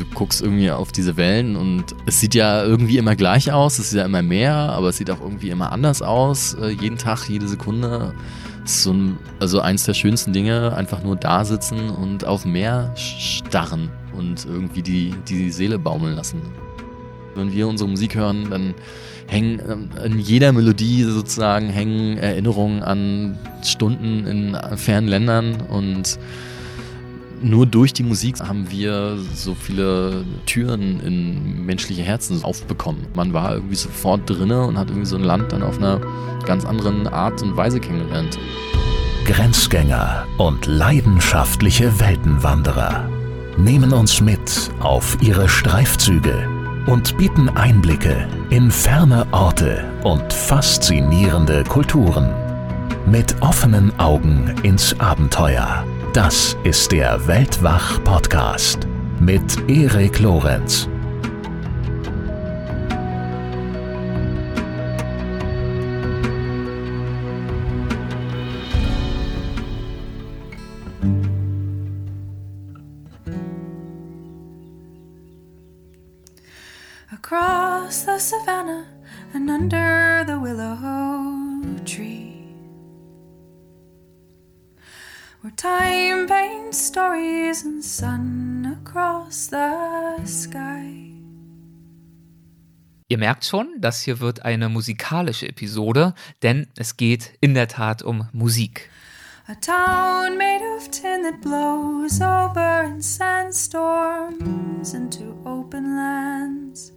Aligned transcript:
du 0.00 0.06
guckst 0.14 0.40
irgendwie 0.40 0.70
auf 0.70 0.92
diese 0.92 1.16
Wellen 1.16 1.56
und 1.56 1.84
es 2.06 2.20
sieht 2.20 2.34
ja 2.34 2.64
irgendwie 2.64 2.96
immer 2.96 3.16
gleich 3.16 3.52
aus, 3.52 3.78
es 3.78 3.88
ist 3.88 3.94
ja 3.94 4.04
immer 4.04 4.22
mehr, 4.22 4.54
aber 4.54 4.88
es 4.88 4.96
sieht 4.96 5.10
auch 5.10 5.20
irgendwie 5.20 5.50
immer 5.50 5.72
anders 5.72 6.00
aus, 6.00 6.54
äh, 6.54 6.68
jeden 6.70 6.96
Tag, 6.98 7.28
jede 7.28 7.46
Sekunde. 7.46 8.14
So 8.64 8.92
ein, 8.92 9.18
also 9.40 9.60
eins 9.60 9.84
der 9.84 9.94
schönsten 9.94 10.32
Dinge, 10.32 10.74
einfach 10.76 11.02
nur 11.02 11.16
da 11.16 11.44
sitzen 11.44 11.90
und 11.90 12.24
auf 12.26 12.44
Meer 12.44 12.92
starren 12.96 13.90
und 14.16 14.44
irgendwie 14.44 14.82
die, 14.82 15.14
die 15.28 15.50
Seele 15.50 15.78
baumeln 15.78 16.14
lassen. 16.14 16.40
Wenn 17.34 17.52
wir 17.52 17.66
unsere 17.68 17.88
Musik 17.88 18.14
hören, 18.14 18.48
dann 18.50 18.74
hängen 19.26 19.60
ähm, 19.68 19.88
in 20.04 20.18
jeder 20.18 20.52
Melodie 20.52 21.04
sozusagen 21.04 21.68
hängen 21.68 22.18
Erinnerungen 22.18 22.82
an 22.82 23.38
Stunden 23.64 24.26
in 24.26 24.56
fernen 24.76 25.08
Ländern 25.08 25.56
und 25.68 26.18
nur 27.42 27.66
durch 27.66 27.92
die 27.92 28.02
Musik 28.02 28.40
haben 28.40 28.70
wir 28.70 29.18
so 29.34 29.54
viele 29.54 30.24
Türen 30.46 31.00
in 31.00 31.64
menschliche 31.64 32.02
Herzen 32.02 32.42
aufbekommen. 32.44 33.06
Man 33.14 33.32
war 33.32 33.54
irgendwie 33.54 33.76
sofort 33.76 34.28
drinne 34.28 34.62
und 34.64 34.78
hat 34.78 34.88
irgendwie 34.88 35.06
so 35.06 35.16
ein 35.16 35.24
Land 35.24 35.52
dann 35.52 35.62
auf 35.62 35.78
einer 35.78 36.00
ganz 36.44 36.64
anderen 36.64 37.06
Art 37.06 37.42
und 37.42 37.56
Weise 37.56 37.80
kennengelernt. 37.80 38.38
Grenzgänger 39.24 40.26
und 40.38 40.66
leidenschaftliche 40.66 42.00
Weltenwanderer 42.00 43.08
nehmen 43.58 43.92
uns 43.92 44.20
mit 44.20 44.70
auf 44.80 45.18
ihre 45.20 45.48
Streifzüge 45.48 46.48
und 46.86 47.16
bieten 47.16 47.48
Einblicke 47.50 48.28
in 48.50 48.70
ferne 48.70 49.26
Orte 49.32 49.84
und 50.02 50.32
faszinierende 50.32 51.64
Kulturen. 51.64 52.30
Mit 53.06 53.40
offenen 53.40 53.98
Augen 53.98 54.54
ins 54.62 54.98
Abenteuer 54.98 55.84
das 56.12 56.56
ist 56.64 56.90
der 56.90 57.26
Weltwach-Podcast 57.28 58.88
mit 59.20 59.68
Erik 59.68 60.18
Lorenz. 60.18 60.88
Sun 88.00 88.78
across 88.80 89.50
the 89.50 90.24
sky. 90.24 91.12
Ihr 93.08 93.18
merkt 93.18 93.44
schon, 93.44 93.68
das 93.78 94.00
hier 94.00 94.20
wird 94.20 94.42
eine 94.42 94.70
musikalische 94.70 95.46
Episode, 95.46 96.14
denn 96.42 96.66
es 96.78 96.96
geht 96.96 97.36
in 97.42 97.52
der 97.52 97.68
Tat 97.68 98.02
um 98.02 98.26
Musik. 98.32 98.88
A 99.48 99.54
town 99.54 100.38
made 100.38 100.62
of 100.76 100.90
tin 100.90 101.24
that 101.24 101.42
blows 101.42 102.22
over 102.22 102.84
in 102.84 103.02
sandstorms 103.02 104.94
into 104.94 105.36
open 105.44 105.96
lands 105.96 106.94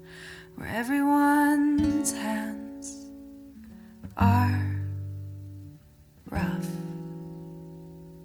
where 0.55 0.69
everyone's 0.69 2.13
hands 2.13 3.09
are 4.15 4.61
rough 6.31 6.92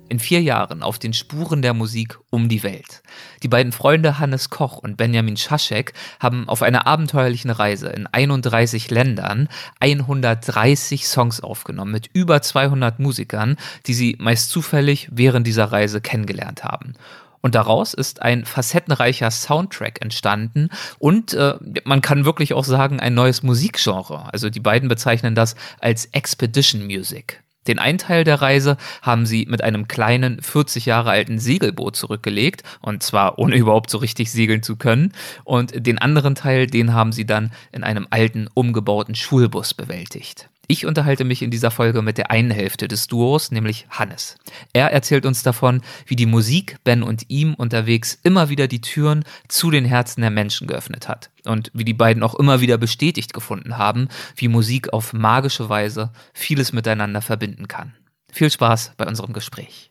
in 0.09 0.19
vier 0.19 0.43
Jahren 0.43 0.83
auf 0.83 0.99
den 0.99 1.13
Spuren 1.13 1.63
der 1.63 1.75
Musik 1.75 2.19
um 2.31 2.49
die 2.49 2.63
Welt. 2.63 3.03
Die 3.43 3.49
beiden 3.49 3.73
Freunde 3.73 4.19
Hannes 4.19 4.51
Koch 4.51 4.79
und 4.79 4.97
Benjamin 4.97 5.37
Schaschek 5.37 5.93
haben 6.21 6.49
auf 6.49 6.63
einer 6.63 6.87
abenteuerlichen 6.87 7.51
Reise 7.51 7.89
in 7.89 8.07
31 8.07 8.91
Ländern 8.91 9.49
130 9.81 11.07
Songs 11.07 11.41
aufgenommen 11.41 11.93
mit 11.93 12.11
über 12.13 12.43
200 12.43 12.99
Musikern, 12.99 13.57
die 13.87 13.95
sie 13.95 14.17
meist 14.19 14.51
zufällig 14.51 15.09
während 15.11 15.47
dieser 15.47 15.67
Reise 15.67 16.01
kennengelernt 16.01 16.65
haben. 16.65 16.95
Und 17.41 17.55
daraus 17.55 17.95
ist 17.95 18.21
ein 18.23 18.45
facettenreicher 18.45 19.31
Soundtrack 19.31 20.03
entstanden 20.03 20.71
und 20.99 21.35
äh, 21.35 21.55
man 21.85 22.03
kann 22.03 22.25
wirklich 22.25 22.53
auch 22.53 22.65
sagen, 22.65 22.99
ein 23.01 23.15
neues 23.15 23.43
Musikgenre. 23.43 24.33
Also 24.33 24.51
die 24.51 24.61
beiden 24.61 24.89
bezeichnen 24.89 25.35
das 25.35 25.55
als 25.81 26.07
Expedition 26.07 26.85
Music. 26.85 27.43
Den 27.69 27.79
einen 27.79 27.99
Teil 27.99 28.25
der 28.25 28.43
Reise 28.43 28.77
haben 29.03 29.27
sie 29.27 29.47
mit 29.49 29.63
einem 29.63 29.87
kleinen 29.87 30.43
40 30.43 30.87
Jahre 30.87 31.11
alten 31.11 31.39
Segelboot 31.39 31.97
zurückgelegt 31.97 32.63
und 32.81 33.03
zwar 33.03 33.39
ohne 33.39 33.57
überhaupt 33.59 33.91
so 33.91 33.99
richtig 33.99 34.33
segeln 34.33 34.63
zu 34.63 34.77
können 34.77 35.13
und 35.45 35.87
den 35.87 35.99
anderen 35.99 36.35
Teil, 36.35 36.67
den 36.67 36.93
haben 36.95 37.13
sie 37.13 37.27
dann 37.27 37.53
in 37.71 37.85
einem 37.85 38.07
alten 38.11 38.49
umgebauten 38.53 39.15
Schulbus 39.15 39.75
bewältigt. 39.75 40.49
Ich 40.71 40.85
unterhalte 40.85 41.25
mich 41.25 41.41
in 41.41 41.51
dieser 41.51 41.71
Folge 41.71 42.03
mit 42.03 42.19
der 42.19 42.31
einen 42.31 42.51
Hälfte 42.51 42.89
des 42.89 43.07
Duos, 43.07 43.51
nämlich 43.51 43.87
Hannes. 43.89 44.37
Er 44.75 44.93
erzählt 44.93 45.25
uns 45.25 45.43
davon, 45.43 45.81
wie 46.07 46.15
die 46.15 46.27
Musik 46.27 46.77
Ben 46.85 47.03
und 47.03 47.25
ihm 47.29 47.55
unterwegs 47.55 48.19
immer 48.23 48.51
wieder 48.51 48.69
die 48.69 48.83
Türen 48.83 49.25
zu 49.49 49.71
den 49.71 49.87
Herzen 49.87 50.21
der 50.21 50.29
Menschen 50.29 50.67
geöffnet 50.67 51.09
hat 51.09 51.31
und 51.47 51.71
wie 51.73 51.87
die 51.87 51.95
beiden 51.95 52.23
auch 52.23 52.35
immer 52.35 52.61
wieder 52.61 52.77
bestätigt 52.77 53.33
gefunden 53.33 53.79
haben, 53.79 54.09
wie 54.37 54.49
Musik 54.49 54.93
auf 54.93 55.15
magische 55.15 55.71
Weise 55.71 56.13
vieles 56.35 56.75
miteinander 56.75 57.23
verbinden 57.23 57.67
kann. 57.67 57.95
Viel 58.31 58.51
Spaß 58.51 58.93
bei 58.99 59.07
unserem 59.07 59.33
Gespräch. 59.33 59.91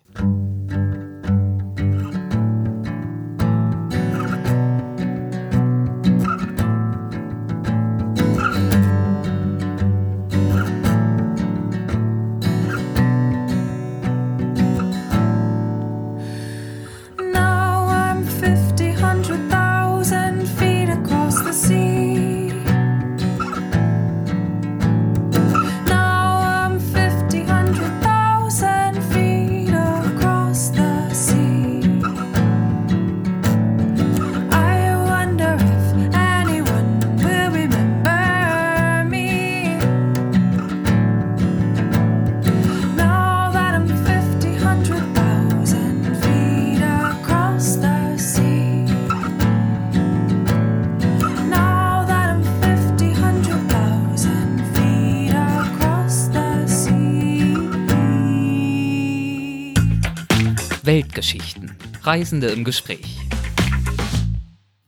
Reisende 62.18 62.48
im 62.48 62.64
Gespräch. 62.64 63.20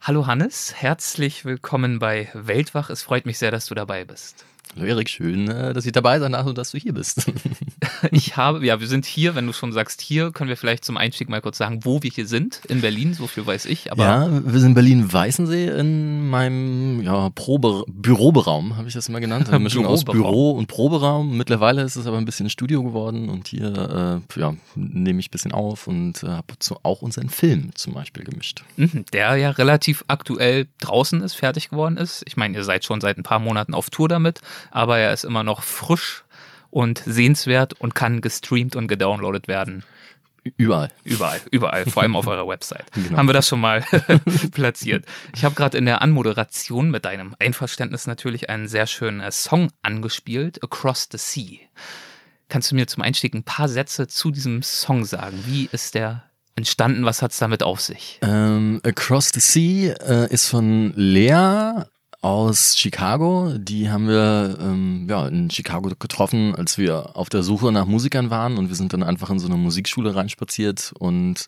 Hallo 0.02 0.26
Hannes, 0.26 0.74
herzlich 0.76 1.46
willkommen 1.46 2.00
bei 2.00 2.28
Weltwach. 2.34 2.90
Es 2.90 3.04
freut 3.04 3.28
mich 3.28 3.38
sehr, 3.38 3.52
dass 3.52 3.68
du 3.68 3.76
dabei 3.76 4.04
bist. 4.04 4.46
Hallo 4.76 4.88
Erik, 4.88 5.10
schön, 5.10 5.48
äh, 5.48 5.74
dass 5.74 5.86
ich 5.86 5.92
dabei 5.92 6.18
sein 6.18 6.32
darf 6.32 6.48
und 6.48 6.58
dass 6.58 6.72
du 6.72 6.80
hier 6.80 6.96
bist. 6.96 7.28
ich 8.12 8.38
habe, 8.38 8.66
ja, 8.66 8.80
wir 8.80 8.88
sind 8.88 9.06
hier, 9.06 9.36
wenn 9.36 9.48
du 9.48 9.54
schon 9.54 9.72
sagst 9.72 10.02
hier, 10.02 10.32
können 10.32 10.50
wir 10.50 10.58
vielleicht 10.58 10.86
zum 10.86 10.98
Einstieg 10.98 11.30
mal 11.30 11.42
kurz 11.42 11.58
sagen, 11.58 11.80
wo 11.84 12.04
wir 12.04 12.12
hier 12.12 12.28
sind. 12.28 12.62
In 12.68 12.82
Berlin, 12.82 13.14
so 13.14 13.28
viel 13.28 13.46
weiß 13.46 13.66
ich. 13.66 13.92
Aber 13.92 14.04
ja, 14.04 14.30
wir 14.32 14.60
sind 14.60 14.70
in 14.70 14.76
Berlin-Weißensee 14.76 15.68
in 15.68 16.30
meinem 16.30 17.02
ja, 17.02 17.30
Probe 17.32 17.84
Büroberaum, 17.88 18.78
habe 18.78 18.88
ich 18.88 18.94
das 18.94 19.10
immer 19.10 19.20
genannt. 19.20 19.50
Eine 19.50 19.60
Mischung 19.64 19.86
aus 19.86 20.04
Büro 20.04 20.52
und 20.52 20.68
Proberaum. 20.68 21.38
Mittlerweile 21.38 21.82
ist 21.82 21.96
es 21.96 22.06
aber 22.06 22.18
ein 22.18 22.26
bisschen 22.26 22.50
Studio 22.50 22.84
geworden 22.84 23.30
und 23.30 23.48
hier 23.48 24.22
äh, 24.36 24.40
ja, 24.40 24.56
nehme 24.76 25.20
ich 25.20 25.28
ein 25.28 25.32
bisschen 25.32 25.52
auf 25.52 25.88
und 25.88 26.24
äh, 26.24 26.28
habe 26.28 26.46
auch 26.84 27.02
unseren 27.02 27.30
Film 27.30 27.72
zum 27.76 27.94
Beispiel 27.94 28.24
gemischt. 28.24 28.64
Mhm, 28.78 29.06
der 29.14 29.36
ja 29.38 29.52
relativ 29.52 30.04
aktuell 30.08 30.68
draußen 30.80 31.22
ist, 31.22 31.36
fertig 31.36 31.70
geworden 31.70 31.98
ist. 31.98 32.24
Ich 32.28 32.38
meine, 32.38 32.56
ihr 32.58 32.64
seid 32.64 32.86
schon 32.86 33.02
seit 33.02 33.18
ein 33.18 33.24
paar 33.24 33.40
Monaten 33.40 33.74
auf 33.74 33.90
Tour 33.90 34.08
damit 34.08 34.42
aber 34.72 34.98
er 34.98 35.14
ist 35.14 35.24
immer 35.24 35.44
noch 35.44 35.64
frisch 35.64 36.24
und 36.72 37.02
sehenswert 37.06 37.74
und 37.80 37.96
kann 37.96 38.22
gestreamt 38.22 38.76
und 38.76 38.88
gedownloadet 38.88 39.48
werden. 39.48 39.84
Überall. 40.58 40.90
Überall, 41.04 41.42
überall, 41.52 41.86
vor 41.86 42.04
allem 42.04 42.16
auf 42.16 42.28
eurer 42.28 42.48
Website. 42.48 42.86
Genau. 42.94 43.18
Haben 43.18 43.30
wir 43.30 43.34
das 43.34 43.48
schon 43.48 43.62
mal 43.62 43.84
platziert. 44.52 45.06
Ich 45.36 45.44
habe 45.44 45.56
gerade 45.56 45.78
in 45.78 45.86
der 45.86 46.02
Anmoderation 46.02 46.92
mit 46.92 47.06
deinem 47.06 47.36
Einverständnis 47.40 48.08
natürlich 48.08 48.50
einen 48.50 48.68
sehr 48.68 48.88
schönen 48.88 49.20
äh, 49.20 49.32
Song 49.32 49.70
angespielt, 49.82 50.64
Across 50.64 51.10
the 51.12 51.18
Sea. 51.18 51.60
Kannst 52.50 52.72
du 52.72 52.76
mir 52.76 52.88
zum 52.88 53.04
Einstieg 53.04 53.34
ein 53.34 53.44
paar 53.44 53.70
Sätze 53.70 54.08
zu 54.08 54.32
diesem 54.32 54.64
Song 54.64 55.06
sagen? 55.06 55.44
Wie 55.46 55.70
ist 55.72 55.94
der 55.94 56.24
entstanden? 56.56 57.06
Was 57.06 57.22
hat 57.22 57.32
es 57.32 57.38
damit 57.38 57.64
auf 57.64 57.80
sich? 57.80 58.20
Ähm, 58.22 58.82
Across 58.84 59.32
the 59.34 59.40
Sea 59.40 59.94
äh, 59.94 60.34
ist 60.34 60.48
von 60.48 60.94
Lea 60.96 61.84
aus 62.22 62.78
Chicago. 62.78 63.54
Die 63.58 63.90
haben 63.90 64.08
wir 64.08 64.58
ähm, 64.60 65.08
ja, 65.10 65.28
in 65.28 65.50
Chicago 65.50 65.92
getroffen, 65.98 66.56
als 66.56 66.78
wir 66.78 67.16
auf 67.16 67.30
der 67.30 67.44
Suche 67.44 67.72
nach 67.72 67.86
Musikern 67.86 68.30
waren 68.30 68.58
und 68.58 68.70
wir 68.70 68.76
sind 68.76 68.94
dann 68.94 69.04
einfach 69.04 69.30
in 69.30 69.40
so 69.40 69.48
eine 69.48 69.58
Musikschule 69.58 70.16
reinspaziert 70.16 70.94
und 71.00 71.48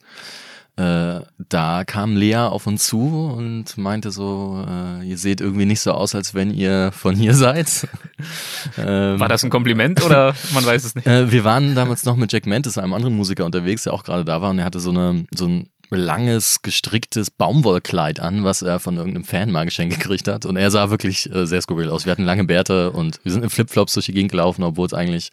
äh, 0.77 1.19
da 1.49 1.83
kam 1.85 2.15
Lea 2.15 2.37
auf 2.37 2.65
uns 2.65 2.87
zu 2.87 3.33
und 3.37 3.77
meinte 3.77 4.09
so, 4.09 4.65
äh, 4.65 5.05
ihr 5.05 5.17
seht 5.17 5.41
irgendwie 5.41 5.65
nicht 5.65 5.81
so 5.81 5.91
aus, 5.91 6.15
als 6.15 6.33
wenn 6.33 6.49
ihr 6.49 6.93
von 6.93 7.13
hier 7.13 7.33
seid. 7.33 7.87
ähm, 8.77 9.19
War 9.19 9.27
das 9.27 9.43
ein 9.43 9.49
Kompliment 9.49 10.01
oder 10.03 10.33
man 10.53 10.65
weiß 10.65 10.85
es 10.85 10.95
nicht? 10.95 11.05
Äh, 11.05 11.29
wir 11.29 11.43
waren 11.43 11.75
damals 11.75 12.05
noch 12.05 12.15
mit 12.15 12.31
Jack 12.31 12.45
Mantis, 12.45 12.77
einem 12.77 12.93
anderen 12.93 13.15
Musiker 13.17 13.45
unterwegs, 13.45 13.83
der 13.83 13.93
auch 13.93 14.03
gerade 14.03 14.23
da 14.23 14.41
war 14.41 14.51
und 14.51 14.59
er 14.59 14.65
hatte 14.65 14.79
so 14.79 14.91
eine 14.91 15.25
so 15.35 15.45
ein 15.45 15.67
langes, 15.97 16.61
gestricktes 16.61 17.29
Baumwollkleid 17.29 18.19
an, 18.19 18.43
was 18.43 18.61
er 18.61 18.79
von 18.79 18.97
irgendeinem 18.97 19.25
Fan 19.25 19.51
mal 19.51 19.65
geschenkt 19.65 19.99
gekriegt 19.99 20.27
hat. 20.27 20.45
Und 20.45 20.55
er 20.55 20.71
sah 20.71 20.89
wirklich 20.89 21.29
äh, 21.33 21.45
sehr 21.45 21.61
skurril 21.61 21.89
aus. 21.89 22.05
Wir 22.05 22.11
hatten 22.11 22.23
lange 22.23 22.45
Bärte 22.45 22.91
und 22.91 23.19
wir 23.23 23.31
sind 23.31 23.43
in 23.43 23.49
Flipflops 23.49 23.93
durch 23.93 24.05
die 24.05 24.13
Gegend 24.13 24.31
gelaufen, 24.31 24.63
obwohl 24.63 24.85
es 24.85 24.93
eigentlich, 24.93 25.31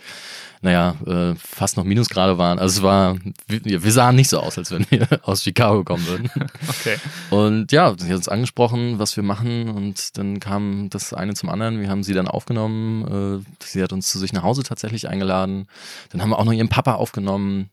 naja, 0.61 0.97
äh, 1.07 1.35
fast 1.37 1.77
noch 1.77 1.85
Minusgrade 1.85 2.39
waren. 2.39 2.59
Also 2.59 2.79
es 2.79 2.83
war, 2.83 3.17
wir, 3.47 3.85
wir, 3.85 3.93
sahen 3.93 4.17
nicht 4.17 4.31
so 4.31 4.41
aus, 4.41 4.59
als 4.59 4.73
wenn 4.73 4.85
wir 4.91 5.07
aus 5.23 5.45
Chicago 5.45 5.85
kommen 5.85 6.07
würden. 6.07 6.31
Okay. 6.69 6.97
Und 7.31 7.73
ja, 7.73 7.95
sie 7.97 8.09
hat 8.09 8.17
uns 8.17 8.29
angesprochen, 8.29 8.99
was 8.99 9.17
wir 9.17 9.23
machen 9.23 9.69
und 9.69 10.17
dann 10.19 10.39
kam 10.39 10.91
das 10.91 11.13
eine 11.13 11.35
zum 11.35 11.49
anderen. 11.49 11.81
Wir 11.81 11.89
haben 11.89 12.03
sie 12.03 12.15
dann 12.15 12.29
aufgenommen. 12.29 13.43
Äh, 13.43 13.65
sie 13.65 13.83
hat 13.83 13.93
uns 13.93 14.09
zu 14.09 14.19
sich 14.19 14.33
nach 14.33 14.43
Hause 14.43 14.63
tatsächlich 14.63 15.09
eingeladen. 15.09 15.67
Dann 16.11 16.23
haben 16.23 16.31
wir 16.31 16.39
auch 16.39 16.45
noch 16.45 16.53
ihren 16.53 16.69
Papa 16.69 16.95
aufgenommen 16.95 17.71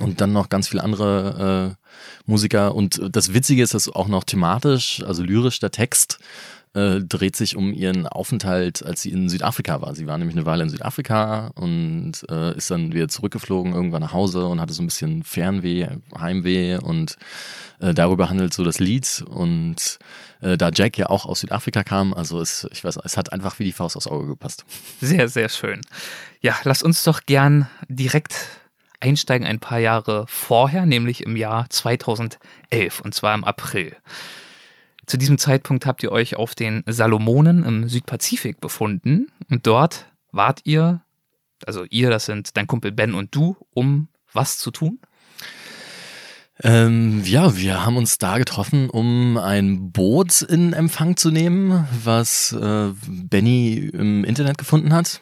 und 0.00 0.20
dann 0.20 0.32
noch 0.32 0.48
ganz 0.48 0.68
viele 0.68 0.82
andere 0.82 1.76
äh, 1.78 1.88
Musiker. 2.26 2.74
Und 2.74 3.00
das 3.10 3.34
Witzige 3.34 3.62
ist, 3.62 3.74
dass 3.74 3.88
auch 3.88 4.08
noch 4.08 4.24
thematisch, 4.24 5.02
also 5.06 5.22
lyrisch 5.22 5.60
der 5.60 5.70
Text 5.70 6.18
äh, 6.74 7.00
dreht 7.00 7.36
sich 7.36 7.56
um 7.56 7.72
ihren 7.72 8.06
Aufenthalt, 8.06 8.84
als 8.84 9.02
sie 9.02 9.10
in 9.10 9.28
Südafrika 9.28 9.80
war. 9.80 9.94
Sie 9.94 10.06
war 10.06 10.18
nämlich 10.18 10.36
eine 10.36 10.46
Weile 10.46 10.64
in 10.64 10.68
Südafrika 10.68 11.50
und 11.54 12.12
äh, 12.30 12.56
ist 12.56 12.70
dann 12.70 12.92
wieder 12.92 13.08
zurückgeflogen 13.08 13.72
irgendwann 13.72 14.02
nach 14.02 14.12
Hause 14.12 14.46
und 14.46 14.60
hatte 14.60 14.74
so 14.74 14.82
ein 14.82 14.86
bisschen 14.86 15.22
Fernweh, 15.22 15.88
Heimweh 16.16 16.76
und 16.76 17.16
äh, 17.80 17.94
darüber 17.94 18.28
handelt 18.28 18.52
so 18.52 18.64
das 18.64 18.80
Lied 18.80 19.24
und 19.28 19.98
äh, 20.40 20.56
da 20.56 20.70
Jack 20.72 20.98
ja 20.98 21.08
auch 21.08 21.26
aus 21.26 21.40
Südafrika 21.40 21.82
kam, 21.82 22.12
also 22.12 22.40
es, 22.40 22.68
ich 22.70 22.84
weiß, 22.84 22.98
es 23.02 23.16
hat 23.16 23.32
einfach 23.32 23.58
wie 23.58 23.64
die 23.64 23.72
Faust 23.72 23.96
aufs 23.96 24.06
Auge 24.06 24.26
gepasst. 24.26 24.64
Sehr, 25.00 25.28
sehr 25.28 25.48
schön. 25.48 25.80
Ja, 26.40 26.54
lass 26.64 26.82
uns 26.82 27.02
doch 27.02 27.22
gern 27.24 27.68
direkt 27.88 28.34
einsteigen 29.00 29.46
ein 29.46 29.60
paar 29.60 29.78
Jahre 29.78 30.24
vorher, 30.28 30.86
nämlich 30.86 31.22
im 31.24 31.36
Jahr 31.36 31.68
2011 31.70 33.00
und 33.02 33.14
zwar 33.14 33.34
im 33.34 33.44
April. 33.44 33.96
Zu 35.06 35.16
diesem 35.16 35.38
Zeitpunkt 35.38 35.86
habt 35.86 36.02
ihr 36.02 36.12
euch 36.12 36.36
auf 36.36 36.54
den 36.54 36.82
Salomonen 36.86 37.64
im 37.64 37.88
Südpazifik 37.88 38.60
befunden 38.60 39.28
und 39.48 39.66
dort 39.66 40.06
wart 40.32 40.60
ihr, 40.64 41.00
also 41.66 41.84
ihr, 41.88 42.10
das 42.10 42.26
sind 42.26 42.56
dein 42.56 42.66
Kumpel 42.66 42.92
Ben 42.92 43.14
und 43.14 43.34
du, 43.34 43.56
um 43.72 44.08
was 44.32 44.58
zu 44.58 44.70
tun? 44.70 45.00
Ähm, 46.62 47.22
ja, 47.24 47.56
wir 47.56 47.86
haben 47.86 47.96
uns 47.96 48.18
da 48.18 48.36
getroffen, 48.36 48.90
um 48.90 49.36
ein 49.36 49.92
Boot 49.92 50.42
in 50.42 50.72
Empfang 50.72 51.16
zu 51.16 51.30
nehmen, 51.30 51.86
was 52.04 52.52
äh, 52.52 52.88
Benny 53.06 53.90
im 53.92 54.24
Internet 54.24 54.58
gefunden 54.58 54.92
hat. 54.92 55.20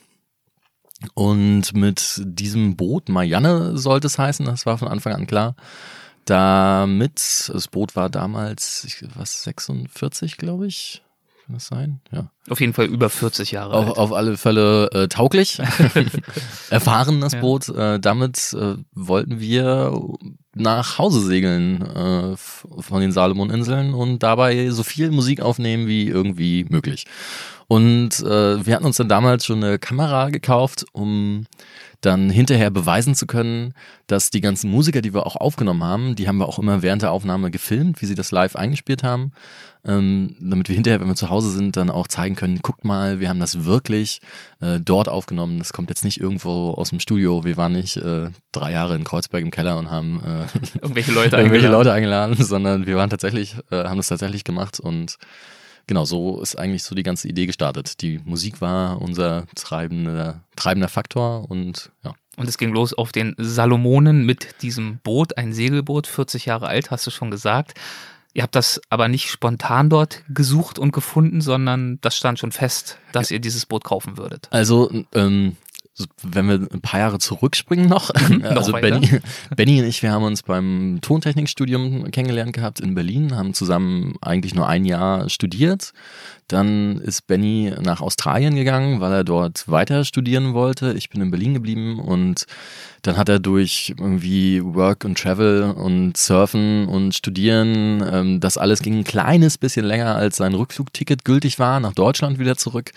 Und 1.14 1.74
mit 1.74 2.22
diesem 2.24 2.76
Boot, 2.76 3.08
Marianne 3.08 3.76
sollte 3.76 4.06
es 4.06 4.18
heißen, 4.18 4.46
das 4.46 4.66
war 4.66 4.78
von 4.78 4.88
Anfang 4.88 5.14
an 5.14 5.26
klar, 5.26 5.54
damit, 6.24 7.50
das 7.52 7.68
Boot 7.68 7.96
war 7.96 8.10
damals, 8.10 8.84
ich, 8.84 9.04
was, 9.14 9.42
46, 9.44 10.36
glaube 10.36 10.66
ich, 10.66 11.02
kann 11.46 11.54
das 11.54 11.66
sein? 11.66 12.00
Ja. 12.10 12.30
Auf 12.50 12.60
jeden 12.60 12.72
Fall 12.72 12.86
über 12.86 13.08
40 13.08 13.52
Jahre 13.52 13.74
auf, 13.74 13.86
alt. 13.86 13.98
Auf 13.98 14.12
alle 14.12 14.36
Fälle 14.36 14.90
äh, 14.90 15.08
tauglich, 15.08 15.60
erfahren 16.70 17.20
das 17.20 17.34
ja. 17.34 17.40
Boot. 17.40 17.68
Äh, 17.68 18.00
damit 18.00 18.52
äh, 18.58 18.74
wollten 18.92 19.38
wir 19.38 19.96
nach 20.54 20.98
Hause 20.98 21.20
segeln 21.20 21.82
äh, 21.82 22.36
von 22.36 23.00
den 23.00 23.12
Salomoninseln 23.12 23.94
und 23.94 24.24
dabei 24.24 24.70
so 24.70 24.82
viel 24.82 25.12
Musik 25.12 25.40
aufnehmen 25.40 25.86
wie 25.86 26.08
irgendwie 26.08 26.66
möglich. 26.68 27.04
Und 27.68 28.20
äh, 28.20 28.64
wir 28.64 28.74
hatten 28.74 28.84
uns 28.84 28.96
dann 28.96 29.08
damals 29.08 29.44
schon 29.44 29.62
eine 29.62 29.78
Kamera 29.78 30.30
gekauft, 30.30 30.86
um 30.92 31.46
dann 32.00 32.30
hinterher 32.30 32.70
beweisen 32.70 33.14
zu 33.14 33.26
können, 33.26 33.74
dass 34.06 34.30
die 34.30 34.40
ganzen 34.40 34.70
Musiker, 34.70 35.02
die 35.02 35.14
wir 35.14 35.26
auch 35.26 35.36
aufgenommen 35.36 35.82
haben, 35.82 36.14
die 36.14 36.28
haben 36.28 36.38
wir 36.38 36.48
auch 36.48 36.58
immer 36.58 36.82
während 36.82 37.02
der 37.02 37.10
Aufnahme 37.10 37.50
gefilmt, 37.50 38.00
wie 38.00 38.06
sie 38.06 38.14
das 38.14 38.30
live 38.30 38.54
eingespielt 38.54 39.02
haben, 39.02 39.32
ähm, 39.84 40.36
damit 40.40 40.68
wir 40.68 40.74
hinterher, 40.74 41.00
wenn 41.00 41.08
wir 41.08 41.16
zu 41.16 41.30
Hause 41.30 41.50
sind, 41.50 41.76
dann 41.76 41.90
auch 41.90 42.06
zeigen 42.06 42.36
können, 42.36 42.60
guckt 42.62 42.84
mal, 42.84 43.18
wir 43.18 43.28
haben 43.28 43.40
das 43.40 43.64
wirklich 43.64 44.20
äh, 44.60 44.78
dort 44.78 45.08
aufgenommen. 45.08 45.58
Das 45.58 45.72
kommt 45.72 45.88
jetzt 45.90 46.04
nicht 46.04 46.20
irgendwo 46.20 46.72
aus 46.72 46.90
dem 46.90 47.00
Studio. 47.00 47.44
Wir 47.44 47.56
waren 47.56 47.72
nicht 47.72 47.96
äh, 47.96 48.30
drei 48.52 48.72
Jahre 48.72 48.94
in 48.94 49.04
Kreuzberg 49.04 49.42
im 49.42 49.50
Keller 49.50 49.78
und 49.78 49.90
haben 49.90 50.22
äh, 50.24 50.78
irgendwelche 50.80 51.12
Leute 51.12 51.36
irgendwelche 51.36 51.68
Leute 51.68 51.92
eingeladen, 51.92 52.36
sondern 52.38 52.86
wir 52.86 52.96
waren 52.96 53.10
tatsächlich, 53.10 53.56
äh, 53.70 53.84
haben 53.84 53.96
das 53.96 54.08
tatsächlich 54.08 54.44
gemacht 54.44 54.78
und 54.78 55.16
genau, 55.86 56.04
so 56.04 56.40
ist 56.40 56.58
eigentlich 56.58 56.82
so 56.82 56.94
die 56.94 57.02
ganze 57.02 57.28
Idee 57.28 57.46
gestartet. 57.46 58.02
Die 58.02 58.20
Musik 58.24 58.60
war 58.60 59.00
unser 59.00 59.46
treibender, 59.54 60.40
treibender 60.56 60.88
Faktor 60.88 61.50
und 61.50 61.90
ja. 62.04 62.14
Und 62.36 62.48
es 62.50 62.58
ging 62.58 62.70
los 62.70 62.92
auf 62.92 63.12
den 63.12 63.34
Salomonen 63.38 64.26
mit 64.26 64.60
diesem 64.60 64.98
Boot, 64.98 65.38
ein 65.38 65.54
Segelboot, 65.54 66.06
40 66.06 66.44
Jahre 66.44 66.66
alt, 66.66 66.90
hast 66.90 67.06
du 67.06 67.10
schon 67.10 67.30
gesagt. 67.30 67.72
Ihr 68.34 68.42
habt 68.42 68.54
das 68.54 68.82
aber 68.90 69.08
nicht 69.08 69.30
spontan 69.30 69.88
dort 69.88 70.22
gesucht 70.28 70.78
und 70.78 70.92
gefunden, 70.92 71.40
sondern 71.40 71.98
das 72.02 72.14
stand 72.14 72.38
schon 72.38 72.52
fest, 72.52 72.98
dass 73.12 73.30
ihr 73.30 73.38
dieses 73.38 73.64
Boot 73.64 73.82
kaufen 73.82 74.18
würdet. 74.18 74.48
Also 74.50 74.90
ähm, 75.14 75.56
wenn 76.22 76.48
wir 76.48 76.68
ein 76.72 76.80
paar 76.80 77.00
Jahre 77.00 77.18
zurückspringen 77.18 77.88
noch, 77.88 78.10
also 78.42 78.72
Benny, 78.72 79.20
Benny 79.56 79.80
und 79.80 79.86
ich, 79.86 80.02
wir 80.02 80.12
haben 80.12 80.24
uns 80.24 80.42
beim 80.42 80.98
Tontechnikstudium 81.00 82.10
kennengelernt 82.10 82.52
gehabt 82.52 82.80
in 82.80 82.94
Berlin, 82.94 83.34
haben 83.36 83.54
zusammen 83.54 84.14
eigentlich 84.20 84.54
nur 84.54 84.68
ein 84.68 84.84
Jahr 84.84 85.28
studiert. 85.28 85.92
Dann 86.48 86.98
ist 86.98 87.26
Benny 87.26 87.72
nach 87.82 88.00
Australien 88.00 88.54
gegangen, 88.54 89.00
weil 89.00 89.12
er 89.12 89.24
dort 89.24 89.66
weiter 89.68 90.04
studieren 90.04 90.54
wollte. 90.54 90.92
Ich 90.92 91.10
bin 91.10 91.20
in 91.20 91.32
Berlin 91.32 91.54
geblieben 91.54 91.98
und 91.98 92.46
dann 93.02 93.16
hat 93.16 93.28
er 93.28 93.40
durch 93.40 93.94
irgendwie 93.98 94.62
Work 94.62 95.04
und 95.04 95.18
Travel 95.18 95.74
und 95.76 96.16
Surfen 96.16 96.86
und 96.86 97.14
Studieren, 97.14 98.04
ähm, 98.12 98.40
das 98.40 98.58
alles 98.58 98.80
ging 98.80 98.98
ein 98.98 99.04
kleines 99.04 99.58
bisschen 99.58 99.84
länger, 99.84 100.14
als 100.14 100.36
sein 100.36 100.54
Rückflugticket 100.54 101.24
gültig 101.24 101.58
war, 101.58 101.80
nach 101.80 101.94
Deutschland 101.94 102.38
wieder 102.38 102.56
zurück. 102.56 102.92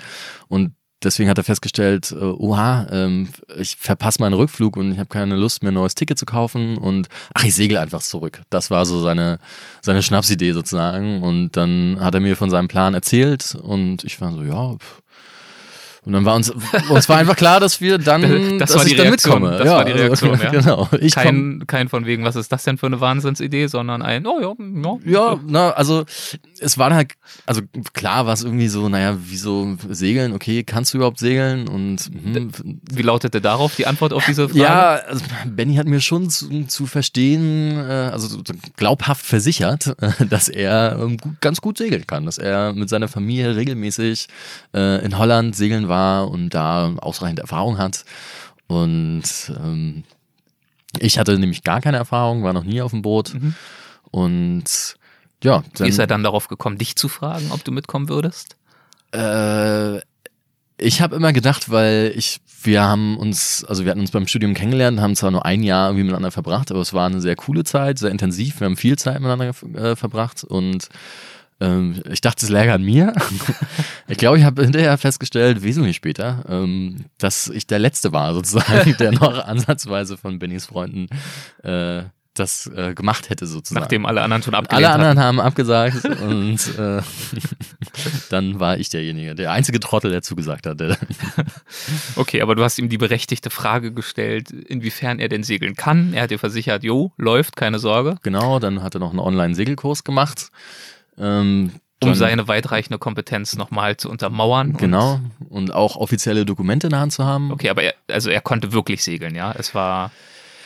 Und 0.47 0.73
deswegen 1.03 1.29
hat 1.29 1.37
er 1.37 1.43
festgestellt, 1.43 2.11
äh, 2.11 2.23
oha, 2.23 2.87
ähm, 2.91 3.29
ich 3.57 3.75
verpasse 3.75 4.21
meinen 4.21 4.33
Rückflug 4.33 4.77
und 4.77 4.91
ich 4.91 4.99
habe 4.99 5.09
keine 5.09 5.35
Lust 5.35 5.63
mehr, 5.63 5.71
ein 5.71 5.75
neues 5.75 5.95
Ticket 5.95 6.17
zu 6.17 6.25
kaufen 6.25 6.77
und 6.77 7.07
ach, 7.33 7.43
ich 7.43 7.55
segel 7.55 7.77
einfach 7.77 8.01
zurück. 8.01 8.41
Das 8.49 8.71
war 8.71 8.85
so 8.85 9.01
seine, 9.01 9.39
seine 9.81 10.03
Schnapsidee 10.03 10.53
sozusagen. 10.53 11.21
Und 11.23 11.57
dann 11.57 11.97
hat 11.99 12.13
er 12.13 12.19
mir 12.19 12.35
von 12.35 12.49
seinem 12.49 12.67
Plan 12.67 12.93
erzählt 12.93 13.55
und 13.55 14.03
ich 14.03 14.19
war 14.21 14.31
so, 14.31 14.43
ja, 14.43 14.75
pff, 14.75 15.01
und 16.05 16.13
dann 16.13 16.25
war 16.25 16.35
uns, 16.35 16.49
uns 16.89 17.09
war 17.09 17.17
einfach 17.17 17.35
klar, 17.35 17.59
dass 17.59 17.81
wir 17.81 17.97
dann, 17.97 18.21
das 18.59 18.69
dass 18.69 18.77
war 18.77 18.85
die 18.85 18.93
ich 18.93 18.99
Reaktion, 18.99 19.41
dann 19.41 19.41
mitkomme. 19.41 19.57
Das 19.57 19.67
ja, 19.67 19.77
war 19.77 19.85
die 19.85 19.91
Reaktion, 19.91 20.31
also, 20.31 20.43
ja. 20.43 20.49
Genau. 20.51 20.89
Ich 21.01 21.13
kein, 21.13 21.63
kein 21.67 21.89
von 21.89 22.05
wegen, 22.05 22.23
was 22.23 22.35
ist 22.35 22.51
das 22.51 22.63
denn 22.63 22.77
für 22.77 22.85
eine 22.85 23.01
Wahnsinnsidee, 23.01 23.67
sondern 23.67 24.01
ein, 24.01 24.25
oh 24.25 24.39
ja, 24.39 24.53
ja. 25.05 25.19
Ja, 25.19 25.39
na, 25.45 25.71
also 25.71 26.05
es 26.59 26.77
war 26.77 26.93
halt, 26.93 27.13
also 27.45 27.61
klar 27.93 28.25
war 28.25 28.33
es 28.33 28.43
irgendwie 28.43 28.69
so, 28.69 28.87
naja, 28.87 29.17
wieso 29.19 29.77
segeln, 29.89 30.33
okay, 30.33 30.63
kannst 30.63 30.93
du 30.93 30.99
überhaupt 30.99 31.19
segeln? 31.19 31.67
Und 31.67 31.99
hm, 31.99 32.51
wie 32.91 33.01
lautete 33.01 33.41
darauf 33.41 33.75
die 33.75 33.85
Antwort 33.85 34.13
auf 34.13 34.25
diese 34.25 34.47
Frage? 34.47 34.59
Ja, 34.61 34.95
also 35.07 35.23
Benny 35.45 35.75
hat 35.75 35.87
mir 35.87 35.99
schon 35.99 36.29
zu, 36.29 36.65
zu 36.67 36.85
verstehen, 36.85 37.77
äh, 37.77 38.09
also 38.11 38.41
glaubhaft 38.77 39.25
versichert, 39.25 39.95
dass 40.29 40.47
er 40.47 40.97
ähm, 41.01 41.17
ganz 41.41 41.59
gut 41.59 41.77
segeln 41.77 42.07
kann, 42.07 42.25
dass 42.25 42.37
er 42.37 42.73
mit 42.73 42.89
seiner 42.89 43.09
Familie 43.09 43.55
regelmäßig 43.55 44.27
äh, 44.73 45.03
in 45.03 45.17
Holland 45.17 45.55
segeln 45.55 45.88
war 45.89 46.29
und 46.29 46.51
da 46.51 46.93
ausreichend 46.97 47.39
Erfahrung 47.39 47.77
hat. 47.77 48.05
Und 48.67 49.23
ähm, 49.49 50.03
ich 50.99 51.19
hatte 51.19 51.37
nämlich 51.37 51.63
gar 51.63 51.81
keine 51.81 51.97
Erfahrung, 51.97 52.43
war 52.43 52.53
noch 52.53 52.63
nie 52.63 52.81
auf 52.81 52.91
dem 52.91 53.01
Boot. 53.01 53.33
Mhm. 53.33 53.55
Und 54.11 54.95
ja. 55.43 55.63
Dann, 55.75 55.85
Wie 55.85 55.89
ist 55.89 55.99
er 55.99 56.07
dann 56.07 56.23
darauf 56.23 56.47
gekommen, 56.47 56.77
dich 56.77 56.95
zu 56.95 57.07
fragen, 57.07 57.51
ob 57.51 57.63
du 57.63 57.71
mitkommen 57.71 58.09
würdest? 58.09 58.55
Äh, 59.13 59.97
ich 60.77 61.01
habe 61.01 61.15
immer 61.15 61.33
gedacht, 61.33 61.69
weil 61.69 62.13
ich, 62.15 62.41
wir 62.63 62.83
haben 62.83 63.17
uns, 63.17 63.65
also 63.65 63.83
wir 63.83 63.91
hatten 63.91 64.01
uns 64.01 64.11
beim 64.11 64.27
Studium 64.27 64.53
kennengelernt, 64.53 64.99
haben 64.99 65.15
zwar 65.15 65.31
nur 65.31 65.45
ein 65.45 65.63
Jahr 65.63 65.89
irgendwie 65.89 66.03
miteinander 66.03 66.31
verbracht, 66.31 66.71
aber 66.71 66.81
es 66.81 66.93
war 66.93 67.07
eine 67.07 67.21
sehr 67.21 67.35
coole 67.35 67.63
Zeit, 67.63 67.99
sehr 67.99 68.11
intensiv. 68.11 68.59
Wir 68.59 68.65
haben 68.65 68.77
viel 68.77 68.97
Zeit 68.97 69.19
miteinander 69.19 69.53
äh, 69.75 69.95
verbracht 69.95 70.43
und 70.43 70.89
ähm, 71.59 72.01
ich 72.09 72.21
dachte, 72.21 72.45
es 72.45 72.51
läge 72.51 72.73
an 72.73 72.83
mir. 72.83 73.13
ich 74.07 74.17
glaube, 74.17 74.37
ich 74.37 74.43
habe 74.43 74.63
hinterher 74.63 74.97
festgestellt, 74.97 75.61
wesentlich 75.63 75.95
später, 75.95 76.45
ähm, 76.47 77.05
dass 77.17 77.49
ich 77.49 77.67
der 77.67 77.79
Letzte 77.79 78.13
war, 78.13 78.33
sozusagen, 78.33 78.95
der 78.97 79.11
noch 79.11 79.45
ansatzweise 79.45 80.17
von 80.17 80.39
Bennys 80.39 80.67
Freunden 80.67 81.07
äh, 81.63 82.03
das 82.39 82.67
äh, 82.67 82.93
gemacht 82.93 83.29
hätte 83.29 83.45
sozusagen. 83.45 83.81
Nachdem 83.81 84.05
alle 84.05 84.21
anderen 84.21 84.43
schon 84.43 84.55
abgelehnt 84.55 84.85
Alle 84.85 84.93
anderen 84.93 85.19
hatten. 85.19 85.39
haben 85.39 85.39
abgesagt 85.41 86.05
und 86.21 86.77
äh, 86.77 87.01
dann 88.29 88.59
war 88.59 88.77
ich 88.77 88.89
derjenige, 88.89 89.35
der 89.35 89.51
einzige 89.51 89.79
Trottel, 89.79 90.11
der 90.11 90.21
zugesagt 90.21 90.65
hat. 90.65 90.81
Okay, 92.15 92.41
aber 92.41 92.55
du 92.55 92.63
hast 92.63 92.79
ihm 92.79 92.87
die 92.87 92.97
berechtigte 92.97 93.49
Frage 93.49 93.91
gestellt, 93.91 94.51
inwiefern 94.51 95.19
er 95.19 95.27
denn 95.27 95.43
segeln 95.43 95.75
kann. 95.75 96.13
Er 96.13 96.23
hat 96.23 96.31
dir 96.31 96.39
versichert, 96.39 96.83
jo, 96.83 97.11
läuft, 97.17 97.57
keine 97.57 97.79
Sorge. 97.79 98.15
genau, 98.23 98.59
dann 98.59 98.81
hat 98.81 98.95
er 98.95 98.99
noch 98.99 99.09
einen 99.09 99.19
Online-Segelkurs 99.19 100.05
gemacht. 100.05 100.51
Ähm, 101.19 101.71
Um 102.01 102.15
seine 102.15 102.47
weitreichende 102.47 102.97
Kompetenz 102.97 103.57
nochmal 103.57 103.97
zu 103.97 104.09
untermauern. 104.09 104.73
Genau. 104.77 105.19
Und 105.49 105.73
auch 105.73 105.97
offizielle 105.97 106.45
Dokumente 106.45 106.87
in 106.87 106.91
der 106.91 107.01
Hand 107.01 107.13
zu 107.13 107.25
haben. 107.25 107.47
Und, 107.47 107.53
okay, 107.53 107.69
aber 107.69 107.83
er, 107.83 107.93
also 108.07 108.29
er 108.29 108.41
konnte 108.41 108.71
wirklich 108.71 109.03
segeln, 109.03 109.35
ja. 109.35 109.53
Es 109.57 109.75
war 109.75 110.11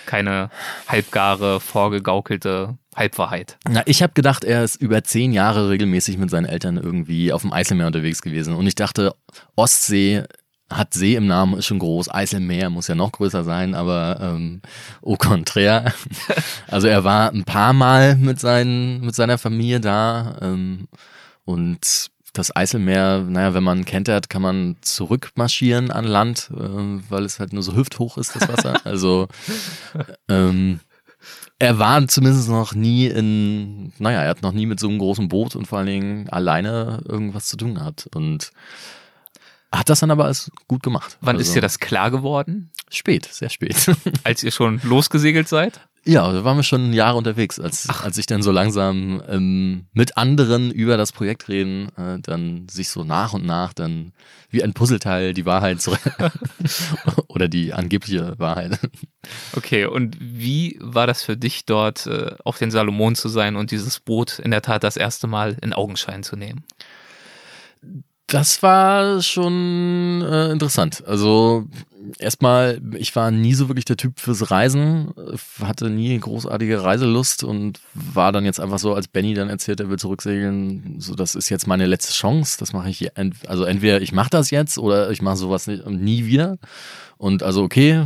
keine 0.05 0.49
halbgare, 0.87 1.59
vorgegaukelte 1.59 2.77
Halbwahrheit. 2.95 3.57
Na, 3.67 3.81
ich 3.85 4.03
habe 4.03 4.13
gedacht, 4.13 4.43
er 4.43 4.63
ist 4.63 4.75
über 4.75 5.03
zehn 5.03 5.33
Jahre 5.33 5.69
regelmäßig 5.69 6.17
mit 6.17 6.29
seinen 6.29 6.45
Eltern 6.45 6.77
irgendwie 6.77 7.33
auf 7.33 7.41
dem 7.41 7.53
Eiselmeer 7.53 7.87
unterwegs 7.87 8.21
gewesen. 8.21 8.53
Und 8.53 8.67
ich 8.67 8.75
dachte, 8.75 9.15
Ostsee 9.55 10.23
hat 10.69 10.93
See 10.93 11.15
im 11.15 11.27
Namen, 11.27 11.57
ist 11.57 11.65
schon 11.65 11.79
groß. 11.79 12.13
Eiselmeer 12.13 12.69
muss 12.69 12.87
ja 12.87 12.95
noch 12.95 13.11
größer 13.11 13.43
sein, 13.43 13.75
aber 13.75 14.17
ähm, 14.21 14.61
au 15.01 15.15
contraire. 15.15 15.93
Also 16.67 16.87
er 16.87 17.03
war 17.03 17.31
ein 17.31 17.43
paar 17.43 17.73
Mal 17.73 18.15
mit, 18.15 18.39
seinen, 18.39 19.01
mit 19.01 19.13
seiner 19.13 19.37
Familie 19.37 19.79
da. 19.79 20.37
Ähm, 20.41 20.87
und 21.45 22.09
das 22.33 22.55
Eiselmeer, 22.55 23.19
naja, 23.19 23.53
wenn 23.53 23.63
man 23.63 23.85
kentert, 23.85 24.29
kann 24.29 24.41
man 24.41 24.77
zurückmarschieren 24.81 25.91
an 25.91 26.05
Land, 26.05 26.49
äh, 26.51 27.09
weil 27.09 27.25
es 27.25 27.39
halt 27.39 27.53
nur 27.53 27.61
so 27.61 27.75
hüfthoch 27.75 28.17
ist, 28.17 28.35
das 28.35 28.47
Wasser. 28.47 28.81
Also 28.85 29.27
ähm, 30.27 30.79
er 31.59 31.79
war 31.79 32.05
zumindest 32.07 32.49
noch 32.49 32.73
nie 32.73 33.05
in, 33.05 33.93
naja, 33.99 34.23
er 34.23 34.29
hat 34.29 34.41
noch 34.41 34.51
nie 34.51 34.65
mit 34.65 34.79
so 34.79 34.89
einem 34.89 34.97
großen 34.97 35.29
Boot 35.29 35.55
und 35.55 35.67
vor 35.67 35.77
allen 35.77 35.87
Dingen 35.87 36.29
alleine 36.29 37.01
irgendwas 37.07 37.47
zu 37.47 37.55
tun 37.55 37.75
gehabt. 37.75 38.09
Und 38.15 38.51
hat 39.73 39.89
das 39.89 39.99
dann 39.99 40.11
aber 40.11 40.25
alles 40.25 40.51
gut 40.67 40.83
gemacht. 40.83 41.17
Wann 41.21 41.35
Also 41.35 41.47
ist 41.47 41.55
dir 41.55 41.61
das 41.61 41.79
klar 41.79 42.11
geworden? 42.11 42.71
Spät, 42.89 43.25
sehr 43.25 43.49
spät. 43.49 43.75
Als 44.23 44.43
ihr 44.43 44.51
schon 44.51 44.79
losgesegelt 44.83 45.47
seid? 45.47 45.81
ja, 46.05 46.31
da 46.33 46.43
waren 46.43 46.57
wir 46.57 46.63
schon 46.63 46.91
Jahre 46.91 47.17
unterwegs, 47.17 47.59
als, 47.59 47.87
als 47.89 48.17
ich 48.17 48.25
dann 48.25 48.43
so 48.43 48.51
langsam 48.51 49.23
ähm, 49.27 49.85
mit 49.93 50.17
anderen 50.17 50.69
über 50.69 50.97
das 50.97 51.13
Projekt 51.13 51.47
reden, 51.47 51.89
äh, 51.97 52.19
dann 52.19 52.67
sich 52.67 52.89
so 52.89 53.05
nach 53.05 53.33
und 53.33 53.45
nach 53.45 53.71
dann 53.73 54.11
wie 54.49 54.63
ein 54.63 54.73
Puzzleteil 54.73 55.33
die 55.33 55.45
Wahrheit 55.45 55.81
zurück 55.81 56.01
oder 57.27 57.47
die 57.47 57.73
angebliche 57.73 58.37
Wahrheit. 58.37 58.79
Okay, 59.55 59.85
und 59.85 60.17
wie 60.19 60.77
war 60.81 61.07
das 61.07 61.23
für 61.23 61.37
dich 61.37 61.65
dort 61.65 62.05
äh, 62.07 62.35
auf 62.43 62.57
den 62.57 62.71
Salomon 62.71 63.15
zu 63.15 63.29
sein 63.29 63.55
und 63.55 63.71
dieses 63.71 64.01
Boot 64.01 64.39
in 64.39 64.51
der 64.51 64.61
Tat 64.61 64.83
das 64.83 64.97
erste 64.97 65.27
Mal 65.27 65.57
in 65.61 65.71
Augenschein 65.71 66.23
zu 66.23 66.35
nehmen? 66.35 66.65
Das 68.27 68.63
war 68.63 69.21
schon 69.21 70.21
äh, 70.21 70.51
interessant. 70.51 71.03
Also 71.05 71.67
erstmal, 72.19 72.81
ich 72.95 73.15
war 73.15 73.31
nie 73.31 73.53
so 73.53 73.67
wirklich 73.67 73.85
der 73.85 73.97
Typ 73.97 74.19
fürs 74.19 74.49
Reisen, 74.49 75.13
hatte 75.61 75.89
nie 75.89 76.17
großartige 76.19 76.83
Reiselust 76.83 77.43
und 77.43 77.79
war 77.93 78.31
dann 78.31 78.45
jetzt 78.45 78.59
einfach 78.59 78.79
so, 78.79 78.93
als 78.93 79.07
Benny 79.07 79.33
dann 79.33 79.49
erzählt, 79.49 79.79
er 79.79 79.89
will 79.89 79.99
zurücksegeln, 79.99 80.95
so 80.99 81.15
das 81.15 81.35
ist 81.35 81.49
jetzt 81.49 81.67
meine 81.67 81.85
letzte 81.85 82.13
Chance. 82.13 82.57
Das 82.59 82.73
mache 82.73 82.89
ich, 82.89 83.15
ent 83.17 83.47
also 83.47 83.65
entweder 83.65 84.01
ich 84.01 84.11
mache 84.11 84.29
das 84.29 84.51
jetzt 84.51 84.77
oder 84.77 85.11
ich 85.11 85.21
mache 85.21 85.37
sowas 85.37 85.67
nie 85.67 86.25
wieder. 86.25 86.57
Und 87.17 87.43
also 87.43 87.63
okay, 87.63 88.05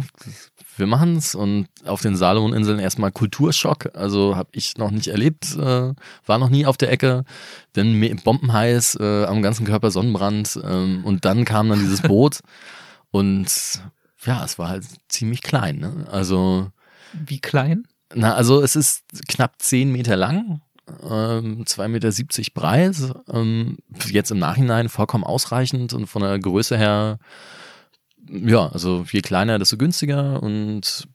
wir 0.79 0.87
machen's 0.87 1.35
und 1.35 1.67
auf 1.85 2.01
den 2.01 2.15
Salomoninseln 2.15 2.79
erstmal 2.79 3.11
Kulturschock, 3.11 3.89
also 3.95 4.35
habe 4.35 4.49
ich 4.53 4.77
noch 4.77 4.91
nicht 4.91 5.07
erlebt, 5.07 5.55
äh, 5.57 5.93
war 6.25 6.37
noch 6.37 6.49
nie 6.49 6.65
auf 6.65 6.77
der 6.77 6.91
Ecke, 6.91 7.23
dann 7.73 7.93
me- 7.93 8.15
bombenheiß, 8.15 8.97
äh, 8.99 9.25
am 9.25 9.41
ganzen 9.41 9.65
Körper 9.65 9.91
Sonnenbrand 9.91 10.59
ähm, 10.63 11.03
und 11.05 11.25
dann 11.25 11.45
kam 11.45 11.69
dann 11.69 11.79
dieses 11.79 12.01
Boot 12.03 12.39
und 13.11 13.47
ja, 14.25 14.43
es 14.43 14.59
war 14.59 14.69
halt 14.69 14.83
ziemlich 15.07 15.41
klein, 15.41 15.77
ne? 15.77 16.07
Also 16.11 16.67
Wie 17.13 17.39
klein? 17.39 17.87
na, 18.15 18.33
also 18.35 18.61
es 18.61 18.75
ist 18.75 19.03
knapp 19.27 19.55
10 19.59 19.91
Meter 19.91 20.15
lang, 20.15 20.61
ähm, 21.03 21.63
2,70 21.65 21.87
Meter 21.89 22.51
breit. 22.53 22.95
Ähm, 23.29 23.77
jetzt 24.09 24.31
im 24.31 24.39
Nachhinein 24.39 24.87
vollkommen 24.89 25.23
ausreichend 25.25 25.93
und 25.93 26.07
von 26.07 26.21
der 26.21 26.39
Größe 26.39 26.77
her, 26.77 27.19
ja, 28.29 28.67
also 28.67 29.05
je 29.11 29.21
kleiner, 29.21 29.59
desto 29.59 29.77
günstiger. 29.77 30.41
Und 30.41 31.07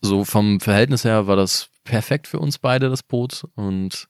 so 0.00 0.24
vom 0.24 0.60
Verhältnis 0.60 1.04
her 1.04 1.26
war 1.26 1.36
das 1.36 1.68
perfekt 1.84 2.28
für 2.28 2.38
uns 2.38 2.58
beide, 2.58 2.90
das 2.90 3.02
Boot. 3.02 3.46
Und 3.54 4.08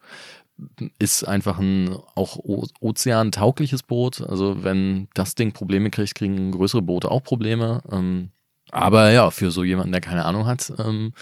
ist 0.99 1.25
einfach 1.25 1.59
ein 1.59 1.97
auch 2.15 2.39
ozeantaugliches 2.81 3.83
Boot. 3.83 4.21
Also 4.21 4.63
wenn 4.63 5.09
das 5.15 5.35
Ding 5.35 5.53
Probleme 5.53 5.91
kriegt, 5.91 6.15
kriegen 6.15 6.53
größere 6.53 6.83
Boote 6.83 7.11
auch 7.11 7.23
Probleme. 7.23 7.83
Ähm, 7.91 8.31
aber 8.75 9.13
ja, 9.13 9.31
für 9.31 9.53
so 9.53 9.63
jemanden, 9.63 9.93
der 9.93 10.01
keine 10.01 10.25
Ahnung 10.25 10.47
hat, 10.47 10.73
ähm, 10.79 11.13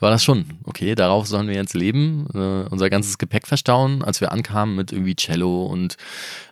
war 0.00 0.10
das 0.10 0.24
schon, 0.24 0.44
okay, 0.64 0.96
darauf 0.96 1.26
sollen 1.26 1.46
wir 1.46 1.54
jetzt 1.54 1.74
leben, 1.74 2.26
äh, 2.34 2.68
unser 2.68 2.90
ganzes 2.90 3.16
Gepäck 3.16 3.46
verstauen, 3.46 4.02
als 4.02 4.20
wir 4.20 4.32
ankamen 4.32 4.74
mit 4.74 4.90
irgendwie 4.90 5.14
Cello 5.14 5.66
und 5.66 5.96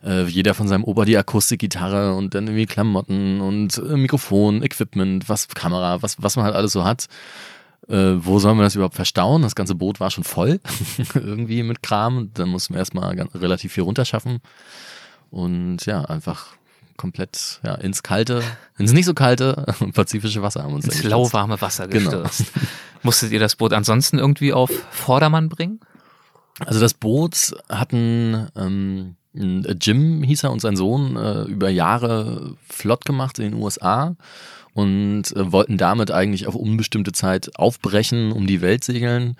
äh, 0.05 0.25
jeder 0.27 0.55
von 0.55 0.69
seinem 0.69 0.85
Opa 0.85 1.05
die 1.05 1.19
Akustikgitarre 1.19 2.15
und 2.15 2.35
dann 2.35 2.47
irgendwie 2.47 2.67
Klamotten 2.67 3.41
und 3.41 3.79
äh, 3.79 3.97
Mikrofon, 3.97 4.63
Equipment, 4.63 5.29
was 5.29 5.49
Kamera, 5.49 6.03
was, 6.03 6.23
was 6.23 6.37
man 6.37 6.45
halt 6.45 6.55
alles 6.55 6.73
so 6.73 6.85
hat. 6.85 7.07
Äh, 7.89 8.15
wo 8.25 8.39
sollen 8.39 8.57
wir 8.57 8.63
das 8.63 8.77
überhaupt 8.77 8.95
verstauen? 8.95 9.43
Das 9.43 9.57
ganze 9.57 9.75
Boot 9.75 9.99
war 9.99 10.13
schon 10.13 10.25
voll, 10.25 10.61
irgendwie 11.15 11.65
mit 11.65 11.83
Kram. 11.83 12.31
Dann 12.33 12.49
mussten 12.49 12.75
wir 12.75 12.79
erstmal 12.79 13.15
relativ 13.35 13.73
viel 13.73 13.83
runterschaffen. 13.83 14.41
Und 15.31 15.85
ja, 15.85 16.03
einfach 16.03 16.55
komplett 16.97 17.61
ja, 17.65 17.75
ins 17.75 18.03
kalte, 18.03 18.43
ins 18.79 18.93
nicht 18.93 19.07
so 19.07 19.15
kalte 19.15 19.67
pazifische 19.95 20.43
Wasser 20.43 20.63
haben 20.63 20.71
wir 20.71 20.77
uns 20.77 20.87
Ins 20.87 21.03
lauwarme 21.05 21.61
Wasser 21.61 21.89
Genau. 21.89 22.23
gestürzt. 22.23 22.53
Musstet 23.03 23.33
ihr 23.33 23.41
das 23.41 23.57
Boot 23.57 23.73
ansonsten 23.73 24.19
irgendwie 24.19 24.53
auf 24.53 24.71
Vordermann 24.91 25.49
bringen? 25.49 25.81
Also 26.61 26.81
das 26.81 26.95
Boot 26.95 27.55
hatten 27.69 28.49
ähm, 28.57 29.17
Jim 29.35 30.23
hieß 30.23 30.45
er 30.45 30.53
und 30.53 30.61
sein 30.61 30.77
Sohn 30.77 31.17
äh, 31.17 31.43
über 31.43 31.69
Jahre 31.69 32.55
flott 32.69 33.05
gemacht 33.05 33.39
in 33.41 33.51
den 33.51 33.55
USA 33.61 34.15
und 34.73 35.25
äh, 35.35 35.53
wollten 35.53 35.77
damit 35.77 36.13
eigentlich 36.13 36.47
auf 36.47 36.55
unbestimmte 36.55 37.11
Zeit 37.11 37.51
aufbrechen, 37.59 38.31
um 38.31 38.47
die 38.47 38.61
Welt 38.61 38.85
segeln 38.85 39.37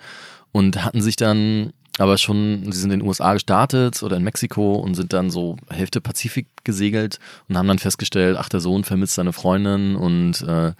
und 0.51 0.83
hatten 0.83 1.01
sich 1.01 1.15
dann 1.15 1.71
aber 1.97 2.17
schon, 2.17 2.71
sie 2.71 2.79
sind 2.79 2.91
in 2.91 2.99
den 2.99 3.07
USA 3.07 3.33
gestartet 3.33 4.03
oder 4.03 4.17
in 4.17 4.23
Mexiko 4.23 4.73
und 4.73 4.95
sind 4.95 5.13
dann 5.13 5.29
so 5.29 5.55
Hälfte 5.69 6.01
Pazifik 6.01 6.47
gesegelt 6.65 7.19
und 7.47 7.57
haben 7.57 7.69
dann 7.69 7.79
festgestellt, 7.79 8.35
ach, 8.37 8.49
der 8.49 8.59
Sohn 8.59 8.83
vermisst 8.83 9.15
seine 9.15 9.31
Freundin 9.31 9.95
und 9.95 10.41
äh, 10.41 10.73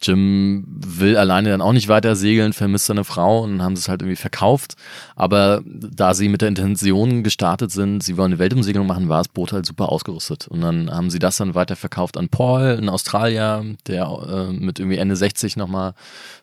Jim 0.00 0.64
will 0.66 1.16
alleine 1.16 1.50
dann 1.50 1.60
auch 1.60 1.72
nicht 1.72 1.88
weiter 1.88 2.16
segeln, 2.16 2.52
vermisst 2.52 2.86
seine 2.86 3.04
Frau 3.04 3.42
und 3.42 3.62
haben 3.62 3.74
es 3.74 3.88
halt 3.88 4.00
irgendwie 4.00 4.16
verkauft. 4.16 4.76
Aber 5.16 5.62
da 5.66 6.14
sie 6.14 6.28
mit 6.28 6.40
der 6.40 6.48
Intention 6.48 7.22
gestartet 7.22 7.70
sind, 7.70 8.02
sie 8.02 8.16
wollen 8.16 8.32
eine 8.32 8.38
Weltumsegelung 8.38 8.86
machen, 8.86 9.08
war 9.08 9.18
das 9.18 9.28
Boot 9.28 9.52
halt 9.52 9.66
super 9.66 9.90
ausgerüstet. 9.90 10.46
Und 10.48 10.60
dann 10.62 10.90
haben 10.90 11.10
sie 11.10 11.18
das 11.18 11.36
dann 11.36 11.54
weiterverkauft 11.54 12.16
an 12.16 12.28
Paul, 12.28 12.78
ein 12.80 12.88
Australier, 12.88 13.64
der 13.86 14.04
äh, 14.06 14.52
mit 14.52 14.78
irgendwie 14.78 14.98
Ende 14.98 15.16
60 15.16 15.56
nochmal 15.56 15.94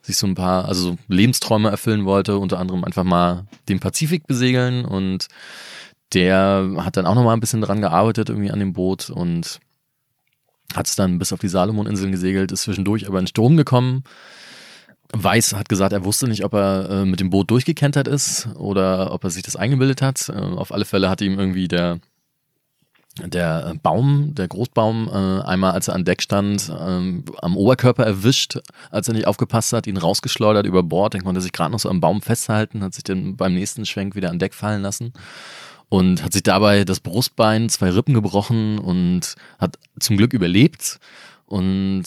sich 0.02 0.16
so 0.16 0.26
ein 0.26 0.34
paar, 0.34 0.66
also 0.66 0.90
so 0.90 0.98
Lebensträume 1.08 1.70
erfüllen 1.70 2.04
wollte, 2.04 2.38
unter 2.38 2.58
anderem 2.58 2.84
einfach 2.84 3.04
mal 3.04 3.46
den 3.68 3.80
Pazifik 3.80 4.11
besegeln 4.20 4.84
und 4.84 5.28
der 6.12 6.70
hat 6.78 6.96
dann 6.96 7.06
auch 7.06 7.14
nochmal 7.14 7.34
ein 7.34 7.40
bisschen 7.40 7.62
dran 7.62 7.80
gearbeitet 7.80 8.28
irgendwie 8.28 8.50
an 8.50 8.58
dem 8.58 8.72
Boot 8.72 9.10
und 9.10 9.60
hat 10.74 10.86
es 10.86 10.96
dann 10.96 11.18
bis 11.18 11.32
auf 11.32 11.40
die 11.40 11.48
Salomoninseln 11.48 12.12
gesegelt, 12.12 12.52
ist 12.52 12.62
zwischendurch 12.62 13.06
aber 13.08 13.18
in 13.18 13.26
Sturm 13.26 13.56
gekommen. 13.56 14.04
Weiß 15.14 15.54
hat 15.54 15.68
gesagt, 15.68 15.92
er 15.92 16.04
wusste 16.04 16.26
nicht, 16.26 16.44
ob 16.44 16.54
er 16.54 16.88
äh, 16.88 17.04
mit 17.04 17.20
dem 17.20 17.28
Boot 17.28 17.50
durchgekentert 17.50 18.08
ist 18.08 18.48
oder 18.56 19.12
ob 19.12 19.24
er 19.24 19.30
sich 19.30 19.42
das 19.42 19.56
eingebildet 19.56 20.00
hat. 20.00 20.30
Äh, 20.30 20.32
auf 20.32 20.72
alle 20.72 20.86
Fälle 20.86 21.10
hat 21.10 21.20
ihm 21.20 21.38
irgendwie 21.38 21.68
der 21.68 21.98
der 23.18 23.74
Baum, 23.82 24.34
der 24.34 24.48
Großbaum, 24.48 25.08
äh, 25.08 25.42
einmal 25.42 25.72
als 25.72 25.88
er 25.88 25.94
an 25.94 26.04
Deck 26.04 26.22
stand, 26.22 26.72
ähm, 26.80 27.24
am 27.40 27.56
Oberkörper 27.56 28.04
erwischt, 28.04 28.58
als 28.90 29.08
er 29.08 29.14
nicht 29.14 29.26
aufgepasst 29.26 29.72
hat, 29.72 29.86
ihn 29.86 29.98
rausgeschleudert 29.98 30.66
über 30.66 30.82
Bord, 30.82 31.14
dann 31.14 31.22
konnte 31.22 31.38
er 31.38 31.42
sich 31.42 31.52
gerade 31.52 31.72
noch 31.72 31.78
so 31.78 31.90
am 31.90 32.00
Baum 32.00 32.22
festhalten, 32.22 32.82
hat 32.82 32.94
sich 32.94 33.04
dann 33.04 33.36
beim 33.36 33.54
nächsten 33.54 33.84
Schwenk 33.84 34.14
wieder 34.14 34.30
an 34.30 34.38
Deck 34.38 34.54
fallen 34.54 34.82
lassen 34.82 35.12
und 35.90 36.22
hat 36.22 36.32
sich 36.32 36.42
dabei 36.42 36.84
das 36.84 37.00
Brustbein, 37.00 37.68
zwei 37.68 37.90
Rippen 37.90 38.14
gebrochen 38.14 38.78
und 38.78 39.34
hat 39.58 39.78
zum 40.00 40.16
Glück 40.16 40.32
überlebt 40.32 40.98
und 41.44 42.04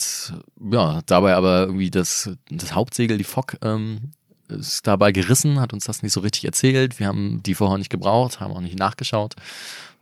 ja, 0.72 1.02
dabei 1.06 1.36
aber 1.36 1.66
irgendwie 1.66 1.92
das, 1.92 2.30
das 2.50 2.74
Hauptsegel, 2.74 3.16
die 3.16 3.22
Fock, 3.22 3.56
ähm, 3.62 4.10
ist 4.48 4.86
dabei 4.86 5.12
gerissen, 5.12 5.60
hat 5.60 5.72
uns 5.72 5.84
das 5.84 6.02
nicht 6.02 6.12
so 6.12 6.20
richtig 6.20 6.44
erzählt. 6.44 6.98
Wir 6.98 7.06
haben 7.06 7.42
die 7.44 7.54
vorher 7.54 7.78
nicht 7.78 7.90
gebraucht, 7.90 8.40
haben 8.40 8.52
auch 8.52 8.60
nicht 8.60 8.78
nachgeschaut. 8.78 9.34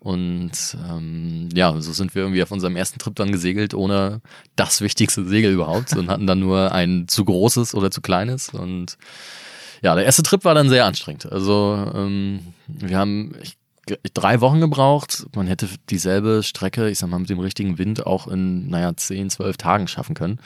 Und 0.05 0.53
ähm, 0.87 1.49
ja, 1.55 1.73
so 1.81 1.93
sind 1.95 2.15
wir 2.15 2.23
irgendwie 2.23 2.43
auf 2.43 2.51
unserem 2.51 2.77
ersten 2.77 2.99
Trip 2.99 3.15
dann 3.17 3.33
gesegelt, 3.33 3.73
ohne 3.73 4.21
das 4.55 4.83
wichtigste 4.83 5.25
Segel 5.25 5.51
überhaupt 5.51 5.97
und 5.97 6.11
hatten 6.11 6.27
dann 6.27 6.41
nur 6.41 6.73
ein 6.73 7.09
zu 7.09 7.25
großes 7.25 7.75
oder 7.75 7.91
zu 7.91 8.03
kleines. 8.03 8.51
Und 8.51 8.99
Ja, 9.83 9.95
der 9.95 10.05
erste 10.05 10.23
Trip 10.23 10.45
war 10.45 10.55
dann 10.55 10.69
sehr 10.69 10.85
anstrengend. 10.85 11.33
Also 11.33 11.91
ähm, 11.95 12.41
wir 12.67 12.99
haben 12.99 13.35
drei 14.15 14.41
Wochen 14.41 14.61
gebraucht. 14.61 15.27
Man 15.35 15.47
hätte 15.47 15.69
dieselbe 15.91 16.43
Strecke, 16.43 16.89
ich 16.89 16.99
sag 16.99 17.09
mal, 17.09 17.19
mit 17.19 17.31
dem 17.31 17.39
richtigen 17.41 17.79
Wind 17.79 18.07
auch 18.07 18.27
in, 18.27 18.69
naja, 18.69 18.97
zehn, 18.97 19.31
zwölf 19.31 19.57
Tagen 19.57 19.89
schaffen 19.89 20.15
können. 20.15 20.39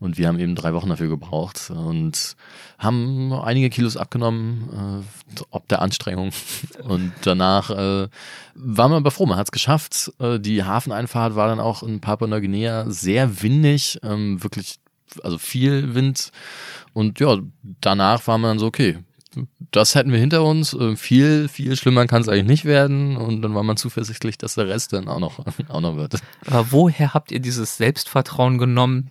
Und 0.00 0.16
wir 0.16 0.28
haben 0.28 0.38
eben 0.38 0.54
drei 0.54 0.72
Wochen 0.72 0.88
dafür 0.88 1.08
gebraucht 1.08 1.70
und 1.70 2.34
haben 2.78 3.34
einige 3.34 3.68
Kilos 3.68 3.98
abgenommen, 3.98 5.04
äh, 5.36 5.42
ob 5.50 5.68
der 5.68 5.82
Anstrengung. 5.82 6.30
Und 6.84 7.12
danach 7.22 7.68
äh, 7.68 8.08
waren 8.54 8.90
wir 8.90 8.96
aber 8.96 9.10
froh, 9.10 9.26
man 9.26 9.36
hat 9.36 9.48
es 9.48 9.52
geschafft. 9.52 10.10
Äh, 10.18 10.40
die 10.40 10.64
Hafeneinfahrt 10.64 11.36
war 11.36 11.48
dann 11.48 11.60
auch 11.60 11.82
in 11.82 12.00
Papua-Neuguinea 12.00 12.86
sehr 12.88 13.42
windig, 13.42 14.00
ähm, 14.02 14.42
wirklich, 14.42 14.76
also 15.22 15.36
viel 15.36 15.94
Wind. 15.94 16.32
Und 16.94 17.20
ja, 17.20 17.36
danach 17.82 18.26
war 18.26 18.38
man 18.38 18.52
dann 18.52 18.58
so, 18.58 18.66
okay, 18.66 18.98
das 19.70 19.94
hätten 19.94 20.12
wir 20.12 20.18
hinter 20.18 20.44
uns. 20.44 20.72
Äh, 20.72 20.96
viel, 20.96 21.48
viel 21.48 21.76
schlimmer 21.76 22.06
kann 22.06 22.22
es 22.22 22.28
eigentlich 22.28 22.46
nicht 22.46 22.64
werden. 22.64 23.16
Und 23.16 23.42
dann 23.42 23.54
war 23.54 23.62
man 23.62 23.76
zuversichtlich, 23.76 24.38
dass 24.38 24.54
der 24.54 24.68
Rest 24.68 24.92
dann 24.92 25.08
auch 25.08 25.20
noch, 25.20 25.44
auch 25.68 25.80
noch 25.80 25.96
wird. 25.96 26.14
Aber 26.46 26.72
woher 26.72 27.14
habt 27.14 27.32
ihr 27.32 27.40
dieses 27.40 27.76
Selbstvertrauen 27.76 28.58
genommen, 28.58 29.10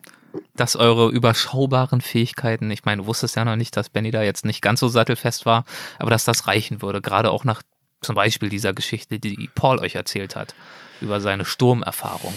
dass 0.55 0.75
eure 0.75 1.09
überschaubaren 1.09 2.01
Fähigkeiten, 2.01 2.69
ich 2.71 2.85
meine, 2.85 3.01
du 3.03 3.07
wusstest 3.07 3.35
ja 3.35 3.45
noch 3.45 3.55
nicht, 3.55 3.75
dass 3.77 3.89
Benny 3.89 4.11
da 4.11 4.21
jetzt 4.21 4.45
nicht 4.45 4.61
ganz 4.61 4.79
so 4.79 4.87
sattelfest 4.87 5.45
war, 5.45 5.65
aber 5.97 6.09
dass 6.11 6.25
das 6.25 6.47
reichen 6.47 6.81
würde, 6.81 7.01
gerade 7.01 7.31
auch 7.31 7.43
nach 7.43 7.61
zum 8.01 8.15
Beispiel 8.15 8.49
dieser 8.49 8.73
Geschichte, 8.73 9.19
die 9.19 9.49
Paul 9.55 9.79
euch 9.79 9.95
erzählt 9.95 10.35
hat, 10.35 10.55
über 11.01 11.19
seine 11.19 11.45
Sturmerfahrung. 11.45 12.33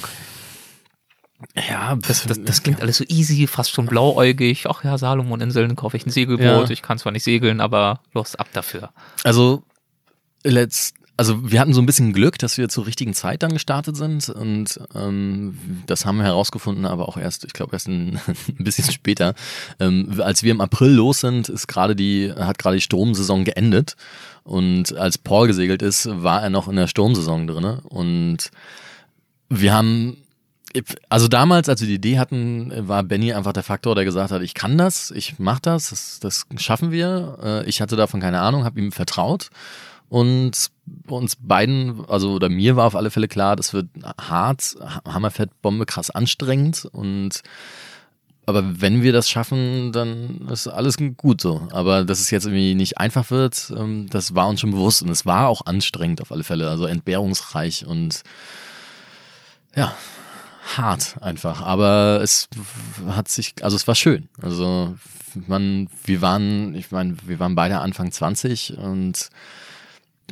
Ja, 1.56 1.96
das, 1.96 2.24
das, 2.24 2.42
das 2.42 2.62
klingt 2.62 2.80
alles 2.80 2.98
so 2.98 3.04
easy, 3.08 3.46
fast 3.46 3.72
schon 3.72 3.86
blauäugig. 3.86 4.66
Ach 4.68 4.84
ja, 4.84 4.96
Salomon-Inseln 4.96 5.74
kaufe 5.76 5.96
ich 5.96 6.06
ein 6.06 6.10
Segelboot. 6.10 6.68
Ja. 6.68 6.70
Ich 6.70 6.82
kann 6.82 6.98
zwar 6.98 7.12
nicht 7.12 7.24
segeln, 7.24 7.60
aber 7.60 8.00
los, 8.12 8.36
ab 8.36 8.48
dafür. 8.52 8.92
Also, 9.24 9.64
letzt, 10.44 10.94
also 11.16 11.50
wir 11.50 11.60
hatten 11.60 11.74
so 11.74 11.80
ein 11.80 11.86
bisschen 11.86 12.12
Glück, 12.12 12.38
dass 12.38 12.58
wir 12.58 12.68
zur 12.68 12.86
richtigen 12.86 13.14
Zeit 13.14 13.42
dann 13.42 13.52
gestartet 13.52 13.96
sind 13.96 14.28
und 14.30 14.80
ähm, 14.94 15.58
das 15.86 16.06
haben 16.06 16.16
wir 16.16 16.24
herausgefunden, 16.24 16.86
aber 16.86 17.08
auch 17.08 17.16
erst, 17.16 17.44
ich 17.44 17.52
glaube 17.52 17.74
erst 17.74 17.88
ein, 17.88 18.18
ein, 18.26 18.64
bisschen 18.64 18.90
später. 18.90 19.34
Ähm, 19.78 20.20
als 20.22 20.42
wir 20.42 20.50
im 20.50 20.60
April 20.60 20.90
los 20.90 21.20
sind, 21.20 21.48
ist 21.48 21.66
gerade 21.68 21.94
die 21.94 22.32
hat 22.32 22.58
gerade 22.58 22.76
die 22.76 22.82
Sturmsaison 22.82 23.44
geendet 23.44 23.96
und 24.42 24.96
als 24.96 25.18
Paul 25.18 25.46
gesegelt 25.46 25.82
ist, 25.82 26.08
war 26.10 26.42
er 26.42 26.50
noch 26.50 26.68
in 26.68 26.76
der 26.76 26.88
Sturmsaison 26.88 27.46
drinne 27.46 27.82
und 27.84 28.50
wir 29.48 29.74
haben 29.74 30.16
also 31.10 31.28
damals, 31.28 31.68
als 31.68 31.82
wir 31.82 31.88
die 31.88 31.96
Idee 31.96 32.18
hatten, 32.18 32.72
war 32.88 33.02
Benny 33.02 33.34
einfach 33.34 33.52
der 33.52 33.62
Faktor, 33.62 33.94
der 33.94 34.06
gesagt 34.06 34.30
hat, 34.30 34.40
ich 34.40 34.54
kann 34.54 34.78
das, 34.78 35.10
ich 35.10 35.38
mach 35.38 35.60
das, 35.60 35.90
das, 35.90 36.18
das 36.20 36.46
schaffen 36.56 36.90
wir. 36.90 37.38
Äh, 37.42 37.68
ich 37.68 37.82
hatte 37.82 37.94
davon 37.94 38.20
keine 38.20 38.40
Ahnung, 38.40 38.64
habe 38.64 38.80
ihm 38.80 38.90
vertraut 38.90 39.50
und 40.12 40.70
uns 41.08 41.36
beiden, 41.36 42.04
also 42.06 42.32
oder 42.34 42.50
mir 42.50 42.76
war 42.76 42.86
auf 42.86 42.96
alle 42.96 43.10
Fälle 43.10 43.28
klar, 43.28 43.56
das 43.56 43.72
wird 43.72 43.88
hart, 44.20 44.76
Hammerfett, 45.08 45.62
Bombe, 45.62 45.86
krass 45.86 46.10
anstrengend 46.10 46.84
und 46.92 47.40
aber 48.44 48.82
wenn 48.82 49.02
wir 49.02 49.14
das 49.14 49.30
schaffen, 49.30 49.90
dann 49.92 50.48
ist 50.50 50.66
alles 50.66 50.98
gut 51.16 51.40
so. 51.40 51.66
Aber 51.70 52.04
dass 52.04 52.20
es 52.20 52.30
jetzt 52.30 52.44
irgendwie 52.44 52.74
nicht 52.74 52.98
einfach 52.98 53.30
wird, 53.30 53.72
ähm, 53.74 54.08
das 54.10 54.34
war 54.34 54.48
uns 54.48 54.60
schon 54.60 54.72
bewusst 54.72 55.00
und 55.00 55.08
es 55.08 55.24
war 55.24 55.48
auch 55.48 55.64
anstrengend 55.64 56.20
auf 56.20 56.30
alle 56.30 56.44
Fälle, 56.44 56.68
also 56.68 56.84
entbehrungsreich 56.84 57.86
und 57.86 58.22
ja, 59.74 59.94
hart 60.76 61.22
einfach. 61.22 61.62
Aber 61.62 62.20
es 62.22 62.48
hat 63.06 63.28
sich, 63.28 63.54
also 63.62 63.76
es 63.76 63.88
war 63.88 63.94
schön. 63.94 64.28
Also 64.42 64.94
man, 65.46 65.88
wir 66.04 66.20
waren, 66.20 66.74
ich 66.74 66.90
meine, 66.90 67.16
wir 67.24 67.38
waren 67.38 67.54
beide 67.54 67.78
Anfang 67.78 68.12
20 68.12 68.76
und 68.76 69.30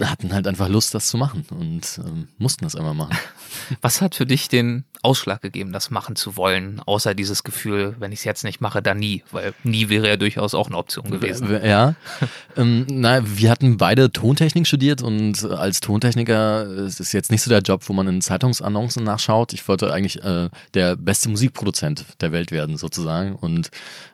hatten 0.08 0.32
halt 0.32 0.46
einfach 0.46 0.68
Lust, 0.68 0.94
das 0.94 1.08
zu 1.08 1.18
machen 1.18 1.44
und 1.50 2.00
ähm, 2.04 2.28
mussten 2.38 2.64
das 2.64 2.74
einmal 2.74 2.94
machen. 2.94 3.16
Was 3.82 4.00
hat 4.00 4.14
für 4.14 4.24
dich 4.24 4.48
den 4.48 4.84
Ausschlag 5.02 5.42
gegeben, 5.42 5.72
das 5.72 5.90
machen 5.90 6.16
zu 6.16 6.36
wollen, 6.36 6.80
außer 6.80 7.14
dieses 7.14 7.42
Gefühl, 7.42 7.96
wenn 7.98 8.12
ich 8.12 8.20
es 8.20 8.24
jetzt 8.24 8.44
nicht 8.44 8.60
mache, 8.60 8.82
dann 8.82 8.98
nie, 8.98 9.24
weil 9.32 9.52
nie 9.64 9.88
wäre 9.88 10.08
ja 10.08 10.16
durchaus 10.16 10.54
auch 10.54 10.68
eine 10.68 10.76
Option 10.76 11.10
gewesen. 11.10 11.50
Ja, 11.64 11.94
ähm, 12.56 12.86
na, 12.88 13.20
wir 13.24 13.50
hatten 13.50 13.76
beide 13.76 14.12
Tontechnik 14.12 14.66
studiert 14.66 15.02
und 15.02 15.44
als 15.44 15.80
Tontechniker 15.80 16.64
ist 16.66 17.00
es 17.00 17.12
jetzt 17.12 17.30
nicht 17.30 17.42
so 17.42 17.50
der 17.50 17.60
Job, 17.60 17.82
wo 17.88 17.92
man 17.92 18.08
in 18.08 18.20
Zeitungsannoncen 18.20 19.04
nachschaut. 19.04 19.52
Ich 19.52 19.66
wollte 19.68 19.92
eigentlich 19.92 20.22
äh, 20.22 20.48
der 20.74 20.96
beste 20.96 21.28
Musikproduzent 21.28 22.04
der 22.20 22.32
Welt 22.32 22.52
werden 22.52 22.76
sozusagen 22.76 23.34
und 23.36 23.70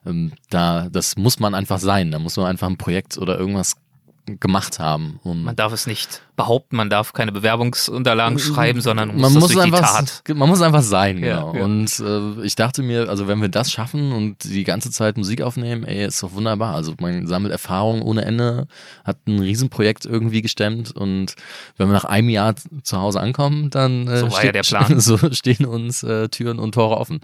ähm, 0.06 0.32
da 0.50 0.88
das 0.90 1.16
muss 1.16 1.38
man 1.38 1.54
einfach 1.54 1.78
sein. 1.78 2.11
Da 2.11 2.18
muss 2.18 2.37
man 2.37 2.46
einfach 2.46 2.68
ein 2.68 2.78
Projekt 2.78 3.18
oder 3.18 3.38
irgendwas 3.38 3.76
gemacht 4.26 4.78
haben. 4.78 5.20
Um 5.22 5.44
man 5.44 5.56
darf 5.56 5.72
es 5.72 5.86
nicht 5.86 6.22
behaupten, 6.34 6.76
man 6.76 6.90
darf 6.90 7.12
keine 7.12 7.32
Bewerbungsunterlagen 7.32 8.38
schreiben, 8.38 8.80
sondern 8.80 9.16
muss 9.16 9.32
man 9.32 9.40
muss 9.40 9.56
einfach, 9.56 10.04
Man 10.28 10.48
muss 10.48 10.60
einfach 10.60 10.82
sein, 10.82 11.18
ja, 11.18 11.40
genau. 11.40 11.54
Ja. 11.54 11.64
Und 11.64 12.00
äh, 12.00 12.44
ich 12.44 12.56
dachte 12.56 12.82
mir, 12.82 13.08
also 13.08 13.28
wenn 13.28 13.40
wir 13.40 13.48
das 13.48 13.72
schaffen 13.72 14.12
und 14.12 14.44
die 14.44 14.64
ganze 14.64 14.90
Zeit 14.90 15.16
Musik 15.16 15.42
aufnehmen, 15.42 15.84
ey, 15.84 16.04
ist 16.04 16.22
doch 16.22 16.32
wunderbar. 16.32 16.74
Also 16.74 16.94
man 17.00 17.26
sammelt 17.26 17.52
Erfahrung 17.52 18.02
ohne 18.02 18.24
Ende, 18.24 18.66
hat 19.04 19.18
ein 19.26 19.38
Riesenprojekt 19.38 20.04
irgendwie 20.04 20.42
gestemmt 20.42 20.94
und 20.94 21.34
wenn 21.76 21.88
wir 21.88 21.94
nach 21.94 22.04
einem 22.04 22.28
Jahr 22.28 22.54
zu 22.82 22.98
Hause 22.98 23.20
ankommen, 23.20 23.70
dann 23.70 24.06
äh, 24.08 24.18
so 24.18 24.30
steht, 24.30 24.54
ja 24.54 24.86
so 25.00 25.18
stehen 25.32 25.64
uns 25.64 26.02
äh, 26.02 26.28
Türen 26.28 26.58
und 26.58 26.72
Tore 26.72 26.96
offen. 26.98 27.20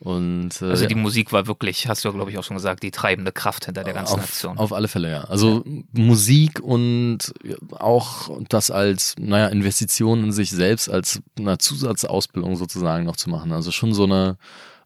Und, 0.00 0.60
äh, 0.60 0.66
also 0.66 0.86
die 0.86 0.94
Musik 0.94 1.32
war 1.32 1.46
wirklich, 1.46 1.88
hast 1.88 2.04
du 2.04 2.08
ja 2.08 2.14
glaube 2.14 2.30
ich 2.30 2.38
auch 2.38 2.44
schon 2.44 2.56
gesagt, 2.56 2.82
die 2.82 2.90
treibende 2.90 3.32
Kraft 3.32 3.66
hinter 3.66 3.84
der 3.84 3.94
ganzen 3.94 4.14
auf, 4.14 4.24
Aktion. 4.24 4.58
Auf 4.58 4.72
alle 4.72 4.88
Fälle, 4.88 5.10
ja. 5.10 5.24
Also 5.24 5.64
ja. 5.64 5.82
Musik 5.92 6.60
und 6.60 7.32
auch 7.70 8.30
das 8.48 8.70
als, 8.70 9.14
naja, 9.18 9.46
Investition 9.48 10.24
in 10.24 10.32
sich 10.32 10.50
selbst, 10.50 10.90
als 10.90 11.22
eine 11.38 11.58
Zusatzausbildung 11.58 12.56
sozusagen 12.56 13.04
noch 13.04 13.16
zu 13.16 13.30
machen. 13.30 13.52
Also 13.52 13.70
schon 13.70 13.94
so 13.94 14.04
eine, 14.04 14.36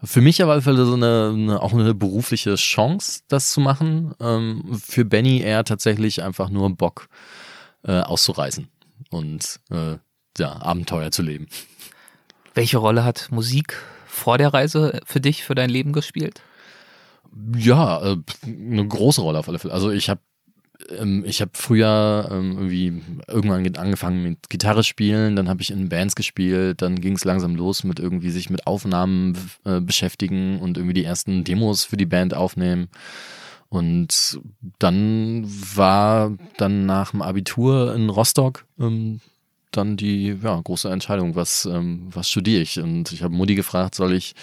für 0.05 0.21
mich 0.21 0.42
auf 0.42 0.51
alle 0.51 0.62
Fälle 0.62 0.85
so 0.85 0.94
eine, 0.94 1.33
eine 1.35 1.62
auch 1.62 1.73
eine 1.73 1.94
berufliche 1.94 2.55
Chance, 2.55 3.23
das 3.29 3.51
zu 3.51 3.61
machen. 3.61 4.14
Ähm, 4.21 4.79
für 4.81 5.05
Benny 5.05 5.40
eher 5.40 5.64
tatsächlich 5.64 6.23
einfach 6.23 6.49
nur 6.51 6.71
Bock 6.71 7.09
äh, 7.83 8.01
auszureisen 8.01 8.68
und 9.11 9.61
äh, 9.71 9.97
ja, 10.38 10.53
Abenteuer 10.62 11.11
zu 11.11 11.23
leben. 11.23 11.49
Welche 12.55 12.79
Rolle 12.79 13.05
hat 13.05 13.29
Musik 13.31 13.77
vor 14.18 14.38
der 14.38 14.52
Reise 14.52 15.00
für 15.07 15.20
dich, 15.20 15.44
für 15.44 15.54
dein 15.54 15.70
Leben 15.70 15.92
gespielt? 15.92 16.42
Ja, 17.57 18.02
äh, 18.02 18.16
eine 18.44 18.87
große 18.87 19.20
Rolle 19.20 19.38
auf 19.38 19.48
alle 19.48 19.59
Fälle. 19.59 19.74
Also 19.74 19.90
ich 19.90 20.11
habe 20.11 20.20
ähm, 20.96 21.24
ich 21.26 21.40
habe 21.40 21.50
früher 21.54 22.28
ähm, 22.31 22.52
irgendwie 22.52 23.02
irgendwann 23.26 23.76
angefangen 23.76 24.22
mit 24.22 24.48
Gitarre 24.48 24.85
spielen, 24.85 25.37
dann 25.37 25.48
habe 25.48 25.62
ich 25.62 25.70
in 25.70 25.88
Bands 25.88 26.14
gespielt, 26.14 26.83
dann 26.83 27.00
ging 27.00 27.14
es 27.14 27.24
langsam 27.24 27.57
los 27.57 27.85
mit 27.85 27.98
irgendwie 27.98 28.31
sich 28.31 28.50
mit 28.50 28.66
Aufnahmen 28.66 29.37
äh, 29.64 29.81
beschäftigen 29.81 30.61
und 30.61 30.76
irgendwie 30.76 30.94
die 30.94 31.04
ersten 31.04 31.44
Demos 31.44 31.85
für 31.85 31.96
die 31.96 32.07
Band 32.07 32.35
aufnehmen. 32.35 32.88
Und 33.70 34.40
dann 34.78 35.44
war 35.46 36.33
dann 36.57 36.87
nach 36.87 37.11
dem 37.11 37.20
Abitur 37.20 37.94
in 37.94 38.09
Rostock 38.09 38.64
ähm, 38.81 39.20
dann 39.70 39.96
die 39.96 40.37
ja, 40.42 40.61
große 40.61 40.88
Entscheidung, 40.88 41.37
was, 41.37 41.64
ähm, 41.66 42.09
was 42.11 42.28
studiere 42.31 42.62
ich? 42.62 42.81
Und 42.81 43.12
ich 43.12 43.22
habe 43.22 43.35
Mutti 43.35 43.54
gefragt, 43.54 43.94
soll 43.94 44.12
ich 44.12 44.35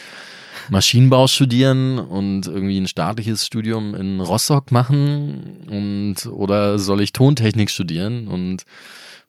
Maschinenbau 0.70 1.28
studieren 1.28 2.00
und 2.00 2.48
irgendwie 2.48 2.80
ein 2.80 2.88
staatliches 2.88 3.46
Studium 3.46 3.94
in 3.94 4.20
Rostock 4.20 4.72
machen 4.72 5.66
und 5.70 6.26
oder 6.28 6.80
soll 6.80 7.02
ich 7.02 7.14
Tontechnik 7.14 7.70
studieren? 7.70 8.28
Und 8.28 8.64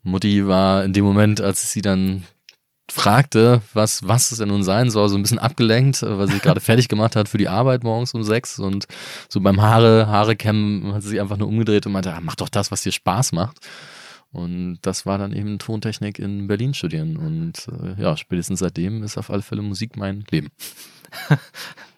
Mutti 0.02 0.46
war 0.46 0.84
in 0.84 0.92
dem 0.92 1.04
Moment, 1.04 1.40
als 1.40 1.72
sie 1.72 1.82
dann 1.82 2.24
fragte, 2.90 3.62
was, 3.74 4.06
was 4.06 4.30
es 4.30 4.38
denn 4.38 4.48
nun 4.48 4.62
sein 4.62 4.90
soll, 4.90 5.08
so 5.08 5.16
ein 5.16 5.22
bisschen 5.22 5.40
abgelenkt, 5.40 6.02
weil 6.02 6.28
sie 6.28 6.38
gerade 6.38 6.60
fertig 6.62 6.88
gemacht 6.88 7.16
hat 7.16 7.28
für 7.28 7.38
die 7.38 7.48
Arbeit 7.48 7.82
morgens 7.82 8.14
um 8.14 8.22
sechs 8.22 8.58
und 8.58 8.86
so 9.28 9.40
beim 9.40 9.60
Haare, 9.60 10.06
Haare 10.06 10.36
kämmen 10.36 10.94
hat 10.94 11.02
sie 11.02 11.10
sich 11.10 11.20
einfach 11.20 11.36
nur 11.36 11.48
umgedreht 11.48 11.86
und 11.86 11.92
meinte, 11.92 12.14
ah, 12.14 12.20
mach 12.22 12.36
doch 12.36 12.48
das, 12.48 12.70
was 12.70 12.82
dir 12.82 12.92
Spaß 12.92 13.32
macht. 13.32 13.58
Und 14.36 14.80
das 14.82 15.06
war 15.06 15.16
dann 15.16 15.32
eben 15.32 15.58
Tontechnik 15.58 16.18
in 16.18 16.46
Berlin 16.46 16.74
studieren. 16.74 17.16
Und 17.16 17.68
äh, 17.68 18.02
ja, 18.02 18.18
spätestens 18.18 18.58
seitdem 18.58 19.02
ist 19.02 19.16
auf 19.16 19.30
alle 19.30 19.40
Fälle 19.40 19.62
Musik 19.62 19.96
mein 19.96 20.26
Leben. 20.30 20.50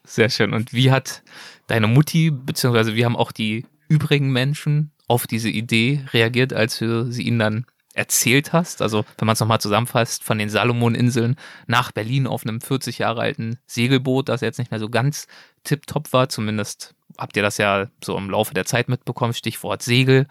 Sehr 0.05 0.31
schön. 0.31 0.53
Und 0.53 0.73
wie 0.73 0.93
hat 0.93 1.25
deine 1.67 1.89
Mutti, 1.89 2.31
beziehungsweise 2.31 2.95
wie 2.95 3.05
haben 3.05 3.17
auch 3.17 3.33
die 3.33 3.67
übrigen 3.89 4.31
Menschen 4.31 4.93
auf 5.09 5.27
diese 5.27 5.49
Idee 5.49 6.05
reagiert, 6.13 6.53
als 6.53 6.79
du 6.79 7.11
sie 7.11 7.25
ihnen 7.25 7.41
dann 7.41 7.67
erzählt 7.95 8.53
hast? 8.53 8.83
Also, 8.83 9.05
wenn 9.19 9.27
man 9.27 9.33
es 9.33 9.41
nochmal 9.41 9.61
zusammenfasst, 9.61 10.23
von 10.23 10.39
den 10.39 10.49
Salomoninseln 10.49 11.35
nach 11.67 11.91
Berlin 11.91 12.29
auf 12.29 12.47
einem 12.47 12.61
40 12.61 12.99
Jahre 12.99 13.21
alten 13.21 13.59
Segelboot, 13.67 14.29
das 14.29 14.43
jetzt 14.43 14.59
nicht 14.59 14.71
mehr 14.71 14.79
so 14.79 14.89
ganz 14.89 15.27
tipptopp 15.65 16.13
war. 16.13 16.29
Zumindest 16.29 16.95
habt 17.19 17.37
ihr 17.37 17.43
das 17.43 17.59
ja 17.59 17.89
so 18.01 18.17
im 18.17 18.31
Laufe 18.31 18.55
der 18.55 18.65
Zeit 18.65 18.89
mitbekommen. 18.89 19.35
Stichwort 19.35 19.83
Segel. 19.83 20.29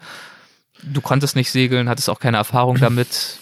Du 0.82 1.00
konntest 1.00 1.36
nicht 1.36 1.50
segeln, 1.50 1.88
hattest 1.88 2.10
auch 2.10 2.20
keine 2.20 2.36
Erfahrung 2.36 2.76
damit. 2.80 3.38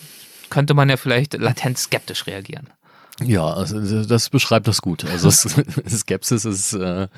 Könnte 0.51 0.75
man 0.75 0.89
ja 0.89 0.97
vielleicht 0.97 1.35
latent 1.35 1.79
skeptisch 1.79 2.27
reagieren. 2.27 2.69
Ja, 3.23 3.47
also 3.47 4.05
das 4.05 4.29
beschreibt 4.29 4.69
das 4.69 4.83
gut. 4.83 5.05
Also 5.05 5.31
Skepsis 5.89 6.45
ist, 6.45 6.75
äh, 6.75 7.09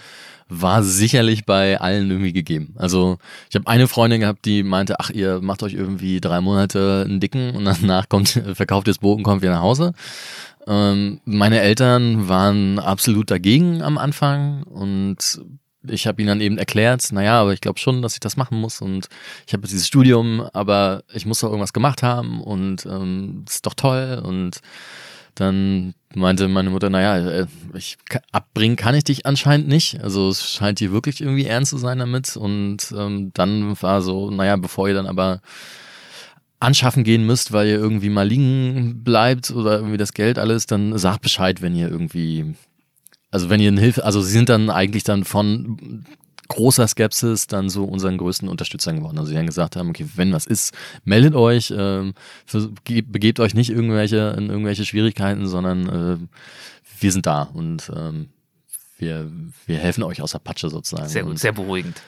war 0.49 0.83
sicherlich 0.83 1.45
bei 1.45 1.81
allen 1.81 2.11
irgendwie 2.11 2.33
gegeben. 2.33 2.75
Also 2.77 3.19
ich 3.51 3.57
habe 3.57 3.67
eine 3.67 3.89
Freundin 3.89 4.21
gehabt, 4.21 4.45
die 4.45 4.63
meinte, 4.63 5.01
ach, 5.01 5.11
ihr 5.11 5.41
macht 5.41 5.63
euch 5.63 5.75
irgendwie 5.75 6.21
drei 6.21 6.41
Monate 6.41 7.05
einen 7.07 7.21
Dicken 7.21 7.55
und 7.55 7.65
danach 7.65 8.09
kommt, 8.09 8.29
verkauft 8.55 8.89
ihr 8.89 8.93
das 8.93 8.99
Boot 8.99 9.19
und 9.19 9.25
kommt 9.25 9.43
wieder 9.43 9.55
nach 9.55 9.63
Hause. 9.63 9.93
Ähm, 10.67 11.21
meine 11.25 11.61
Eltern 11.61 12.29
waren 12.29 12.79
absolut 12.79 13.31
dagegen 13.31 13.83
am 13.83 13.99
Anfang 13.99 14.63
und 14.65 15.41
ich 15.91 16.07
habe 16.07 16.21
ihnen 16.21 16.29
dann 16.29 16.41
eben 16.41 16.59
erklärt, 16.59 17.11
naja, 17.13 17.41
aber 17.41 17.53
ich 17.53 17.61
glaube 17.61 17.79
schon, 17.79 18.03
dass 18.03 18.15
ich 18.15 18.21
das 18.21 18.37
machen 18.37 18.61
muss 18.61 18.81
und 18.81 19.09
ich 19.47 19.53
habe 19.53 19.67
dieses 19.67 19.87
Studium, 19.87 20.49
aber 20.53 21.03
ich 21.13 21.27
muss 21.27 21.41
doch 21.41 21.49
irgendwas 21.49 21.73
gemacht 21.73 22.03
haben 22.03 22.41
und 22.43 22.87
ähm, 22.87 23.45
ist 23.49 23.67
doch 23.67 23.75
toll 23.75 24.23
und 24.25 24.61
dann 25.35 25.95
meinte 26.15 26.49
meine 26.49 26.71
Mutter, 26.71 26.91
naja, 26.91 27.17
äh, 27.31 27.47
ich, 27.75 27.97
abbringen 28.33 28.77
kann 28.77 28.95
ich 28.95 29.05
dich 29.05 29.27
anscheinend 29.27 29.69
nicht. 29.69 30.03
Also 30.03 30.29
es 30.31 30.51
scheint 30.51 30.81
dir 30.81 30.91
wirklich 30.91 31.21
irgendwie 31.21 31.47
ernst 31.47 31.71
zu 31.71 31.79
sein 31.79 31.99
damit. 31.99 32.37
Und 32.37 32.93
ähm, 32.97 33.31
dann 33.35 33.81
war 33.81 34.03
so, 34.03 34.31
naja, 34.31 34.57
bevor 34.57 34.89
ihr 34.89 34.95
dann 34.95 35.07
aber 35.07 35.41
anschaffen 36.61 37.05
gehen 37.05 37.25
müsst, 37.25 37.53
weil 37.53 37.69
ihr 37.69 37.77
irgendwie 37.77 38.09
mal 38.09 38.27
liegen 38.27 39.05
bleibt 39.05 39.51
oder 39.53 39.77
irgendwie 39.77 39.97
das 39.97 40.13
Geld 40.13 40.39
alles, 40.39 40.67
dann 40.67 40.99
sagt 40.99 41.23
Bescheid, 41.23 41.63
wenn 41.63 41.77
ihr 41.77 41.89
irgendwie, 41.89 42.57
also 43.31 43.51
wenn 43.51 43.61
ihr 43.61 43.69
eine 43.69 43.81
Hilfe, 43.81 44.05
also 44.05 44.21
sie 44.23 44.33
sind 44.33 44.49
dann 44.49 44.71
eigentlich 44.71 45.05
dann 45.05 45.25
von 45.25 46.05
großer 46.49 46.89
Skepsis 46.89 47.47
dann 47.47 47.69
so 47.69 47.85
unseren 47.85 48.17
größten 48.17 48.49
Unterstützern 48.49 48.97
geworden. 48.97 49.19
Also 49.19 49.31
sie 49.31 49.39
haben 49.39 49.47
gesagt 49.47 49.77
haben, 49.77 49.91
okay, 49.91 50.07
wenn 50.17 50.33
was 50.33 50.47
ist, 50.47 50.75
meldet 51.05 51.35
euch, 51.35 51.71
äh, 51.71 52.13
für, 52.47 52.71
begebt 52.85 53.39
euch 53.41 53.55
nicht 53.55 53.71
irgendwelche 53.71 54.35
in 54.37 54.49
irgendwelche 54.49 54.85
Schwierigkeiten, 54.85 55.47
sondern 55.47 55.89
äh, 55.89 56.17
wir 57.01 57.13
sind 57.13 57.27
da 57.27 57.43
und 57.43 57.93
ähm, 57.95 58.31
wir, 58.99 59.31
wir 59.67 59.77
helfen 59.77 60.03
euch 60.03 60.23
aus 60.23 60.33
der 60.33 60.41
Patsche 60.41 60.71
sozusagen. 60.71 61.09
Sehr 61.09 61.23
gut, 61.23 61.39
sehr 61.39 61.53
beruhigend. 61.53 62.03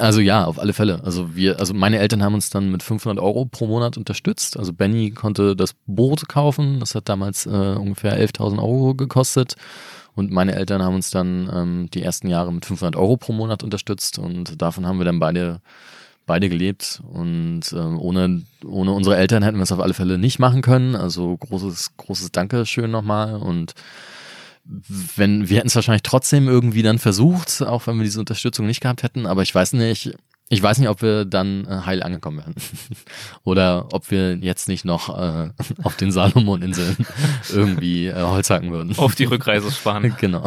Also 0.00 0.20
ja, 0.20 0.44
auf 0.44 0.58
alle 0.58 0.72
Fälle. 0.72 1.00
Also 1.04 1.36
wir, 1.36 1.60
also 1.60 1.72
meine 1.72 1.98
Eltern 1.98 2.22
haben 2.22 2.34
uns 2.34 2.50
dann 2.50 2.72
mit 2.72 2.82
500 2.82 3.22
Euro 3.22 3.44
pro 3.44 3.68
Monat 3.68 3.96
unterstützt. 3.96 4.56
Also 4.56 4.72
Benny 4.72 5.12
konnte 5.12 5.54
das 5.54 5.74
Boot 5.86 6.28
kaufen. 6.28 6.80
Das 6.80 6.96
hat 6.96 7.08
damals 7.08 7.46
äh, 7.46 7.50
ungefähr 7.50 8.18
11.000 8.18 8.58
Euro 8.58 8.94
gekostet. 8.94 9.54
Und 10.14 10.30
meine 10.30 10.54
Eltern 10.54 10.82
haben 10.82 10.94
uns 10.94 11.10
dann 11.10 11.50
ähm, 11.52 11.88
die 11.92 12.02
ersten 12.02 12.28
Jahre 12.28 12.52
mit 12.52 12.66
500 12.66 12.96
Euro 12.96 13.16
pro 13.16 13.32
Monat 13.32 13.62
unterstützt 13.62 14.18
und 14.18 14.60
davon 14.60 14.86
haben 14.86 14.98
wir 14.98 15.06
dann 15.06 15.18
beide 15.18 15.60
beide 16.26 16.48
gelebt. 16.48 17.02
Und 17.12 17.72
ähm, 17.72 17.98
ohne, 17.98 18.42
ohne 18.64 18.92
unsere 18.92 19.16
Eltern 19.16 19.42
hätten 19.42 19.58
wir 19.58 19.64
es 19.64 19.72
auf 19.72 19.80
alle 19.80 19.94
Fälle 19.94 20.18
nicht 20.18 20.38
machen 20.38 20.62
können. 20.62 20.94
Also 20.94 21.36
großes, 21.36 21.96
großes 21.96 22.32
Dankeschön 22.32 22.90
nochmal. 22.90 23.36
Und 23.36 23.74
wenn 24.64 25.48
wir 25.48 25.58
hätten 25.58 25.68
es 25.68 25.74
wahrscheinlich 25.74 26.02
trotzdem 26.02 26.48
irgendwie 26.48 26.82
dann 26.82 26.98
versucht, 26.98 27.62
auch 27.62 27.86
wenn 27.86 27.96
wir 27.96 28.04
diese 28.04 28.20
Unterstützung 28.20 28.66
nicht 28.66 28.80
gehabt 28.80 29.02
hätten, 29.02 29.26
aber 29.26 29.42
ich 29.42 29.54
weiß 29.54 29.72
nicht, 29.72 30.14
ich 30.52 30.62
weiß 30.62 30.78
nicht, 30.80 30.90
ob 30.90 31.00
wir 31.00 31.24
dann 31.24 31.64
äh, 31.64 31.80
heil 31.86 32.02
angekommen 32.02 32.36
wären. 32.36 32.54
Oder 33.42 33.88
ob 33.92 34.10
wir 34.10 34.36
jetzt 34.36 34.68
nicht 34.68 34.84
noch 34.84 35.08
äh, 35.08 35.48
auf 35.82 35.96
den 35.96 36.12
Salomon-Inseln 36.12 37.06
irgendwie 37.50 38.08
äh, 38.08 38.20
Holz 38.20 38.50
hacken 38.50 38.70
würden. 38.70 38.94
Auf 38.98 39.14
die 39.14 39.24
Rückreise 39.24 39.72
sparen. 39.72 40.14
Genau. 40.20 40.44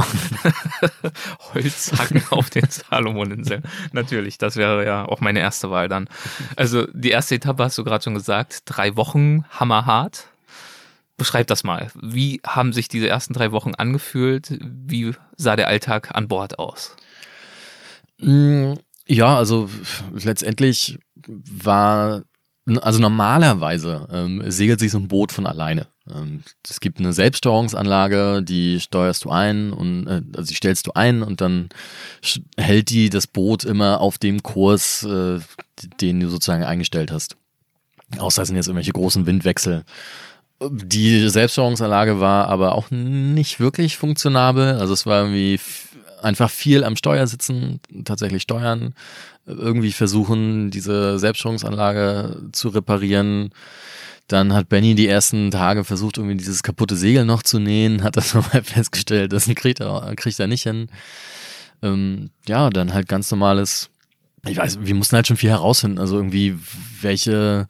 Holz 1.53 1.91
hacken 1.97 2.21
auf 2.29 2.51
den 2.51 2.67
Salomon-Inseln. 2.69 3.63
Natürlich, 3.93 4.37
das 4.37 4.57
wäre 4.57 4.85
ja 4.85 5.05
auch 5.05 5.21
meine 5.21 5.39
erste 5.39 5.71
Wahl 5.71 5.89
dann. 5.89 6.07
Also 6.55 6.85
die 6.93 7.09
erste 7.09 7.33
Etappe 7.33 7.63
hast 7.63 7.79
du 7.79 7.83
gerade 7.83 8.03
schon 8.03 8.13
gesagt. 8.13 8.61
Drei 8.65 8.95
Wochen 8.95 9.43
hammerhart. 9.49 10.27
Beschreib 11.17 11.47
das 11.47 11.63
mal. 11.63 11.87
Wie 11.99 12.41
haben 12.45 12.73
sich 12.73 12.89
diese 12.89 13.07
ersten 13.07 13.33
drei 13.33 13.51
Wochen 13.51 13.73
angefühlt? 13.73 14.55
Wie 14.61 15.15
sah 15.35 15.55
der 15.55 15.67
Alltag 15.67 16.13
an 16.13 16.27
Bord 16.27 16.59
aus? 16.59 16.95
Mm, 18.19 18.73
ja, 19.07 19.37
also 19.37 19.69
letztendlich 20.11 20.97
war, 21.27 22.23
also 22.81 22.99
normalerweise 22.99 24.07
ähm, 24.11 24.43
segelt 24.47 24.79
sich 24.79 24.91
so 24.91 24.97
ein 24.97 25.07
Boot 25.07 25.31
von 25.31 25.45
alleine. 25.45 25.87
Ähm, 26.13 26.43
es 26.67 26.79
gibt 26.79 26.99
eine 26.99 27.13
Selbststeuerungsanlage, 27.13 28.41
die 28.43 28.79
steuerst 28.79 29.25
du 29.25 29.29
ein 29.29 29.71
und 29.73 30.07
äh, 30.07 30.21
also 30.35 30.49
die 30.49 30.55
stellst 30.55 30.87
du 30.87 30.93
ein 30.93 31.21
und 31.21 31.41
dann 31.41 31.69
hält 32.57 32.89
die 32.89 33.09
das 33.09 33.27
Boot 33.27 33.63
immer 33.63 34.01
auf 34.01 34.17
dem 34.17 34.41
Kurs, 34.43 35.03
äh, 35.03 35.39
den 36.01 36.19
du 36.19 36.29
sozusagen 36.29 36.63
eingestellt 36.63 37.11
hast. 37.11 37.37
Außer 38.17 38.41
es 38.41 38.47
sind 38.47 38.57
jetzt 38.57 38.67
irgendwelche 38.67 38.93
großen 38.93 39.25
Windwechsel. 39.25 39.83
Die 40.61 41.27
Selbststeuerungsanlage 41.27 42.19
war 42.19 42.47
aber 42.47 42.75
auch 42.75 42.89
nicht 42.91 43.59
wirklich 43.59 43.97
funktionabel. 43.97 44.77
Also 44.79 44.93
es 44.93 45.05
war 45.05 45.21
irgendwie 45.21 45.59
einfach 46.25 46.49
viel 46.49 46.83
am 46.83 46.95
Steuer 46.95 47.27
sitzen, 47.27 47.79
tatsächlich 48.03 48.41
steuern, 48.41 48.93
irgendwie 49.45 49.91
versuchen, 49.91 50.71
diese 50.71 51.19
Selbststeuerungsanlage 51.19 52.49
zu 52.51 52.69
reparieren. 52.69 53.51
Dann 54.27 54.53
hat 54.53 54.69
Benny 54.69 54.95
die 54.95 55.07
ersten 55.07 55.51
Tage 55.51 55.83
versucht, 55.83 56.17
irgendwie 56.17 56.37
dieses 56.37 56.63
kaputte 56.63 56.95
Segel 56.95 57.25
noch 57.25 57.43
zu 57.43 57.59
nähen, 57.59 58.03
hat 58.03 58.17
das 58.17 58.33
nochmal 58.33 58.63
festgestellt, 58.63 59.31
das 59.31 59.45
kriegt 59.45 59.79
er, 59.79 60.13
kriegt 60.15 60.39
er 60.39 60.47
nicht 60.47 60.63
hin. 60.63 60.87
Ähm, 61.81 62.31
ja, 62.47 62.69
dann 62.69 62.93
halt 62.93 63.07
ganz 63.07 63.29
normales, 63.29 63.89
ich 64.47 64.57
weiß, 64.57 64.79
wir 64.81 64.95
mussten 64.95 65.15
halt 65.15 65.27
schon 65.27 65.37
viel 65.37 65.51
herausfinden, 65.51 65.99
also 65.99 66.15
irgendwie 66.15 66.57
welche 67.01 67.67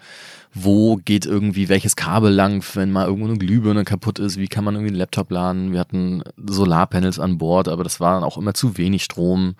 wo 0.55 0.95
geht 0.95 1.25
irgendwie 1.25 1.67
welches 1.67 1.97
Kabel 1.97 2.31
lang, 2.31 2.63
wenn 2.75 2.89
mal 2.89 3.05
irgendwo 3.05 3.27
eine 3.27 3.37
Glühbirne 3.37 3.83
kaputt 3.83 4.19
ist, 4.19 4.37
wie 4.37 4.47
kann 4.47 4.63
man 4.63 4.75
irgendwie 4.75 4.91
einen 4.91 4.99
Laptop 4.99 5.29
laden. 5.29 5.73
Wir 5.73 5.81
hatten 5.81 6.23
Solarpanels 6.37 7.19
an 7.19 7.37
Bord, 7.37 7.67
aber 7.67 7.83
das 7.83 7.99
war 7.99 8.23
auch 8.23 8.37
immer 8.37 8.53
zu 8.53 8.77
wenig 8.77 9.03
Strom. 9.03 9.55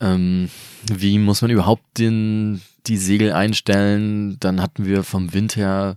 Ähm, 0.00 0.50
wie 0.92 1.18
muss 1.18 1.40
man 1.40 1.52
überhaupt 1.52 1.84
den, 1.98 2.60
die 2.88 2.96
Segel 2.96 3.32
einstellen? 3.32 4.38
Dann 4.40 4.60
hatten 4.60 4.86
wir 4.86 5.04
vom 5.04 5.32
Wind 5.32 5.54
her 5.54 5.96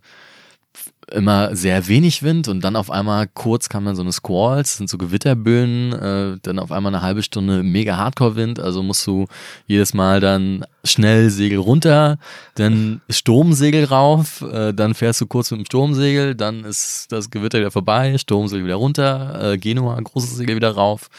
immer 1.12 1.56
sehr 1.56 1.88
wenig 1.88 2.24
Wind 2.24 2.48
und 2.48 2.64
dann 2.64 2.76
auf 2.76 2.92
einmal 2.92 3.28
kurz 3.28 3.70
kam 3.70 3.86
dann 3.86 3.96
so 3.96 4.02
eine 4.02 4.12
Squalls, 4.12 4.78
sind 4.78 4.90
so 4.90 4.98
Gewitterböen, 4.98 5.94
äh, 5.94 6.38
dann 6.42 6.60
auf 6.60 6.72
einmal 6.72 6.94
eine 6.94 7.02
halbe 7.02 7.24
Stunde 7.24 7.64
mega 7.64 7.98
Hardcore-Wind, 7.98 8.60
also 8.60 8.84
musst 8.84 9.06
du 9.08 9.26
jedes 9.68 9.94
Mal 9.94 10.20
dann 10.20 10.66
schnell 10.84 11.30
Segel 11.30 11.60
runter, 11.60 12.18
dann 12.56 13.02
Sturmsegel 13.10 13.86
rauf, 13.86 14.42
äh, 14.42 14.74
dann 14.74 14.94
fährst 14.94 15.22
du 15.22 15.28
kurz 15.28 15.52
mit 15.52 15.62
dem 15.62 15.66
Sturmsegel, 15.66 16.36
dann 16.36 16.64
ist 16.64 17.12
das 17.12 17.30
Gewitter 17.30 17.60
wieder 17.60 17.72
vorbei, 17.72 18.18
Sturmsegel 18.18 18.66
wieder 18.66 18.76
runter, 18.76 19.54
äh, 19.54 19.58
Genua, 19.58 20.00
großes 20.00 20.36
Segel 20.36 20.56
wieder 20.56 20.72
rauf. 20.72 21.10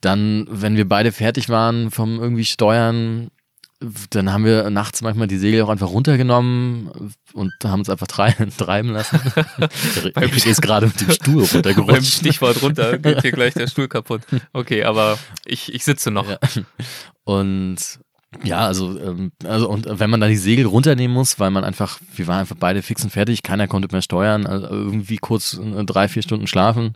Dann, 0.00 0.46
wenn 0.50 0.76
wir 0.76 0.88
beide 0.88 1.12
fertig 1.12 1.48
waren 1.48 1.90
vom 1.92 2.18
irgendwie 2.18 2.44
Steuern, 2.44 3.30
dann 4.10 4.32
haben 4.32 4.44
wir 4.44 4.70
nachts 4.70 5.02
manchmal 5.02 5.26
die 5.26 5.38
Segel 5.38 5.62
auch 5.62 5.68
einfach 5.68 5.88
runtergenommen 5.88 6.90
und 7.32 7.52
haben 7.64 7.80
uns 7.80 7.90
einfach 7.90 8.06
treiben 8.56 8.90
lassen. 8.90 9.20
ich 10.20 10.46
ist 10.46 10.62
gerade 10.62 10.86
mit 10.86 11.00
dem 11.00 11.10
Stuhl 11.10 11.44
runtergerutscht. 11.44 11.92
Beim 11.92 12.04
Stichwort 12.04 12.62
runter 12.62 12.98
geht 12.98 13.22
hier 13.22 13.32
gleich 13.32 13.54
der 13.54 13.66
Stuhl 13.66 13.88
kaputt. 13.88 14.22
Okay, 14.52 14.84
aber 14.84 15.18
ich, 15.44 15.74
ich 15.74 15.84
sitze 15.84 16.10
noch. 16.10 16.28
Ja. 16.28 16.38
Und 17.24 18.00
ja, 18.44 18.66
also, 18.66 18.98
ähm, 18.98 19.32
also 19.44 19.68
und 19.68 19.86
wenn 19.86 20.10
man 20.10 20.20
da 20.20 20.28
die 20.28 20.36
Segel 20.36 20.66
runternehmen 20.66 21.14
muss, 21.14 21.38
weil 21.38 21.50
man 21.50 21.64
einfach, 21.64 22.00
wir 22.14 22.26
waren 22.26 22.40
einfach 22.40 22.56
beide 22.58 22.82
fix 22.82 23.04
und 23.04 23.10
fertig, 23.10 23.42
keiner 23.42 23.68
konnte 23.68 23.88
mehr 23.92 24.02
steuern, 24.02 24.46
also 24.46 24.66
irgendwie 24.68 25.18
kurz 25.18 25.58
äh, 25.58 25.84
drei, 25.84 26.08
vier 26.08 26.22
Stunden 26.22 26.46
schlafen. 26.46 26.94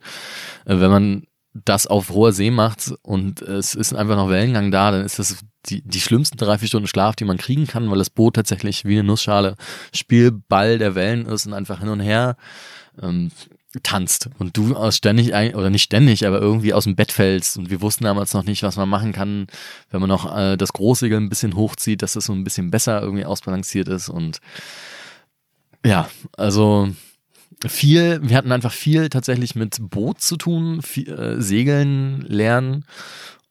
Äh, 0.64 0.80
wenn 0.80 0.90
man 0.90 1.26
das 1.64 1.86
auf 1.86 2.10
hoher 2.10 2.32
See 2.32 2.50
macht 2.50 2.92
und 3.02 3.42
es 3.42 3.74
ist 3.74 3.94
einfach 3.94 4.16
noch 4.16 4.28
Wellengang 4.28 4.70
da, 4.70 4.90
dann 4.90 5.04
ist 5.04 5.18
das 5.18 5.38
die, 5.66 5.82
die 5.82 6.00
schlimmsten 6.00 6.36
drei, 6.36 6.58
vier 6.58 6.68
Stunden 6.68 6.88
Schlaf, 6.88 7.16
die 7.16 7.24
man 7.24 7.38
kriegen 7.38 7.66
kann, 7.66 7.90
weil 7.90 7.98
das 7.98 8.10
Boot 8.10 8.36
tatsächlich 8.36 8.84
wie 8.84 8.98
eine 8.98 9.04
Nussschale 9.04 9.56
Spielball 9.92 10.78
der 10.78 10.94
Wellen 10.94 11.26
ist 11.26 11.46
und 11.46 11.54
einfach 11.54 11.80
hin 11.80 11.88
und 11.88 12.00
her 12.00 12.36
ähm, 13.02 13.30
tanzt. 13.82 14.30
Und 14.38 14.56
du 14.56 14.74
aus 14.74 14.96
ständig 14.96 15.32
oder 15.32 15.70
nicht 15.70 15.82
ständig, 15.82 16.26
aber 16.26 16.40
irgendwie 16.40 16.72
aus 16.72 16.84
dem 16.84 16.96
Bett 16.96 17.12
fällst. 17.12 17.56
Und 17.56 17.70
wir 17.70 17.80
wussten 17.80 18.04
damals 18.04 18.32
noch 18.32 18.44
nicht, 18.44 18.62
was 18.62 18.76
man 18.76 18.88
machen 18.88 19.12
kann, 19.12 19.46
wenn 19.90 20.00
man 20.00 20.08
noch 20.08 20.36
äh, 20.36 20.56
das 20.56 20.72
Großsegel 20.72 21.18
ein 21.18 21.28
bisschen 21.28 21.56
hochzieht, 21.56 22.02
dass 22.02 22.14
das 22.14 22.26
so 22.26 22.32
ein 22.32 22.44
bisschen 22.44 22.70
besser 22.70 23.02
irgendwie 23.02 23.24
ausbalanciert 23.24 23.88
ist. 23.88 24.08
Und 24.08 24.40
ja, 25.84 26.08
also 26.36 26.88
viel, 27.66 28.20
wir 28.22 28.36
hatten 28.36 28.52
einfach 28.52 28.72
viel 28.72 29.08
tatsächlich 29.08 29.54
mit 29.54 29.76
Boot 29.80 30.20
zu 30.20 30.36
tun, 30.36 30.82
viel, 30.82 31.08
äh, 31.08 31.40
Segeln 31.40 32.22
lernen 32.22 32.84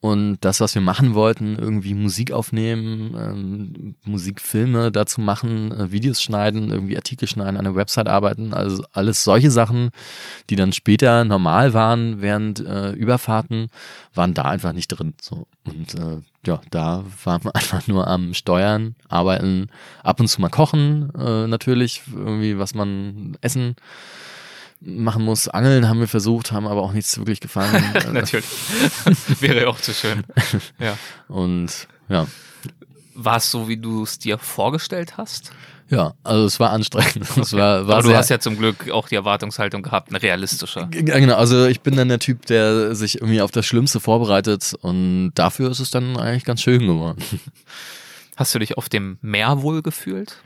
und 0.06 0.38
das, 0.42 0.60
was 0.60 0.76
wir 0.76 0.84
machen 0.84 1.16
wollten, 1.16 1.58
irgendwie 1.58 1.96
Musik 1.96 2.32
aufnehmen, 2.32 3.16
ähm, 3.18 3.96
Musikfilme 4.04 4.92
dazu 4.92 5.20
machen, 5.20 5.72
äh, 5.72 5.92
Videos 5.92 6.22
schneiden, 6.22 6.70
irgendwie 6.70 6.96
Artikel 6.96 7.28
schneiden, 7.28 7.58
an 7.58 7.64
der 7.64 7.74
Website 7.74 8.08
arbeiten, 8.08 8.54
also 8.54 8.84
alles 8.94 9.24
solche 9.24 9.50
Sachen, 9.50 9.90
die 10.52 10.56
dann 10.58 10.74
später 10.74 11.26
normal 11.26 11.74
waren 11.74 12.22
während 12.22 12.60
äh, 12.60 12.92
Überfahrten, 12.92 13.70
waren 14.14 14.36
da 14.36 14.44
einfach 14.44 14.74
nicht 14.74 14.90
drin. 14.90 15.16
So. 15.20 15.48
Und 15.64 15.96
äh, 15.96 16.22
ja, 16.46 16.62
da 16.70 17.04
waren 17.24 17.44
wir 17.44 17.56
einfach 17.56 17.88
nur 17.88 18.06
am 18.08 18.36
Steuern, 18.36 18.94
arbeiten, 19.10 19.70
ab 20.04 20.20
und 20.20 20.28
zu 20.28 20.40
mal 20.40 20.50
kochen, 20.50 21.10
äh, 21.18 21.48
natürlich, 21.48 22.04
irgendwie 22.14 22.60
was 22.60 22.76
man 22.76 23.40
essen 23.42 23.76
machen 24.82 25.24
muss. 25.24 25.48
Angeln 25.48 25.88
haben 25.88 26.00
wir 26.00 26.08
versucht, 26.08 26.52
haben 26.52 26.68
aber 26.68 26.82
auch 26.82 26.94
nichts 26.94 27.18
wirklich 27.18 27.40
gefallen. 27.40 27.84
Natürlich. 28.12 28.46
Wäre 29.40 29.62
ja 29.62 29.68
auch 29.68 29.80
zu 29.80 29.94
schön. 29.94 30.24
Ja. 30.80 30.98
Und 31.28 31.88
ja. 32.10 32.28
War 33.14 33.38
es 33.38 33.50
so, 33.50 33.68
wie 33.68 33.78
du 33.78 34.04
es 34.04 34.20
dir 34.20 34.38
vorgestellt 34.38 35.18
hast? 35.18 35.52
Ja, 35.88 36.16
also 36.24 36.46
es 36.46 36.60
war 36.60 36.72
anstrengend. 36.72 37.28
Es 37.38 37.54
war, 37.54 37.88
war 37.88 37.98
Aber 37.98 38.10
du 38.10 38.16
hast 38.16 38.30
ja 38.30 38.40
zum 38.40 38.58
Glück 38.58 38.90
auch 38.90 39.08
die 39.08 39.16
Erwartungshaltung 39.16 39.84
gehabt, 39.84 40.10
eine 40.10 40.22
realistische. 40.22 40.88
Genau, 40.90 41.36
also 41.36 41.68
ich 41.68 41.82
bin 41.82 41.96
dann 41.96 42.10
der 42.10 42.20
Typ, 42.20 42.46
der 42.48 42.96
sich 42.96 43.22
irgendwie 43.22 43.42
auf 43.42 43.52
das 43.52 43.66
Schlimmste 43.66 44.00
vorbereitet 44.00 44.76
und 44.82 45.32
dafür 45.36 45.70
ist 45.70 45.80
es 45.80 45.92
dann 45.92 46.18
eigentlich 46.18 46.44
ganz 46.44 46.62
schön 46.62 46.88
geworden. 46.88 47.20
Hast 48.36 48.56
du 48.56 48.60
dich 48.60 48.78
auf 48.78 48.90
dem 48.90 49.18
Meer 49.22 49.62
wohl 49.62 49.82
gefühlt? 49.82 50.38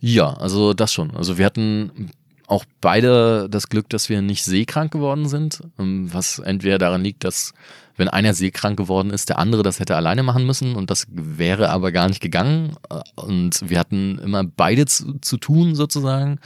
Ja, 0.00 0.34
also 0.34 0.74
das 0.74 0.92
schon. 0.92 1.16
Also 1.16 1.38
wir 1.38 1.46
hatten 1.46 2.10
auch 2.46 2.64
beide 2.80 3.48
das 3.48 3.68
Glück, 3.68 3.88
dass 3.88 4.08
wir 4.08 4.20
nicht 4.22 4.44
seekrank 4.44 4.92
geworden 4.92 5.28
sind, 5.28 5.60
ähm, 5.78 6.12
was 6.12 6.38
entweder 6.38 6.78
daran 6.78 7.02
liegt, 7.02 7.24
dass 7.24 7.54
wenn 7.96 8.08
einer 8.08 8.34
seekrank 8.34 8.76
geworden 8.76 9.10
ist, 9.10 9.28
der 9.28 9.38
andere 9.38 9.62
das 9.62 9.78
hätte 9.78 9.96
alleine 9.96 10.22
machen 10.22 10.46
müssen. 10.46 10.74
Und 10.74 10.90
das 10.90 11.06
wäre 11.10 11.70
aber 11.70 11.92
gar 11.92 12.08
nicht 12.08 12.20
gegangen. 12.20 12.76
Äh, 12.90 13.00
und 13.20 13.68
wir 13.68 13.78
hatten 13.78 14.18
immer 14.18 14.44
beide 14.44 14.86
zu, 14.86 15.18
zu 15.20 15.36
tun 15.36 15.74
sozusagen, 15.74 16.38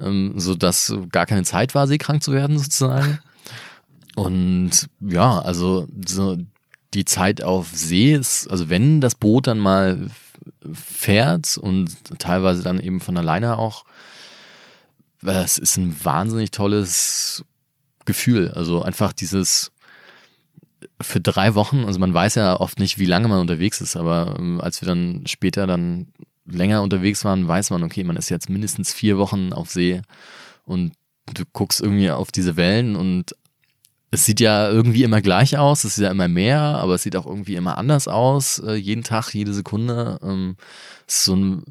ähm, 0.00 0.34
so 0.36 0.54
dass 0.54 0.94
gar 1.10 1.26
keine 1.26 1.42
Zeit 1.42 1.74
war, 1.74 1.86
seekrank 1.86 2.22
zu 2.22 2.32
werden 2.32 2.58
sozusagen. 2.58 3.18
Und 4.16 4.88
ja, 5.00 5.40
also 5.40 5.88
so 6.06 6.38
die 6.94 7.04
Zeit 7.04 7.42
auf 7.42 7.70
See 7.74 8.14
ist, 8.14 8.48
also 8.48 8.70
wenn 8.70 9.00
das 9.00 9.16
Boot 9.16 9.48
dann 9.48 9.58
mal 9.58 10.08
fährt 10.72 11.58
und 11.58 11.90
teilweise 12.20 12.62
dann 12.62 12.78
eben 12.78 13.00
von 13.00 13.16
alleine 13.16 13.58
auch, 13.58 13.84
es 15.24 15.58
ist 15.58 15.76
ein 15.76 15.96
wahnsinnig 16.04 16.50
tolles 16.50 17.44
Gefühl. 18.04 18.50
Also 18.50 18.82
einfach 18.82 19.12
dieses 19.12 19.72
für 21.00 21.20
drei 21.20 21.54
Wochen, 21.54 21.84
also 21.84 21.98
man 21.98 22.14
weiß 22.14 22.36
ja 22.36 22.60
oft 22.60 22.78
nicht, 22.78 22.98
wie 22.98 23.06
lange 23.06 23.28
man 23.28 23.40
unterwegs 23.40 23.80
ist, 23.80 23.96
aber 23.96 24.36
ähm, 24.38 24.60
als 24.60 24.80
wir 24.80 24.86
dann 24.86 25.26
später 25.26 25.66
dann 25.66 26.08
länger 26.46 26.82
unterwegs 26.82 27.24
waren, 27.24 27.48
weiß 27.48 27.70
man, 27.70 27.82
okay, 27.82 28.04
man 28.04 28.16
ist 28.16 28.28
jetzt 28.28 28.50
mindestens 28.50 28.92
vier 28.92 29.18
Wochen 29.18 29.52
auf 29.52 29.70
See 29.70 30.02
und 30.64 30.92
du 31.32 31.44
guckst 31.52 31.80
irgendwie 31.80 32.10
auf 32.10 32.30
diese 32.30 32.56
Wellen 32.56 32.96
und 32.96 33.34
es 34.10 34.26
sieht 34.26 34.40
ja 34.40 34.70
irgendwie 34.70 35.02
immer 35.02 35.20
gleich 35.20 35.58
aus, 35.58 35.84
es 35.84 35.98
ist 35.98 36.02
ja 36.02 36.10
immer 36.10 36.28
mehr, 36.28 36.60
aber 36.60 36.94
es 36.94 37.02
sieht 37.02 37.16
auch 37.16 37.26
irgendwie 37.26 37.56
immer 37.56 37.78
anders 37.78 38.06
aus, 38.06 38.60
äh, 38.60 38.74
jeden 38.74 39.02
Tag, 39.02 39.34
jede 39.34 39.52
Sekunde. 39.52 40.20
Ähm, 40.22 40.56
es 41.06 41.14
ist 41.16 41.24
so 41.24 41.34
ein, 41.34 41.64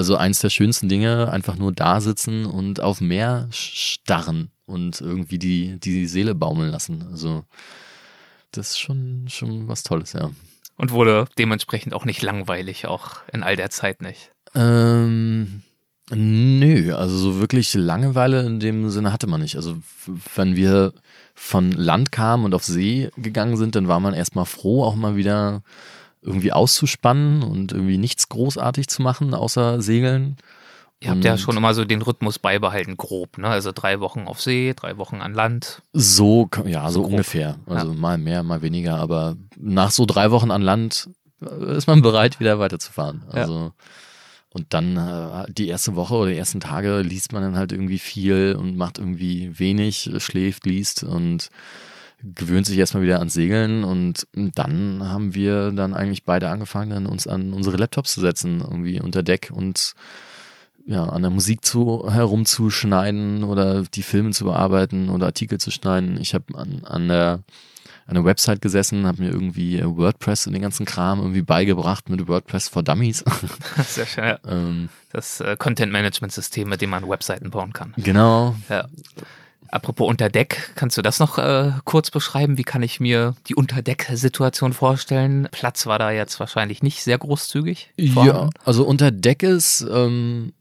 also 0.00 0.16
eins 0.16 0.40
der 0.40 0.48
schönsten 0.48 0.88
Dinge, 0.88 1.30
einfach 1.30 1.56
nur 1.56 1.72
da 1.72 2.00
sitzen 2.00 2.46
und 2.46 2.80
auf 2.80 3.02
Meer 3.02 3.48
starren 3.50 4.50
und 4.64 5.02
irgendwie 5.02 5.38
die, 5.38 5.78
die 5.78 6.06
Seele 6.06 6.34
baumeln 6.34 6.70
lassen. 6.70 7.06
Also 7.10 7.44
das 8.50 8.70
ist 8.70 8.78
schon, 8.78 9.26
schon 9.28 9.68
was 9.68 9.82
Tolles, 9.82 10.14
ja. 10.14 10.30
Und 10.76 10.90
wurde 10.90 11.26
dementsprechend 11.36 11.92
auch 11.92 12.06
nicht 12.06 12.22
langweilig, 12.22 12.86
auch 12.86 13.16
in 13.30 13.42
all 13.42 13.56
der 13.56 13.68
Zeit 13.68 14.00
nicht. 14.00 14.32
Ähm, 14.54 15.64
nö, 16.10 16.94
also 16.94 17.18
so 17.18 17.38
wirklich 17.38 17.74
Langeweile 17.74 18.40
in 18.46 18.58
dem 18.58 18.88
Sinne 18.88 19.12
hatte 19.12 19.26
man 19.26 19.42
nicht. 19.42 19.56
Also 19.56 19.76
wenn 20.34 20.56
wir 20.56 20.94
von 21.34 21.72
Land 21.72 22.10
kamen 22.10 22.46
und 22.46 22.54
auf 22.54 22.64
See 22.64 23.10
gegangen 23.18 23.58
sind, 23.58 23.76
dann 23.76 23.86
war 23.86 24.00
man 24.00 24.14
erstmal 24.14 24.46
froh, 24.46 24.82
auch 24.82 24.94
mal 24.94 25.16
wieder 25.16 25.62
irgendwie 26.22 26.52
auszuspannen 26.52 27.42
und 27.42 27.72
irgendwie 27.72 27.98
nichts 27.98 28.28
großartig 28.28 28.88
zu 28.88 29.02
machen, 29.02 29.34
außer 29.34 29.80
segeln. 29.80 30.36
Ihr 31.02 31.10
habt 31.10 31.24
ja 31.24 31.38
schon 31.38 31.56
immer 31.56 31.72
so 31.72 31.86
den 31.86 32.02
Rhythmus 32.02 32.38
beibehalten, 32.38 32.98
grob, 32.98 33.38
ne? 33.38 33.48
Also 33.48 33.72
drei 33.74 34.00
Wochen 34.00 34.26
auf 34.26 34.42
See, 34.42 34.74
drei 34.76 34.98
Wochen 34.98 35.22
an 35.22 35.32
Land. 35.32 35.80
So, 35.94 36.50
ja, 36.66 36.90
so, 36.90 37.02
So 37.02 37.08
ungefähr. 37.08 37.56
Also 37.64 37.94
mal 37.94 38.18
mehr, 38.18 38.42
mal 38.42 38.60
weniger, 38.60 38.98
aber 38.98 39.36
nach 39.56 39.92
so 39.92 40.04
drei 40.04 40.30
Wochen 40.30 40.50
an 40.50 40.60
Land 40.60 41.08
äh, 41.40 41.76
ist 41.76 41.86
man 41.86 42.02
bereit, 42.02 42.38
wieder 42.38 42.58
weiterzufahren. 42.58 43.24
Ja. 43.28 43.40
Also 43.40 43.72
und 44.52 44.74
dann 44.74 44.96
äh, 44.96 45.50
die 45.50 45.68
erste 45.68 45.96
Woche 45.96 46.14
oder 46.14 46.30
die 46.30 46.36
ersten 46.36 46.60
Tage 46.60 47.00
liest 47.00 47.32
man 47.32 47.42
dann 47.42 47.56
halt 47.56 47.72
irgendwie 47.72 48.00
viel 48.00 48.56
und 48.58 48.76
macht 48.76 48.98
irgendwie 48.98 49.58
wenig, 49.58 50.10
schläft, 50.18 50.66
liest 50.66 51.04
und 51.04 51.50
gewöhnt 52.22 52.66
sich 52.66 52.78
erstmal 52.78 53.02
wieder 53.02 53.18
ans 53.18 53.34
Segeln 53.34 53.84
und 53.84 54.26
dann 54.32 55.02
haben 55.02 55.34
wir 55.34 55.72
dann 55.72 55.94
eigentlich 55.94 56.24
beide 56.24 56.48
angefangen, 56.48 56.90
dann 56.90 57.06
uns 57.06 57.26
an 57.26 57.52
unsere 57.52 57.76
Laptops 57.76 58.12
zu 58.14 58.20
setzen, 58.20 58.60
irgendwie 58.60 59.00
unter 59.00 59.22
Deck 59.22 59.50
und 59.52 59.94
ja, 60.86 61.04
an 61.04 61.22
der 61.22 61.30
Musik 61.30 61.64
zu, 61.64 62.10
herumzuschneiden 62.10 63.44
oder 63.44 63.82
die 63.82 64.02
Filme 64.02 64.30
zu 64.30 64.44
bearbeiten 64.44 65.08
oder 65.10 65.26
Artikel 65.26 65.58
zu 65.58 65.70
schneiden. 65.70 66.18
Ich 66.20 66.34
habe 66.34 66.58
an, 66.58 66.82
an 66.84 67.08
der 67.08 67.40
an 68.06 68.14
der 68.14 68.24
Website 68.24 68.60
gesessen, 68.60 69.06
habe 69.06 69.22
mir 69.22 69.30
irgendwie 69.30 69.80
WordPress 69.84 70.48
und 70.48 70.52
den 70.52 70.62
ganzen 70.62 70.84
Kram 70.84 71.20
irgendwie 71.20 71.42
beigebracht 71.42 72.08
mit 72.08 72.26
WordPress 72.26 72.68
for 72.68 72.82
Dummies. 72.82 73.22
Sehr 73.86 74.04
schön. 74.04 74.24
Ja. 74.24 74.38
ähm, 74.48 74.88
Das 75.12 75.40
äh, 75.40 75.56
Content-Management-System, 75.56 76.68
mit 76.68 76.80
dem 76.80 76.90
man 76.90 77.08
Webseiten 77.08 77.50
bauen 77.50 77.72
kann. 77.72 77.94
genau. 77.96 78.56
Ja. 78.68 78.88
Apropos 79.72 80.08
Unterdeck, 80.08 80.72
kannst 80.74 80.98
du 80.98 81.02
das 81.02 81.20
noch 81.20 81.38
äh, 81.38 81.72
kurz 81.84 82.10
beschreiben? 82.10 82.58
Wie 82.58 82.64
kann 82.64 82.82
ich 82.82 82.98
mir 82.98 83.36
die 83.46 83.54
Unterdeck-Situation 83.54 84.72
vorstellen? 84.72 85.48
Platz 85.52 85.86
war 85.86 85.98
da 86.00 86.10
jetzt 86.10 86.40
wahrscheinlich 86.40 86.82
nicht 86.82 87.04
sehr 87.04 87.18
großzügig. 87.18 87.90
Ja, 87.96 88.12
vorhanden. 88.12 88.50
also 88.64 88.84
unter 88.84 89.12
Deck 89.12 89.44
ist, 89.44 89.86
ähm, 89.88 90.52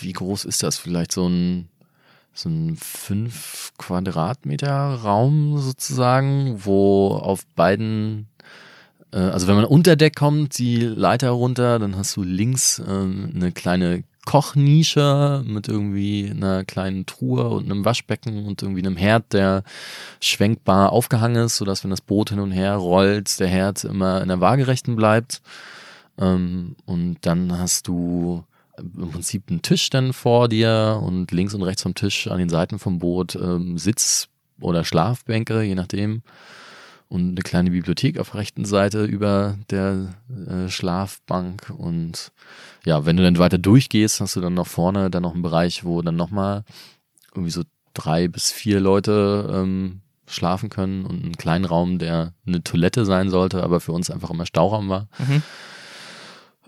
wie 0.00 0.12
groß 0.12 0.46
ist 0.46 0.62
das? 0.62 0.78
Vielleicht 0.78 1.12
so 1.12 1.28
ein, 1.28 1.68
so 2.32 2.48
ein 2.48 2.76
fünf 2.80 3.72
Quadratmeter 3.76 4.94
Raum 4.94 5.58
sozusagen, 5.58 6.64
wo 6.64 7.08
auf 7.08 7.44
beiden, 7.54 8.28
äh, 9.12 9.18
also 9.18 9.46
wenn 9.46 9.56
man 9.56 9.66
unter 9.66 9.94
Deck 9.94 10.16
kommt, 10.16 10.56
die 10.56 10.78
Leiter 10.78 11.30
runter, 11.30 11.78
dann 11.78 11.96
hast 11.96 12.16
du 12.16 12.22
links 12.22 12.78
ähm, 12.78 13.30
eine 13.34 13.52
kleine 13.52 14.04
Kochnische 14.24 15.42
mit 15.46 15.68
irgendwie 15.68 16.30
einer 16.30 16.64
kleinen 16.64 17.06
Truhe 17.06 17.48
und 17.48 17.64
einem 17.64 17.84
Waschbecken 17.84 18.46
und 18.46 18.62
irgendwie 18.62 18.82
einem 18.82 18.96
Herd, 18.96 19.32
der 19.32 19.62
schwenkbar 20.20 20.92
aufgehangen 20.92 21.44
ist, 21.44 21.56
sodass 21.56 21.84
wenn 21.84 21.90
das 21.90 22.00
Boot 22.00 22.30
hin 22.30 22.40
und 22.40 22.52
her 22.52 22.76
rollt, 22.76 23.38
der 23.40 23.48
Herd 23.48 23.84
immer 23.84 24.22
in 24.22 24.28
der 24.28 24.40
Waagerechten 24.40 24.96
bleibt. 24.96 25.42
Ähm, 26.18 26.76
und 26.86 27.18
dann 27.22 27.58
hast 27.58 27.88
du 27.88 28.44
im 28.76 29.10
Prinzip 29.10 29.44
einen 29.50 29.62
Tisch 29.62 29.90
dann 29.90 30.12
vor 30.12 30.48
dir 30.48 31.00
und 31.02 31.30
links 31.30 31.54
und 31.54 31.62
rechts 31.62 31.82
vom 31.82 31.94
Tisch 31.94 32.26
an 32.28 32.38
den 32.38 32.48
Seiten 32.48 32.78
vom 32.78 32.98
Boot 32.98 33.36
ähm, 33.36 33.78
Sitz- 33.78 34.28
oder 34.60 34.84
Schlafbänke, 34.84 35.62
je 35.62 35.74
nachdem. 35.74 36.22
Und 37.08 37.30
eine 37.30 37.42
kleine 37.42 37.70
Bibliothek 37.70 38.18
auf 38.18 38.30
der 38.30 38.40
rechten 38.40 38.64
Seite 38.64 39.04
über 39.04 39.56
der 39.70 40.14
äh, 40.48 40.68
Schlafbank. 40.68 41.72
Und 41.76 42.32
ja, 42.84 43.06
wenn 43.06 43.16
du 43.16 43.22
dann 43.22 43.38
weiter 43.38 43.58
durchgehst, 43.58 44.20
hast 44.20 44.36
du 44.36 44.40
dann 44.40 44.54
noch 44.54 44.66
vorne 44.66 45.10
dann 45.10 45.22
noch 45.22 45.34
einen 45.34 45.42
Bereich, 45.42 45.84
wo 45.84 46.02
dann 46.02 46.16
nochmal 46.16 46.64
irgendwie 47.32 47.50
so 47.50 47.62
drei 47.92 48.28
bis 48.28 48.50
vier 48.50 48.80
Leute 48.80 49.50
ähm, 49.52 50.00
schlafen 50.26 50.70
können 50.70 51.04
und 51.04 51.22
einen 51.22 51.36
kleinen 51.36 51.64
Raum, 51.64 51.98
der 51.98 52.32
eine 52.46 52.62
Toilette 52.64 53.04
sein 53.04 53.30
sollte, 53.30 53.62
aber 53.62 53.80
für 53.80 53.92
uns 53.92 54.10
einfach 54.10 54.30
immer 54.30 54.46
Stauraum 54.46 54.88
war. 54.88 55.08
Mhm. 55.18 55.42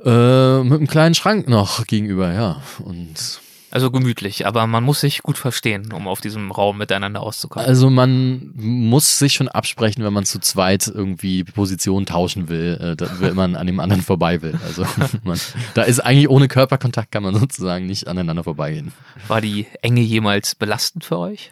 Äh, 0.04 0.62
mit 0.62 0.78
einem 0.78 0.86
kleinen 0.86 1.14
Schrank 1.14 1.48
noch 1.48 1.86
gegenüber, 1.86 2.32
ja. 2.32 2.62
Und 2.80 3.40
Also 3.70 3.90
gemütlich, 3.90 4.46
aber 4.46 4.66
man 4.66 4.84
muss 4.84 5.00
sich 5.00 5.22
gut 5.22 5.38
verstehen, 5.38 5.92
um 5.92 6.06
auf 6.06 6.20
diesem 6.20 6.52
Raum 6.52 6.78
miteinander 6.78 7.20
auszukommen. 7.20 7.68
also 7.68 7.90
man 7.90 8.52
muss 8.54 9.18
sich 9.18 9.34
schon 9.34 9.48
absprechen, 9.48 10.04
wenn 10.04 10.12
man 10.12 10.24
zu 10.24 10.38
zweit 10.38 10.86
irgendwie 10.86 11.42
Position 11.42 12.06
tauschen 12.06 12.48
will, 12.48 12.96
äh, 12.98 13.06
wenn 13.20 13.34
man 13.34 13.56
an 13.56 13.66
dem 13.66 13.80
anderen 13.80 14.02
vorbei 14.02 14.40
will. 14.40 14.58
Also 14.64 14.86
man, 15.24 15.38
da 15.74 15.82
ist 15.82 16.00
eigentlich 16.00 16.28
ohne 16.28 16.48
Körperkontakt 16.48 17.10
kann 17.10 17.24
man 17.24 17.34
sozusagen 17.34 17.86
nicht 17.86 18.06
aneinander 18.06 18.44
vorbeigehen. 18.44 18.92
War 19.26 19.40
die 19.40 19.66
Enge 19.82 20.00
jemals 20.00 20.54
belastend 20.54 21.04
für 21.04 21.18
euch? 21.18 21.50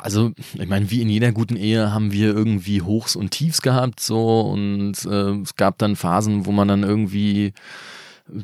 Also, 0.00 0.32
ich 0.54 0.68
meine, 0.68 0.90
wie 0.90 1.02
in 1.02 1.08
jeder 1.08 1.32
guten 1.32 1.56
Ehe 1.56 1.92
haben 1.92 2.12
wir 2.12 2.28
irgendwie 2.28 2.82
Hochs 2.82 3.16
und 3.16 3.30
Tiefs 3.30 3.62
gehabt, 3.62 3.98
so 4.00 4.42
und 4.42 4.94
äh, 5.04 5.40
es 5.40 5.56
gab 5.56 5.78
dann 5.78 5.96
Phasen, 5.96 6.46
wo 6.46 6.52
man 6.52 6.68
dann 6.68 6.82
irgendwie 6.84 7.52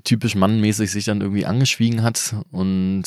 typisch 0.04 0.34
mannmäßig 0.34 0.90
sich 0.90 1.04
dann 1.04 1.20
irgendwie 1.20 1.46
angeschwiegen 1.46 2.02
hat 2.02 2.34
und 2.50 3.04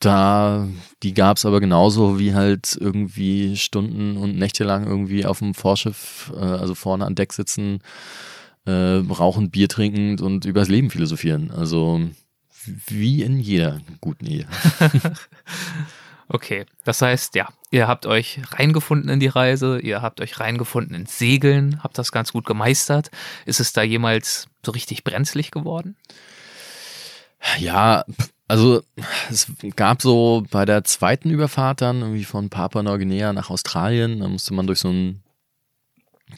da, 0.00 0.66
die 1.02 1.12
gab's 1.12 1.44
aber 1.44 1.60
genauso 1.60 2.18
wie 2.18 2.34
halt 2.34 2.76
irgendwie 2.80 3.56
Stunden 3.56 4.16
und 4.16 4.36
Nächte 4.36 4.64
lang 4.64 4.86
irgendwie 4.86 5.26
auf 5.26 5.40
dem 5.40 5.54
Vorschiff, 5.54 6.32
äh, 6.34 6.38
also 6.40 6.74
vorne 6.74 7.04
an 7.04 7.14
Deck 7.14 7.34
sitzen, 7.34 7.80
äh, 8.64 8.72
rauchend, 8.72 9.52
Bier 9.52 9.68
trinkend 9.68 10.22
und 10.22 10.46
übers 10.46 10.68
Leben 10.68 10.90
philosophieren. 10.90 11.50
Also 11.50 12.00
wie 12.86 13.22
in 13.22 13.40
jeder 13.40 13.80
guten 14.00 14.26
Ehe. 14.26 14.46
Okay, 16.32 16.64
das 16.84 17.02
heißt, 17.02 17.34
ja, 17.34 17.48
ihr 17.72 17.88
habt 17.88 18.06
euch 18.06 18.40
reingefunden 18.52 19.10
in 19.10 19.18
die 19.18 19.26
Reise, 19.26 19.80
ihr 19.80 20.00
habt 20.00 20.20
euch 20.20 20.38
reingefunden 20.38 20.94
ins 20.94 21.18
Segeln, 21.18 21.82
habt 21.82 21.98
das 21.98 22.12
ganz 22.12 22.32
gut 22.32 22.46
gemeistert. 22.46 23.10
Ist 23.46 23.58
es 23.58 23.72
da 23.72 23.82
jemals 23.82 24.46
so 24.64 24.70
richtig 24.70 25.02
brenzlig 25.02 25.50
geworden? 25.50 25.96
Ja, 27.58 28.04
Also 28.50 28.82
es 29.30 29.46
gab 29.76 30.02
so 30.02 30.44
bei 30.50 30.64
der 30.64 30.82
zweiten 30.82 31.30
Überfahrt 31.30 31.82
dann 31.82 32.00
irgendwie 32.00 32.24
von 32.24 32.50
Papua-Neuguinea 32.50 33.32
nach 33.32 33.48
Australien, 33.48 34.18
da 34.18 34.28
musste 34.28 34.54
man 34.54 34.66
durch 34.66 34.80
so 34.80 34.88
einen 34.88 35.22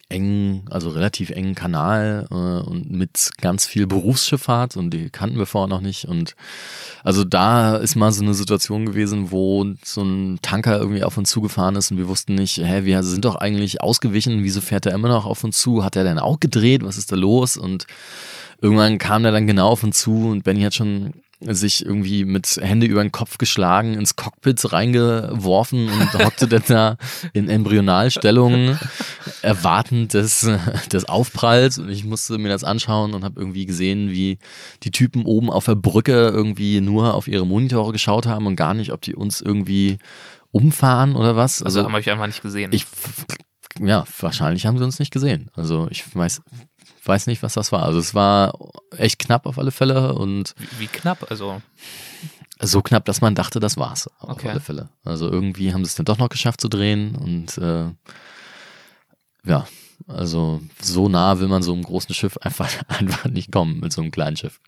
engen, 0.09 0.65
also 0.71 0.91
relativ 0.91 1.31
engen 1.31 1.55
Kanal 1.55 2.27
äh, 2.31 2.35
und 2.35 2.91
mit 2.91 3.31
ganz 3.41 3.67
viel 3.67 3.87
Berufsschifffahrt 3.87 4.77
und 4.77 4.91
die 4.91 5.11
kannten 5.11 5.39
wir 5.39 5.47
vorher 5.47 5.69
noch 5.69 5.81
nicht. 5.81 6.07
Und 6.07 6.35
also 7.05 7.25
da 7.25 7.77
ist 7.77 7.97
mal 7.97 8.13
so 8.13 8.23
eine 8.23 8.35
Situation 8.35 8.87
gewesen, 8.87 9.31
wo 9.31 9.67
so 9.85 10.03
ein 10.03 10.39
Tanker 10.43 10.79
irgendwie 10.79 11.05
auf 11.05 11.19
uns 11.19 11.31
zugefahren 11.31 11.77
ist 11.77 11.91
und 11.91 11.99
wir 11.99 12.09
wussten 12.09 12.35
nicht, 12.35 12.59
hä, 12.59 12.85
wir 12.85 13.03
sind 13.03 13.25
doch 13.25 13.37
eigentlich 13.37 13.81
ausgewichen, 13.81 14.43
wieso 14.43 14.61
fährt 14.61 14.87
er 14.87 14.95
immer 14.95 15.09
noch 15.09 15.27
auf 15.27 15.45
uns 15.45 15.59
zu? 15.59 15.85
Hat 15.85 15.97
er 15.97 16.05
denn 16.05 16.19
auch 16.19 16.41
gedreht? 16.41 16.85
Was 16.85 16.99
ist 16.99 17.13
da 17.13 17.17
los? 17.17 17.57
Und 17.57 17.87
irgendwann 18.61 18.99
kam 18.99 19.25
er 19.25 19.33
dann 19.33 19.47
genau 19.47 19.69
auf 19.69 19.83
uns 19.83 19.99
zu 19.99 20.29
und 20.29 20.45
Benny 20.45 20.63
hat 20.63 20.75
schon 20.75 21.15
sich 21.49 21.85
irgendwie 21.85 22.25
mit 22.25 22.59
Hände 22.61 22.87
über 22.87 23.03
den 23.03 23.13
Kopf 23.13 23.39
geschlagen, 23.39 23.95
ins 23.95 24.17
Cockpit 24.17 24.73
reingeworfen 24.73 25.89
und 25.89 26.15
hockte 26.25 26.49
dann 26.49 26.63
da 26.67 26.97
in 27.33 27.49
Embryonalstellung, 27.49 28.79
erwartend 29.43 30.15
des, 30.15 30.49
des 30.93 31.09
Aufpralls. 31.09 31.79
Und 31.79 31.89
ich 31.89 32.05
musste 32.05 32.39
mir 32.39 32.49
das 32.49 32.65
anschauen 32.65 33.15
und 33.15 33.25
habe 33.25 33.41
irgendwie 33.41 33.67
gesehen, 33.67 34.11
wie 34.11 34.39
die 34.83 34.91
Typen 34.91 35.25
oben 35.25 35.51
auf 35.51 35.65
der 35.65 35.75
Brücke 35.75 36.29
irgendwie 36.29 36.81
nur 36.81 37.15
auf 37.15 37.29
ihre 37.29 37.47
Monitore 37.47 37.93
geschaut 37.93 38.27
haben 38.27 38.47
und 38.47 38.57
gar 38.57 38.75
nicht, 38.75 38.93
ob 38.93 39.01
die 39.03 39.15
uns 39.15 39.41
irgendwie 39.41 39.99
umfahren 40.51 41.17
oder 41.17 41.37
was. 41.37 41.63
Also, 41.63 41.81
also 41.81 41.87
haben 41.87 41.93
wir 41.93 41.99
euch 41.99 42.11
einfach 42.11 42.27
nicht 42.27 42.43
gesehen. 42.43 42.71
Ich, 42.73 42.87
ja, 43.81 44.05
wahrscheinlich 44.21 44.67
haben 44.67 44.79
sie 44.79 44.85
uns 44.85 44.99
nicht 44.99 45.13
gesehen. 45.13 45.51
Also 45.55 45.89
ich 45.91 46.15
weiß, 46.15 46.43
weiß 47.07 47.27
nicht, 47.27 47.43
was 47.43 47.55
das 47.55 47.73
war. 47.73 47.83
Also 47.83 47.99
es 47.99 48.15
war 48.15 48.59
echt 48.97 49.19
knapp 49.19 49.47
auf 49.47 49.59
alle 49.59 49.71
Fälle 49.71 50.15
und. 50.15 50.55
Wie, 50.59 50.81
wie 50.81 50.87
knapp? 50.87 51.31
Also. 51.31 51.61
So 52.65 52.81
knapp, 52.81 53.05
dass 53.07 53.21
man 53.21 53.35
dachte, 53.35 53.59
das 53.59 53.77
war's. 53.77 54.09
Auf 54.21 54.31
Okay. 54.31 54.51
alle 54.51 54.61
Fälle. 54.61 54.89
Also 55.05 55.29
irgendwie 55.29 55.73
haben 55.75 55.85
sie 55.85 55.89
es 55.89 55.95
dann 55.97 56.07
doch 56.07 56.19
noch 56.19 56.29
geschafft 56.29 56.61
zu 56.61 56.69
drehen 56.69 57.17
und 57.17 57.59
äh, 57.59 57.87
ja, 59.45 59.67
also 60.07 60.61
so 60.81 61.09
nah 61.09 61.41
will 61.41 61.49
man 61.49 61.63
so 61.65 61.73
einem 61.73 61.83
großen 61.83 62.15
Schiff 62.15 62.37
einfach, 62.43 62.71
einfach 62.89 63.25
nicht 63.27 63.51
kommen 63.51 63.81
mit 63.81 63.93
so 63.93 64.01
einem 64.01 64.13
kleinen 64.13 64.37
Schiff. 64.37 64.61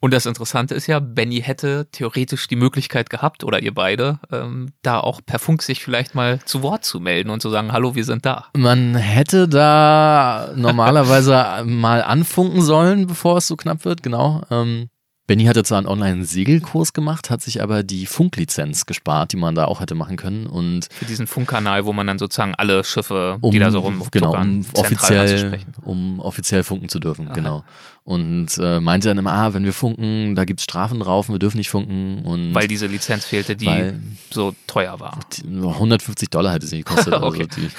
Und 0.00 0.14
das 0.14 0.24
Interessante 0.24 0.74
ist 0.74 0.86
ja, 0.86 0.98
Benny 0.98 1.42
hätte 1.42 1.86
theoretisch 1.92 2.48
die 2.48 2.56
Möglichkeit 2.56 3.10
gehabt, 3.10 3.44
oder 3.44 3.62
ihr 3.62 3.74
beide, 3.74 4.18
ähm, 4.32 4.72
da 4.82 4.98
auch 4.98 5.20
per 5.24 5.38
Funk 5.38 5.62
sich 5.62 5.84
vielleicht 5.84 6.14
mal 6.14 6.40
zu 6.46 6.62
Wort 6.62 6.86
zu 6.86 7.00
melden 7.00 7.28
und 7.28 7.42
zu 7.42 7.50
sagen, 7.50 7.70
hallo, 7.70 7.94
wir 7.94 8.04
sind 8.04 8.24
da. 8.24 8.46
Man 8.56 8.94
hätte 8.94 9.46
da 9.46 10.52
normalerweise 10.56 11.62
mal 11.66 12.02
anfunken 12.02 12.62
sollen, 12.62 13.06
bevor 13.06 13.36
es 13.36 13.46
so 13.46 13.56
knapp 13.56 13.84
wird, 13.84 14.02
genau. 14.02 14.42
Ähm, 14.50 14.88
Benny 15.30 15.44
hatte 15.44 15.62
zwar 15.62 15.78
einen 15.78 15.86
Online-Segelkurs 15.86 16.92
gemacht, 16.92 17.30
hat 17.30 17.40
sich 17.40 17.62
aber 17.62 17.84
die 17.84 18.06
Funklizenz 18.06 18.84
gespart, 18.84 19.30
die 19.32 19.36
man 19.36 19.54
da 19.54 19.66
auch 19.66 19.78
hätte 19.80 19.94
machen 19.94 20.16
können 20.16 20.48
und 20.48 20.88
Für 20.92 21.04
diesen 21.04 21.28
Funkkanal, 21.28 21.84
wo 21.84 21.92
man 21.92 22.04
dann 22.08 22.18
sozusagen 22.18 22.56
alle 22.56 22.82
Schiffe, 22.82 23.38
um, 23.40 23.52
die 23.52 23.60
da 23.60 23.70
so 23.70 23.78
rum 23.78 24.02
genau, 24.10 24.34
um 24.34 24.66
offiziell, 24.74 25.60
um 25.82 26.18
offiziell 26.18 26.64
funken 26.64 26.88
zu 26.88 26.98
dürfen, 26.98 27.28
Aha. 27.28 27.34
genau. 27.34 27.64
Und 28.02 28.58
äh, 28.58 28.80
meinte 28.80 29.06
dann 29.06 29.18
immer, 29.18 29.32
ah, 29.32 29.54
wenn 29.54 29.64
wir 29.64 29.72
funken, 29.72 30.34
da 30.34 30.44
gibt's 30.44 30.64
Strafen 30.64 30.98
drauf, 30.98 31.28
wir 31.28 31.38
dürfen 31.38 31.58
nicht 31.58 31.70
funken 31.70 32.24
und 32.24 32.52
Weil 32.52 32.66
diese 32.66 32.88
Lizenz 32.88 33.24
fehlte, 33.24 33.54
die 33.54 33.92
so 34.32 34.52
teuer 34.66 34.98
war. 34.98 35.16
die- 35.36 35.46
nur 35.46 35.74
150 35.74 36.28
Dollar 36.30 36.54
hätte 36.54 36.66
sie 36.66 36.78
gekostet, 36.78 37.14
Okay. 37.22 37.46
also 37.48 37.60
die, 37.60 37.70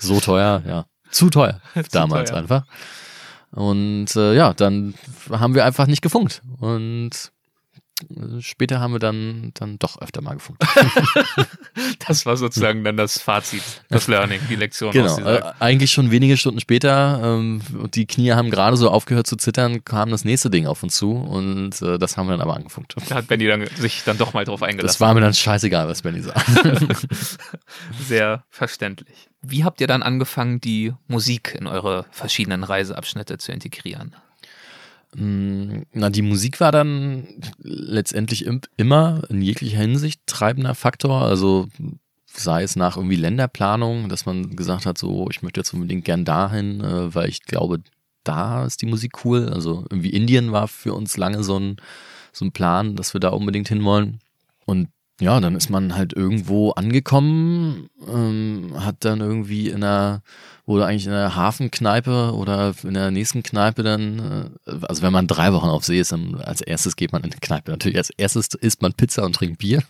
so 0.00 0.20
teuer, 0.20 0.62
ja, 0.68 0.84
zu 1.10 1.30
teuer 1.30 1.62
damals 1.92 2.28
teuer. 2.28 2.38
einfach. 2.40 2.64
Und 3.52 4.14
äh, 4.16 4.34
ja, 4.34 4.52
dann 4.54 4.94
haben 5.30 5.54
wir 5.54 5.64
einfach 5.64 5.86
nicht 5.86 6.02
gefunkt 6.02 6.40
und 6.60 7.10
äh, 8.08 8.40
später 8.40 8.78
haben 8.80 8.92
wir 8.92 9.00
dann 9.00 9.50
dann 9.54 9.78
doch 9.78 10.00
öfter 10.00 10.22
mal 10.22 10.34
gefunkt. 10.34 10.62
Das 12.06 12.26
war 12.26 12.36
sozusagen 12.36 12.82
dann 12.82 12.96
das 12.96 13.20
Fazit, 13.20 13.62
das 13.88 14.08
Learning, 14.08 14.40
die 14.48 14.56
Lektion 14.56 14.90
Genau, 14.92 15.18
äh, 15.20 15.42
eigentlich 15.60 15.92
schon 15.92 16.10
wenige 16.10 16.36
Stunden 16.36 16.60
später, 16.60 17.20
ähm, 17.22 17.62
die 17.94 18.06
Knie 18.06 18.32
haben 18.32 18.50
gerade 18.50 18.76
so 18.76 18.90
aufgehört 18.90 19.26
zu 19.26 19.36
zittern, 19.36 19.84
kam 19.84 20.10
das 20.10 20.24
nächste 20.24 20.50
Ding 20.50 20.66
auf 20.66 20.82
uns 20.82 20.96
zu 20.96 21.12
und 21.12 21.80
äh, 21.82 21.98
das 21.98 22.16
haben 22.16 22.26
wir 22.26 22.32
dann 22.32 22.40
aber 22.40 22.56
angefunkt. 22.56 22.96
Da 23.08 23.14
hat 23.16 23.28
Benny 23.28 23.46
dann, 23.46 23.66
sich 23.76 24.02
dann 24.04 24.18
doch 24.18 24.32
mal 24.34 24.44
drauf 24.44 24.60
Das 24.60 24.68
eingelassen. 24.68 25.00
war 25.00 25.14
mir 25.14 25.20
dann 25.20 25.34
scheißegal, 25.34 25.88
was 25.88 26.02
Benny 26.02 26.20
sagt. 26.22 26.44
Sehr 28.08 28.44
verständlich. 28.50 29.29
Wie 29.42 29.64
habt 29.64 29.80
ihr 29.80 29.86
dann 29.86 30.02
angefangen, 30.02 30.60
die 30.60 30.92
Musik 31.08 31.56
in 31.58 31.66
eure 31.66 32.04
verschiedenen 32.10 32.62
Reiseabschnitte 32.62 33.38
zu 33.38 33.52
integrieren? 33.52 34.14
Mm, 35.14 35.82
Na, 35.92 36.10
die 36.10 36.22
Musik 36.22 36.60
war 36.60 36.72
dann 36.72 37.26
letztendlich 37.58 38.44
im, 38.44 38.60
immer 38.76 39.22
in 39.28 39.42
jeglicher 39.42 39.78
Hinsicht 39.78 40.20
treibender 40.26 40.74
Faktor. 40.74 41.22
Also 41.22 41.68
sei 42.26 42.62
es 42.62 42.76
nach 42.76 42.96
irgendwie 42.96 43.16
Länderplanung, 43.16 44.08
dass 44.08 44.26
man 44.26 44.56
gesagt 44.56 44.86
hat, 44.86 44.98
so, 44.98 45.28
ich 45.30 45.42
möchte 45.42 45.60
jetzt 45.60 45.74
unbedingt 45.74 46.04
gern 46.04 46.24
dahin, 46.24 46.80
äh, 46.80 47.14
weil 47.14 47.28
ich 47.28 47.42
glaube, 47.42 47.80
da 48.24 48.64
ist 48.64 48.82
die 48.82 48.86
Musik 48.86 49.24
cool. 49.24 49.48
Also 49.48 49.84
irgendwie 49.90 50.10
Indien 50.10 50.52
war 50.52 50.68
für 50.68 50.94
uns 50.94 51.16
lange 51.16 51.42
so 51.42 51.58
ein, 51.58 51.76
so 52.32 52.44
ein 52.44 52.52
Plan, 52.52 52.94
dass 52.96 53.14
wir 53.14 53.20
da 53.20 53.30
unbedingt 53.30 53.68
hinwollen. 53.68 54.20
Und 54.66 54.88
ja, 55.20 55.38
dann 55.40 55.54
ist 55.54 55.70
man 55.70 55.94
halt 55.94 56.12
irgendwo 56.14 56.70
angekommen, 56.70 57.88
ähm, 58.08 58.72
hat 58.78 58.96
dann 59.00 59.20
irgendwie 59.20 59.68
in 59.68 59.84
einer, 59.84 60.22
wurde 60.66 60.86
eigentlich 60.86 61.06
in 61.06 61.12
einer 61.12 61.36
Hafenkneipe 61.36 62.34
oder 62.34 62.74
in 62.82 62.94
der 62.94 63.10
nächsten 63.10 63.42
Kneipe 63.42 63.82
dann, 63.82 64.50
äh, 64.66 64.72
also 64.86 65.02
wenn 65.02 65.12
man 65.12 65.26
drei 65.26 65.52
Wochen 65.52 65.68
auf 65.68 65.84
See 65.84 66.00
ist, 66.00 66.12
dann 66.12 66.36
als 66.36 66.62
erstes 66.62 66.96
geht 66.96 67.12
man 67.12 67.22
in 67.22 67.30
eine 67.30 67.40
Kneipe. 67.40 67.70
Natürlich 67.70 67.98
als 67.98 68.10
erstes 68.10 68.48
isst 68.54 68.82
man 68.82 68.94
Pizza 68.94 69.24
und 69.24 69.34
trinkt 69.34 69.58
Bier. 69.58 69.82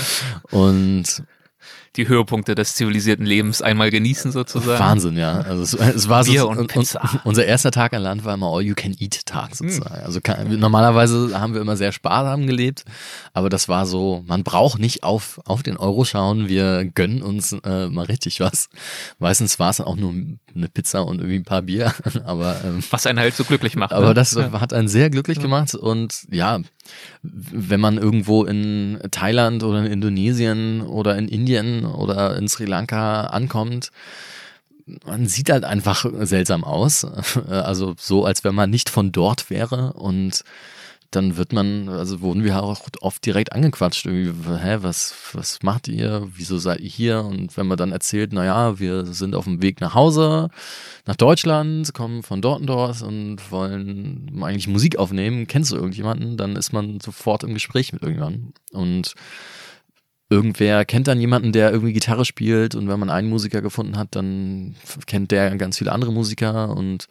und 0.50 1.22
Die 1.96 2.08
Höhepunkte 2.08 2.54
des 2.54 2.74
zivilisierten 2.74 3.24
Lebens 3.24 3.62
einmal 3.62 3.90
genießen 3.90 4.32
sozusagen. 4.32 4.78
Wahnsinn, 4.78 5.16
ja. 5.16 5.40
Also 5.40 5.62
es, 5.62 5.74
es 5.74 6.08
war 6.08 6.24
Bier 6.24 6.42
so 6.42 6.50
und 6.50 6.66
Pizza. 6.68 7.20
unser 7.24 7.44
erster 7.44 7.70
Tag 7.70 7.94
an 7.94 8.02
Land 8.02 8.24
war 8.24 8.34
immer 8.34 8.48
All-You-Can-Eat-Tag 8.48 9.56
sozusagen. 9.56 10.04
Also 10.04 10.20
kann, 10.20 10.58
normalerweise 10.58 11.38
haben 11.38 11.54
wir 11.54 11.60
immer 11.60 11.76
sehr 11.76 11.92
sparsam 11.92 12.46
gelebt, 12.46 12.84
aber 13.32 13.48
das 13.48 13.68
war 13.68 13.86
so, 13.86 14.22
man 14.26 14.44
braucht 14.44 14.78
nicht 14.78 15.02
auf, 15.02 15.40
auf 15.44 15.62
den 15.62 15.76
Euro 15.76 16.04
schauen, 16.04 16.48
wir 16.48 16.84
gönnen 16.84 17.22
uns 17.22 17.52
äh, 17.52 17.88
mal 17.88 18.04
richtig 18.04 18.40
was. 18.40 18.68
Meistens 19.18 19.58
war 19.58 19.70
es 19.70 19.78
dann 19.78 19.86
auch 19.86 19.96
nur 19.96 20.12
eine 20.12 20.68
Pizza 20.68 21.04
und 21.06 21.18
irgendwie 21.18 21.36
ein 21.36 21.44
paar 21.44 21.62
Bier, 21.62 21.94
aber 22.24 22.56
ähm, 22.64 22.82
Was 22.90 23.06
einen 23.06 23.18
halt 23.18 23.34
so 23.34 23.44
glücklich 23.44 23.76
macht. 23.76 23.92
aber 23.92 24.08
ne? 24.08 24.14
das 24.14 24.36
hat 24.36 24.72
einen 24.72 24.88
sehr 24.88 25.10
glücklich 25.10 25.38
gemacht 25.38 25.74
und 25.74 26.26
ja, 26.30 26.60
wenn 27.22 27.80
man 27.80 27.98
irgendwo 27.98 28.44
in 28.44 28.98
Thailand 29.10 29.62
oder 29.62 29.80
in 29.80 29.92
Indonesien 29.92 30.82
oder 30.82 31.16
in 31.16 31.28
Indien 31.28 31.84
oder 31.94 32.36
in 32.36 32.48
Sri 32.48 32.64
Lanka 32.64 33.24
ankommt, 33.26 33.90
man 35.04 35.26
sieht 35.26 35.50
halt 35.50 35.64
einfach 35.64 36.06
seltsam 36.20 36.64
aus. 36.64 37.06
Also 37.48 37.94
so, 37.98 38.24
als 38.24 38.44
wenn 38.44 38.54
man 38.54 38.70
nicht 38.70 38.88
von 38.88 39.12
dort 39.12 39.50
wäre 39.50 39.92
und 39.94 40.44
dann 41.10 41.36
wird 41.36 41.52
man, 41.52 41.88
also 41.88 42.20
wurden 42.20 42.44
wir 42.44 42.62
auch 42.62 42.86
oft 43.00 43.24
direkt 43.24 43.52
angequatscht, 43.52 44.06
irgendwie, 44.06 44.32
hä, 44.58 44.78
was, 44.80 45.14
was 45.32 45.62
macht 45.62 45.88
ihr? 45.88 46.28
Wieso 46.34 46.58
seid 46.58 46.80
ihr 46.80 46.88
hier? 46.88 47.24
Und 47.24 47.56
wenn 47.56 47.66
man 47.66 47.78
dann 47.78 47.92
erzählt, 47.92 48.32
naja, 48.32 48.78
wir 48.78 49.06
sind 49.06 49.34
auf 49.34 49.44
dem 49.44 49.62
Weg 49.62 49.80
nach 49.80 49.94
Hause, 49.94 50.50
nach 51.06 51.16
Deutschland, 51.16 51.94
kommen 51.94 52.22
von 52.22 52.42
dort 52.42 52.60
und 52.60 52.66
dort 52.66 53.02
und 53.02 53.50
wollen 53.50 54.42
eigentlich 54.42 54.68
Musik 54.68 54.98
aufnehmen, 54.98 55.46
kennst 55.46 55.72
du 55.72 55.76
irgendjemanden? 55.76 56.36
Dann 56.36 56.56
ist 56.56 56.72
man 56.72 57.00
sofort 57.00 57.44
im 57.44 57.54
Gespräch 57.54 57.92
mit 57.92 58.02
irgendjemandem. 58.02 58.52
Und 58.72 59.14
irgendwer 60.28 60.84
kennt 60.84 61.06
dann 61.06 61.20
jemanden, 61.20 61.52
der 61.52 61.70
irgendwie 61.70 61.92
Gitarre 61.92 62.24
spielt 62.24 62.74
und 62.74 62.88
wenn 62.88 62.98
man 62.98 63.10
einen 63.10 63.28
Musiker 63.28 63.62
gefunden 63.62 63.96
hat, 63.96 64.08
dann 64.16 64.74
kennt 65.06 65.30
der 65.30 65.54
ganz 65.56 65.78
viele 65.78 65.92
andere 65.92 66.12
Musiker 66.12 66.76
und 66.76 67.06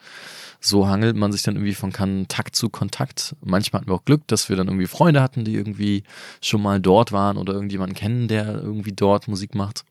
so 0.60 0.88
hangelt 0.88 1.16
man 1.16 1.32
sich 1.32 1.44
dann 1.44 1.56
irgendwie 1.56 1.76
von 1.76 1.92
Kontakt 1.92 2.56
zu 2.56 2.70
Kontakt. 2.70 3.36
Manchmal 3.42 3.82
hatten 3.82 3.92
wir 3.92 3.96
auch 3.96 4.06
Glück, 4.06 4.28
dass 4.28 4.50
wir 4.50 4.56
dann 4.56 4.68
irgendwie 4.68 4.88
Freunde 4.88 5.22
hatten, 5.22 5.46
die 5.46 5.54
irgendwie 5.54 6.04
schon 6.42 6.62
mal 6.62 6.80
dort 6.82 7.12
waren 7.12 7.38
oder 7.38 7.54
irgendjemanden 7.54 7.96
kennen, 7.96 8.28
der 8.28 8.48
irgendwie 8.56 8.94
dort 8.94 9.28
Musik 9.28 9.56
macht. 9.56 9.86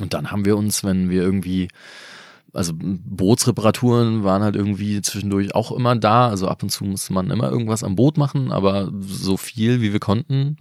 Und 0.00 0.12
dann 0.12 0.30
haben 0.30 0.44
wir 0.44 0.56
uns, 0.56 0.84
wenn 0.84 1.08
wir 1.08 1.22
irgendwie, 1.22 1.68
also 2.56 2.72
Bootsreparaturen 2.76 4.24
waren 4.24 4.42
halt 4.42 4.56
irgendwie 4.56 5.02
zwischendurch 5.02 5.54
auch 5.54 5.72
immer 5.72 5.94
da. 5.94 6.28
Also 6.28 6.48
ab 6.48 6.62
und 6.62 6.70
zu 6.70 6.84
musste 6.84 7.12
man 7.12 7.30
immer 7.30 7.50
irgendwas 7.50 7.84
am 7.84 7.96
Boot 7.96 8.16
machen, 8.16 8.50
aber 8.50 8.90
so 9.00 9.36
viel 9.36 9.80
wie 9.80 9.92
wir 9.92 10.00
konnten, 10.00 10.56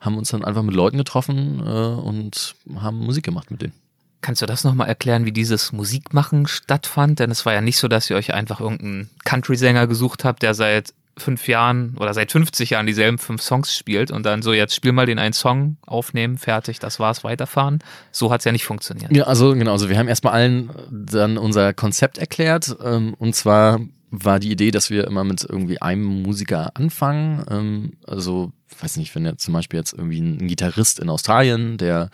haben 0.00 0.18
uns 0.18 0.30
dann 0.30 0.44
einfach 0.44 0.62
mit 0.62 0.74
Leuten 0.74 0.98
getroffen 0.98 1.60
äh, 1.64 1.70
und 1.70 2.54
haben 2.76 2.98
Musik 2.98 3.24
gemacht 3.24 3.50
mit 3.50 3.62
denen. 3.62 3.72
Kannst 4.20 4.42
du 4.42 4.46
das 4.46 4.64
nochmal 4.64 4.88
erklären, 4.88 5.24
wie 5.24 5.32
dieses 5.32 5.72
Musikmachen 5.72 6.46
stattfand? 6.48 7.20
Denn 7.20 7.30
es 7.30 7.46
war 7.46 7.52
ja 7.52 7.60
nicht 7.60 7.78
so, 7.78 7.86
dass 7.86 8.10
ihr 8.10 8.16
euch 8.16 8.34
einfach 8.34 8.60
irgendeinen 8.60 9.08
Country-Sänger 9.24 9.86
gesucht 9.86 10.24
habt, 10.24 10.42
der 10.42 10.54
seit 10.54 10.94
fünf 11.18 11.48
Jahren 11.48 11.96
oder 11.98 12.12
seit 12.12 12.30
50 12.30 12.70
Jahren 12.70 12.86
dieselben 12.86 13.18
fünf 13.18 13.42
Songs 13.42 13.74
spielt 13.74 14.10
und 14.10 14.24
dann 14.24 14.42
so, 14.42 14.52
jetzt 14.52 14.74
spiel 14.74 14.92
mal 14.92 15.06
den 15.06 15.18
einen 15.18 15.32
Song, 15.32 15.76
aufnehmen, 15.86 16.36
fertig, 16.36 16.78
das 16.78 17.00
war's, 17.00 17.24
weiterfahren. 17.24 17.78
So 18.12 18.30
hat's 18.30 18.44
ja 18.44 18.52
nicht 18.52 18.64
funktioniert. 18.64 19.14
Ja, 19.14 19.24
also 19.24 19.54
genau, 19.54 19.72
also 19.72 19.88
wir 19.88 19.98
haben 19.98 20.08
erstmal 20.08 20.34
allen 20.34 20.70
dann 20.90 21.38
unser 21.38 21.72
Konzept 21.72 22.18
erklärt 22.18 22.76
ähm, 22.84 23.14
und 23.18 23.34
zwar 23.34 23.80
war 24.10 24.38
die 24.38 24.50
Idee, 24.50 24.70
dass 24.70 24.90
wir 24.90 25.06
immer 25.06 25.24
mit 25.24 25.44
irgendwie 25.44 25.80
einem 25.82 26.22
Musiker 26.22 26.70
anfangen. 26.74 27.44
Ähm, 27.50 27.92
also, 28.06 28.52
weiß 28.80 28.96
nicht, 28.98 29.14
wenn 29.14 29.24
jetzt 29.24 29.44
zum 29.44 29.54
Beispiel 29.54 29.78
jetzt 29.78 29.92
irgendwie 29.92 30.20
ein 30.20 30.46
Gitarrist 30.46 31.00
in 31.00 31.08
Australien, 31.08 31.76
der 31.76 32.10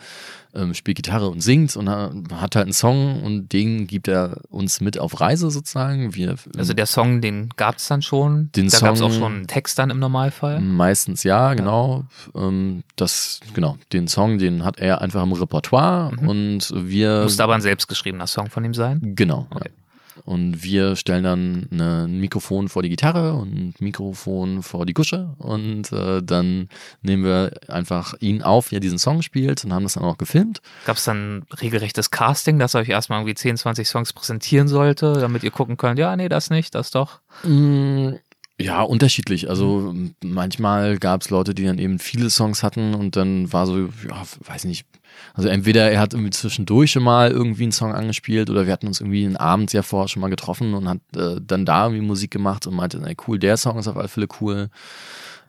ähm, 0.55 0.73
spielt 0.73 0.97
Gitarre 0.97 1.29
und 1.29 1.41
singt 1.41 1.75
und 1.75 1.89
hat 1.89 2.55
halt 2.55 2.65
einen 2.65 2.73
Song 2.73 3.21
und 3.23 3.53
den 3.53 3.87
gibt 3.87 4.07
er 4.07 4.41
uns 4.49 4.81
mit 4.81 4.99
auf 4.99 5.19
Reise 5.19 5.49
sozusagen. 5.49 6.13
Wir, 6.13 6.35
also 6.57 6.73
der 6.73 6.85
Song, 6.85 7.21
den 7.21 7.49
gab 7.57 7.77
es 7.77 7.87
dann 7.87 8.01
schon? 8.01 8.51
Den 8.55 8.69
da 8.69 8.79
gab 8.79 8.95
es 8.95 9.01
auch 9.01 9.11
schon 9.11 9.33
einen 9.33 9.47
Text 9.47 9.79
dann 9.79 9.89
im 9.89 9.99
Normalfall? 9.99 10.59
Meistens 10.61 11.23
ja, 11.23 11.53
genau. 11.53 12.05
Ja. 12.33 12.47
Ähm, 12.47 12.83
das, 12.95 13.39
genau, 13.53 13.77
den 13.91 14.07
Song, 14.07 14.37
den 14.37 14.63
hat 14.63 14.79
er 14.79 15.01
einfach 15.01 15.23
im 15.23 15.31
Repertoire 15.31 16.11
mhm. 16.11 16.29
und 16.29 16.73
wir. 16.75 17.23
Muss 17.23 17.39
aber 17.39 17.55
ein 17.55 17.61
selbstgeschriebener 17.61 18.27
Song 18.27 18.49
von 18.49 18.63
ihm 18.63 18.73
sein? 18.73 18.99
Genau. 19.15 19.47
Okay. 19.49 19.69
Ja. 19.69 19.82
Und 20.25 20.63
wir 20.63 20.95
stellen 20.95 21.23
dann 21.23 21.67
ein 21.71 22.19
Mikrofon 22.19 22.69
vor 22.69 22.81
die 22.81 22.89
Gitarre 22.89 23.33
und 23.33 23.53
ein 23.53 23.73
Mikrofon 23.79 24.63
vor 24.63 24.85
die 24.85 24.93
Kusche 24.93 25.35
und 25.37 25.91
äh, 25.91 26.21
dann 26.23 26.69
nehmen 27.01 27.25
wir 27.25 27.51
einfach 27.67 28.13
ihn 28.19 28.41
auf, 28.41 28.71
wie 28.71 28.77
er 28.77 28.79
diesen 28.79 28.99
Song 28.99 29.21
spielt 29.21 29.65
und 29.65 29.73
haben 29.73 29.83
das 29.83 29.93
dann 29.93 30.03
auch 30.03 30.17
gefilmt. 30.17 30.61
Gab 30.85 30.97
es 30.97 31.03
dann 31.03 31.45
regelrechtes 31.61 32.09
Casting, 32.09 32.57
dass 32.57 32.75
euch 32.75 32.89
erstmal 32.89 33.19
irgendwie 33.19 33.35
10, 33.35 33.57
20 33.57 33.87
Songs 33.87 34.13
präsentieren 34.13 34.67
sollte, 34.67 35.13
damit 35.13 35.43
ihr 35.43 35.51
gucken 35.51 35.75
könnt, 35.75 35.99
ja, 35.99 36.15
nee, 36.15 36.29
das 36.29 36.49
nicht, 36.49 36.73
das 36.73 36.91
doch? 36.91 37.19
Mm, 37.43 38.13
ja, 38.59 38.81
unterschiedlich. 38.81 39.49
Also 39.49 39.93
manchmal 40.23 40.97
gab 40.99 41.21
es 41.21 41.29
Leute, 41.29 41.53
die 41.53 41.65
dann 41.65 41.79
eben 41.79 41.99
viele 41.99 42.29
Songs 42.29 42.63
hatten 42.63 42.93
und 42.93 43.15
dann 43.15 43.51
war 43.51 43.65
so, 43.67 43.89
ja, 44.07 44.23
weiß 44.45 44.65
nicht, 44.65 44.85
also 45.33 45.49
entweder 45.49 45.91
er 45.91 45.99
hat 45.99 46.13
irgendwie 46.13 46.31
zwischendurch 46.31 46.91
schon 46.91 47.03
mal 47.03 47.31
irgendwie 47.31 47.63
einen 47.63 47.71
Song 47.71 47.93
angespielt 47.93 48.49
oder 48.49 48.65
wir 48.65 48.73
hatten 48.73 48.87
uns 48.87 49.01
irgendwie 49.01 49.25
einen 49.25 49.37
Abend 49.37 49.73
ja 49.73 49.81
vorher 49.81 50.07
schon 50.07 50.21
mal 50.21 50.29
getroffen 50.29 50.73
und 50.73 50.87
hat 50.87 50.99
äh, 51.15 51.41
dann 51.41 51.65
da 51.65 51.85
irgendwie 51.85 52.05
Musik 52.05 52.31
gemacht 52.31 52.67
und 52.67 52.75
meinte, 52.75 53.01
ey, 53.03 53.15
cool, 53.27 53.39
der 53.39 53.57
Song 53.57 53.77
ist 53.77 53.87
auf 53.87 53.97
alle 53.97 54.07
Fälle 54.07 54.27
cool. 54.41 54.69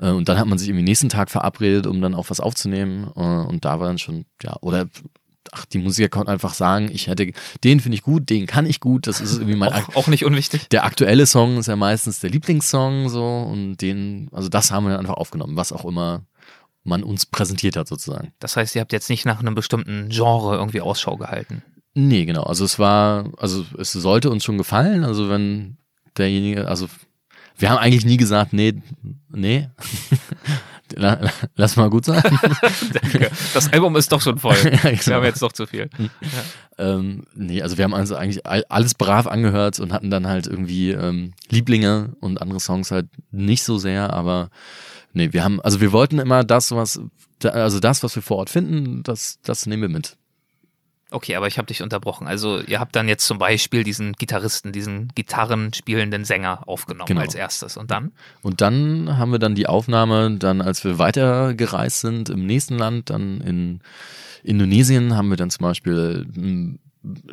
Äh, 0.00 0.10
und 0.10 0.28
dann 0.28 0.38
hat 0.38 0.46
man 0.46 0.58
sich 0.58 0.68
irgendwie 0.68 0.84
nächsten 0.84 1.08
Tag 1.08 1.30
verabredet, 1.30 1.86
um 1.86 2.00
dann 2.00 2.14
auch 2.14 2.30
was 2.30 2.40
aufzunehmen. 2.40 3.10
Äh, 3.16 3.20
und 3.20 3.64
da 3.64 3.80
war 3.80 3.86
dann 3.86 3.98
schon, 3.98 4.24
ja, 4.42 4.56
oder 4.60 4.86
ach, 5.52 5.64
die 5.66 5.78
Musiker 5.78 6.08
konnten 6.08 6.30
einfach 6.30 6.54
sagen, 6.54 6.90
ich 6.92 7.06
hätte, 7.06 7.32
den 7.62 7.80
finde 7.80 7.96
ich 7.96 8.02
gut, 8.02 8.30
den 8.30 8.46
kann 8.46 8.66
ich 8.66 8.80
gut, 8.80 9.06
das 9.06 9.20
ist 9.20 9.34
irgendwie 9.34 9.56
mein. 9.56 9.72
auch, 9.72 9.96
auch, 9.96 10.06
nicht 10.08 10.24
unwichtig. 10.24 10.68
Der 10.70 10.84
aktuelle 10.84 11.26
Song 11.26 11.58
ist 11.58 11.66
ja 11.66 11.76
meistens 11.76 12.20
der 12.20 12.30
Lieblingssong, 12.30 13.08
so, 13.08 13.24
und 13.24 13.76
den, 13.76 14.28
also 14.32 14.48
das 14.48 14.70
haben 14.70 14.84
wir 14.84 14.90
dann 14.90 15.00
einfach 15.00 15.14
aufgenommen, 15.14 15.56
was 15.56 15.72
auch 15.72 15.84
immer 15.84 16.22
man 16.85 17.03
uns 17.03 17.26
präsentiert 17.26 17.76
hat, 17.76 17.89
sozusagen. 17.89 18.32
Das 18.39 18.57
heißt, 18.57 18.74
ihr 18.74 18.80
habt 18.80 18.93
jetzt 18.93 19.11
nicht 19.11 19.24
nach 19.24 19.41
einem 19.41 19.55
bestimmten 19.55 20.09
Genre 20.11 20.57
irgendwie 20.57 20.80
Ausschau 20.80 21.16
gehalten? 21.16 21.62
Nee, 21.95 22.24
genau. 22.24 22.43
Also 22.43 22.64
es 22.64 22.78
war, 22.78 23.30
also 23.39 23.64
es 23.78 23.93
sollte 23.93 24.30
uns 24.30 24.45
schon 24.45 24.59
gefallen. 24.59 25.05
Also 25.05 25.28
wenn 25.30 25.78
derjenige, 26.16 26.68
also 26.68 26.89
wir 27.57 27.70
haben 27.70 27.78
eigentlich 27.78 28.05
nie 28.05 28.16
gesagt, 28.16 28.53
nee, 28.53 28.74
nee. 29.30 29.68
Lass 31.57 31.76
mal 31.76 31.89
gut 31.91 32.05
sein. 32.05 32.22
Danke. 32.93 33.30
Das 33.53 33.72
Album 33.72 33.97
ist 33.97 34.12
doch 34.12 34.20
schon 34.20 34.39
voll. 34.39 34.57
ja, 34.64 34.70
genau. 34.70 35.07
Wir 35.07 35.14
haben 35.14 35.24
jetzt 35.24 35.43
doch 35.43 35.53
zu 35.53 35.66
viel. 35.66 35.89
Ja. 35.99 36.09
Ähm, 36.76 37.24
nee, 37.35 37.62
also 37.62 37.78
wir 37.78 37.85
haben 37.85 37.95
also 37.95 38.16
eigentlich 38.16 38.45
alles 38.47 38.95
brav 38.95 39.26
angehört 39.26 39.80
und 39.80 39.93
hatten 39.93 40.11
dann 40.11 40.26
halt 40.26 40.47
irgendwie 40.47 40.91
ähm, 40.91 41.32
Lieblinge 41.49 42.14
und 42.20 42.41
andere 42.41 42.61
Songs 42.61 42.91
halt 42.91 43.07
nicht 43.30 43.64
so 43.64 43.78
sehr, 43.78 44.12
aber 44.12 44.51
Nee, 45.14 45.32
wir 45.32 45.44
haben, 45.44 45.60
also 45.60 45.80
wir 45.80 45.92
wollten 45.92 46.18
immer 46.18 46.44
das, 46.44 46.72
was, 46.72 47.00
also 47.42 47.80
das, 47.80 48.02
was 48.02 48.14
wir 48.14 48.22
vor 48.22 48.38
Ort 48.38 48.50
finden, 48.50 49.02
das, 49.02 49.38
das 49.42 49.66
nehmen 49.66 49.82
wir 49.82 49.88
mit. 49.88 50.16
Okay, 51.10 51.36
aber 51.36 51.46
ich 51.46 51.58
habe 51.58 51.66
dich 51.66 51.80
unterbrochen. 51.80 52.26
Also 52.26 52.60
ihr 52.60 52.80
habt 52.80 52.96
dann 52.96 53.06
jetzt 53.06 53.24
zum 53.24 53.38
Beispiel 53.38 53.84
diesen 53.84 54.14
Gitarristen, 54.14 54.72
diesen 54.72 55.12
Gitarrenspielenden 55.14 56.24
Sänger 56.24 56.66
aufgenommen 56.66 57.06
genau. 57.06 57.20
als 57.20 57.36
erstes. 57.36 57.76
Und 57.76 57.92
dann? 57.92 58.10
Und 58.42 58.60
dann 58.60 59.16
haben 59.16 59.30
wir 59.30 59.38
dann 59.38 59.54
die 59.54 59.68
Aufnahme, 59.68 60.36
dann 60.36 60.60
als 60.60 60.82
wir 60.82 60.98
weitergereist 60.98 62.00
sind 62.00 62.30
im 62.30 62.46
nächsten 62.46 62.76
Land, 62.76 63.10
dann 63.10 63.40
in 63.42 63.80
Indonesien, 64.42 65.16
haben 65.16 65.28
wir 65.28 65.36
dann 65.36 65.50
zum 65.50 65.62
Beispiel 65.62 66.26
hm, 66.34 66.80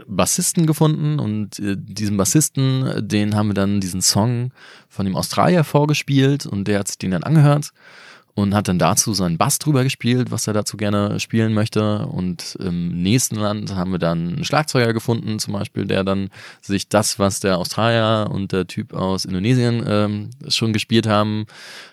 Bassisten 0.07 0.65
gefunden 0.65 1.19
und 1.19 1.59
äh, 1.59 1.75
diesen 1.77 2.17
Bassisten, 2.17 3.07
den 3.07 3.35
haben 3.35 3.49
wir 3.49 3.53
dann 3.53 3.79
diesen 3.79 4.01
Song 4.01 4.51
von 4.89 5.05
dem 5.05 5.15
Australier 5.15 5.63
vorgespielt 5.63 6.45
und 6.45 6.67
der 6.67 6.79
hat 6.79 6.87
sich 6.89 6.97
den 6.97 7.11
dann 7.11 7.23
angehört 7.23 7.71
und 8.33 8.55
hat 8.55 8.67
dann 8.67 8.79
dazu 8.79 9.13
seinen 9.13 9.37
Bass 9.37 9.59
drüber 9.59 9.83
gespielt, 9.83 10.31
was 10.31 10.47
er 10.47 10.53
dazu 10.53 10.77
gerne 10.77 11.19
spielen 11.19 11.53
möchte. 11.53 12.05
Und 12.05 12.55
im 12.59 13.01
nächsten 13.01 13.35
Land 13.35 13.75
haben 13.75 13.91
wir 13.91 13.99
dann 13.99 14.35
einen 14.35 14.45
Schlagzeuger 14.45 14.93
gefunden, 14.93 15.39
zum 15.39 15.53
Beispiel, 15.53 15.85
der 15.85 16.03
dann 16.03 16.29
sich 16.61 16.87
das, 16.87 17.19
was 17.19 17.39
der 17.39 17.57
Australier 17.57 18.29
und 18.31 18.51
der 18.51 18.67
Typ 18.67 18.93
aus 18.93 19.25
Indonesien 19.25 19.83
ähm, 19.85 20.29
schon 20.47 20.73
gespielt 20.73 21.07
haben, 21.07 21.45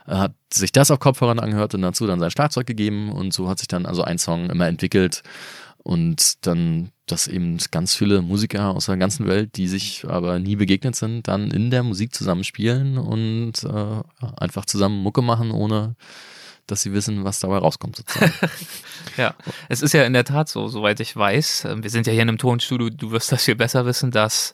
hat 0.07 0.33
sich 0.53 0.72
das 0.72 0.91
auf 0.91 1.01
Kopfhörern 1.01 1.41
angehört 1.41 1.74
und 1.74 1.83
dazu 1.83 2.07
dann 2.07 2.20
sein 2.20 2.31
Schlagzeug 2.31 2.66
gegeben. 2.66 3.11
Und 3.11 3.33
so 3.33 3.49
hat 3.49 3.59
sich 3.59 3.68
dann 3.68 3.87
also 3.87 4.03
ein 4.03 4.18
Song 4.18 4.49
immer 4.49 4.68
entwickelt. 4.68 5.22
Und 5.89 6.47
dann, 6.47 6.91
dass 7.07 7.28
eben 7.28 7.57
ganz 7.70 7.95
viele 7.95 8.20
Musiker 8.20 8.74
aus 8.74 8.84
der 8.84 8.99
ganzen 8.99 9.26
Welt, 9.26 9.57
die 9.57 9.66
sich 9.66 10.05
aber 10.07 10.39
nie 10.39 10.55
begegnet 10.55 10.97
sind, 10.97 11.28
dann 11.28 11.51
in 11.51 11.70
der 11.70 11.82
Musik 11.82 12.14
zusammenspielen 12.14 12.99
und 12.99 13.55
äh, 13.64 14.03
einfach 14.36 14.66
zusammen 14.66 15.03
Mucke 15.03 15.22
machen, 15.22 15.51
ohne 15.51 15.97
dass 16.66 16.82
sie 16.82 16.93
wissen, 16.93 17.24
was 17.24 17.41
dabei 17.41 17.57
rauskommt 17.57 17.97
sozusagen. 17.97 18.34
ja, 19.16 19.34
es 19.70 19.80
ist 19.80 19.95
ja 19.95 20.05
in 20.05 20.12
der 20.12 20.24
Tat 20.24 20.51
so, 20.51 20.68
soweit 20.68 21.01
ich 21.01 21.16
weiß, 21.16 21.64
ähm, 21.64 21.82
wir 21.82 21.89
sind 21.89 22.07
ja 22.07 22.12
hier 22.12 22.20
in 22.20 22.28
einem 22.28 22.36
Tonstudio, 22.36 22.91
du 22.91 23.11
wirst 23.11 23.32
das 23.32 23.45
viel 23.45 23.57
besser 23.57 23.86
wissen, 23.86 24.11
dass 24.11 24.53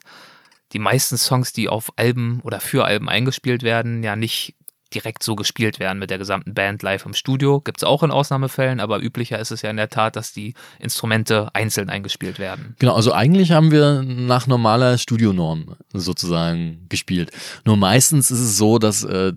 die 0.71 0.79
meisten 0.79 1.17
Songs, 1.17 1.51
die 1.51 1.67
auf 1.67 1.91
Alben 1.97 2.39
oder 2.43 2.61
für 2.61 2.85
Alben 2.85 3.09
eingespielt 3.09 3.61
werden, 3.61 4.03
ja 4.03 4.15
nicht 4.15 4.55
direkt 4.95 5.21
so 5.21 5.35
gespielt 5.35 5.79
werden 5.79 5.99
mit 5.99 6.09
der 6.09 6.17
gesamten 6.17 6.53
Band 6.53 6.81
live 6.81 7.05
im 7.05 7.13
Studio. 7.13 7.59
Gibt 7.59 7.79
es 7.79 7.83
auch 7.83 8.01
in 8.01 8.11
Ausnahmefällen, 8.11 8.79
aber 8.79 9.03
üblicher 9.03 9.37
ist 9.39 9.51
es 9.51 9.61
ja 9.61 9.69
in 9.69 9.77
der 9.77 9.89
Tat, 9.89 10.15
dass 10.15 10.33
die 10.33 10.53
Instrumente 10.79 11.49
einzeln 11.53 11.89
eingespielt 11.89 12.39
werden. 12.39 12.75
Genau, 12.79 12.95
also 12.95 13.11
eigentlich 13.11 13.51
haben 13.51 13.71
wir 13.71 14.01
nach 14.03 14.47
normaler 14.47 14.97
Studionorm 14.97 15.75
sozusagen 15.93 16.85
gespielt. 16.89 17.31
Nur 17.65 17.77
meistens 17.77 18.31
ist 18.31 18.39
es 18.39 18.57
so, 18.57 18.79
dass 18.79 19.03
äh, 19.03 19.33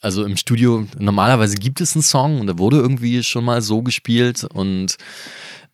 also 0.00 0.24
im 0.24 0.36
Studio 0.36 0.86
normalerweise 0.98 1.56
gibt 1.56 1.80
es 1.80 1.94
einen 1.94 2.02
Song 2.02 2.40
und 2.40 2.46
der 2.46 2.58
wurde 2.58 2.78
irgendwie 2.78 3.22
schon 3.22 3.44
mal 3.44 3.60
so 3.62 3.82
gespielt 3.82 4.44
und 4.44 4.96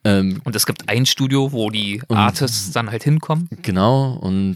ähm, 0.07 0.41
und 0.45 0.55
es 0.55 0.67
gibt 0.67 0.89
ein 0.89 1.05
Studio, 1.05 1.51
wo 1.51 1.69
die 1.71 2.01
Artists 2.09 2.71
dann 2.71 2.91
halt 2.91 3.03
hinkommen. 3.03 3.49
Genau, 3.63 4.13
und 4.13 4.55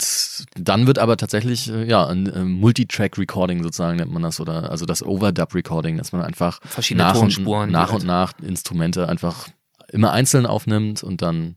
dann 0.54 0.86
wird 0.86 1.00
aber 1.00 1.16
tatsächlich, 1.16 1.68
äh, 1.68 1.88
ja, 1.88 2.06
ein, 2.06 2.28
ein 2.28 2.42
ähm, 2.42 2.52
Multitrack-Recording 2.60 3.62
sozusagen 3.62 3.96
nennt 3.96 4.12
man 4.12 4.22
das, 4.22 4.40
oder 4.40 4.70
also 4.70 4.86
das 4.86 5.02
Overdub-Recording, 5.02 5.96
dass 5.96 6.12
man 6.12 6.22
einfach 6.22 6.60
verschiedene 6.62 7.04
nach 7.04 7.16
Tonspuren 7.16 7.68
und, 7.68 7.72
nach 7.72 7.92
und 7.92 8.04
nach 8.04 8.32
Instrumente 8.40 9.08
einfach 9.08 9.48
immer 9.88 10.12
einzeln 10.12 10.46
aufnimmt 10.46 11.02
und 11.02 11.20
dann 11.20 11.56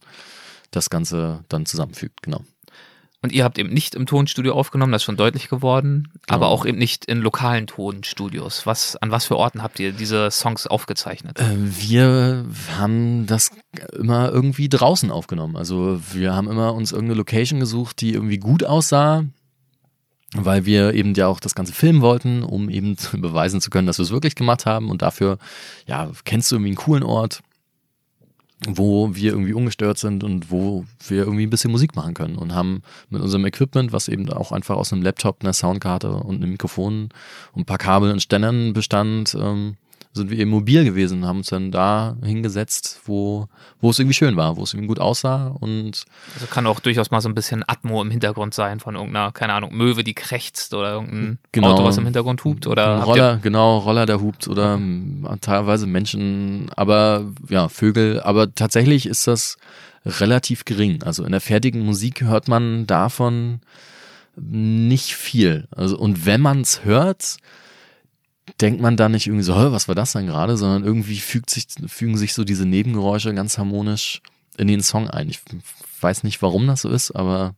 das 0.72 0.89
Ganze 0.89 1.44
dann 1.50 1.68
zusammenfügt, 1.68 2.24
genau. 2.24 2.41
Und 3.24 3.32
ihr 3.32 3.45
habt 3.45 3.57
eben 3.57 3.74
nicht 3.74 3.95
im 3.95 4.05
Tonstudio 4.05 4.53
aufgenommen, 4.53 4.91
das 4.91 5.01
ist 5.01 5.05
schon 5.05 5.15
deutlich 5.15 5.47
geworden, 5.47 6.09
genau. 6.11 6.21
aber 6.28 6.47
auch 6.49 6.65
eben 6.65 6.78
nicht 6.78 7.05
in 7.05 7.19
lokalen 7.19 7.67
Tonstudios. 7.67 8.65
Was, 8.65 8.97
an 8.97 9.11
was 9.11 9.24
für 9.24 9.38
Orten 9.38 9.63
habt 9.63 9.80
ihr 9.80 9.93
diese 9.93 10.30
Songs 10.30 10.67
aufgezeichnet? 10.67 11.39
Äh, 11.39 11.55
wir 11.55 12.45
haben 12.78 13.26
das 13.26 13.51
immer 13.97 14.30
irgendwie 14.30 14.67
draußen 14.67 15.09
aufgenommen. 15.09 15.55
Also 15.55 16.01
wir 16.11 16.36
haben 16.36 16.49
immer 16.49 16.74
uns 16.74 16.91
irgendeine 16.91 17.17
Location 17.17 17.61
gesucht, 17.61 18.01
die 18.01 18.11
irgendwie 18.11 18.39
gut 18.39 18.65
aussah, 18.65 19.24
weil 20.34 20.65
wir 20.65 20.93
eben 20.93 21.13
ja 21.13 21.28
auch 21.28 21.39
das 21.39 21.55
ganze 21.55 21.71
filmen 21.71 22.01
wollten, 22.01 22.43
um 22.43 22.69
eben 22.69 22.97
beweisen 23.13 23.61
zu 23.61 23.69
können, 23.69 23.88
dass 23.88 23.99
wir 23.99 24.03
es 24.03 24.11
wirklich 24.11 24.36
gemacht 24.36 24.65
haben. 24.65 24.89
Und 24.89 25.01
dafür, 25.01 25.38
ja, 25.88 26.11
kennst 26.26 26.51
du 26.51 26.55
irgendwie 26.57 26.71
einen 26.71 26.78
coolen 26.78 27.03
Ort, 27.03 27.41
wo 28.68 29.14
wir 29.14 29.32
irgendwie 29.32 29.53
ungestört 29.53 29.97
sind 29.97 30.24
und 30.24 30.51
wo 30.51 30.86
wir 31.07 31.20
irgendwie 31.24 31.45
ein 31.45 31.49
bisschen 31.49 31.72
Musik 31.72 31.95
machen 31.95 32.14
können 32.14 32.38
und 32.38 32.53
haben 32.53 32.82
mit 33.09 33.22
unserem 33.22 33.45
Equipment, 33.45 33.91
was 33.91 34.07
eben 34.07 34.32
auch 34.32 34.51
einfach 34.51 34.76
aus 34.76 34.93
einem 34.93 35.01
Laptop, 35.01 35.41
einer 35.41 35.53
Soundkarte 35.53 36.11
und 36.11 36.38
einem 36.38 36.51
Mikrofon 36.51 37.09
und 37.53 37.61
ein 37.61 37.66
paar 37.66 37.78
Kabel 37.78 38.11
und 38.11 38.22
Ständern 38.22 38.74
bestand, 38.74 39.36
ähm, 39.39 39.78
sind 40.14 40.30
wir 40.30 40.38
eben 40.38 40.51
mobil 40.51 40.84
gewesen, 40.84 41.26
haben 41.26 41.38
uns 41.38 41.47
dann 41.47 41.72
da 41.72 42.16
hingesetzt, 42.24 43.01
wo, 43.05 43.47
wo 43.82 43.89
es 43.89 43.99
irgendwie 43.99 44.14
schön 44.14 44.36
war, 44.36 44.57
wo 44.57 44.64
es 44.64 44.74
irgendwie 44.74 44.88
gut 44.88 44.99
aussah 44.99 45.47
und. 45.59 46.05
Also 46.36 46.45
kann 46.49 46.68
auch 46.68 46.80
durchaus 46.80 47.09
mal 47.09 47.22
so 47.22 47.30
ein 47.30 47.36
bisschen 47.36 47.64
Atmo 47.68 48.01
im 48.01 48.11
Hintergrund 48.11 48.53
sein 48.53 48.80
von 48.80 48.95
irgendeiner, 48.95 49.32
keine 49.32 49.53
Ahnung, 49.53 49.74
Möwe, 49.74 50.03
die 50.03 50.14
krächzt 50.14 50.74
oder 50.74 50.93
irgendein 50.93 51.39
genau. 51.51 51.74
Auto, 51.74 51.84
was 51.84 51.97
im 51.97 52.05
Hintergrund 52.05 52.43
hupt 52.43 52.68
oder. 52.68 53.01
Roller, 53.01 53.39
genau, 53.41 53.80
Roller, 53.80 54.05
der 54.05 54.22
hupt 54.22 54.47
oder 54.47 54.76
okay. 54.76 55.38
teilweise 55.41 55.88
Menschen, 55.88 56.70
aber 56.76 57.26
ja, 57.49 57.68
Vögel, 57.68 58.22
aber 58.22 58.53
tatsächlich 58.53 59.07
ist 59.07 59.28
das 59.28 59.57
relativ 60.05 60.66
gering. 60.66 61.01
Also 61.03 61.24
in 61.24 61.32
der 61.32 61.41
fertigen 61.41 61.84
Musik 61.86 62.22
hört 62.22 62.47
man 62.47 62.86
davon 62.86 63.61
nicht 64.36 65.16
viel. 65.16 65.68
Also, 65.72 65.97
und 65.97 66.26
wenn 66.26 66.41
man 66.41 66.61
es 66.61 66.84
hört, 66.84 67.38
denkt 68.60 68.82
man 68.82 68.98
da 68.98 69.10
nicht 69.10 69.28
irgendwie 69.28 69.44
so, 69.44 69.56
was 69.56 69.88
war 69.88 69.96
das 69.96 70.14
denn 70.14 70.28
gerade, 70.28 70.58
sondern 70.58 70.84
irgendwie 70.84 71.20
fügt 71.20 71.50
sich, 71.50 71.68
fügen 71.88 72.18
sich 72.18 72.34
so 72.34 72.44
diese 72.44 72.66
Nebengeräusche 72.66 73.34
ganz 73.34 73.58
harmonisch 73.58 74.22
in 74.58 74.68
den 74.68 74.82
Song 74.82 75.10
ein. 75.10 75.30
Ich 75.30 75.39
weiß 76.02 76.24
nicht, 76.24 76.41
warum 76.41 76.68
das 76.68 76.82
so 76.82 76.89
ist, 76.89 77.12
aber 77.12 77.56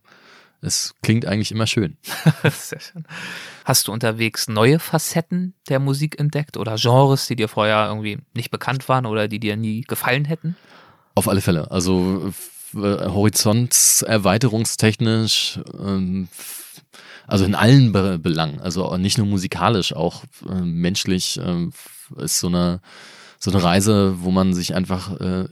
es 0.62 0.94
klingt 1.02 1.26
eigentlich 1.26 1.52
immer 1.52 1.66
schön. 1.66 1.96
Sehr 2.50 2.80
schön. 2.80 3.04
Hast 3.64 3.88
du 3.88 3.92
unterwegs 3.92 4.48
neue 4.48 4.78
Facetten 4.78 5.54
der 5.68 5.80
Musik 5.80 6.18
entdeckt 6.18 6.56
oder 6.56 6.76
Genres, 6.76 7.26
die 7.26 7.36
dir 7.36 7.48
vorher 7.48 7.88
irgendwie 7.88 8.18
nicht 8.34 8.50
bekannt 8.50 8.88
waren 8.88 9.06
oder 9.06 9.28
die 9.28 9.40
dir 9.40 9.56
nie 9.56 9.82
gefallen 9.82 10.24
hätten? 10.24 10.56
Auf 11.14 11.28
alle 11.28 11.40
Fälle. 11.40 11.70
Also 11.70 12.32
äh, 12.74 12.78
horizonterweiterungstechnisch, 12.78 15.60
ähm, 15.78 16.28
also 17.26 17.44
in 17.44 17.54
allen 17.54 17.92
Be 17.92 18.18
Belangen, 18.18 18.60
also 18.60 18.96
nicht 18.96 19.18
nur 19.18 19.26
musikalisch, 19.26 19.94
auch 19.94 20.24
äh, 20.48 20.60
menschlich 20.60 21.38
äh, 21.38 21.68
ist 22.22 22.40
so 22.40 22.48
eine 22.48 22.80
so 23.38 23.50
eine 23.50 23.62
Reise, 23.62 24.22
wo 24.22 24.30
man 24.30 24.54
sich 24.54 24.74
einfach 24.74 25.20
äh, 25.20 25.46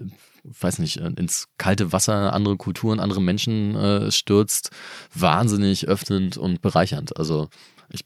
weiß 0.45 0.79
nicht, 0.79 0.99
äh, 0.99 1.11
ins 1.17 1.49
kalte 1.59 1.93
Wasser 1.93 2.33
andere 2.33 2.57
Kulturen, 2.57 3.01
andere 3.01 3.21
Menschen 3.21 3.75
äh, 3.75 4.13
stürzt, 4.13 4.71
wahnsinnig 5.15 5.89
öffnend 5.89 6.37
und 6.37 6.61
bereichernd. 6.61 7.17
Also 7.17 7.49
ich, 7.91 8.05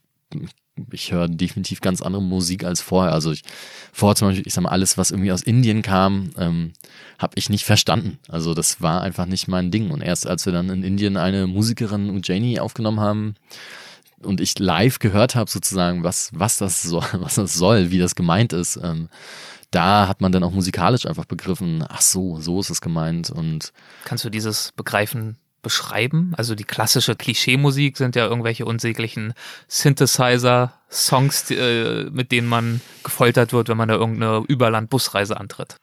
ich 0.91 1.13
höre 1.13 1.29
definitiv 1.29 1.81
ganz 1.81 2.03
andere 2.03 2.23
Musik 2.23 2.65
als 2.65 2.81
vorher. 2.81 3.13
Also 3.13 3.33
ich 3.33 3.43
vorher 3.93 4.17
zum 4.17 4.29
Beispiel, 4.29 4.47
ich 4.47 4.55
sag 4.55 4.63
mal, 4.63 4.71
alles, 4.71 4.99
was 4.99 5.11
irgendwie 5.11 5.33
aus 5.33 5.43
Indien 5.43 5.83
kam, 5.83 6.31
ähm, 6.39 6.73
habe 7.19 7.33
ich 7.37 7.51
nicht 7.51 7.65
verstanden. 7.65 8.19
Also 8.29 8.55
das 8.55 8.81
war 8.81 9.03
einfach 9.03 9.27
nicht 9.27 9.49
mein 9.49 9.71
Ding. 9.71 9.91
Und 9.91 10.01
erst 10.01 10.27
als 10.27 10.47
wir 10.47 10.53
dann 10.53 10.71
in 10.71 10.83
Indien 10.83 11.17
eine 11.17 11.47
Musikerin 11.47 12.11
Ujjaini 12.11 12.61
aufgenommen 12.61 13.01
haben, 13.01 13.35
und 14.23 14.41
ich 14.41 14.59
live 14.59 14.99
gehört 14.99 15.35
habe 15.35 15.49
sozusagen, 15.49 16.03
was, 16.03 16.31
was 16.35 16.57
das 16.57 16.83
soll, 16.83 17.05
was 17.13 17.37
das 17.37 17.55
soll, 17.55 17.91
wie 17.91 17.99
das 17.99 18.15
gemeint 18.15 18.53
ist, 18.53 18.79
ähm, 18.83 19.09
da 19.71 20.09
hat 20.09 20.21
man 20.21 20.33
dann 20.33 20.43
auch 20.45 20.53
musikalisch 20.53 21.07
einfach 21.07 21.27
begriffen, 21.27 21.85
ach 21.87 22.01
so, 22.01 22.41
so 22.41 22.61
ist 22.61 22.71
es 22.71 22.81
gemeint. 22.81 23.31
Und 23.31 23.73
Kannst 24.05 24.25
du 24.25 24.31
dieses 24.31 24.73
Begreifen 24.73 25.37
beschreiben? 25.63 26.33
Also 26.37 26.55
die 26.55 26.65
klassische 26.65 27.17
Klischeemusik 27.17 27.97
sind 27.97 28.17
ja 28.17 28.27
irgendwelche 28.27 28.65
unsäglichen 28.65 29.35
Synthesizer-Songs, 29.69 31.51
äh, 31.51 32.05
mit 32.11 32.33
denen 32.33 32.49
man 32.49 32.81
gefoltert 33.05 33.53
wird, 33.53 33.69
wenn 33.69 33.77
man 33.77 33.89
da 33.89 33.95
irgendeine 33.97 34.45
Überland-Busreise 34.47 35.39
antritt. 35.39 35.77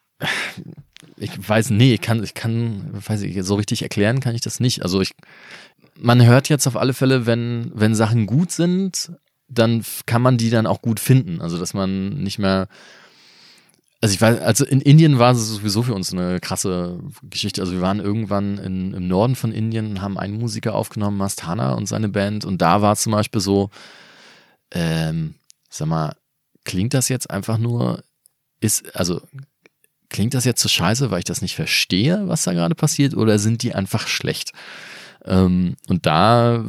Ich 1.16 1.48
weiß, 1.48 1.70
nee, 1.70 1.94
ich 1.94 2.00
kann, 2.00 2.22
ich 2.22 2.34
kann, 2.34 2.88
weiß 3.06 3.22
ich, 3.22 3.42
so 3.42 3.54
richtig 3.54 3.82
erklären 3.82 4.20
kann 4.20 4.34
ich 4.34 4.40
das 4.40 4.60
nicht. 4.60 4.82
Also 4.82 5.00
ich, 5.00 5.12
man 5.98 6.24
hört 6.24 6.48
jetzt 6.48 6.66
auf 6.66 6.76
alle 6.76 6.94
Fälle, 6.94 7.26
wenn, 7.26 7.70
wenn 7.74 7.94
Sachen 7.94 8.26
gut 8.26 8.50
sind, 8.50 9.12
dann 9.48 9.84
kann 10.06 10.22
man 10.22 10.38
die 10.38 10.50
dann 10.50 10.66
auch 10.66 10.82
gut 10.82 11.00
finden. 11.00 11.40
Also 11.40 11.58
dass 11.58 11.74
man 11.74 12.10
nicht 12.22 12.38
mehr 12.38 12.68
also 14.00 14.14
ich 14.14 14.20
weiß, 14.20 14.40
also 14.40 14.64
in 14.64 14.80
Indien 14.80 15.18
war 15.18 15.32
es 15.32 15.48
sowieso 15.48 15.82
für 15.82 15.94
uns 15.94 16.12
eine 16.12 16.38
krasse 16.40 17.00
Geschichte. 17.22 17.62
Also 17.62 17.72
wir 17.72 17.80
waren 17.80 18.00
irgendwann 18.00 18.58
in, 18.58 18.92
im 18.92 19.08
Norden 19.08 19.36
von 19.36 19.52
Indien, 19.52 20.02
haben 20.02 20.18
einen 20.18 20.38
Musiker 20.38 20.74
aufgenommen, 20.74 21.16
Mastana 21.16 21.72
und 21.74 21.86
seine 21.86 22.08
Band. 22.08 22.44
Und 22.44 22.60
da 22.60 22.82
war 22.82 22.92
es 22.92 23.02
zum 23.02 23.12
Beispiel 23.12 23.40
so, 23.40 23.70
ähm, 24.70 25.34
sag 25.70 25.88
mal, 25.88 26.14
klingt 26.64 26.92
das 26.92 27.08
jetzt 27.08 27.30
einfach 27.30 27.56
nur, 27.56 28.04
ist, 28.60 28.94
also 28.94 29.22
klingt 30.10 30.34
das 30.34 30.44
jetzt 30.44 30.62
so 30.62 30.68
scheiße, 30.68 31.10
weil 31.10 31.20
ich 31.20 31.24
das 31.24 31.42
nicht 31.42 31.54
verstehe, 31.54 32.28
was 32.28 32.44
da 32.44 32.52
gerade 32.52 32.74
passiert, 32.74 33.16
oder 33.16 33.38
sind 33.38 33.62
die 33.62 33.74
einfach 33.74 34.08
schlecht? 34.08 34.52
Ähm, 35.24 35.76
und 35.88 36.04
da 36.06 36.64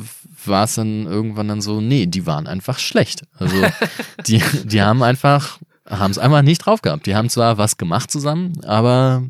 war 0.45 0.63
es 0.63 0.75
dann 0.75 1.05
irgendwann 1.05 1.49
dann 1.49 1.61
so, 1.61 1.81
nee, 1.81 2.05
die 2.05 2.25
waren 2.25 2.47
einfach 2.47 2.79
schlecht. 2.79 3.23
Also 3.37 3.55
die, 4.27 4.41
die 4.63 4.81
haben 4.81 5.03
einfach 5.03 5.59
haben 5.89 6.11
es 6.11 6.17
einfach 6.17 6.41
nicht 6.41 6.59
drauf 6.59 6.81
gehabt. 6.81 7.05
Die 7.05 7.15
haben 7.15 7.29
zwar 7.29 7.57
was 7.57 7.77
gemacht 7.77 8.11
zusammen, 8.11 8.63
aber 8.63 9.23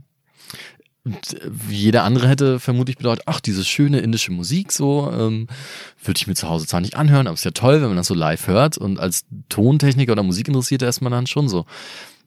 jeder 1.70 2.04
andere 2.04 2.28
hätte 2.28 2.60
vermutlich 2.60 2.98
bedeutet, 2.98 3.24
ach, 3.28 3.40
diese 3.40 3.64
schöne 3.64 4.00
indische 4.00 4.32
Musik 4.32 4.72
so, 4.72 5.12
ähm, 5.12 5.48
würde 6.04 6.18
ich 6.18 6.28
mir 6.28 6.36
zu 6.36 6.50
Hause 6.50 6.68
zwar 6.68 6.82
nicht 6.82 6.98
anhören, 6.98 7.28
aber 7.28 7.34
es 7.34 7.42
ist 7.42 7.46
ja 7.46 7.52
toll, 7.52 7.82
wenn 7.82 7.88
man 7.88 7.98
das 7.98 8.08
so 8.08 8.14
live 8.14 8.48
hört 8.48 8.78
und 8.78 9.00
als 9.00 9.26
Tontechniker 9.50 10.12
oder 10.12 10.24
Musikinteressierter 10.24 10.88
ist 10.88 11.02
man 11.02 11.12
dann 11.12 11.28
schon 11.28 11.48
so, 11.48 11.66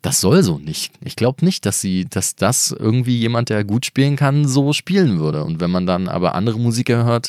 das 0.02 0.20
soll 0.20 0.42
so 0.42 0.58
nicht. 0.58 0.94
Ich 1.04 1.14
glaube 1.14 1.44
nicht, 1.44 1.66
dass 1.66 1.80
sie, 1.80 2.06
dass 2.08 2.34
das 2.34 2.70
irgendwie 2.70 3.18
jemand, 3.18 3.50
der 3.50 3.64
gut 3.64 3.84
spielen 3.84 4.16
kann, 4.16 4.48
so 4.48 4.72
spielen 4.72 5.18
würde. 5.18 5.44
Und 5.44 5.60
wenn 5.60 5.70
man 5.70 5.86
dann 5.86 6.08
aber 6.08 6.34
andere 6.34 6.58
Musiker 6.58 7.04
hört, 7.04 7.28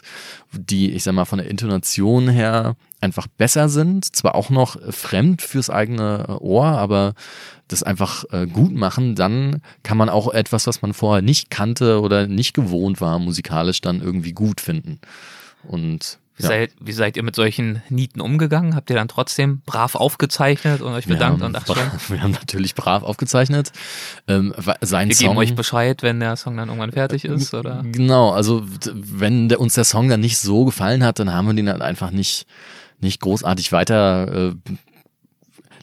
die, 0.54 0.91
ich 0.91 1.04
sag 1.04 1.14
mal, 1.14 1.26
von 1.26 1.39
der 1.39 1.49
Intonation 1.49 2.30
her 2.30 2.78
einfach 3.02 3.28
besser 3.28 3.68
sind, 3.68 4.16
zwar 4.16 4.36
auch 4.36 4.49
noch 4.49 4.78
fremd 4.91 5.41
fürs 5.41 5.70
eigene 5.70 6.39
Ohr, 6.39 6.66
aber 6.66 7.14
das 7.68 7.84
einfach 7.84 8.26
äh, 8.32 8.47
gut 8.47 8.74
machen, 8.74 9.16
dann 9.16 9.62
kann 9.84 9.97
man 9.97 10.10
auch 10.10 10.34
etwas, 10.34 10.68
was 10.68 10.82
man 10.82 10.93
vorher 10.93 11.22
nicht 11.22 11.49
kannte 11.49 12.02
oder 12.02 12.28
nicht 12.28 12.54
gewohnt 12.54 13.02
war, 13.02 13.18
musikalisch 13.20 13.82
dann 13.82 14.02
irgendwie 14.02 14.34
gut 14.34 14.62
finden. 14.62 14.99
Und 15.64 16.20
wie, 16.38 16.43
ja. 16.43 16.49
seid, 16.49 16.72
wie 16.80 16.91
seid 16.91 17.18
ihr 17.18 17.24
mit 17.24 17.36
solchen 17.36 17.84
Nieten 17.89 18.20
umgegangen? 18.20 18.76
Habt 18.76 18.89
ihr 18.89 18.95
dann 18.95 19.08
trotzdem 19.08 19.62
brav 19.66 19.95
aufgezeichnet 19.95 20.82
und 20.82 20.93
euch 20.93 21.06
bedankt? 21.06 21.43
und 21.43 21.56
ach, 21.56 21.68
wir 22.10 22.22
haben 22.22 22.32
natürlich 22.32 22.74
brav 22.74 23.04
aufgezeichnet. 23.04 23.72
Ähm, 24.28 24.54
sein 24.82 25.10
wir 25.10 25.16
Song, 25.16 25.28
geben 25.28 25.38
euch 25.38 25.56
Bescheid, 25.56 26.02
wenn 26.04 26.20
der 26.20 26.36
Song 26.38 26.58
dann 26.58 26.70
irgendwann 26.70 26.91
fertig 26.91 27.26
ist, 27.26 27.54
oder? 27.54 27.84
Genau, 27.86 28.32
also 28.32 28.64
wenn 28.91 29.49
der, 29.49 29.60
uns 29.60 29.76
der 29.76 29.84
Song 29.84 30.10
dann 30.10 30.22
nicht 30.22 30.39
so 30.39 30.66
gefallen 30.66 31.04
hat, 31.04 31.20
dann 31.20 31.32
haben 31.32 31.47
wir 31.47 31.54
den 31.54 31.70
halt 31.70 31.82
einfach 31.82 32.12
nicht, 32.12 32.47
nicht 33.02 33.22
großartig 33.22 33.72
weiter 33.72 34.52
äh, 34.52 34.56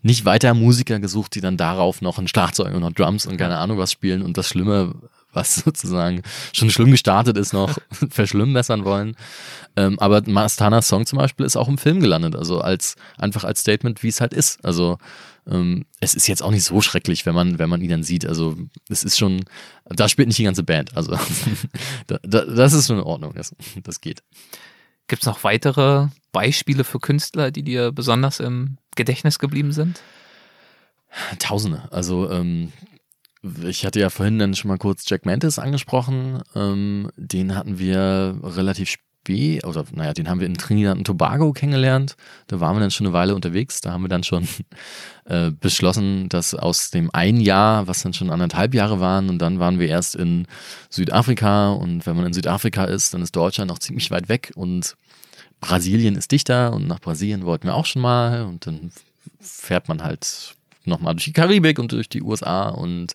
nicht 0.02 0.24
weiter 0.24 0.54
Musiker 0.54 1.00
gesucht, 1.00 1.34
die 1.34 1.40
dann 1.40 1.56
darauf 1.56 2.02
noch 2.02 2.18
ein 2.18 2.28
Schlagzeug 2.28 2.72
und 2.72 2.80
noch 2.80 2.92
Drums 2.92 3.26
und 3.26 3.36
keine 3.36 3.58
Ahnung 3.58 3.78
was 3.78 3.92
spielen 3.92 4.22
und 4.22 4.36
das 4.36 4.48
Schlimme 4.48 4.94
was 5.32 5.54
sozusagen 5.64 6.22
schon 6.52 6.70
schlimm 6.70 6.90
gestartet 6.90 7.36
ist, 7.36 7.52
noch 7.52 7.78
verschlimmbessern 8.10 8.84
wollen. 8.84 9.16
Ähm, 9.76 9.98
aber 9.98 10.22
Mastanas 10.26 10.88
Song 10.88 11.06
zum 11.06 11.18
Beispiel 11.18 11.46
ist 11.46 11.56
auch 11.56 11.68
im 11.68 11.78
Film 11.78 12.00
gelandet, 12.00 12.34
also 12.34 12.60
als 12.60 12.96
einfach 13.16 13.44
als 13.44 13.60
Statement, 13.60 14.02
wie 14.02 14.08
es 14.08 14.20
halt 14.20 14.32
ist. 14.32 14.64
Also 14.64 14.98
ähm, 15.48 15.84
es 16.00 16.14
ist 16.14 16.28
jetzt 16.28 16.42
auch 16.42 16.50
nicht 16.50 16.64
so 16.64 16.80
schrecklich, 16.80 17.26
wenn 17.26 17.34
man, 17.34 17.58
wenn 17.58 17.68
man 17.68 17.80
ihn 17.80 17.90
dann 17.90 18.02
sieht. 18.02 18.26
Also 18.26 18.56
es 18.88 19.04
ist 19.04 19.18
schon, 19.18 19.44
da 19.84 20.08
spielt 20.08 20.28
nicht 20.28 20.38
die 20.38 20.44
ganze 20.44 20.62
Band. 20.62 20.96
Also 20.96 21.12
da, 22.06 22.18
da, 22.22 22.44
das 22.44 22.72
ist 22.72 22.86
schon 22.86 22.98
in 22.98 23.04
Ordnung, 23.04 23.32
das, 23.34 23.54
das 23.82 24.00
geht. 24.00 24.22
Gibt 25.08 25.22
es 25.22 25.26
noch 25.26 25.42
weitere 25.42 26.08
Beispiele 26.32 26.84
für 26.84 27.00
Künstler, 27.00 27.50
die 27.50 27.62
dir 27.62 27.92
besonders 27.92 28.40
im 28.40 28.76
Gedächtnis 28.94 29.38
geblieben 29.38 29.72
sind? 29.72 30.02
Tausende. 31.38 31.88
Also 31.90 32.30
ähm, 32.30 32.72
ich 33.64 33.86
hatte 33.86 34.00
ja 34.00 34.10
vorhin 34.10 34.38
dann 34.38 34.54
schon 34.54 34.68
mal 34.68 34.78
kurz 34.78 35.08
Jack 35.08 35.24
Mantis 35.24 35.58
angesprochen. 35.58 36.42
Ähm, 36.54 37.10
den 37.16 37.54
hatten 37.54 37.78
wir 37.78 38.38
relativ 38.42 38.90
spät, 39.28 39.64
oder 39.64 39.84
naja, 39.92 40.12
den 40.12 40.28
haben 40.28 40.40
wir 40.40 40.46
in 40.46 40.56
Trinidad 40.56 40.96
und 40.96 41.04
Tobago 41.04 41.52
kennengelernt. 41.52 42.16
Da 42.46 42.60
waren 42.60 42.76
wir 42.76 42.80
dann 42.80 42.90
schon 42.90 43.06
eine 43.06 43.12
Weile 43.12 43.34
unterwegs. 43.34 43.80
Da 43.80 43.92
haben 43.92 44.02
wir 44.02 44.08
dann 44.08 44.24
schon 44.24 44.48
äh, 45.24 45.50
beschlossen, 45.50 46.28
dass 46.28 46.54
aus 46.54 46.90
dem 46.90 47.10
ein 47.12 47.40
Jahr, 47.40 47.86
was 47.86 48.02
dann 48.02 48.14
schon 48.14 48.30
anderthalb 48.30 48.74
Jahre 48.74 49.00
waren, 49.00 49.28
und 49.28 49.38
dann 49.38 49.58
waren 49.58 49.78
wir 49.78 49.88
erst 49.88 50.16
in 50.16 50.46
Südafrika. 50.88 51.72
Und 51.72 52.06
wenn 52.06 52.16
man 52.16 52.26
in 52.26 52.32
Südafrika 52.32 52.84
ist, 52.84 53.14
dann 53.14 53.22
ist 53.22 53.36
Deutschland 53.36 53.70
noch 53.70 53.78
ziemlich 53.78 54.10
weit 54.10 54.28
weg 54.28 54.52
und 54.54 54.96
Brasilien 55.60 56.14
ist 56.14 56.30
dichter 56.30 56.72
und 56.72 56.86
nach 56.86 57.00
Brasilien 57.00 57.44
wollten 57.44 57.66
wir 57.66 57.74
auch 57.74 57.86
schon 57.86 58.00
mal 58.00 58.44
und 58.44 58.66
dann 58.66 58.92
fährt 59.40 59.88
man 59.88 60.04
halt 60.04 60.54
nochmal 60.84 61.14
durch 61.14 61.24
die 61.24 61.32
Karibik 61.32 61.80
und 61.80 61.90
durch 61.90 62.08
die 62.08 62.22
USA 62.22 62.68
und 62.68 63.12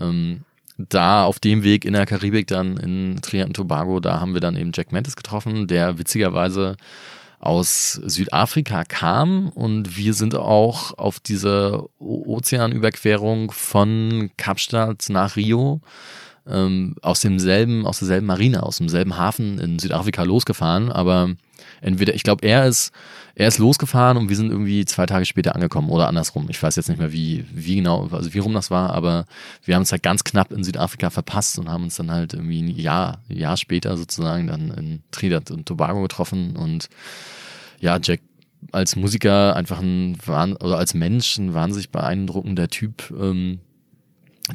ähm, 0.00 0.44
da 0.78 1.24
auf 1.24 1.40
dem 1.40 1.62
Weg 1.62 1.84
in 1.84 1.92
der 1.92 2.06
Karibik 2.06 2.46
dann 2.46 2.76
in 2.76 3.20
Trinidad 3.20 3.48
und 3.48 3.54
Tobago, 3.54 4.00
da 4.00 4.20
haben 4.20 4.34
wir 4.34 4.40
dann 4.40 4.56
eben 4.56 4.70
Jack 4.74 4.92
Mantis 4.92 5.16
getroffen, 5.16 5.66
der 5.66 5.98
witzigerweise 5.98 6.76
aus 7.40 7.92
Südafrika 7.92 8.84
kam. 8.84 9.48
Und 9.48 9.96
wir 9.96 10.14
sind 10.14 10.34
auch 10.34 10.96
auf 10.96 11.20
diese 11.20 11.88
Ozeanüberquerung 11.98 13.50
von 13.50 14.30
Kapstadt 14.36 15.06
nach 15.08 15.36
Rio 15.36 15.80
ähm, 16.48 16.96
aus 17.02 17.20
demselben, 17.20 17.86
aus 17.86 17.98
derselben 17.98 18.26
Marine, 18.26 18.62
aus 18.62 18.78
demselben 18.78 19.16
Hafen 19.16 19.58
in 19.58 19.78
Südafrika 19.78 20.22
losgefahren, 20.22 20.90
aber 20.90 21.34
entweder, 21.80 22.14
ich 22.14 22.22
glaube, 22.22 22.46
er 22.46 22.66
ist, 22.66 22.92
er 23.38 23.46
ist 23.46 23.58
losgefahren 23.58 24.16
und 24.16 24.28
wir 24.28 24.34
sind 24.34 24.50
irgendwie 24.50 24.84
zwei 24.84 25.06
Tage 25.06 25.24
später 25.24 25.54
angekommen 25.54 25.90
oder 25.90 26.08
andersrum. 26.08 26.48
Ich 26.50 26.60
weiß 26.60 26.74
jetzt 26.74 26.88
nicht 26.88 26.98
mehr, 26.98 27.12
wie, 27.12 27.44
wie 27.52 27.76
genau, 27.76 28.08
also 28.10 28.34
wie 28.34 28.40
rum 28.40 28.52
das 28.52 28.72
war, 28.72 28.92
aber 28.92 29.26
wir 29.64 29.76
haben 29.76 29.82
es 29.82 29.92
halt 29.92 30.02
ganz 30.02 30.24
knapp 30.24 30.50
in 30.50 30.64
Südafrika 30.64 31.08
verpasst 31.08 31.56
und 31.56 31.68
haben 31.68 31.84
uns 31.84 31.94
dann 31.94 32.10
halt 32.10 32.34
irgendwie 32.34 32.60
ein 32.60 32.68
Jahr, 32.68 33.22
ein 33.30 33.36
Jahr 33.36 33.56
später 33.56 33.96
sozusagen 33.96 34.48
dann 34.48 34.72
in 34.72 35.02
Trinidad 35.12 35.52
und 35.52 35.66
Tobago 35.66 36.02
getroffen 36.02 36.56
und 36.56 36.88
ja, 37.78 38.00
Jack 38.02 38.22
als 38.72 38.96
Musiker 38.96 39.54
einfach 39.54 39.78
ein, 39.78 40.16
oder 40.26 40.76
als 40.76 40.94
Mensch 40.94 41.38
ein 41.38 41.54
wahnsinnig 41.54 41.90
beeindruckender 41.90 42.66
Typ, 42.66 43.14
ähm, 43.16 43.60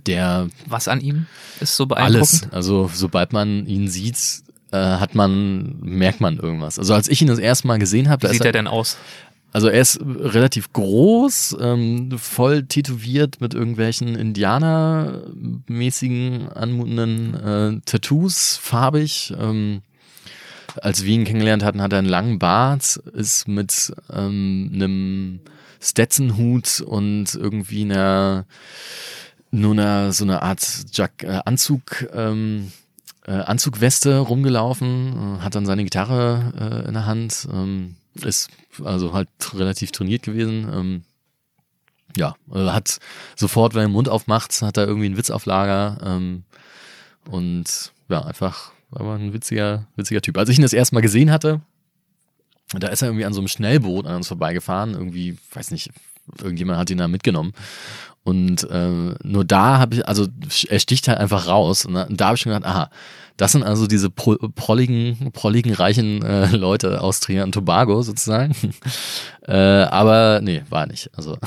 der. 0.08 0.50
Was 0.68 0.90
an 0.90 1.00
ihm 1.00 1.28
ist 1.62 1.78
so 1.78 1.86
beeindruckend? 1.86 2.44
Alles. 2.44 2.54
Also, 2.54 2.92
sobald 2.94 3.32
man 3.32 3.66
ihn 3.66 3.88
sieht, 3.88 4.43
äh, 4.74 4.98
hat 4.98 5.16
man, 5.16 5.76
merkt 5.82 6.20
man 6.20 6.38
irgendwas. 6.38 6.78
Also 6.80 6.96
als 6.96 7.08
ich 7.08 7.22
ihn 7.22 7.28
das 7.28 7.40
erste 7.40 7.68
Mal 7.68 7.80
gesehen 7.80 8.10
habe, 8.10 8.28
wie 8.28 8.34
sieht 8.34 8.44
er 8.44 8.52
denn 8.52 8.68
aus? 8.68 8.98
Also 9.52 9.68
er 9.68 9.82
ist 9.82 10.00
relativ 10.04 10.74
groß, 10.74 11.58
ähm, 11.62 12.18
voll 12.18 12.64
tätowiert 12.64 13.40
mit 13.40 13.54
irgendwelchen 13.54 14.16
Indianermäßigen 14.16 16.50
anmutenden 16.50 17.36
äh, 17.36 17.80
Tattoos, 17.86 18.58
farbig. 18.60 19.32
Ähm, 19.40 19.84
als 20.82 21.06
wir 21.06 21.14
ihn 21.14 21.24
kennengelernt 21.24 21.64
hatten, 21.64 21.84
hat 21.84 21.94
er 21.94 22.00
einen 22.00 22.10
langen 22.10 22.40
Bart, 22.40 23.00
ist 23.14 23.48
mit 23.48 23.94
ähm, 24.12 24.72
einem 24.74 25.42
Stetson-Hut 25.80 26.82
und 26.82 27.36
irgendwie 27.36 27.84
einer 27.84 28.48
nur 29.52 29.74
einer 29.74 30.12
so 30.14 30.24
eine 30.24 30.42
Art 30.42 30.68
Jack, 30.92 31.22
äh, 31.22 31.42
Anzug 31.46 32.08
ähm, 32.12 32.72
äh, 33.26 33.32
Anzugweste 33.32 34.18
rumgelaufen, 34.20 35.38
äh, 35.38 35.42
hat 35.42 35.56
dann 35.56 35.66
seine 35.66 35.84
Gitarre 35.84 36.54
äh, 36.60 36.88
in 36.88 36.94
der 36.94 37.06
Hand, 37.06 37.48
ähm, 37.52 37.96
ist 38.16 38.50
also 38.84 39.14
halt 39.14 39.30
relativ 39.54 39.92
trainiert 39.92 40.24
gewesen. 40.24 40.70
Ähm, 40.74 41.04
ja, 42.16 42.36
äh, 42.54 42.70
hat 42.70 43.00
sofort, 43.36 43.74
wenn 43.74 43.82
er 43.82 43.88
den 43.88 43.94
Mund 43.94 44.10
aufmacht, 44.10 44.62
hat 44.62 44.78
er 44.78 44.88
irgendwie 44.88 45.08
einen 45.08 45.18
Witz 45.18 45.32
auf 45.32 45.46
Lager 45.46 45.98
ähm, 46.04 46.44
und 47.30 47.92
ja, 48.10 48.24
einfach 48.24 48.72
war 48.90 49.18
ein 49.18 49.34
witziger, 49.34 49.88
witziger 49.96 50.22
Typ. 50.22 50.38
Als 50.38 50.50
ich 50.50 50.58
ihn 50.58 50.64
das 50.64 50.74
erste 50.74 50.96
Mal 50.96 51.02
gesehen 51.02 51.32
hatte, 51.32 51.62
da 52.74 52.88
ist 52.88 53.02
er 53.02 53.08
irgendwie 53.08 53.26
an 53.26 53.34
so 53.34 53.40
einem 53.40 53.48
Schnellboot 53.48 54.06
an 54.06 54.18
uns 54.18 54.28
vorbeigefahren, 54.28 54.94
irgendwie, 54.94 55.38
weiß 55.54 55.72
nicht, 55.72 55.92
irgendjemand 56.40 56.80
hat 56.80 56.90
ihn 56.90 56.98
da 56.98 57.08
mitgenommen. 57.08 57.54
Und 58.24 58.70
äh, 58.70 59.16
nur 59.24 59.44
da 59.46 59.80
habe 59.80 59.96
ich, 59.96 60.08
also 60.08 60.28
er 60.70 60.80
sticht 60.80 61.08
halt 61.08 61.18
einfach 61.18 61.48
raus. 61.48 61.86
Und 61.86 61.94
da, 61.96 62.08
da 62.10 62.26
habe 62.28 62.36
ich 62.36 62.42
schon 62.42 62.54
gedacht, 62.54 62.66
aha, 62.66 62.90
das 63.38 63.52
sind 63.52 63.64
also 63.64 63.88
diese 63.88 64.10
prolligen, 64.10 65.32
prolligen, 65.34 65.74
reichen 65.74 66.22
äh, 66.24 66.56
Leute 66.56 67.02
aus 67.02 67.20
Trinidad 67.20 67.48
und 67.48 67.52
Tobago 67.54 68.02
sozusagen. 68.02 68.56
äh, 69.42 69.54
aber 69.54 70.40
nee, 70.42 70.64
war 70.70 70.86
nicht. 70.86 71.10
Also. 71.18 71.38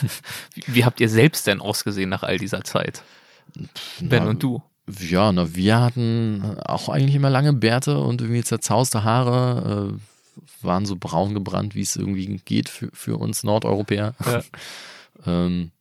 wie, 0.54 0.74
wie, 0.74 0.84
habt 0.84 1.00
ihr 1.00 1.08
selbst 1.08 1.46
denn 1.46 1.60
ausgesehen 1.60 2.08
nach 2.08 2.22
all 2.22 2.38
dieser 2.38 2.62
Zeit? 2.62 3.02
Ben 4.00 4.24
na, 4.24 4.30
und 4.30 4.42
du? 4.42 4.62
Ja, 5.00 5.32
na, 5.32 5.54
wir 5.54 5.80
hatten 5.80 6.56
auch 6.64 6.88
eigentlich 6.88 7.16
immer 7.16 7.30
lange 7.30 7.52
Bärte 7.52 7.98
und 7.98 8.20
irgendwie 8.20 8.42
zerzauste 8.42 9.04
Haare, 9.04 9.92
äh, 9.98 10.64
waren 10.64 10.86
so 10.86 10.96
braun 10.96 11.34
gebrannt, 11.34 11.74
wie 11.74 11.82
es 11.82 11.96
irgendwie 11.96 12.40
geht 12.44 12.68
für, 12.68 12.88
für 12.92 13.16
uns 13.18 13.42
Nordeuropäer. 13.42 14.14
Ja. 14.24 14.42
ähm, 15.26 15.72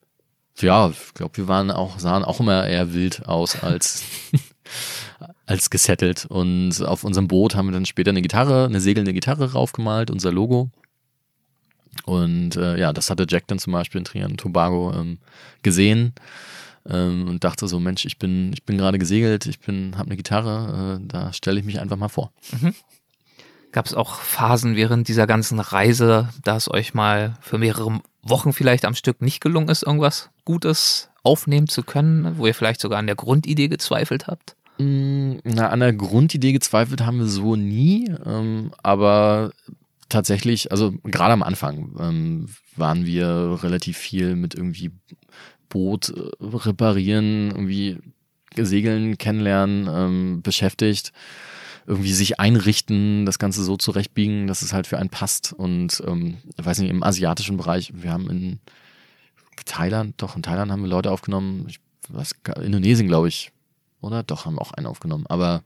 ja, 0.61 0.89
ich 0.89 1.13
glaube, 1.13 1.37
wir 1.37 1.47
waren 1.47 1.71
auch, 1.71 1.99
sahen 1.99 2.23
auch 2.23 2.39
immer 2.39 2.67
eher 2.67 2.93
wild 2.93 3.27
aus 3.27 3.61
als, 3.61 4.03
als 5.45 5.69
gesettelt. 5.69 6.25
Und 6.25 6.81
auf 6.83 7.03
unserem 7.03 7.27
Boot 7.27 7.55
haben 7.55 7.67
wir 7.67 7.73
dann 7.73 7.85
später 7.85 8.09
eine 8.09 8.21
Gitarre, 8.21 8.65
eine 8.65 8.81
segelnde 8.81 9.13
Gitarre 9.13 9.53
raufgemalt, 9.53 10.11
unser 10.11 10.31
Logo. 10.31 10.69
Und 12.05 12.55
äh, 12.55 12.79
ja, 12.79 12.93
das 12.93 13.09
hatte 13.09 13.25
Jack 13.29 13.47
dann 13.47 13.59
zum 13.59 13.73
Beispiel 13.73 13.99
in 13.99 14.05
Trinidad 14.05 14.31
und 14.31 14.39
Tobago 14.39 14.93
ähm, 14.95 15.19
gesehen 15.61 16.13
ähm, 16.89 17.27
und 17.27 17.43
dachte 17.43 17.67
so, 17.67 17.79
Mensch, 17.79 18.05
ich 18.05 18.17
bin, 18.17 18.53
ich 18.53 18.63
bin 18.63 18.77
gerade 18.77 18.97
gesegelt, 18.97 19.45
ich 19.45 19.59
bin, 19.59 19.97
habe 19.97 20.07
eine 20.07 20.17
Gitarre, 20.17 20.99
äh, 21.01 21.07
da 21.07 21.33
stelle 21.33 21.59
ich 21.59 21.65
mich 21.65 21.79
einfach 21.79 21.97
mal 21.97 22.09
vor. 22.09 22.31
Mhm. 22.59 22.73
Gab 23.71 23.85
es 23.85 23.93
auch 23.93 24.15
Phasen 24.15 24.75
während 24.75 25.07
dieser 25.07 25.27
ganzen 25.27 25.59
Reise, 25.59 26.29
da 26.43 26.57
es 26.57 26.69
euch 26.69 26.93
mal 26.93 27.35
für 27.41 27.57
mehrere 27.57 28.01
Wochen 28.21 28.53
vielleicht 28.53 28.85
am 28.85 28.95
Stück 28.95 29.21
nicht 29.21 29.41
gelungen 29.41 29.69
ist, 29.69 29.83
irgendwas 29.83 30.29
Gutes 30.43 31.09
aufnehmen 31.23 31.67
zu 31.67 31.83
können, 31.83 32.37
wo 32.37 32.47
ihr 32.47 32.53
vielleicht 32.53 32.81
sogar 32.81 32.99
an 32.99 33.07
der 33.07 33.15
Grundidee 33.15 33.67
gezweifelt 33.67 34.27
habt? 34.27 34.55
Mm, 34.77 35.35
na, 35.43 35.69
an 35.69 35.79
der 35.79 35.93
Grundidee 35.93 36.51
gezweifelt 36.51 37.01
haben 37.01 37.19
wir 37.19 37.27
so 37.27 37.55
nie, 37.55 38.11
ähm, 38.25 38.71
aber 38.83 39.51
tatsächlich, 40.09 40.71
also 40.71 40.93
gerade 41.03 41.33
am 41.33 41.43
Anfang 41.43 41.95
ähm, 41.99 42.49
waren 42.75 43.05
wir 43.05 43.59
relativ 43.63 43.97
viel 43.97 44.35
mit 44.35 44.55
irgendwie 44.55 44.91
Boot 45.69 46.09
äh, 46.09 46.29
reparieren, 46.41 47.51
irgendwie 47.51 47.99
segeln, 48.57 49.17
kennenlernen, 49.17 49.87
ähm, 49.89 50.41
beschäftigt 50.41 51.13
irgendwie 51.91 52.13
sich 52.13 52.39
einrichten, 52.39 53.25
das 53.25 53.37
Ganze 53.37 53.65
so 53.65 53.75
zurechtbiegen, 53.75 54.47
dass 54.47 54.61
es 54.61 54.71
halt 54.71 54.87
für 54.87 54.97
einen 54.97 55.09
passt. 55.09 55.51
Und 55.51 56.01
ähm, 56.07 56.37
ich 56.57 56.65
weiß 56.65 56.79
nicht, 56.79 56.89
im 56.89 57.03
asiatischen 57.03 57.57
Bereich, 57.57 57.91
wir 57.93 58.13
haben 58.13 58.29
in 58.29 58.59
Thailand, 59.65 60.15
doch, 60.17 60.37
in 60.37 60.41
Thailand 60.41 60.71
haben 60.71 60.81
wir 60.81 60.89
Leute 60.89 61.11
aufgenommen, 61.11 61.65
ich 61.67 61.81
weiß, 62.07 62.35
Indonesien, 62.63 63.09
glaube 63.09 63.27
ich, 63.27 63.51
oder? 63.99 64.23
Doch, 64.23 64.45
haben 64.45 64.55
wir 64.55 64.61
auch 64.61 64.71
einen 64.71 64.87
aufgenommen. 64.87 65.25
Aber 65.27 65.63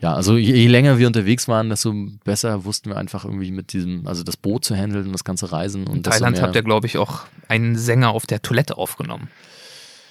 ja, 0.00 0.12
also 0.12 0.36
je, 0.36 0.54
je, 0.54 0.68
länger 0.68 0.98
wir 0.98 1.06
unterwegs 1.06 1.48
waren, 1.48 1.70
desto 1.70 1.94
besser 2.24 2.66
wussten 2.66 2.90
wir 2.90 2.98
einfach 2.98 3.24
irgendwie 3.24 3.50
mit 3.50 3.72
diesem, 3.72 4.06
also 4.06 4.22
das 4.22 4.36
Boot 4.36 4.66
zu 4.66 4.76
handeln 4.76 5.06
und 5.06 5.12
das 5.12 5.24
ganze 5.24 5.50
Reisen. 5.50 5.86
Und 5.86 5.96
in 5.96 6.02
Thailand 6.02 6.42
habt 6.42 6.54
ihr, 6.54 6.62
glaube 6.62 6.86
ich, 6.86 6.98
auch 6.98 7.22
einen 7.48 7.76
Sänger 7.76 8.10
auf 8.10 8.26
der 8.26 8.42
Toilette 8.42 8.76
aufgenommen. 8.76 9.30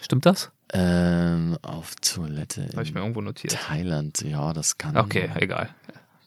Stimmt 0.02 0.26
das? 0.26 0.52
Ähm, 0.74 1.58
auf 1.62 1.96
Toilette. 2.02 2.68
Habe 2.74 2.84
ich 2.84 2.94
mir 2.94 3.02
irgendwo 3.02 3.22
notiert. 3.22 3.54
Thailand, 3.54 4.22
ja, 4.22 4.54
das 4.54 4.78
kann. 4.78 4.98
Okay, 4.98 5.30
egal. 5.36 5.70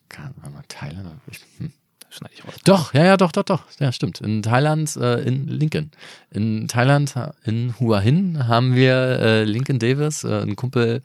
Kann, 0.08 0.34
mal 0.40 0.62
Thailand? 0.68 1.20
Ich, 1.26 1.40
hm. 1.58 1.72
Schneide 2.10 2.34
ich 2.34 2.44
raus. 2.46 2.54
Doch, 2.64 2.94
ja, 2.94 3.04
ja, 3.04 3.16
doch, 3.16 3.32
doch, 3.32 3.42
doch. 3.42 3.62
Ja, 3.80 3.92
stimmt. 3.92 4.20
In 4.20 4.42
Thailand, 4.42 4.96
äh, 4.96 5.20
in 5.22 5.48
Lincoln. 5.48 5.90
In 6.30 6.68
Thailand, 6.68 7.14
in 7.44 7.74
Hua 7.80 7.98
Hin, 8.00 8.46
haben 8.46 8.74
wir 8.74 8.94
äh, 8.94 9.44
Lincoln 9.44 9.78
Davis, 9.78 10.24
äh, 10.24 10.42
ein 10.42 10.56
Kumpel, 10.56 11.02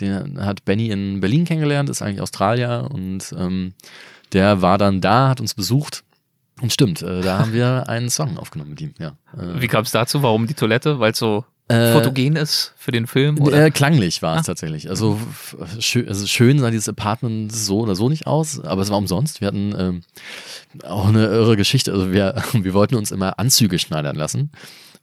den 0.00 0.44
hat 0.44 0.64
Benny 0.64 0.90
in 0.90 1.20
Berlin 1.20 1.44
kennengelernt, 1.44 1.88
ist 1.88 2.02
eigentlich 2.02 2.20
Australier 2.20 2.88
und 2.90 3.34
ähm, 3.38 3.74
der 4.32 4.62
war 4.62 4.78
dann 4.78 5.00
da, 5.00 5.28
hat 5.28 5.40
uns 5.40 5.54
besucht. 5.54 6.02
Und 6.60 6.72
stimmt, 6.72 7.00
äh, 7.02 7.22
da 7.22 7.38
haben 7.38 7.52
wir 7.52 7.84
einen 7.88 8.10
Song 8.10 8.36
aufgenommen 8.36 8.70
mit 8.70 8.80
ihm, 8.80 8.94
ja. 8.98 9.16
Wie 9.32 9.68
kam 9.68 9.84
es 9.84 9.92
dazu? 9.92 10.22
Warum 10.22 10.46
die 10.46 10.54
Toilette? 10.54 10.98
Weil 10.98 11.14
so 11.14 11.38
äh, 11.38 11.59
fotogen 11.70 12.36
ist 12.36 12.72
für 12.76 12.90
den 12.90 13.06
Film? 13.06 13.40
Oder? 13.40 13.66
Äh, 13.66 13.70
klanglich 13.70 14.22
war 14.22 14.34
es 14.34 14.40
ah. 14.40 14.44
tatsächlich. 14.44 14.88
Also, 14.88 15.18
schön, 15.78 16.08
also 16.08 16.26
schön 16.26 16.58
sah 16.58 16.70
dieses 16.70 16.88
Apartment 16.88 17.52
so 17.54 17.80
oder 17.80 17.94
so 17.94 18.08
nicht 18.08 18.26
aus, 18.26 18.60
aber 18.60 18.82
es 18.82 18.90
war 18.90 18.98
umsonst. 18.98 19.40
Wir 19.40 19.48
hatten 19.48 19.74
ähm, 19.78 20.02
auch 20.84 21.08
eine 21.08 21.26
irre 21.26 21.56
Geschichte. 21.56 21.92
Also 21.92 22.12
wir, 22.12 22.42
wir 22.52 22.74
wollten 22.74 22.94
uns 22.94 23.10
immer 23.10 23.38
Anzüge 23.38 23.78
schneidern 23.78 24.16
lassen, 24.16 24.50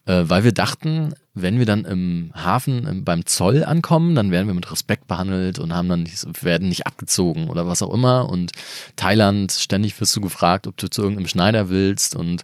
äh, 0.07 0.23
weil 0.27 0.43
wir 0.45 0.53
dachten, 0.53 1.13
wenn 1.33 1.59
wir 1.59 1.65
dann 1.65 1.85
im 1.85 2.31
Hafen 2.33 2.87
im, 2.87 3.03
beim 3.03 3.25
Zoll 3.25 3.63
ankommen, 3.63 4.15
dann 4.15 4.31
werden 4.31 4.47
wir 4.47 4.53
mit 4.53 4.71
Respekt 4.71 5.05
behandelt 5.07 5.59
und 5.59 5.73
haben 5.73 5.89
dann 5.89 6.07
werden 6.41 6.69
nicht 6.69 6.87
abgezogen 6.87 7.49
oder 7.49 7.67
was 7.67 7.81
auch 7.81 7.93
immer. 7.93 8.29
Und 8.29 8.53
Thailand, 8.95 9.51
ständig 9.51 9.99
wirst 9.99 10.15
du 10.15 10.21
gefragt, 10.21 10.65
ob 10.65 10.77
du 10.77 10.89
zu 10.89 11.01
irgendeinem 11.01 11.27
Schneider 11.27 11.69
willst. 11.69 12.15
Und 12.15 12.43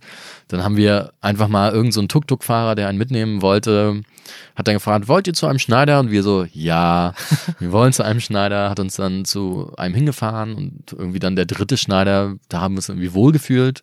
dann 0.50 0.64
haben 0.64 0.76
wir 0.76 1.14
einfach 1.22 1.48
mal 1.48 1.72
irgendeinen 1.72 1.92
so 1.94 2.08
Tuk-Tuk-Fahrer, 2.08 2.76
der 2.76 2.90
einen 2.90 2.98
mitnehmen 2.98 3.42
wollte, 3.42 4.02
hat 4.56 4.68
dann 4.68 4.76
gefragt, 4.76 5.08
wollt 5.08 5.28
ihr 5.28 5.34
zu 5.34 5.48
einem 5.48 5.60
Schneider? 5.60 6.02
Und 6.02 6.12
wir 6.12 6.22
so, 6.22 6.46
ja, 6.52 7.14
wir 7.60 7.72
wollen 7.72 7.94
zu 7.94 8.04
einem 8.04 8.20
Schneider, 8.20 8.70
hat 8.70 8.80
uns 8.80 8.98
dann 8.98 9.24
zu 9.24 9.72
einem 9.78 9.96
hingefahren 9.96 10.54
und 10.56 10.92
irgendwie 10.92 11.20
dann 11.20 11.38
der 11.38 11.46
dritte 11.46 11.78
Schneider, 11.78 12.36
da 12.50 12.60
haben 12.60 12.74
wir 12.74 12.80
uns 12.80 12.90
irgendwie 12.90 13.14
wohlgefühlt. 13.14 13.82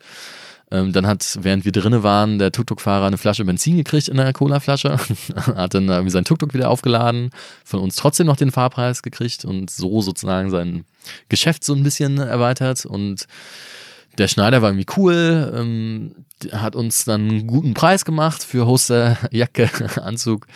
Ähm, 0.72 0.92
dann 0.92 1.06
hat, 1.06 1.38
während 1.42 1.64
wir 1.64 1.72
drinnen 1.72 2.02
waren, 2.02 2.38
der 2.38 2.52
Tuk-Tuk-Fahrer 2.52 3.06
eine 3.06 3.18
Flasche 3.18 3.44
Benzin 3.44 3.76
gekriegt 3.76 4.08
in 4.08 4.20
einer 4.20 4.32
Cola-Flasche, 4.32 4.98
hat 5.54 5.74
dann 5.74 5.88
irgendwie 5.88 6.10
sein 6.10 6.24
Tuk-Tuk 6.24 6.54
wieder 6.54 6.70
aufgeladen, 6.70 7.30
von 7.64 7.80
uns 7.80 7.96
trotzdem 7.96 8.26
noch 8.26 8.36
den 8.36 8.52
Fahrpreis 8.52 9.02
gekriegt 9.02 9.44
und 9.44 9.70
so 9.70 10.00
sozusagen 10.00 10.50
sein 10.50 10.84
Geschäft 11.28 11.64
so 11.64 11.74
ein 11.74 11.82
bisschen 11.82 12.18
erweitert 12.18 12.86
und 12.86 13.26
der 14.18 14.28
Schneider 14.28 14.60
war 14.62 14.70
irgendwie 14.70 14.92
cool, 14.96 15.52
ähm, 15.56 16.14
hat 16.52 16.76
uns 16.76 17.04
dann 17.04 17.28
einen 17.28 17.46
guten 17.46 17.74
Preis 17.74 18.04
gemacht 18.04 18.42
für 18.42 18.66
Hoster, 18.66 19.16
Jacke, 19.30 19.70
Anzug. 20.02 20.46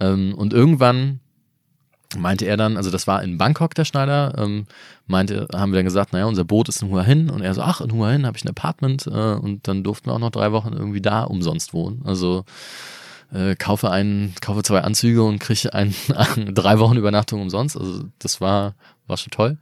Ähm, 0.00 0.34
und 0.34 0.52
irgendwann 0.52 1.20
meinte 2.16 2.46
er 2.46 2.56
dann, 2.56 2.76
also 2.76 2.90
das 2.90 3.06
war 3.06 3.22
in 3.22 3.36
Bangkok 3.36 3.74
der 3.74 3.84
Schneider, 3.84 4.34
ähm, 4.38 4.66
meinte, 5.06 5.48
haben 5.54 5.72
wir 5.72 5.76
dann 5.76 5.84
gesagt, 5.84 6.12
naja, 6.12 6.24
unser 6.24 6.44
Boot 6.44 6.68
ist 6.68 6.82
in 6.82 6.88
Hua 6.90 7.02
Hin 7.02 7.28
und 7.28 7.42
er 7.42 7.52
so, 7.54 7.62
ach, 7.62 7.80
in 7.80 7.92
Hua 7.92 8.10
Hin 8.10 8.26
habe 8.26 8.36
ich 8.36 8.44
ein 8.44 8.48
Apartment 8.48 9.06
äh, 9.06 9.10
und 9.10 9.68
dann 9.68 9.84
durften 9.84 10.06
wir 10.06 10.14
auch 10.14 10.18
noch 10.18 10.30
drei 10.30 10.52
Wochen 10.52 10.72
irgendwie 10.72 11.02
da 11.02 11.24
umsonst 11.24 11.74
wohnen. 11.74 12.02
Also 12.04 12.44
äh, 13.32 13.56
kaufe 13.56 13.90
einen, 13.90 14.34
kaufe 14.40 14.62
zwei 14.62 14.80
Anzüge 14.80 15.22
und 15.22 15.38
kriege 15.38 15.72
ein, 15.74 15.94
drei 16.54 16.78
Wochen 16.78 16.96
Übernachtung 16.96 17.42
umsonst. 17.42 17.76
Also 17.76 18.04
das 18.18 18.40
war, 18.40 18.74
war 19.06 19.16
schon 19.16 19.30
toll. 19.30 19.58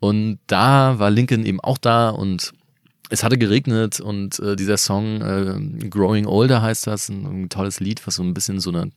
Und 0.00 0.38
da 0.46 0.98
war 0.98 1.10
Lincoln 1.10 1.44
eben 1.44 1.60
auch 1.60 1.78
da 1.78 2.10
und 2.10 2.52
es 3.10 3.22
hatte 3.22 3.38
geregnet 3.38 4.00
und 4.00 4.38
äh, 4.40 4.56
dieser 4.56 4.76
Song 4.76 5.20
äh, 5.22 5.88
Growing 5.88 6.26
Older 6.26 6.62
heißt 6.62 6.86
das, 6.86 7.08
ein, 7.08 7.44
ein, 7.44 7.48
tolles 7.48 7.80
Lied, 7.80 8.06
was 8.06 8.16
so 8.16 8.22
ein 8.22 8.34
bisschen 8.34 8.60
so 8.60 8.70
eine 8.70 8.90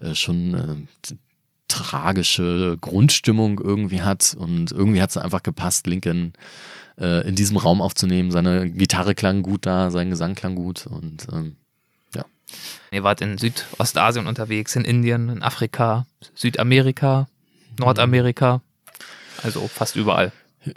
äh, 0.00 0.14
schon 0.14 0.54
äh, 0.54 1.14
tragische 1.70 2.76
Grundstimmung 2.80 3.60
irgendwie 3.60 4.02
hat 4.02 4.36
und 4.38 4.72
irgendwie 4.72 5.00
hat 5.00 5.10
es 5.10 5.16
einfach 5.16 5.42
gepasst, 5.42 5.86
Lincoln 5.86 6.32
äh, 6.98 7.26
in 7.26 7.34
diesem 7.34 7.56
Raum 7.56 7.80
aufzunehmen. 7.80 8.30
Seine 8.30 8.70
Gitarre 8.70 9.14
klang 9.14 9.42
gut 9.42 9.66
da, 9.66 9.90
sein 9.90 10.10
Gesang 10.10 10.34
klang 10.34 10.54
gut 10.54 10.86
und 10.86 11.26
ähm, 11.32 11.56
ja. 12.14 12.24
Ihr 12.90 13.02
wart 13.02 13.20
in 13.20 13.38
Südostasien 13.38 14.26
unterwegs, 14.26 14.76
in 14.76 14.84
Indien, 14.84 15.28
in 15.28 15.42
Afrika, 15.42 16.06
Südamerika, 16.34 17.28
Nordamerika, 17.78 18.60
also 19.42 19.66
fast 19.68 19.96
überall. 19.96 20.32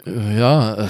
Äh, 0.06 0.38
ja. 0.38 0.74
Äh. 0.84 0.88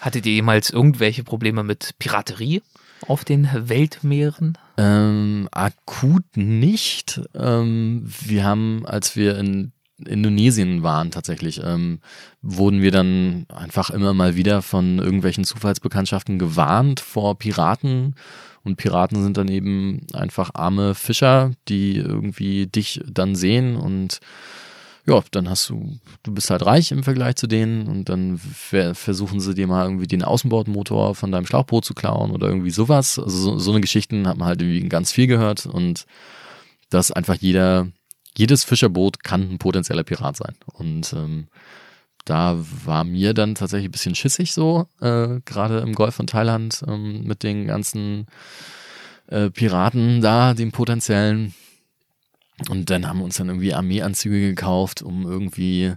Hattet 0.00 0.26
ihr 0.26 0.32
jemals 0.32 0.70
irgendwelche 0.70 1.22
Probleme 1.22 1.62
mit 1.62 1.94
Piraterie? 1.98 2.62
Auf 3.08 3.24
den 3.24 3.48
Weltmeeren? 3.54 4.58
Ähm, 4.76 5.48
akut 5.52 6.24
nicht. 6.36 7.20
Ähm, 7.34 8.04
wir 8.24 8.44
haben, 8.44 8.84
als 8.86 9.16
wir 9.16 9.38
in 9.38 9.72
Indonesien 10.04 10.82
waren 10.82 11.10
tatsächlich, 11.10 11.62
ähm, 11.64 12.00
wurden 12.42 12.82
wir 12.82 12.90
dann 12.90 13.46
einfach 13.48 13.90
immer 13.90 14.12
mal 14.12 14.36
wieder 14.36 14.60
von 14.60 14.98
irgendwelchen 14.98 15.44
Zufallsbekanntschaften 15.44 16.38
gewarnt 16.38 17.00
vor 17.00 17.38
Piraten. 17.38 18.14
Und 18.62 18.76
Piraten 18.76 19.22
sind 19.22 19.36
dann 19.36 19.48
eben 19.48 20.06
einfach 20.12 20.50
arme 20.54 20.94
Fischer, 20.94 21.52
die 21.68 21.96
irgendwie 21.96 22.66
dich 22.66 23.00
dann 23.06 23.36
sehen 23.36 23.76
und 23.76 24.20
ja, 25.08 25.22
dann 25.30 25.48
hast 25.48 25.68
du, 25.68 25.98
du 26.24 26.32
bist 26.32 26.50
halt 26.50 26.66
reich 26.66 26.90
im 26.90 27.04
Vergleich 27.04 27.36
zu 27.36 27.46
denen 27.46 27.86
und 27.86 28.08
dann 28.08 28.38
versuchen 28.38 29.40
sie 29.40 29.54
dir 29.54 29.68
mal 29.68 29.84
irgendwie 29.84 30.08
den 30.08 30.24
Außenbordmotor 30.24 31.14
von 31.14 31.30
deinem 31.30 31.46
Schlauchboot 31.46 31.84
zu 31.84 31.94
klauen 31.94 32.32
oder 32.32 32.48
irgendwie 32.48 32.70
sowas. 32.70 33.18
Also 33.18 33.36
so, 33.36 33.58
so 33.58 33.70
eine 33.70 33.80
Geschichten 33.80 34.26
hat 34.26 34.36
man 34.36 34.48
halt 34.48 34.62
irgendwie 34.62 34.88
ganz 34.88 35.12
viel 35.12 35.28
gehört 35.28 35.66
und 35.66 36.06
dass 36.90 37.12
einfach 37.12 37.36
jeder, 37.36 37.86
jedes 38.36 38.64
Fischerboot 38.64 39.22
kann 39.22 39.42
ein 39.52 39.58
potenzieller 39.58 40.04
Pirat 40.04 40.36
sein. 40.36 40.56
Und 40.72 41.12
ähm, 41.12 41.46
da 42.24 42.58
war 42.84 43.04
mir 43.04 43.32
dann 43.32 43.54
tatsächlich 43.54 43.88
ein 43.88 43.92
bisschen 43.92 44.16
schissig 44.16 44.52
so, 44.52 44.88
äh, 45.00 45.40
gerade 45.44 45.78
im 45.78 45.94
Golf 45.94 46.16
von 46.16 46.26
Thailand 46.26 46.82
ähm, 46.88 47.22
mit 47.22 47.44
den 47.44 47.68
ganzen 47.68 48.26
äh, 49.28 49.50
Piraten 49.50 50.20
da, 50.20 50.52
den 50.52 50.72
potenziellen. 50.72 51.54
Und 52.70 52.88
dann 52.90 53.06
haben 53.06 53.18
wir 53.18 53.24
uns 53.24 53.36
dann 53.36 53.48
irgendwie 53.48 53.74
Armeeanzüge 53.74 54.40
gekauft, 54.40 55.02
um 55.02 55.26
irgendwie 55.26 55.92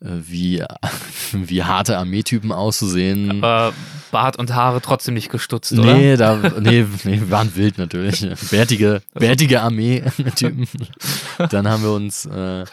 äh, 0.00 0.06
wie, 0.08 0.64
wie 1.32 1.64
harte 1.64 1.98
Armeetypen 1.98 2.52
auszusehen. 2.52 3.42
Aber 3.42 3.74
Bart 4.10 4.38
und 4.38 4.54
Haare 4.54 4.80
trotzdem 4.80 5.14
nicht 5.14 5.30
gestutzt, 5.30 5.72
oder? 5.72 5.94
Nee, 5.94 6.16
da, 6.16 6.36
nee, 6.60 6.86
nee, 7.04 7.20
wir 7.20 7.30
waren 7.30 7.54
wild 7.56 7.78
natürlich. 7.78 8.26
Bärtige, 8.50 9.02
bärtige 9.12 9.60
Armeetypen. 9.60 10.66
Dann 11.50 11.68
haben 11.68 11.82
wir 11.82 11.92
uns 11.92 12.24
äh, 12.24 12.64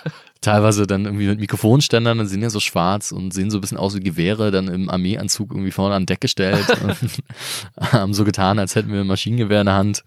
teilweise 0.45 0.87
dann 0.87 1.05
irgendwie 1.05 1.27
mit 1.27 1.39
Mikrofonständern, 1.39 2.19
dann 2.19 2.27
sind 2.27 2.41
ja 2.41 2.49
so 2.49 2.59
schwarz 2.59 3.11
und 3.11 3.33
sehen 3.33 3.49
so 3.49 3.57
ein 3.57 3.61
bisschen 3.61 3.77
aus 3.77 3.95
wie 3.95 3.99
Gewehre, 3.99 4.51
dann 4.51 4.67
im 4.67 4.89
Armeeanzug 4.89 5.51
irgendwie 5.51 5.71
vorne 5.71 5.95
an 5.95 6.05
Deck 6.05 6.21
gestellt 6.21 6.65
und 6.83 7.91
haben 7.91 8.13
so 8.13 8.23
getan, 8.23 8.59
als 8.59 8.75
hätten 8.75 8.93
wir 8.93 9.01
ein 9.01 9.07
Maschinengewehr 9.07 9.61
in 9.61 9.65
der 9.65 9.75
Hand. 9.75 10.03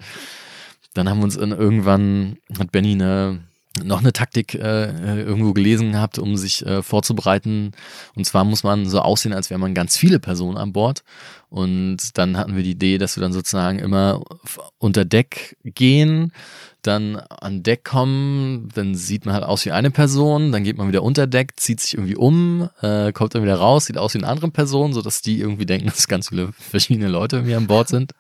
Dann 0.95 1.09
haben 1.09 1.19
wir 1.19 1.25
uns 1.25 1.37
irgendwann, 1.37 2.39
hat 2.59 2.73
Benny 2.73 2.93
eine, 2.93 3.41
noch 3.85 4.01
eine 4.01 4.13
Taktik 4.13 4.55
äh, 4.55 5.21
irgendwo 5.21 5.53
gelesen 5.53 5.93
gehabt, 5.93 6.19
um 6.19 6.37
sich 6.37 6.65
äh, 6.67 6.83
vorzubereiten. 6.83 7.73
Und 8.15 8.25
zwar 8.25 8.45
muss 8.45 8.65
man 8.65 8.87
so 8.87 9.01
aussehen, 9.01 9.33
als 9.33 9.51
wäre 9.51 9.61
man 9.61 9.75
ganz 9.75 9.97
viele 9.97 10.19
Personen 10.19 10.57
an 10.57 10.73
Bord. 10.73 11.05
Und 11.49 12.19
dann 12.19 12.37
hatten 12.37 12.57
wir 12.57 12.63
die 12.63 12.73
Idee, 12.73 12.99
dass 12.99 13.17
wir 13.17 13.23
dann 13.23 13.33
sozusagen 13.33 13.79
immer 13.79 14.23
unter 14.79 15.05
Deck 15.05 15.57
gehen, 15.65 16.33
dann 16.89 17.17
an 17.17 17.63
Deck 17.63 17.85
kommen, 17.85 18.69
dann 18.75 18.95
sieht 18.95 19.27
man 19.27 19.35
halt 19.35 19.45
aus 19.45 19.65
wie 19.65 19.71
eine 19.71 19.91
Person, 19.91 20.51
dann 20.51 20.65
geht 20.65 20.79
man 20.79 20.89
wieder 20.89 21.03
unter 21.03 21.27
Deck, 21.27 21.53
zieht 21.57 21.81
sich 21.81 21.95
irgendwie 21.95 22.17
um, 22.17 22.69
äh, 22.81 23.13
kommt 23.13 23.35
dann 23.35 23.43
wieder 23.43 23.57
raus, 23.57 23.87
sieht 23.87 23.99
aus 23.99 24.15
wie 24.15 24.19
eine 24.19 24.27
andere 24.27 24.51
Person, 24.51 24.93
sodass 24.93 25.23
die 25.23 25.41
irgendwie 25.41 25.67
denken, 25.67 25.87
dass 25.95 26.09
ganz 26.09 26.31
viele 26.31 26.53
verschiedene 26.53 27.09
Leute 27.09 27.37
irgendwie 27.37 27.55
an 27.55 27.67
Bord 27.67 27.89
sind. 27.89 28.13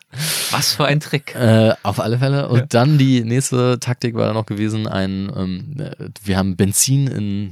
Was 0.51 0.75
für 0.75 0.85
ein 0.85 1.01
Trick. 1.01 1.35
Äh, 1.35 1.75
auf 1.83 1.99
alle 1.99 2.19
Fälle. 2.19 2.49
Und 2.49 2.59
ja. 2.59 2.67
dann 2.69 2.99
die 2.99 3.23
nächste 3.25 3.79
Taktik 3.81 4.15
war 4.15 4.27
dann 4.27 4.35
noch 4.35 4.47
gewesen, 4.47 4.87
ein, 4.87 5.33
ähm, 5.35 5.91
wir 6.23 6.37
haben 6.37 6.57
Benzin 6.57 7.07
in 7.07 7.51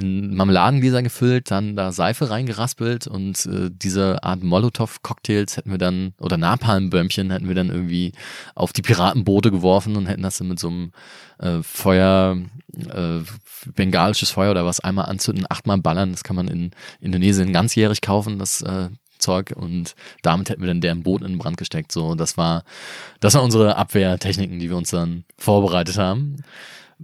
in 0.00 0.34
Marmeladengläser 0.34 1.02
gefüllt, 1.02 1.50
dann 1.50 1.76
da 1.76 1.92
Seife 1.92 2.30
reingeraspelt 2.30 3.06
und 3.06 3.46
äh, 3.46 3.70
diese 3.70 4.22
Art 4.22 4.42
Molotow-Cocktails 4.42 5.56
hätten 5.56 5.70
wir 5.70 5.78
dann, 5.78 6.14
oder 6.18 6.36
Napalmbömmchen 6.36 7.30
hätten 7.30 7.48
wir 7.48 7.54
dann 7.54 7.68
irgendwie 7.68 8.12
auf 8.54 8.72
die 8.72 8.82
Piratenboote 8.82 9.50
geworfen 9.50 9.96
und 9.96 10.06
hätten 10.06 10.22
das 10.22 10.38
dann 10.38 10.48
mit 10.48 10.58
so 10.58 10.68
einem 10.68 10.92
äh, 11.38 11.62
Feuer, 11.62 12.36
äh, 12.76 13.20
bengalisches 13.74 14.30
Feuer 14.30 14.50
oder 14.50 14.64
was 14.64 14.80
einmal 14.80 15.06
anzünden, 15.06 15.46
achtmal 15.48 15.78
ballern. 15.78 16.12
Das 16.12 16.24
kann 16.24 16.36
man 16.36 16.48
in 16.48 16.70
Indonesien 17.00 17.52
ganzjährig 17.52 18.00
kaufen, 18.00 18.38
das 18.38 18.62
äh, 18.62 18.88
Zeug 19.20 19.52
und 19.54 19.94
damit 20.22 20.48
hätten 20.48 20.62
wir 20.62 20.68
dann 20.68 20.80
deren 20.80 21.02
Boot 21.02 21.22
in 21.22 21.28
den 21.28 21.38
Brand 21.38 21.56
gesteckt. 21.56 21.92
So, 21.92 22.14
das 22.14 22.36
war, 22.36 22.64
das 23.20 23.34
waren 23.34 23.44
unsere 23.44 23.76
Abwehrtechniken, 23.76 24.58
die 24.58 24.70
wir 24.70 24.76
uns 24.76 24.90
dann 24.90 25.24
vorbereitet 25.38 25.98
haben. 25.98 26.42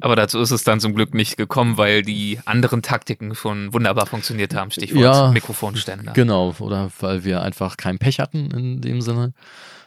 Aber 0.00 0.16
dazu 0.16 0.40
ist 0.40 0.50
es 0.50 0.64
dann 0.64 0.80
zum 0.80 0.94
Glück 0.94 1.14
nicht 1.14 1.36
gekommen, 1.36 1.76
weil 1.78 2.02
die 2.02 2.38
anderen 2.44 2.82
Taktiken 2.82 3.34
schon 3.34 3.72
wunderbar 3.72 4.06
funktioniert 4.06 4.54
haben. 4.54 4.70
Stichwort 4.70 5.02
ja, 5.02 5.30
Mikrofonständer. 5.30 6.12
Genau, 6.12 6.54
oder 6.58 6.90
weil 7.00 7.24
wir 7.24 7.42
einfach 7.42 7.76
kein 7.76 7.98
Pech 7.98 8.20
hatten 8.20 8.50
in 8.50 8.80
dem 8.80 9.00
Sinne. 9.00 9.32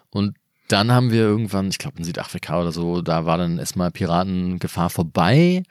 Und 0.09 0.35
dann 0.67 0.91
haben 0.91 1.11
wir 1.11 1.21
irgendwann, 1.21 1.69
ich 1.69 1.77
glaube 1.77 1.97
in 1.97 2.03
Südafrika 2.03 2.59
oder 2.61 2.71
so, 2.71 3.01
da 3.01 3.25
war 3.25 3.37
dann 3.37 3.57
erstmal 3.57 3.91
Piratengefahr 3.91 4.89
vorbei. 4.89 5.63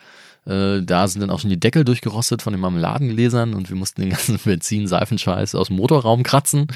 Äh, 0.47 0.83
da 0.83 1.07
sind 1.07 1.21
dann 1.21 1.31
auch 1.31 1.41
schon 1.41 1.51
die 1.51 1.61
Deckel 1.61 1.85
durchgerostet 1.85 2.43
von 2.43 2.53
den 2.53 2.61
Marmeladengläsern 2.61 3.55
und 3.55 3.69
wir 3.69 3.77
mussten 3.77 4.01
den 4.01 4.11
ganzen 4.11 4.39
Benzin-Seifenscheiß 4.45 5.55
aus 5.55 5.69
dem 5.69 5.77
Motorraum 5.77 6.23
kratzen. 6.23 6.67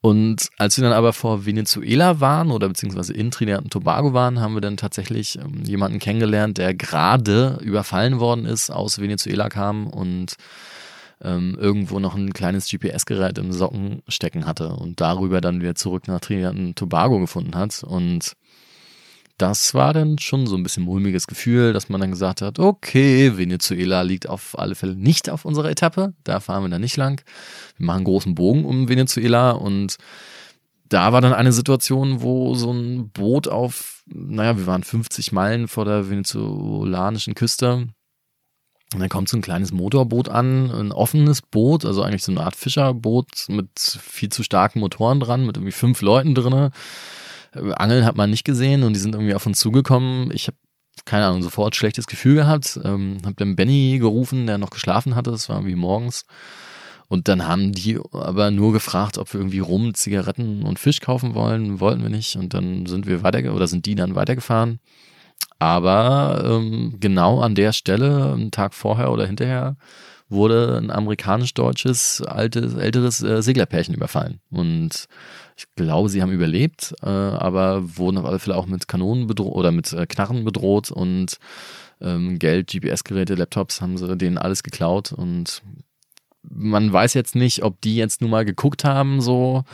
Und 0.00 0.48
als 0.58 0.76
wir 0.76 0.84
dann 0.84 0.92
aber 0.92 1.12
vor 1.12 1.46
Venezuela 1.46 2.20
waren 2.20 2.50
oder 2.50 2.68
beziehungsweise 2.68 3.12
in 3.12 3.30
Trinidad 3.30 3.62
und 3.62 3.72
Tobago 3.72 4.12
waren, 4.12 4.40
haben 4.40 4.54
wir 4.54 4.60
dann 4.60 4.76
tatsächlich 4.76 5.38
ähm, 5.38 5.62
jemanden 5.64 5.98
kennengelernt, 5.98 6.58
der 6.58 6.74
gerade 6.74 7.58
überfallen 7.62 8.20
worden 8.20 8.44
ist, 8.44 8.70
aus 8.70 9.00
Venezuela 9.00 9.48
kam 9.48 9.86
und 9.88 10.36
ähm, 11.22 11.56
irgendwo 11.58 11.98
noch 11.98 12.14
ein 12.14 12.32
kleines 12.32 12.68
GPS-Gerät 12.70 13.38
im 13.38 13.52
Socken 13.52 14.02
stecken 14.06 14.46
hatte 14.46 14.68
und 14.68 15.00
darüber 15.00 15.40
dann 15.40 15.60
wieder 15.60 15.74
zurück 15.74 16.08
nach 16.08 16.20
Trinidad 16.20 16.54
und 16.54 16.76
Tobago 16.76 17.18
gefunden 17.18 17.54
hat. 17.54 17.82
Und 17.82 18.36
das 19.38 19.74
war 19.74 19.92
dann 19.92 20.18
schon 20.18 20.46
so 20.46 20.56
ein 20.56 20.62
bisschen 20.62 20.84
mulmiges 20.84 21.26
Gefühl, 21.26 21.72
dass 21.72 21.88
man 21.88 22.00
dann 22.00 22.10
gesagt 22.10 22.40
hat, 22.40 22.58
okay, 22.58 23.36
Venezuela 23.36 24.02
liegt 24.02 24.28
auf 24.28 24.58
alle 24.58 24.74
Fälle 24.74 24.96
nicht 24.96 25.28
auf 25.28 25.44
unserer 25.44 25.70
Etappe, 25.70 26.14
da 26.24 26.40
fahren 26.40 26.64
wir 26.64 26.70
dann 26.70 26.80
nicht 26.80 26.96
lang. 26.96 27.22
Wir 27.76 27.86
machen 27.86 28.04
großen 28.04 28.34
Bogen 28.34 28.64
um 28.64 28.88
Venezuela 28.88 29.50
und 29.50 29.98
da 30.88 31.12
war 31.12 31.20
dann 31.20 31.34
eine 31.34 31.52
Situation, 31.52 32.22
wo 32.22 32.54
so 32.54 32.72
ein 32.72 33.10
Boot 33.10 33.48
auf, 33.48 34.02
naja, 34.06 34.56
wir 34.56 34.66
waren 34.66 34.84
50 34.84 35.32
Meilen 35.32 35.68
vor 35.68 35.84
der 35.84 36.08
venezolanischen 36.08 37.34
Küste. 37.34 37.88
Und 38.94 39.00
dann 39.00 39.08
kommt 39.08 39.28
so 39.28 39.36
ein 39.36 39.42
kleines 39.42 39.72
Motorboot 39.72 40.28
an, 40.28 40.70
ein 40.70 40.92
offenes 40.92 41.42
Boot, 41.42 41.84
also 41.84 42.02
eigentlich 42.02 42.22
so 42.22 42.30
eine 42.30 42.42
Art 42.42 42.54
Fischerboot 42.54 43.48
mit 43.48 43.68
viel 43.80 44.28
zu 44.28 44.44
starken 44.44 44.78
Motoren 44.78 45.18
dran, 45.18 45.44
mit 45.44 45.56
irgendwie 45.56 45.72
fünf 45.72 46.02
Leuten 46.02 46.36
drinnen 46.36 46.70
Angeln 47.76 48.04
hat 48.04 48.16
man 48.16 48.30
nicht 48.30 48.44
gesehen 48.44 48.82
und 48.82 48.92
die 48.92 49.00
sind 49.00 49.14
irgendwie 49.14 49.34
auf 49.34 49.46
uns 49.46 49.58
zugekommen. 49.58 50.30
Ich 50.32 50.46
habe 50.46 50.56
keine 51.04 51.26
Ahnung, 51.26 51.42
sofort 51.42 51.76
schlechtes 51.76 52.06
Gefühl 52.06 52.36
gehabt. 52.36 52.80
Ähm, 52.82 53.18
hab 53.24 53.36
dann 53.36 53.56
Benny 53.56 53.98
gerufen, 53.98 54.46
der 54.46 54.58
noch 54.58 54.70
geschlafen 54.70 55.14
hatte, 55.14 55.30
das 55.30 55.48
war 55.48 55.56
irgendwie 55.56 55.76
morgens. 55.76 56.24
Und 57.08 57.28
dann 57.28 57.46
haben 57.46 57.72
die 57.72 58.00
aber 58.12 58.50
nur 58.50 58.72
gefragt, 58.72 59.18
ob 59.18 59.32
wir 59.32 59.40
irgendwie 59.40 59.60
Rum, 59.60 59.94
Zigaretten 59.94 60.64
und 60.64 60.78
Fisch 60.78 61.00
kaufen 61.00 61.34
wollen. 61.34 61.78
Wollten 61.78 62.02
wir 62.02 62.08
nicht. 62.08 62.36
Und 62.36 62.52
dann 62.52 62.86
sind 62.86 63.06
wir 63.06 63.22
weiter 63.22 63.54
oder 63.54 63.68
sind 63.68 63.86
die 63.86 63.94
dann 63.94 64.16
weitergefahren. 64.16 64.80
Aber 65.58 66.42
ähm, 66.44 66.96
genau 66.98 67.40
an 67.40 67.54
der 67.54 67.72
Stelle, 67.72 68.32
einen 68.32 68.50
Tag 68.50 68.74
vorher 68.74 69.12
oder 69.12 69.26
hinterher, 69.26 69.76
wurde 70.28 70.78
ein 70.78 70.90
amerikanisch-deutsches, 70.90 72.22
altes, 72.22 72.74
älteres 72.74 73.22
äh, 73.22 73.42
Seglerpärchen 73.42 73.94
überfallen. 73.94 74.40
Und 74.50 75.06
ich 75.56 75.66
glaube, 75.76 76.08
sie 76.08 76.22
haben 76.22 76.32
überlebt, 76.32 76.94
äh, 77.02 77.06
aber 77.06 77.96
wurden 77.96 78.18
auf 78.18 78.24
alle 78.24 78.38
Fälle 78.38 78.56
auch 78.56 78.66
mit 78.66 78.88
Kanonen 78.88 79.26
bedroht 79.26 79.54
oder 79.54 79.70
mit 79.70 79.92
äh, 79.92 80.06
Knarren 80.06 80.44
bedroht 80.44 80.90
und 80.90 81.38
ähm, 82.00 82.38
Geld, 82.38 82.70
GPS-Geräte, 82.70 83.34
Laptops 83.34 83.80
haben 83.80 83.96
sie 83.96 84.16
denen 84.16 84.38
alles 84.38 84.62
geklaut 84.62 85.12
und 85.12 85.62
man 86.48 86.92
weiß 86.92 87.14
jetzt 87.14 87.34
nicht, 87.34 87.62
ob 87.62 87.80
die 87.80 87.96
jetzt 87.96 88.20
nur 88.20 88.30
mal 88.30 88.44
geguckt 88.44 88.84
haben, 88.84 89.20
so 89.20 89.64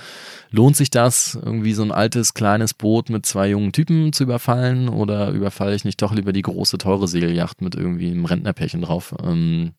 lohnt 0.50 0.76
sich 0.76 0.90
das, 0.90 1.38
irgendwie 1.40 1.72
so 1.72 1.82
ein 1.82 1.92
altes 1.92 2.34
kleines 2.34 2.74
Boot 2.74 3.10
mit 3.10 3.26
zwei 3.26 3.48
jungen 3.48 3.72
Typen 3.72 4.12
zu 4.12 4.24
überfallen 4.24 4.88
oder 4.88 5.30
überfalle 5.30 5.74
ich 5.74 5.84
nicht 5.84 6.00
doch 6.00 6.14
lieber 6.14 6.32
die 6.32 6.42
große 6.42 6.78
teure 6.78 7.08
Segelyacht 7.08 7.60
mit 7.60 7.74
irgendwie 7.74 8.10
einem 8.10 8.24
Rentnerpärchen 8.24 8.82
drauf? 8.82 9.14
Ähm, 9.22 9.72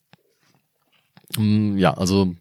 ja, 1.37 1.93
also 1.93 2.35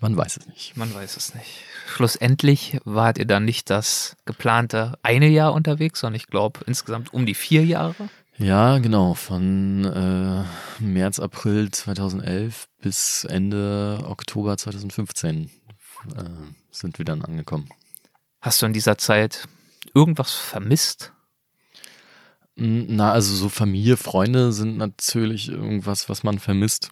man 0.00 0.16
weiß 0.16 0.36
es 0.36 0.46
nicht. 0.46 0.76
Man 0.76 0.94
weiß 0.94 1.16
es 1.16 1.34
nicht. 1.34 1.64
Schlussendlich 1.86 2.78
wart 2.84 3.18
ihr 3.18 3.24
dann 3.24 3.44
nicht 3.44 3.70
das 3.70 4.16
geplante 4.24 4.98
eine 5.02 5.28
Jahr 5.28 5.54
unterwegs, 5.54 6.00
sondern 6.00 6.16
ich 6.16 6.26
glaube 6.26 6.60
insgesamt 6.66 7.14
um 7.14 7.24
die 7.24 7.34
vier 7.34 7.64
Jahre. 7.64 8.08
Ja, 8.38 8.78
genau. 8.78 9.14
Von 9.14 9.84
äh, 9.84 10.82
März, 10.82 11.18
April 11.18 11.70
2011 11.70 12.68
bis 12.80 13.24
Ende 13.24 14.00
Oktober 14.04 14.58
2015 14.58 15.50
äh, 16.14 16.24
sind 16.70 16.98
wir 16.98 17.04
dann 17.06 17.22
angekommen. 17.22 17.68
Hast 18.42 18.60
du 18.60 18.66
in 18.66 18.74
dieser 18.74 18.98
Zeit 18.98 19.48
irgendwas 19.94 20.34
vermisst? 20.34 21.12
Na, 22.54 23.12
also 23.12 23.34
so 23.34 23.48
Familie, 23.48 23.96
Freunde 23.96 24.52
sind 24.52 24.76
natürlich 24.76 25.48
irgendwas, 25.48 26.08
was 26.08 26.22
man 26.22 26.38
vermisst. 26.38 26.90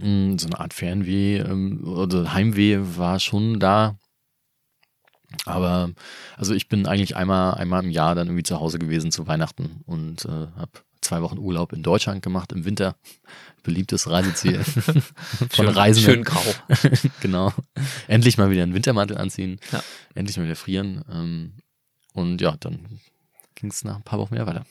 Mm, 0.00 0.36
so 0.38 0.46
eine 0.46 0.58
Art 0.60 0.74
Fernweh 0.74 1.38
ähm, 1.38 1.84
oder 1.86 2.32
Heimweh 2.32 2.78
war 2.96 3.20
schon 3.20 3.60
da. 3.60 3.98
Aber 5.46 5.90
also 6.36 6.54
ich 6.54 6.68
bin 6.68 6.86
eigentlich 6.86 7.16
einmal, 7.16 7.54
einmal 7.54 7.82
im 7.84 7.90
Jahr 7.90 8.14
dann 8.14 8.28
irgendwie 8.28 8.44
zu 8.44 8.60
Hause 8.60 8.78
gewesen 8.78 9.10
zu 9.10 9.26
Weihnachten 9.26 9.82
und 9.84 10.24
äh, 10.26 10.28
habe 10.28 10.70
zwei 11.00 11.20
Wochen 11.22 11.38
Urlaub 11.38 11.72
in 11.72 11.82
Deutschland 11.82 12.22
gemacht 12.22 12.52
im 12.52 12.64
Winter. 12.64 12.96
Beliebtes 13.62 14.08
Reiseziel 14.10 14.62
von 14.64 15.02
Schön- 15.50 15.68
Reisenden. 15.68 16.14
schön 16.16 16.24
grau. 16.24 16.42
genau. 17.20 17.52
Endlich 18.08 18.36
mal 18.38 18.50
wieder 18.50 18.62
einen 18.62 18.74
Wintermantel 18.74 19.16
anziehen. 19.16 19.58
Ja. 19.72 19.82
Endlich 20.14 20.36
mal 20.36 20.44
wieder 20.44 20.56
frieren. 20.56 21.02
Ähm, 21.10 21.52
und 22.12 22.40
ja, 22.42 22.56
dann 22.60 23.00
ging 23.54 23.70
es 23.70 23.82
nach 23.84 23.96
ein 23.96 24.02
paar 24.02 24.18
Wochen 24.18 24.34
wieder 24.34 24.46
weiter. 24.46 24.66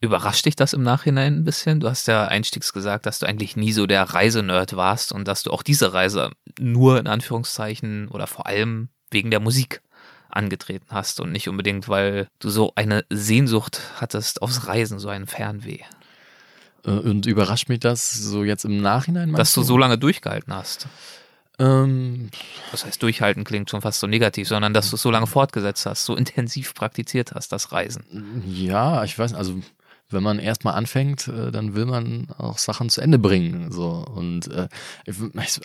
Überrascht 0.00 0.44
dich 0.44 0.56
das 0.56 0.74
im 0.74 0.82
Nachhinein 0.82 1.38
ein 1.38 1.44
bisschen? 1.44 1.80
Du 1.80 1.88
hast 1.88 2.06
ja 2.06 2.26
einstiegs 2.26 2.72
gesagt, 2.72 3.06
dass 3.06 3.18
du 3.18 3.26
eigentlich 3.26 3.56
nie 3.56 3.72
so 3.72 3.86
der 3.86 4.02
Reisenerd 4.02 4.76
warst 4.76 5.10
und 5.12 5.26
dass 5.26 5.42
du 5.42 5.50
auch 5.50 5.62
diese 5.62 5.94
Reise 5.94 6.30
nur 6.58 6.98
in 6.98 7.06
Anführungszeichen 7.06 8.08
oder 8.08 8.26
vor 8.26 8.46
allem 8.46 8.90
wegen 9.10 9.30
der 9.30 9.40
Musik 9.40 9.80
angetreten 10.28 10.88
hast 10.90 11.20
und 11.20 11.32
nicht 11.32 11.48
unbedingt, 11.48 11.88
weil 11.88 12.28
du 12.40 12.50
so 12.50 12.72
eine 12.74 13.04
Sehnsucht 13.08 13.80
hattest 13.98 14.42
aufs 14.42 14.66
Reisen, 14.66 14.98
so 14.98 15.08
ein 15.08 15.26
Fernweh. 15.26 15.80
Äh, 16.84 16.90
und 16.90 17.24
überrascht 17.24 17.70
mich 17.70 17.80
das 17.80 18.12
so 18.12 18.44
jetzt 18.44 18.64
im 18.64 18.82
Nachhinein? 18.82 19.32
Dass 19.32 19.54
du 19.54 19.62
so 19.62 19.78
lange 19.78 19.96
durchgehalten 19.96 20.54
hast. 20.54 20.88
Ähm, 21.58 22.30
Das 22.70 22.84
heißt, 22.84 23.02
durchhalten 23.02 23.44
klingt 23.44 23.70
schon 23.70 23.80
fast 23.80 24.00
so 24.00 24.06
negativ, 24.06 24.46
sondern 24.46 24.74
dass 24.74 24.90
du 24.90 24.96
es 24.96 25.02
so 25.02 25.10
lange 25.10 25.26
fortgesetzt 25.26 25.86
hast, 25.86 26.04
so 26.04 26.14
intensiv 26.14 26.74
praktiziert 26.74 27.32
hast, 27.32 27.50
das 27.50 27.72
Reisen. 27.72 28.44
Ja, 28.46 29.04
ich 29.04 29.18
weiß, 29.18 29.32
also 29.32 29.58
wenn 30.08 30.22
man 30.22 30.38
erstmal 30.38 30.74
anfängt, 30.74 31.28
äh, 31.28 31.50
dann 31.50 31.74
will 31.74 31.86
man 31.86 32.28
auch 32.38 32.58
Sachen 32.58 32.88
zu 32.88 33.00
Ende 33.00 33.18
bringen. 33.18 33.72
So. 33.72 34.04
Und 34.06 34.48
äh, 34.48 34.68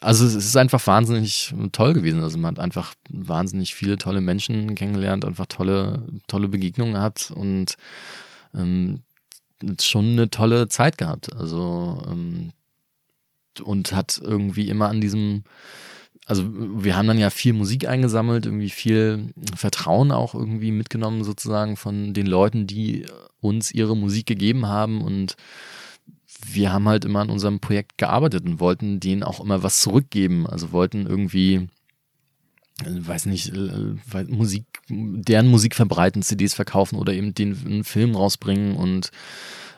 also 0.02 0.26
es 0.26 0.34
ist 0.34 0.58
einfach 0.58 0.86
wahnsinnig 0.88 1.54
toll 1.72 1.94
gewesen. 1.94 2.24
Also 2.24 2.38
man 2.38 2.56
hat 2.56 2.64
einfach 2.64 2.94
wahnsinnig 3.10 3.76
viele 3.76 3.98
tolle 3.98 4.22
Menschen 4.22 4.74
kennengelernt, 4.76 5.26
einfach 5.26 5.46
tolle, 5.46 6.04
tolle 6.28 6.48
Begegnungen 6.48 6.94
gehabt 6.94 7.32
und 7.32 7.76
ähm, 8.56 9.02
schon 9.80 10.12
eine 10.12 10.30
tolle 10.30 10.68
Zeit 10.70 10.98
gehabt. 10.98 11.36
Also 11.36 12.04
ähm, 12.10 12.52
und 13.64 13.94
hat 13.94 14.20
irgendwie 14.24 14.70
immer 14.70 14.90
an 14.90 15.02
diesem 15.02 15.44
also 16.32 16.46
wir 16.50 16.96
haben 16.96 17.10
dann 17.10 17.18
ja 17.18 17.30
viel 17.30 17.52
Musik 17.52 17.90
eingesammelt, 17.90 18.46
irgendwie 18.46 18.70
viel 18.70 19.34
Vertrauen 19.54 20.14
auch 20.14 20.34
irgendwie 20.34 20.72
mitgenommen 20.72 21.26
sozusagen 21.26 21.76
von 21.76 22.14
den 22.14 22.26
Leuten, 22.26 22.68
die 22.68 23.06
uns 23.42 23.70
ihre 23.70 23.98
Musik 23.98 24.28
gegeben 24.28 24.66
haben. 24.66 25.02
Und 25.02 25.36
wir 26.46 26.72
haben 26.72 26.88
halt 26.88 27.04
immer 27.04 27.20
an 27.20 27.30
unserem 27.30 27.60
Projekt 27.60 27.98
gearbeitet 27.98 28.46
und 28.46 28.62
wollten 28.62 29.02
denen 29.02 29.24
auch 29.24 29.42
immer 29.42 29.62
was 29.62 29.82
zurückgeben, 29.82 30.48
also 30.48 30.72
wollten 30.72 31.06
irgendwie 31.06 31.68
äh, 32.86 32.86
weiß 32.86 33.26
nicht, 33.26 33.50
äh, 33.50 34.24
Musik, 34.30 34.64
deren 34.88 35.50
Musik 35.50 35.76
verbreiten, 35.76 36.22
CDs 36.22 36.54
verkaufen 36.54 36.98
oder 36.98 37.12
eben 37.12 37.34
den 37.34 37.58
einen 37.66 37.84
Film 37.84 38.16
rausbringen 38.16 38.78
und 38.78 39.12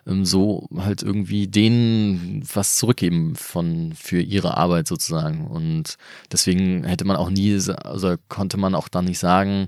so 0.05 0.67
halt 0.77 1.01
irgendwie 1.01 1.47
denen 1.47 2.43
was 2.53 2.75
zurückgeben 2.75 3.35
von 3.35 3.93
für 3.95 4.21
ihre 4.21 4.57
Arbeit 4.57 4.87
sozusagen. 4.87 5.47
Und 5.47 5.97
deswegen 6.31 6.83
hätte 6.83 7.05
man 7.05 7.15
auch 7.15 7.29
nie, 7.29 7.57
also 7.83 8.15
konnte 8.27 8.57
man 8.57 8.75
auch 8.75 8.87
dann 8.87 9.05
nicht 9.05 9.19
sagen, 9.19 9.67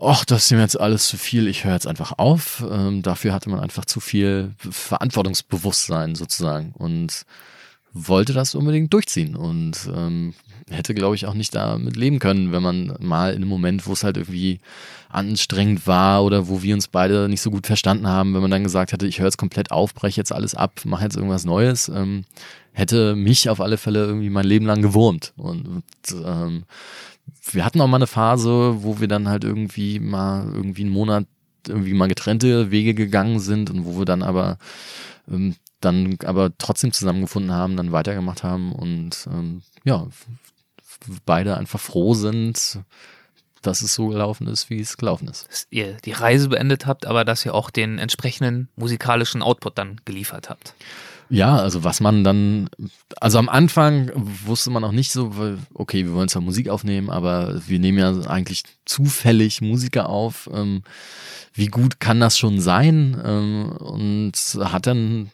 ach, 0.00 0.24
das 0.24 0.44
ist 0.44 0.50
mir 0.52 0.60
jetzt 0.60 0.80
alles 0.80 1.08
zu 1.08 1.16
viel, 1.16 1.46
ich 1.46 1.64
höre 1.64 1.74
jetzt 1.74 1.86
einfach 1.86 2.12
auf. 2.18 2.64
Ähm, 2.70 3.02
dafür 3.02 3.32
hatte 3.32 3.50
man 3.50 3.60
einfach 3.60 3.84
zu 3.84 4.00
viel 4.00 4.54
Verantwortungsbewusstsein 4.58 6.14
sozusagen 6.14 6.72
und 6.72 7.24
wollte 7.94 8.32
das 8.32 8.54
unbedingt 8.56 8.92
durchziehen 8.92 9.36
und 9.36 9.88
ähm, 9.94 10.34
hätte, 10.68 10.94
glaube 10.94 11.14
ich, 11.14 11.26
auch 11.26 11.34
nicht 11.34 11.54
damit 11.54 11.96
leben 11.96 12.18
können, 12.18 12.52
wenn 12.52 12.62
man 12.62 12.96
mal 13.00 13.30
in 13.30 13.36
einem 13.36 13.48
Moment, 13.48 13.86
wo 13.86 13.92
es 13.92 14.02
halt 14.02 14.16
irgendwie 14.16 14.60
anstrengend 15.08 15.86
war 15.86 16.24
oder 16.24 16.48
wo 16.48 16.60
wir 16.62 16.74
uns 16.74 16.88
beide 16.88 17.28
nicht 17.28 17.40
so 17.40 17.52
gut 17.52 17.66
verstanden 17.68 18.08
haben, 18.08 18.34
wenn 18.34 18.42
man 18.42 18.50
dann 18.50 18.64
gesagt 18.64 18.92
hätte, 18.92 19.06
ich 19.06 19.20
höre 19.20 19.26
jetzt 19.26 19.38
komplett 19.38 19.70
auf, 19.70 19.94
breche 19.94 20.20
jetzt 20.20 20.32
alles 20.32 20.56
ab, 20.56 20.80
mache 20.84 21.04
jetzt 21.04 21.16
irgendwas 21.16 21.44
Neues, 21.44 21.88
ähm, 21.88 22.24
hätte 22.72 23.14
mich 23.14 23.48
auf 23.48 23.60
alle 23.60 23.76
Fälle 23.78 24.04
irgendwie 24.04 24.30
mein 24.30 24.46
Leben 24.46 24.66
lang 24.66 24.82
gewurmt. 24.82 25.32
Und, 25.36 25.68
und 25.68 25.84
ähm, 26.24 26.64
wir 27.52 27.64
hatten 27.64 27.80
auch 27.80 27.86
mal 27.86 27.98
eine 27.98 28.08
Phase, 28.08 28.82
wo 28.82 28.98
wir 28.98 29.06
dann 29.06 29.28
halt 29.28 29.44
irgendwie 29.44 30.00
mal 30.00 30.50
irgendwie 30.52 30.82
einen 30.82 30.90
Monat 30.90 31.26
irgendwie 31.68 31.94
mal 31.94 32.08
getrennte 32.08 32.70
Wege 32.70 32.94
gegangen 32.94 33.38
sind 33.38 33.70
und 33.70 33.86
wo 33.86 33.98
wir 33.98 34.04
dann 34.04 34.22
aber 34.22 34.58
ähm, 35.30 35.54
dann 35.84 36.16
aber 36.24 36.56
trotzdem 36.58 36.92
zusammengefunden 36.92 37.52
haben, 37.52 37.76
dann 37.76 37.92
weitergemacht 37.92 38.42
haben 38.42 38.72
und 38.72 39.28
ähm, 39.30 39.62
ja, 39.84 40.06
beide 41.26 41.56
einfach 41.56 41.80
froh 41.80 42.14
sind, 42.14 42.80
dass 43.62 43.82
es 43.82 43.94
so 43.94 44.08
gelaufen 44.08 44.46
ist, 44.46 44.70
wie 44.70 44.80
es 44.80 44.96
gelaufen 44.96 45.28
ist. 45.28 45.48
Dass 45.48 45.66
ihr 45.70 45.96
die 46.04 46.12
Reise 46.12 46.48
beendet 46.48 46.86
habt, 46.86 47.06
aber 47.06 47.24
dass 47.24 47.44
ihr 47.44 47.54
auch 47.54 47.70
den 47.70 47.98
entsprechenden 47.98 48.68
musikalischen 48.76 49.42
Output 49.42 49.78
dann 49.78 50.00
geliefert 50.04 50.50
habt. 50.50 50.74
Ja, 51.30 51.56
also 51.56 51.84
was 51.84 52.00
man 52.00 52.22
dann, 52.22 52.68
also 53.20 53.38
am 53.38 53.48
Anfang 53.48 54.10
wusste 54.14 54.70
man 54.70 54.84
auch 54.84 54.92
nicht 54.92 55.10
so, 55.10 55.32
okay, 55.72 56.04
wir 56.04 56.12
wollen 56.12 56.28
zwar 56.28 56.42
Musik 56.42 56.68
aufnehmen, 56.68 57.10
aber 57.10 57.60
wir 57.66 57.78
nehmen 57.78 57.98
ja 57.98 58.28
eigentlich 58.28 58.64
zufällig 58.84 59.62
Musiker 59.62 60.08
auf. 60.08 60.50
Ähm, 60.52 60.82
wie 61.54 61.68
gut 61.68 61.98
kann 61.98 62.20
das 62.20 62.38
schon 62.38 62.60
sein? 62.60 63.20
Ähm, 63.24 63.72
und 63.72 64.32
hat 64.60 64.86
dann, 64.86 65.30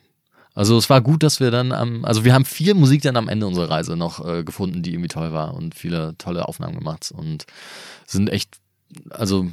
also 0.60 0.76
es 0.76 0.90
war 0.90 1.00
gut, 1.00 1.22
dass 1.22 1.40
wir 1.40 1.50
dann 1.50 1.72
am, 1.72 2.04
also 2.04 2.22
wir 2.22 2.34
haben 2.34 2.44
viel 2.44 2.74
Musik 2.74 3.00
dann 3.00 3.16
am 3.16 3.30
Ende 3.30 3.46
unserer 3.46 3.70
Reise 3.70 3.96
noch 3.96 4.22
äh, 4.28 4.44
gefunden, 4.44 4.82
die 4.82 4.92
irgendwie 4.92 5.08
toll 5.08 5.32
war 5.32 5.54
und 5.54 5.74
viele 5.74 6.14
tolle 6.18 6.46
Aufnahmen 6.46 6.78
gemacht 6.78 7.10
und 7.16 7.46
sind 8.06 8.28
echt 8.28 8.58
also 9.08 9.48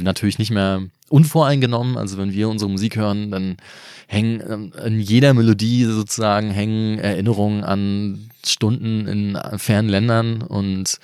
natürlich 0.00 0.38
nicht 0.38 0.50
mehr 0.50 0.80
unvoreingenommen. 1.10 1.98
Also 1.98 2.16
wenn 2.16 2.32
wir 2.32 2.48
unsere 2.48 2.70
Musik 2.70 2.96
hören, 2.96 3.30
dann 3.30 3.58
hängen 4.06 4.42
ähm, 4.48 4.72
in 4.82 4.98
jeder 4.98 5.34
Melodie 5.34 5.84
sozusagen 5.84 6.50
hängen 6.50 7.00
Erinnerungen 7.00 7.62
an 7.62 8.30
Stunden 8.42 9.06
in 9.06 9.38
fernen 9.58 9.90
Ländern 9.90 10.40
und 10.40 11.00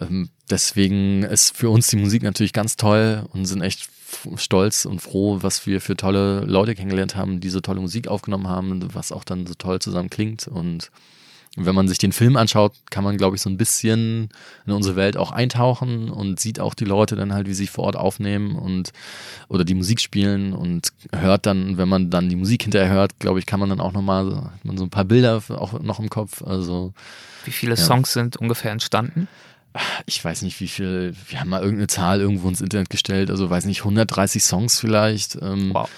ähm, 0.00 0.28
deswegen 0.48 1.24
ist 1.24 1.56
für 1.56 1.68
uns 1.68 1.88
die 1.88 1.96
Musik 1.96 2.22
natürlich 2.22 2.52
ganz 2.52 2.76
toll 2.76 3.24
und 3.32 3.46
sind 3.46 3.62
echt 3.62 3.88
stolz 4.36 4.84
und 4.84 5.00
froh, 5.00 5.38
was 5.42 5.66
wir 5.66 5.80
für 5.80 5.96
tolle 5.96 6.40
Leute 6.40 6.74
kennengelernt 6.74 7.16
haben, 7.16 7.40
die 7.40 7.50
so 7.50 7.60
tolle 7.60 7.80
Musik 7.80 8.08
aufgenommen 8.08 8.48
haben, 8.48 8.94
was 8.94 9.12
auch 9.12 9.24
dann 9.24 9.46
so 9.46 9.54
toll 9.54 9.80
zusammen 9.80 10.10
klingt 10.10 10.48
und 10.48 10.90
wenn 11.56 11.74
man 11.74 11.86
sich 11.86 11.98
den 11.98 12.12
Film 12.12 12.38
anschaut, 12.38 12.72
kann 12.90 13.04
man, 13.04 13.18
glaube 13.18 13.36
ich, 13.36 13.42
so 13.42 13.50
ein 13.50 13.58
bisschen 13.58 14.30
in 14.64 14.72
unsere 14.72 14.96
Welt 14.96 15.18
auch 15.18 15.32
eintauchen 15.32 16.08
und 16.08 16.40
sieht 16.40 16.58
auch 16.60 16.72
die 16.72 16.86
Leute 16.86 17.14
dann 17.14 17.34
halt, 17.34 17.46
wie 17.46 17.52
sie 17.52 17.66
vor 17.66 17.84
Ort 17.84 17.96
aufnehmen 17.96 18.56
und 18.56 18.92
oder 19.48 19.64
die 19.64 19.74
Musik 19.74 20.00
spielen 20.00 20.54
und 20.54 20.88
hört 21.14 21.44
dann, 21.44 21.76
wenn 21.76 21.90
man 21.90 22.08
dann 22.08 22.30
die 22.30 22.36
Musik 22.36 22.62
hinterher 22.62 22.90
hört, 22.90 23.18
glaube 23.18 23.38
ich, 23.38 23.44
kann 23.44 23.60
man 23.60 23.68
dann 23.68 23.80
auch 23.80 23.92
nochmal 23.92 24.24
so, 24.24 24.36
hat 24.36 24.64
man 24.64 24.78
so 24.78 24.84
ein 24.84 24.90
paar 24.90 25.04
Bilder 25.04 25.42
auch 25.50 25.78
noch 25.80 26.00
im 26.00 26.08
Kopf. 26.08 26.42
Also 26.42 26.94
Wie 27.44 27.50
viele 27.50 27.72
Ja. 27.74 27.76
Songs 27.76 28.14
sind 28.14 28.38
ungefähr 28.38 28.70
entstanden? 28.72 29.28
Ich 30.06 30.22
weiß 30.24 30.42
nicht, 30.42 30.60
wie 30.60 30.68
viel, 30.68 31.14
wir 31.28 31.40
haben 31.40 31.48
mal 31.50 31.60
irgendeine 31.62 31.86
Zahl 31.86 32.20
irgendwo 32.20 32.48
ins 32.48 32.60
Internet 32.60 32.90
gestellt, 32.90 33.30
also 33.30 33.48
weiß 33.50 33.64
nicht, 33.64 33.80
130 33.80 34.42
Songs 34.42 34.78
vielleicht. 34.80 35.36
Ähm, 35.40 35.72
Wow. 35.74 35.88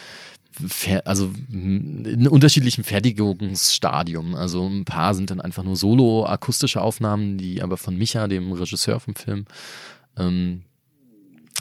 also 1.04 1.32
m, 1.52 2.04
in 2.04 2.28
unterschiedlichem 2.28 2.84
Fertigungsstadium. 2.84 4.34
Also 4.34 4.66
ein 4.66 4.84
paar 4.84 5.14
sind 5.14 5.30
dann 5.30 5.40
einfach 5.40 5.64
nur 5.64 5.76
solo-akustische 5.76 6.80
Aufnahmen, 6.80 7.38
die 7.38 7.62
aber 7.62 7.76
von 7.76 7.96
Micha, 7.96 8.28
dem 8.28 8.52
Regisseur 8.52 9.00
vom 9.00 9.14
Film, 9.14 9.46
ähm, 10.16 10.62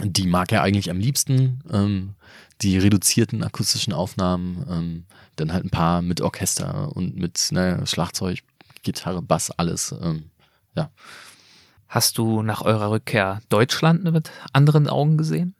die 0.03 0.27
mag 0.27 0.51
er 0.51 0.63
eigentlich 0.63 0.89
am 0.89 0.99
liebsten. 0.99 1.61
Ähm, 1.71 2.15
die 2.61 2.77
reduzierten 2.77 3.43
akustischen 3.43 3.93
Aufnahmen, 3.93 4.65
ähm, 4.69 5.03
dann 5.35 5.51
halt 5.51 5.65
ein 5.65 5.69
paar 5.69 6.01
mit 6.01 6.21
Orchester 6.21 6.95
und 6.95 7.17
mit 7.17 7.49
ne, 7.51 7.81
Schlagzeug, 7.85 8.39
Gitarre, 8.83 9.21
Bass, 9.21 9.51
alles. 9.51 9.93
Ähm, 10.01 10.25
ja. 10.75 10.89
Hast 11.93 12.17
du 12.17 12.41
nach 12.41 12.63
eurer 12.63 12.89
Rückkehr 12.89 13.39
Deutschland 13.49 14.03
mit 14.03 14.31
anderen 14.51 14.87
Augen 14.89 15.15
gesehen? 15.15 15.53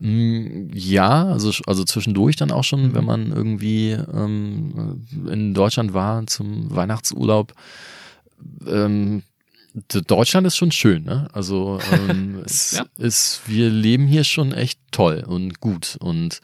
Mm, 0.00 0.70
Ja, 0.74 1.26
also, 1.26 1.52
also 1.68 1.84
zwischendurch 1.84 2.34
dann 2.34 2.50
auch 2.50 2.64
schon, 2.64 2.88
Mhm. 2.88 2.94
wenn 2.96 3.04
man 3.04 3.30
irgendwie 3.30 3.90
ähm, 3.92 5.06
in 5.30 5.54
Deutschland 5.54 5.94
war 5.94 6.26
zum 6.26 6.74
Weihnachtsurlaub. 6.74 7.52
Ähm, 8.66 9.22
Deutschland 10.06 10.46
ist 10.46 10.56
schon 10.56 10.72
schön, 10.72 11.04
ne? 11.04 11.28
Also 11.32 11.80
ähm, 11.90 12.42
es 12.44 12.72
Ja. 12.72 12.84
ist, 12.98 13.42
wir 13.46 13.70
leben 13.70 14.06
hier 14.06 14.24
schon 14.24 14.52
echt 14.52 14.78
toll 14.90 15.24
und 15.26 15.60
gut 15.60 15.96
und 16.00 16.40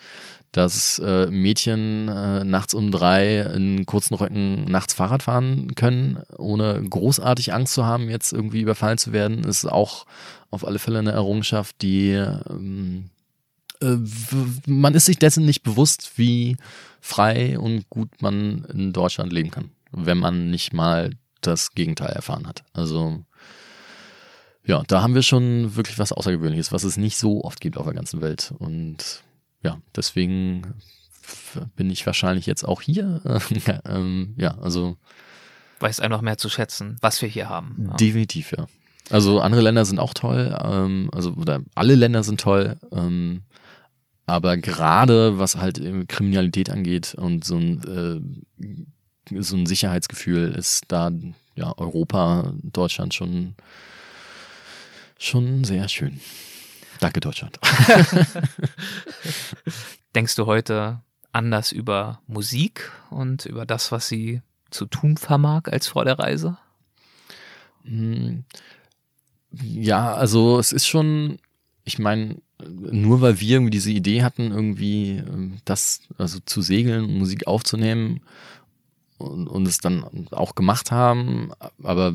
dass 0.53 0.99
äh, 0.99 1.26
Mädchen 1.26 2.09
äh, 2.09 2.43
nachts 2.43 2.72
um 2.72 2.91
drei 2.91 3.41
in 3.41 3.85
kurzen 3.85 4.14
Röcken 4.14 4.64
nachts 4.64 4.95
Fahrrad 4.95 5.22
fahren 5.22 5.74
können, 5.74 6.22
ohne 6.39 6.83
großartig 6.89 7.53
Angst 7.53 7.74
zu 7.74 7.85
haben, 7.85 8.09
jetzt 8.09 8.33
irgendwie 8.33 8.62
überfallen 8.62 8.97
zu 8.97 9.12
werden, 9.12 9.45
ist 9.45 9.66
auch 9.66 10.07
auf 10.51 10.66
alle 10.66 10.79
Fälle 10.79 11.01
eine 11.01 11.12
Errungenschaft, 11.12 11.76
die 11.83 12.12
ähm, 12.12 13.11
äh, 13.83 13.97
man 14.66 14.95
ist 14.95 15.05
sich 15.05 15.18
dessen 15.18 15.45
nicht 15.45 15.62
bewusst, 15.62 16.12
wie 16.16 16.57
frei 17.03 17.59
und 17.59 17.89
gut 17.91 18.09
man 18.22 18.64
in 18.72 18.95
Deutschland 18.95 19.35
leben 19.35 19.51
kann, 19.51 19.70
wenn 19.93 20.18
man 20.18 20.51
nicht 20.51 20.72
mal 20.72 21.11
das 21.41 21.72
Gegenteil 21.72 22.11
erfahren 22.11 22.47
hat. 22.47 22.64
Also 22.72 23.24
ja, 24.68 24.82
da 24.86 25.01
haben 25.01 25.14
wir 25.14 25.22
schon 25.22 25.76
wirklich 25.76 25.99
was 25.99 26.12
Außergewöhnliches, 26.12 26.72
was 26.72 26.84
es 26.84 26.99
nicht 26.99 27.16
so 27.16 27.43
oft 27.43 27.61
gibt 27.61 27.78
auf 27.78 27.86
der 27.86 27.95
ganzen 27.95 28.20
Welt. 28.20 28.53
Und 28.59 29.22
ja, 29.62 29.80
deswegen 29.97 30.74
bin 31.74 31.89
ich 31.89 32.05
wahrscheinlich 32.05 32.45
jetzt 32.45 32.64
auch 32.64 32.82
hier. 32.82 33.22
ähm, 33.86 34.34
ja, 34.36 34.59
also. 34.59 34.99
Weiß 35.80 36.01
einfach 36.01 36.20
mehr 36.20 36.36
zu 36.36 36.51
schätzen, 36.51 36.97
was 37.01 37.22
wir 37.22 37.28
hier 37.30 37.49
haben. 37.49 37.93
Definitiv, 37.99 38.53
ja. 38.53 38.66
Also 39.11 39.41
andere 39.41 39.62
Länder 39.62 39.86
sind 39.86 39.99
auch 40.01 40.12
toll, 40.12 40.55
ähm, 40.62 41.09
also 41.14 41.32
oder 41.32 41.61
alle 41.74 41.95
Länder 41.95 42.22
sind 42.22 42.41
toll, 42.41 42.76
ähm, 42.93 43.45
aber 44.26 44.59
gerade 44.59 45.39
was 45.39 45.57
halt 45.57 45.80
Kriminalität 46.09 46.68
angeht 46.68 47.14
und 47.14 47.43
so 47.43 47.57
ein, 47.57 47.82
äh, 48.61 48.64
so 49.39 49.57
ein 49.57 49.66
Sicherheitsgefühl 49.66 50.53
ist 50.53 50.85
da 50.89 51.11
ja 51.55 51.76
Europa, 51.76 52.53
Deutschland 52.62 53.14
schon 53.14 53.55
schon 55.18 55.64
sehr 55.64 55.89
schön. 55.89 56.20
Danke 57.01 57.20
Deutschland. 57.20 57.59
Denkst 60.14 60.37
du 60.37 60.47
heute 60.47 61.01
anders 61.33 61.72
über 61.72 62.20
Musik 62.26 62.91
und 63.11 63.47
über 63.47 63.66
das, 63.66 63.93
was 63.93 64.09
sie 64.09 64.43
zu 64.70 64.87
tun 64.87 65.16
vermag 65.16 65.62
als 65.66 65.89
vor 65.89 66.05
der 66.05 66.18
Reise? 66.18 66.57
Hm. 67.85 68.45
Ja, 69.51 70.14
also 70.14 70.59
es 70.59 70.72
ist 70.72 70.87
schon, 70.87 71.39
ich 71.85 71.99
meine, 71.99 72.37
nur 72.66 73.20
weil 73.20 73.41
wir 73.41 73.57
irgendwie 73.57 73.70
diese 73.70 73.91
Idee 73.91 74.22
hatten, 74.22 74.51
irgendwie 74.51 75.16
ähm, 75.16 75.59
das, 75.64 76.01
also 76.18 76.39
zu 76.45 76.61
segeln, 76.61 77.18
Musik 77.18 77.47
aufzunehmen 77.47 78.20
und, 79.18 79.48
und 79.48 79.68
es 79.68 79.78
dann 79.78 80.28
auch 80.30 80.54
gemacht 80.54 80.90
haben, 80.90 81.50
aber 81.82 82.14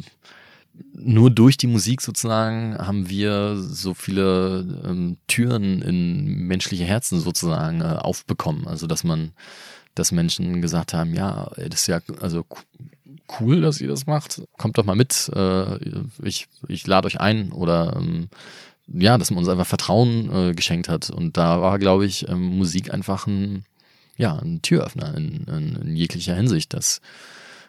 nur 0.93 1.29
durch 1.29 1.57
die 1.57 1.67
Musik 1.67 2.01
sozusagen 2.01 2.77
haben 2.77 3.09
wir 3.09 3.57
so 3.57 3.93
viele 3.93 4.81
ähm, 4.83 5.17
Türen 5.27 5.81
in 5.81 6.47
menschliche 6.47 6.83
Herzen 6.83 7.19
sozusagen 7.19 7.81
äh, 7.81 7.95
aufbekommen. 7.99 8.67
Also 8.67 8.87
dass 8.87 9.03
man, 9.03 9.33
dass 9.95 10.11
Menschen 10.11 10.61
gesagt 10.61 10.93
haben, 10.93 11.13
ja, 11.13 11.51
das 11.57 11.81
ist 11.81 11.87
ja 11.87 11.99
also 12.21 12.45
cool, 13.39 13.61
dass 13.61 13.81
ihr 13.81 13.87
das 13.87 14.07
macht. 14.07 14.41
Kommt 14.57 14.77
doch 14.77 14.85
mal 14.85 14.95
mit. 14.95 15.29
Äh, 15.35 15.77
ich 16.23 16.47
ich 16.67 16.87
lade 16.87 17.05
euch 17.05 17.19
ein 17.19 17.51
oder 17.51 17.95
ähm, 17.97 18.29
ja, 18.87 19.17
dass 19.17 19.31
man 19.31 19.39
uns 19.39 19.49
einfach 19.49 19.67
Vertrauen 19.67 20.31
äh, 20.31 20.53
geschenkt 20.53 20.89
hat. 20.89 21.09
Und 21.09 21.37
da 21.37 21.61
war, 21.61 21.79
glaube 21.79 22.05
ich, 22.05 22.27
ähm, 22.27 22.57
Musik 22.57 22.93
einfach 22.93 23.27
ein, 23.27 23.65
ja, 24.17 24.37
ein 24.37 24.61
Türöffner 24.61 25.15
in, 25.15 25.45
in, 25.45 25.75
in 25.75 25.95
jeglicher 25.95 26.35
Hinsicht, 26.35 26.73
dass 26.73 27.01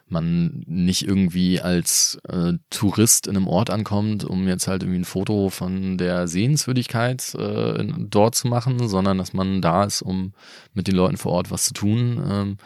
man 0.07 0.63
nicht 0.67 1.07
irgendwie 1.07 1.61
als 1.61 2.19
äh, 2.29 2.53
Tourist 2.69 3.27
in 3.27 3.37
einem 3.37 3.49
Ort 3.49 3.71
ankommt, 3.71 4.25
um 4.25 4.47
jetzt 4.47 4.69
halt 4.69 4.83
irgendwie 4.83 5.01
ein 5.01 5.07
Foto 5.07 5.49
von 5.49 5.97
der 5.97 6.29
Sehenswürdigkeit 6.29 7.35
äh, 7.39 7.81
in, 7.81 8.09
dort 8.11 8.35
zu 8.35 8.49
machen, 8.49 8.87
sondern 8.89 9.17
dass 9.17 9.33
man 9.33 9.63
da 9.63 9.85
ist, 9.85 10.03
um 10.03 10.33
mit 10.75 10.89
den 10.89 10.95
Leuten 10.95 11.17
vor 11.17 11.33
Ort 11.33 11.51
was 11.51 11.65
zu 11.65 11.73
tun. 11.73 12.23
Ähm, 12.31 12.57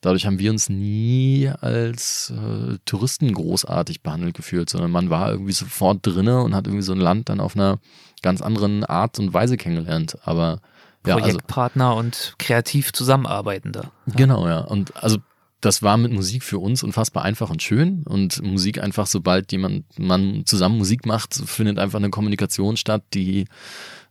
dadurch 0.00 0.24
haben 0.24 0.38
wir 0.38 0.50
uns 0.50 0.70
nie 0.70 1.50
als 1.60 2.32
äh, 2.34 2.78
Touristen 2.86 3.32
großartig 3.32 4.02
behandelt 4.02 4.34
gefühlt, 4.34 4.70
sondern 4.70 4.90
man 4.90 5.10
war 5.10 5.30
irgendwie 5.30 5.52
sofort 5.52 5.98
drinne 6.02 6.42
und 6.42 6.54
hat 6.54 6.66
irgendwie 6.66 6.84
so 6.84 6.92
ein 6.92 7.00
Land 7.00 7.28
dann 7.28 7.40
auf 7.40 7.56
einer 7.56 7.78
ganz 8.22 8.40
anderen 8.40 8.84
Art 8.84 9.18
und 9.18 9.34
Weise 9.34 9.58
kennengelernt. 9.58 10.16
Aber 10.24 10.60
ja, 11.06 11.14
also 11.14 11.28
Projektpartner 11.28 11.94
und 11.94 12.34
kreativ 12.38 12.92
Zusammenarbeitende. 12.92 13.90
Genau, 14.06 14.46
ja. 14.46 14.58
Und 14.60 14.96
also 15.02 15.18
das 15.60 15.82
war 15.82 15.96
mit 15.96 16.12
Musik 16.12 16.42
für 16.42 16.58
uns 16.58 16.82
unfassbar 16.82 17.24
einfach 17.24 17.50
und 17.50 17.62
schön. 17.62 18.02
Und 18.04 18.42
Musik 18.42 18.82
einfach, 18.82 19.06
sobald 19.06 19.50
jemand, 19.52 19.98
man 19.98 20.44
zusammen 20.44 20.78
Musik 20.78 21.06
macht, 21.06 21.34
findet 21.34 21.78
einfach 21.78 21.98
eine 21.98 22.10
Kommunikation 22.10 22.76
statt, 22.76 23.02
die 23.14 23.46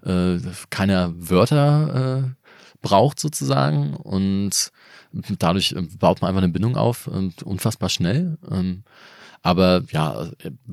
äh, 0.03 0.37
keine 0.69 1.13
Wörter 1.15 2.23
äh, 2.25 2.47
braucht 2.81 3.19
sozusagen. 3.19 3.95
Und 3.95 4.71
dadurch 5.39 5.73
äh, 5.73 5.81
baut 5.99 6.21
man 6.21 6.29
einfach 6.29 6.41
eine 6.41 6.51
Bindung 6.51 6.77
auf, 6.77 7.07
und 7.07 7.43
unfassbar 7.43 7.89
schnell. 7.89 8.37
Ähm, 8.51 8.83
aber 9.45 9.83
ja, 9.91 10.31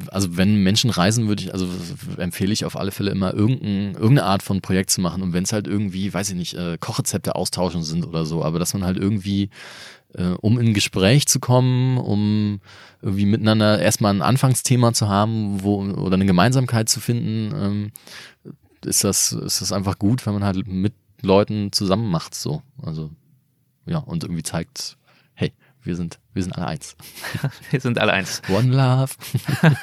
also 0.09 0.39
wenn 0.39 0.63
Menschen 0.63 0.89
reisen, 0.89 1.29
würde 1.29 1.43
ich, 1.43 1.53
also 1.53 1.69
empfehle 2.17 2.55
ich 2.55 2.65
auf 2.65 2.75
alle 2.75 2.91
Fälle 2.91 3.11
immer 3.11 3.35
irgendein, 3.35 3.93
irgendeine 3.93 4.25
Art 4.25 4.43
von 4.43 4.63
Projekt 4.63 4.89
zu 4.89 5.03
machen. 5.03 5.23
Und 5.23 5.35
wenn 5.35 5.45
es 5.45 5.53
halt 5.53 5.67
irgendwie, 5.67 6.15
weiß 6.15 6.31
ich 6.31 6.37
nicht, 6.37 6.55
äh, 6.55 6.79
Kochrezepte 6.81 7.35
austauschen 7.35 7.83
sind 7.83 8.07
oder 8.07 8.25
so, 8.25 8.43
aber 8.43 8.59
dass 8.59 8.73
man 8.73 8.83
halt 8.83 8.97
irgendwie 8.97 9.51
äh, 10.15 10.29
um 10.41 10.59
in 10.59 10.73
Gespräch 10.73 11.27
zu 11.27 11.39
kommen, 11.39 11.99
um 11.99 12.63
irgendwie 13.03 13.27
miteinander 13.27 13.79
erstmal 13.79 14.15
ein 14.15 14.23
Anfangsthema 14.23 14.95
zu 14.95 15.07
haben, 15.07 15.63
wo 15.63 15.83
oder 15.83 16.15
eine 16.15 16.25
Gemeinsamkeit 16.25 16.89
zu 16.89 17.01
finden, 17.01 17.55
ähm, 17.55 17.93
ist 18.87 19.05
das 19.05 19.33
ist 19.33 19.61
das 19.61 19.73
einfach 19.73 19.99
gut, 19.99 20.25
wenn 20.25 20.33
man 20.33 20.45
halt 20.45 20.67
mit 20.67 20.95
Leuten 21.21 21.73
zusammen 21.73 22.11
macht 22.11 22.35
so. 22.35 22.63
Also 22.83 23.11
ja, 23.85 23.99
und 23.99 24.25
irgendwie 24.25 24.43
zeigt, 24.43 24.97
wir 25.85 25.97
sind, 25.97 26.21
wir 26.33 26.43
sind 26.43 26.57
alle 26.57 26.67
eins. 26.69 26.97
wir 27.71 27.81
sind 27.81 27.99
alle 27.99 28.13
eins. 28.13 28.41
One 28.49 28.75
Love. 28.75 29.13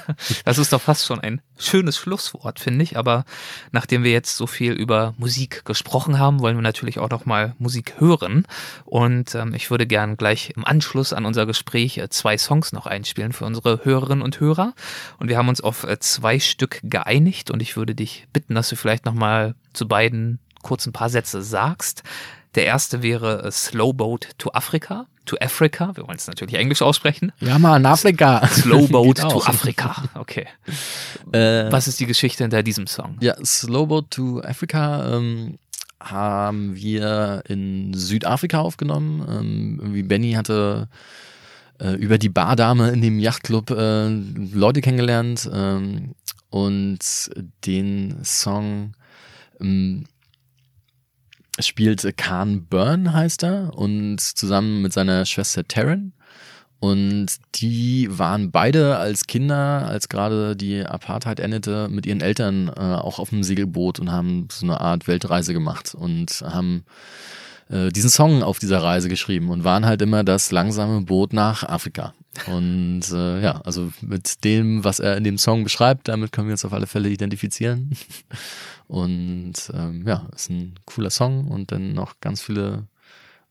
das 0.45 0.57
ist 0.57 0.71
doch 0.71 0.81
fast 0.81 1.05
schon 1.05 1.19
ein 1.19 1.41
schönes 1.57 1.97
Schlusswort, 1.97 2.59
finde 2.59 2.83
ich. 2.83 2.97
Aber 2.97 3.25
nachdem 3.71 4.03
wir 4.03 4.11
jetzt 4.11 4.37
so 4.37 4.47
viel 4.47 4.71
über 4.71 5.13
Musik 5.17 5.65
gesprochen 5.65 6.17
haben, 6.17 6.39
wollen 6.39 6.55
wir 6.55 6.61
natürlich 6.61 6.99
auch 6.99 7.09
noch 7.09 7.25
mal 7.25 7.53
Musik 7.59 7.95
hören. 7.99 8.45
Und 8.85 9.35
ähm, 9.35 9.53
ich 9.53 9.69
würde 9.71 9.87
gern 9.87 10.15
gleich 10.15 10.53
im 10.55 10.65
Anschluss 10.65 11.11
an 11.11 11.25
unser 11.25 11.45
Gespräch 11.45 11.97
äh, 11.97 12.09
zwei 12.09 12.37
Songs 12.37 12.71
noch 12.71 12.85
einspielen 12.85 13.33
für 13.33 13.45
unsere 13.45 13.83
Hörerinnen 13.83 14.23
und 14.23 14.39
Hörer. 14.39 14.73
Und 15.17 15.27
wir 15.27 15.37
haben 15.37 15.49
uns 15.49 15.59
auf 15.59 15.83
äh, 15.83 15.99
zwei 15.99 16.39
Stück 16.39 16.79
geeinigt. 16.83 17.51
Und 17.51 17.61
ich 17.61 17.75
würde 17.75 17.93
dich 17.93 18.27
bitten, 18.31 18.55
dass 18.55 18.69
du 18.69 18.77
vielleicht 18.77 19.05
noch 19.05 19.13
mal 19.13 19.55
zu 19.73 19.87
beiden 19.87 20.39
kurz 20.61 20.85
ein 20.85 20.93
paar 20.93 21.09
Sätze 21.09 21.41
sagst. 21.41 22.03
Der 22.55 22.65
erste 22.65 23.01
wäre 23.03 23.43
äh, 23.43 23.51
Slow 23.51 23.93
Boat 23.93 24.29
to 24.37 24.51
Africa 24.51 25.07
to 25.29 25.37
Africa. 25.39 25.95
Wir 25.95 26.07
wollen 26.07 26.17
es 26.17 26.27
natürlich 26.27 26.55
Englisch 26.55 26.81
aussprechen. 26.81 27.31
Ja, 27.39 27.59
mal 27.59 27.77
in 27.77 27.85
Afrika. 27.85 28.45
Slow 28.47 28.87
Boat 28.91 29.17
to 29.17 29.41
Africa. 29.43 30.03
Okay. 30.15 30.47
Äh, 31.31 31.71
Was 31.71 31.87
ist 31.87 31.99
die 31.99 32.05
Geschichte 32.05 32.43
hinter 32.43 32.63
diesem 32.63 32.87
Song? 32.87 33.17
Ja, 33.21 33.35
Slow 33.45 33.85
Boat 33.87 34.11
to 34.11 34.41
Africa 34.41 35.15
ähm, 35.15 35.59
haben 35.99 36.75
wir 36.75 37.43
in 37.47 37.93
Südafrika 37.93 38.59
aufgenommen. 38.59 39.25
Ähm, 39.29 39.79
irgendwie 39.81 40.03
Benny 40.03 40.31
hatte 40.33 40.87
äh, 41.79 41.91
über 41.93 42.17
die 42.17 42.29
Bardame 42.29 42.89
in 42.89 43.01
dem 43.01 43.19
Yachtclub 43.19 43.69
äh, 43.71 44.07
Leute 44.07 44.81
kennengelernt 44.81 45.49
ähm, 45.53 46.15
und 46.49 46.99
den 47.65 48.23
Song 48.23 48.93
ähm, 49.61 50.05
spielt 51.59 52.17
Khan 52.17 52.65
Byrne, 52.65 53.13
heißt 53.13 53.43
er, 53.43 53.73
und 53.75 54.19
zusammen 54.19 54.81
mit 54.81 54.93
seiner 54.93 55.25
Schwester 55.25 55.67
Taryn. 55.67 56.13
Und 56.79 57.27
die 57.55 58.07
waren 58.09 58.51
beide 58.51 58.97
als 58.97 59.27
Kinder, 59.27 59.85
als 59.87 60.07
gerade 60.07 60.55
die 60.55 60.85
Apartheid 60.85 61.41
endete, 61.41 61.89
mit 61.89 62.05
ihren 62.05 62.21
Eltern 62.21 62.69
äh, 62.69 62.79
auch 62.79 63.19
auf 63.19 63.29
dem 63.29 63.43
Segelboot 63.43 63.99
und 63.99 64.11
haben 64.11 64.47
so 64.49 64.65
eine 64.65 64.79
Art 64.79 65.07
Weltreise 65.07 65.51
gemacht 65.53 65.93
und 65.93 66.41
haben 66.41 66.85
äh, 67.69 67.89
diesen 67.89 68.09
Song 68.09 68.43
auf 68.43 68.59
dieser 68.59 68.81
Reise 68.81 69.09
geschrieben 69.09 69.49
und 69.49 69.65
waren 69.65 69.85
halt 69.85 70.01
immer 70.01 70.23
das 70.23 70.51
langsame 70.51 71.01
Boot 71.01 71.33
nach 71.33 71.63
Afrika. 71.63 72.13
Und 72.47 73.01
äh, 73.11 73.41
ja, 73.41 73.61
also 73.65 73.91
mit 74.01 74.45
dem, 74.45 74.83
was 74.83 74.99
er 74.99 75.17
in 75.17 75.23
dem 75.25 75.37
Song 75.37 75.63
beschreibt, 75.63 76.07
damit 76.07 76.31
können 76.31 76.47
wir 76.47 76.53
uns 76.53 76.63
auf 76.63 76.73
alle 76.73 76.87
Fälle 76.87 77.09
identifizieren. 77.09 77.91
Und 78.89 79.53
ähm, 79.71 80.03
ja, 80.07 80.27
ist 80.35 80.49
ein 80.49 80.73
cooler 80.85 81.11
Song 81.11 81.47
und 81.47 81.71
dann 81.71 81.93
noch 81.93 82.19
ganz 82.21 82.41
viele 82.41 82.87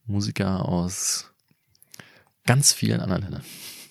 Musiker 0.04 0.68
aus 0.68 1.30
ganz 2.44 2.72
vielen 2.72 3.00
anderen 3.00 3.22
Ländern. 3.22 3.44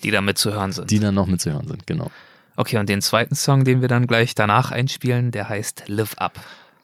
Die 0.03 0.11
da 0.11 0.19
mitzuhören 0.19 0.73
sind. 0.73 0.91
Die 0.91 0.99
dann 0.99 1.15
noch 1.15 1.25
mitzuhören 1.25 1.65
sind, 1.65 1.87
genau. 1.87 2.11
Okay, 2.57 2.77
und 2.77 2.89
den 2.89 3.01
zweiten 3.01 3.35
Song, 3.35 3.63
den 3.63 3.79
wir 3.79 3.87
dann 3.87 4.07
gleich 4.07 4.35
danach 4.35 4.71
einspielen, 4.71 5.31
der 5.31 5.47
heißt 5.47 5.83
Live 5.87 6.15
Up. 6.15 6.37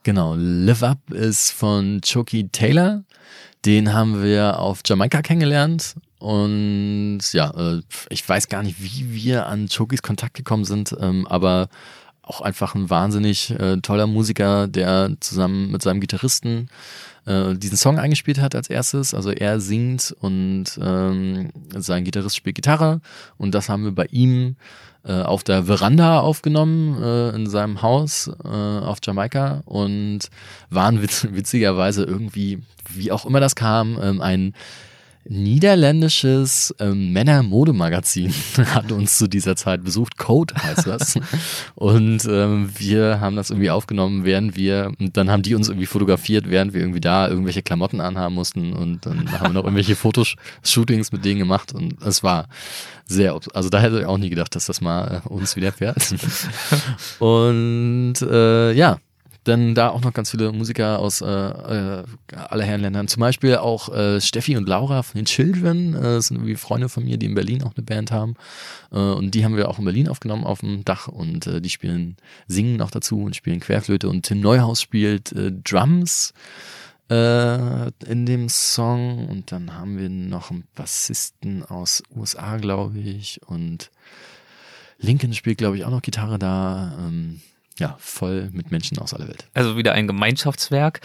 Genau, 0.04 0.36
Live 0.38 0.82
Up 0.82 1.12
ist 1.12 1.52
von 1.52 2.00
Chucky 2.02 2.48
Taylor. 2.48 3.04
Den 3.66 3.94
haben 3.94 4.24
wir 4.24 4.60
auf 4.60 4.80
Jamaika 4.86 5.22
kennengelernt. 5.22 5.96
Und 6.20 7.20
ja, 7.34 7.52
äh, 7.52 7.82
ich 8.10 8.28
weiß 8.28 8.48
gar 8.48 8.64
nicht, 8.64 8.82
wie 8.82 9.14
wir 9.14 9.48
an 9.48 9.68
Chokis 9.68 10.02
Kontakt 10.02 10.36
gekommen 10.36 10.64
sind, 10.64 10.96
ähm, 11.02 11.28
aber 11.28 11.68
auch 12.24 12.42
einfach 12.42 12.74
ein 12.74 12.90
wahnsinnig 12.90 13.52
äh, 13.52 13.78
toller 13.78 14.08
Musiker, 14.08 14.68
der 14.68 15.12
zusammen 15.20 15.72
mit 15.72 15.82
seinem 15.82 16.00
Gitarristen 16.00 16.70
äh, 17.26 17.54
diesen 17.56 17.78
Song 17.78 18.00
eingespielt 18.00 18.40
hat 18.40 18.56
als 18.56 18.70
erstes. 18.70 19.14
Also 19.14 19.32
er 19.32 19.60
singt 19.60 20.16
und 20.22 20.66
ähm, 20.82 21.52
sein 21.76 22.04
Gitarrist 22.06 22.36
spielt 22.36 22.56
Gitarre 22.56 23.02
und 23.38 23.54
das 23.54 23.70
haben 23.70 23.84
wir 23.84 23.92
bei 23.92 24.06
ihm 24.06 24.56
äh, 25.06 25.22
auf 25.22 25.44
der 25.44 25.66
Veranda 25.66 26.22
aufgenommen 26.22 27.02
äh, 27.04 27.36
in 27.36 27.50
seinem 27.50 27.82
Haus 27.82 28.32
äh, 28.44 28.48
auf 28.48 29.00
Jamaika 29.04 29.62
und 29.66 30.20
waren 30.70 31.02
witz 31.02 31.28
witzigerweise 31.32 32.04
irgendwie, 32.04 32.64
wie 32.90 33.12
auch 33.12 33.26
immer 33.26 33.42
das 33.42 33.56
kam, 33.56 34.00
ähm, 34.02 34.22
ein 34.22 34.54
niederländisches 35.26 36.76
ähm, 36.80 37.14
Männer-Modemagazin 37.14 38.34
hat 38.74 38.92
uns 38.92 39.18
zu 39.18 39.28
dieser 39.28 39.56
Zeit 39.56 39.84
besucht. 39.84 40.18
Code 40.18 40.54
heißt 40.56 40.88
das. 40.88 41.16
und 41.76 42.26
ähm, 42.26 42.70
wir 42.78 43.20
haben 43.20 43.36
das 43.36 43.50
irgendwie 43.50 43.70
aufgenommen, 43.70 44.26
während 44.26 44.56
wir, 44.56 44.92
und 45.00 45.16
dann 45.18 45.30
haben 45.30 45.44
die 45.44 45.56
uns 45.56 45.70
irgendwie 45.70 45.86
fotografiert, 45.86 46.50
während 46.50 46.74
wir 46.74 46.82
irgendwie 46.82 47.02
da 47.02 47.28
irgendwelche 47.28 47.62
Klamotten 47.62 48.02
anhaben 48.02 48.36
mussten 48.36 48.74
und 48.74 49.06
dann 49.06 49.32
haben 49.40 49.50
wir 49.50 49.54
noch 49.54 49.64
irgendwelche 49.64 49.96
Fotoshootings 49.96 51.12
mit 51.12 51.26
denen 51.26 51.40
gemacht 51.40 51.74
und 51.74 52.02
es 52.02 52.24
war 52.24 52.48
sehr, 53.06 53.38
also 53.54 53.70
da 53.70 53.80
hätte 53.80 54.00
ich 54.00 54.06
auch 54.06 54.18
nie 54.18 54.30
gedacht, 54.30 54.56
dass 54.56 54.66
das 54.66 54.82
mal 54.82 55.22
äh, 55.26 55.28
uns 55.30 55.56
widerfährt. 55.56 56.16
und 57.20 58.16
äh, 58.22 58.72
ja, 58.74 58.98
dann 59.44 59.76
da 59.76 59.90
auch 59.90 60.02
noch 60.02 60.14
ganz 60.14 60.32
viele 60.32 60.52
Musiker 60.52 61.00
aus 61.00 61.22
äh, 61.22 61.26
äh, 61.26 62.04
aller 62.34 62.64
Herren 62.64 62.82
Ländern. 62.82 63.08
Zum 63.08 63.20
Beispiel 63.20 63.58
auch 63.58 63.94
äh, 63.94 64.22
Steffi 64.22 64.56
und 64.56 64.68
Laura 64.68 65.04
von 65.04 65.20
den 65.20 65.26
Children. 65.26 65.96
Äh, 65.96 66.22
sind 66.22 66.38
irgendwie 66.38 66.56
Freunde 66.56 66.88
von 66.88 67.04
mir, 67.04 67.18
die 67.18 67.26
in 67.26 67.36
Berlin 67.36 67.64
auch 67.64 67.76
eine 67.76 67.84
Band 67.84 68.12
haben. 68.12 68.36
Äh, 68.92 68.98
und 68.98 69.32
die 69.36 69.44
haben 69.44 69.58
wir 69.58 69.70
auch 69.70 69.80
in 69.80 69.86
Berlin 69.86 70.08
aufgenommen 70.08 70.46
auf 70.46 70.62
dem 70.62 70.86
Dach. 70.86 71.08
Und 71.08 71.48
äh, 71.48 71.62
die 71.62 71.70
spielen, 71.70 72.16
singen 72.48 72.78
noch 72.78 72.92
dazu 72.92 73.22
und 73.24 73.36
spielen 73.36 73.60
Querflöte. 73.60 74.08
Und 74.08 74.24
Tim 74.24 74.40
Neuhaus 74.40 74.82
spielt 74.82 75.34
äh, 75.34 75.52
Drums 75.52 76.34
äh, 77.10 77.88
in 78.06 78.26
dem 78.26 78.48
Song. 78.48 79.28
Und 79.28 79.52
dann 79.52 79.74
haben 79.74 79.98
wir 79.98 80.10
noch 80.10 80.52
einen 80.52 80.64
Bassisten 80.74 81.64
aus 81.64 82.02
USA, 82.16 82.58
glaube 82.58 83.00
ich. 83.00 83.42
Und 83.46 83.92
Lincoln 85.00 85.34
spielt, 85.34 85.58
glaube 85.58 85.76
ich, 85.76 85.84
auch 85.84 85.92
noch 85.92 86.02
Gitarre 86.02 86.40
da. 86.40 86.98
Ähm, 86.98 87.42
ja, 87.80 87.96
voll 88.00 88.50
mit 88.52 88.72
Menschen 88.72 88.98
aus 89.00 89.14
aller 89.14 89.28
Welt. 89.28 89.48
Also 89.54 89.78
wieder 89.78 89.94
ein 89.94 90.08
Gemeinschaftswerk. 90.08 91.02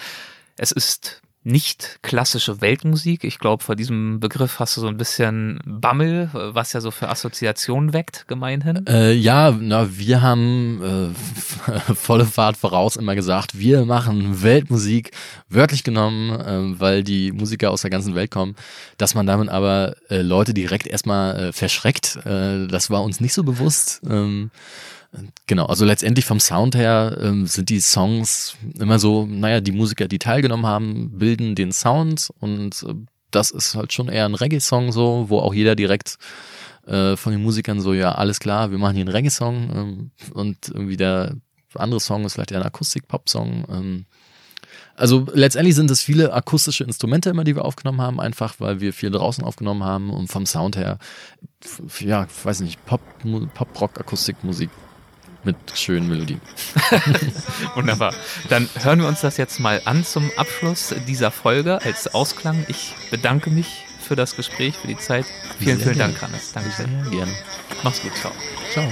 Es 0.57 0.73
ist 0.73 1.23
nicht 1.49 2.01
klassische 2.03 2.61
Weltmusik. 2.61 3.25
Ich 3.25 3.39
glaube, 3.39 3.65
vor 3.65 3.75
diesem 3.75 4.21
Begriff 4.21 4.59
hast 4.59 4.77
du 4.77 4.81
so 4.83 4.89
ein 4.89 4.97
bisschen 4.97 5.61
Bammel, 5.65 6.29
was 6.33 6.73
ja 6.73 6.81
so 6.81 6.91
für 6.91 7.09
Assoziationen 7.09 7.93
weckt, 7.93 8.27
gemeinhin. 8.29 8.87
Äh, 8.87 9.13
ja, 9.13 9.57
na, 9.59 9.97
wir 9.97 10.21
haben 10.21 11.15
äh, 11.89 11.95
volle 11.95 12.27
Fahrt 12.27 12.57
voraus 12.57 12.97
immer 12.97 13.15
gesagt, 13.15 13.59
wir 13.59 13.87
machen 13.87 14.43
Weltmusik, 14.43 15.13
wörtlich 15.49 15.85
genommen, 15.85 16.39
äh, 16.39 16.81
weil 16.81 17.03
die 17.03 17.33
Musiker 17.33 17.71
aus 17.71 17.83
der 17.83 17.91
ganzen 17.91 18.15
Welt 18.15 18.31
kommen. 18.31 18.55
Dass 18.99 19.15
man 19.15 19.27
damit 19.27 19.49
aber 19.49 19.95
äh, 20.11 20.21
Leute 20.21 20.53
direkt 20.53 20.87
erstmal 20.87 21.39
äh, 21.39 21.53
verschreckt, 21.53 22.17
äh, 22.27 22.67
das 22.67 22.91
war 22.91 23.03
uns 23.03 23.21
nicht 23.21 23.33
so 23.33 23.43
bewusst. 23.43 24.03
Ähm, 24.09 24.51
Genau, 25.47 25.65
also 25.65 25.87
letztendlich 25.87 26.27
vom 26.27 26.39
Sound 26.39 26.75
her 26.75 27.17
ähm, 27.21 27.47
sind 27.47 27.71
die 27.71 27.81
Songs 27.81 28.57
immer 28.79 28.99
so, 28.99 29.27
naja, 29.27 29.61
die 29.61 29.73
Musiker, 29.73 30.07
die 30.07 30.19
teilgenommen 30.19 30.67
haben, 30.67 31.19
bilden 31.19 31.55
den 31.55 31.73
Sound 31.73 32.29
und 32.41 32.83
äh, 32.87 32.95
das 33.31 33.51
ist 33.51 33.75
halt 33.75 33.93
schon 33.93 34.09
eher 34.09 34.27
ein 34.27 34.35
Reggae-Song 34.35 34.93
so, 34.93 35.27
wo 35.29 35.39
auch 35.39 35.55
jeder 35.55 35.75
direkt 35.77 36.19
äh, 36.87 37.17
von 37.17 37.33
den 37.33 37.43
Musikern 37.43 37.81
so, 37.81 37.95
ja, 37.95 38.13
alles 38.13 38.39
klar, 38.39 38.71
wir 38.71 38.79
machen 38.79 38.97
hier 38.97 39.05
einen 39.05 39.15
Reggae-Song 39.15 39.71
ähm, 39.75 40.11
und 40.35 40.69
irgendwie 40.69 40.99
der 40.99 41.37
andere 41.75 42.01
Song 42.01 42.25
ist 42.25 42.35
vielleicht 42.35 42.53
eher 42.53 42.61
ein 42.61 42.67
Akustik-Pop-Song. 42.67 43.65
Ähm, 43.71 44.07
also 44.95 45.27
letztendlich 45.33 45.75
sind 45.75 45.91
es 45.91 46.03
viele 46.03 46.33
akustische 46.35 46.85
Instrumente 46.85 47.31
immer, 47.31 47.45
die 47.45 47.55
wir 47.55 47.65
aufgenommen 47.65 48.03
haben, 48.03 48.21
einfach 48.21 48.57
weil 48.59 48.81
wir 48.81 48.93
viel 48.93 49.11
draußen 49.11 49.45
aufgenommen 49.45 49.85
haben 49.85 50.11
und 50.11 50.29
vom 50.29 50.45
Sound 50.45 50.77
her, 50.77 50.99
ja, 52.01 52.27
weiß 52.43 52.61
nicht, 52.61 52.85
Pop, 52.85 53.01
Pop 53.55 53.81
Rock, 53.81 54.01
Akustikmusik 54.01 54.69
mit 55.45 55.57
schönen 55.75 56.09
Melodien. 56.09 56.41
Wunderbar. 57.75 58.15
Dann 58.49 58.69
hören 58.83 59.01
wir 59.01 59.09
uns 59.09 59.21
das 59.21 59.37
jetzt 59.37 59.61
mal 59.61 59.81
an 59.85 60.05
zum 60.05 60.31
Abschluss 60.37 60.95
dieser 61.07 61.31
Folge 61.31 61.81
als 61.83 62.13
Ausklang. 62.15 62.65
Ich 62.69 62.95
bedanke 63.11 63.51
mich 63.51 63.85
für 64.01 64.17
das 64.17 64.37
Gespräch, 64.37 64.77
für 64.77 64.89
die 64.89 64.97
Zeit. 64.97 65.27
Vielen, 65.59 65.79
vielen 65.79 65.99
Dank, 65.99 66.21
Hannes. 66.21 66.53
Danke 66.53 66.71
sehr. 66.71 66.87
Sehr 66.87 67.11
gerne. 67.11 67.33
Mach's 67.83 68.03
gut. 68.03 68.13
Ciao. 68.17 68.33
Ciao. 68.73 68.89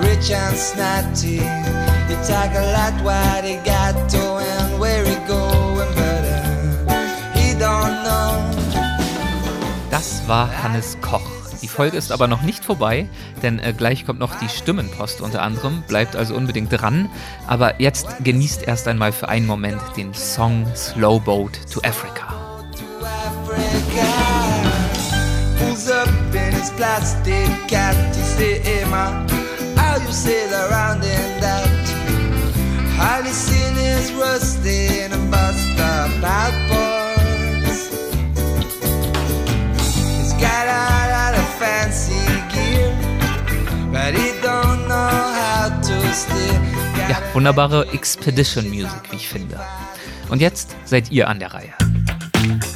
Rich 0.00 0.30
and 0.30 0.56
snotty, 0.56 1.34
you 2.08 2.16
talk 2.24 2.54
a 2.54 2.72
lot 2.72 3.02
what 3.02 3.44
he 3.44 3.56
got 3.64 4.08
to 4.10 4.27
Das 9.98 10.28
war 10.28 10.62
Hannes 10.62 10.96
Koch. 11.00 11.28
Die 11.60 11.66
Folge 11.66 11.96
ist 11.96 12.12
aber 12.12 12.28
noch 12.28 12.42
nicht 12.42 12.64
vorbei, 12.64 13.08
denn 13.42 13.58
äh, 13.58 13.74
gleich 13.76 14.06
kommt 14.06 14.20
noch 14.20 14.38
die 14.38 14.48
Stimmenpost 14.48 15.20
unter 15.20 15.42
anderem. 15.42 15.82
Bleibt 15.88 16.14
also 16.14 16.36
unbedingt 16.36 16.70
dran. 16.70 17.10
Aber 17.48 17.80
jetzt 17.80 18.06
genießt 18.22 18.62
erst 18.62 18.86
einmal 18.86 19.10
für 19.10 19.28
einen 19.28 19.46
Moment 19.46 19.80
den 19.96 20.14
Song 20.14 20.68
Slow 20.76 21.18
Boat 21.18 21.58
to 21.72 21.80
Africa. 21.80 22.28
Africa. 23.02 24.06
Pulls 25.58 25.90
up 25.90 26.08
in 26.32 26.54
his 26.54 26.70
plastic 26.76 27.48
cat. 27.66 27.96
He 28.14 28.22
say, 28.22 28.68
He's 40.68 40.74
got 40.76 40.90
a 40.90 41.10
lot 41.10 41.34
of 41.34 41.48
fancy 41.58 42.12
gear, 42.52 42.92
but 43.90 44.12
he 44.14 44.32
don't 44.42 44.86
know 44.86 45.32
how 45.32 45.70
to 45.80 46.12
steer. 46.12 46.60
Ja, 47.08 47.16
wunderbare 47.32 47.86
Expedition 47.94 48.68
Music, 48.68 49.00
wie 49.10 49.16
ich 49.16 49.28
finde. 49.28 49.58
Und 50.28 50.42
jetzt 50.42 50.76
seid 50.84 51.10
ihr 51.10 51.28
an 51.28 51.38
der 51.38 51.54
Reihe. 51.54 51.72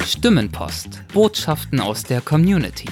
Stimmenpost. 0.03 1.03
Botschaften 1.13 1.79
aus 1.79 2.01
der 2.01 2.21
Community. 2.21 2.89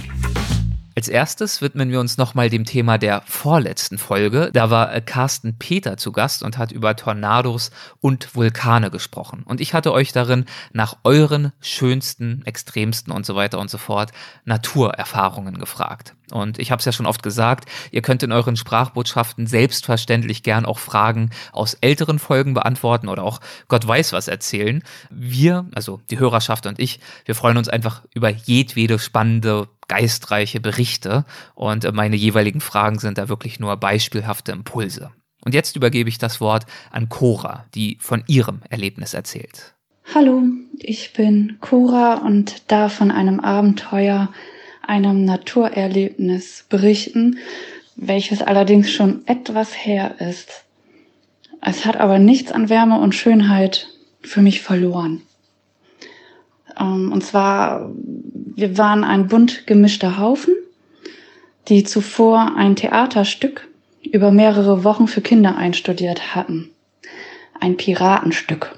Als 0.94 1.08
erstes 1.08 1.62
widmen 1.62 1.90
wir 1.90 2.02
uns 2.02 2.18
nochmal 2.18 2.50
dem 2.50 2.66
Thema 2.66 2.98
der 2.98 3.22
vorletzten 3.26 3.98
Folge. 3.98 4.50
Da 4.52 4.70
war 4.70 4.94
äh, 4.94 5.02
Carsten 5.02 5.58
Peter 5.58 5.96
zu 5.96 6.12
Gast 6.12 6.44
und 6.44 6.58
hat 6.58 6.74
über 6.74 6.98
Tornados 6.98 7.72
und 8.02 8.36
Vulkane 8.36 8.92
gesprochen. 8.92 9.44
Und 9.46 9.62
ich 9.62 9.74
hatte 9.74 9.94
euch 9.94 10.12
darin 10.12 10.46
nach 10.74 10.98
euren 11.04 11.54
schönsten, 11.62 12.42
extremsten 12.46 13.14
und 13.14 13.26
so 13.26 13.36
weiter 13.36 13.60
und 13.60 13.70
so 13.70 13.78
fort 13.78 14.12
Naturerfahrungen 14.44 15.58
gefragt. 15.60 16.14
Und 16.32 16.60
ich 16.60 16.72
habe 16.72 16.80
es 16.80 16.86
ja 16.86 16.92
schon 16.92 17.06
oft 17.06 17.24
gesagt, 17.24 17.70
ihr 17.92 18.02
könnt 18.02 18.24
in 18.24 18.32
euren 18.32 18.56
Sprachbotschaften 18.56 19.48
selbstverständlich 19.48 20.44
gern 20.44 20.66
auch 20.66 20.80
Fragen 20.80 21.30
aus 21.52 21.76
älteren 21.76 22.20
Folgen 22.20 22.54
beantworten 22.54 23.08
oder 23.08 23.24
auch 23.24 23.40
Gott 23.68 23.88
weiß 23.88 24.14
was 24.14 24.28
erzählen. 24.28 24.84
Wir, 25.10 25.66
also 25.76 26.02
die 26.10 26.20
Hörerschaft 26.20 26.66
und 26.66 26.80
ich, 26.80 27.00
wir 27.26 27.36
freuen 27.36 27.58
uns 27.58 27.70
einfach 27.70 28.04
über 28.14 28.30
jedwede 28.30 29.00
spannende 29.00 29.68
geistreiche 29.88 30.62
Berichte 30.62 31.26
und 31.54 31.84
äh, 31.84 31.92
meine 31.92 32.16
jeweiligen 32.16 32.62
Fragen 32.62 32.98
sind 32.98 33.18
da 33.18 33.28
wirklich 33.28 33.60
nur 33.60 33.76
beispielhafte 33.76 34.54
Impulse. 34.54 35.12
Und 35.44 35.54
jetzt 35.54 35.76
übergebe 35.76 36.08
ich 36.08 36.18
das 36.18 36.40
Wort 36.40 36.66
an 36.92 37.10
Cora, 37.10 37.66
die 37.76 37.98
von 38.00 38.24
ihrem 38.28 38.62
Erlebnis 38.70 39.14
erzählt. 39.14 39.74
Hallo, 40.14 40.44
ich 40.78 41.14
bin 41.14 41.58
Cora 41.62 42.16
und 42.16 42.72
darf 42.72 42.94
von 42.94 43.12
einem 43.12 43.40
Abenteuer, 43.40 44.30
einem 44.92 45.24
Naturerlebnis 45.24 46.66
berichten, 46.68 47.38
welches 47.96 48.42
allerdings 48.42 48.92
schon 48.92 49.26
etwas 49.26 49.74
her 49.74 50.16
ist. 50.20 50.66
Es 51.62 51.86
hat 51.86 51.96
aber 51.96 52.20
nichts 52.20 52.52
an 52.52 52.68
Wärme 52.68 53.00
und 53.00 53.16
Schönheit 53.16 53.88
für 54.22 54.42
mich 54.42 54.62
verloren. 54.62 55.22
Ähm, 56.78 57.10
Und 57.14 57.24
zwar, 57.24 57.90
wir 57.96 58.78
waren 58.78 59.06
ein 59.06 59.28
bunt 59.28 59.66
gemischter 59.66 60.18
Haufen, 60.18 60.56
die 61.70 61.86
zuvor 61.86 62.58
ein 62.58 62.76
Theaterstück 62.76 63.70
über 64.04 64.32
mehrere 64.32 64.84
Wochen 64.84 65.08
für 65.08 65.22
Kinder 65.22 65.56
einstudiert 65.56 66.36
hatten. 66.36 66.70
Ein 67.58 67.78
Piratenstück. 67.78 68.78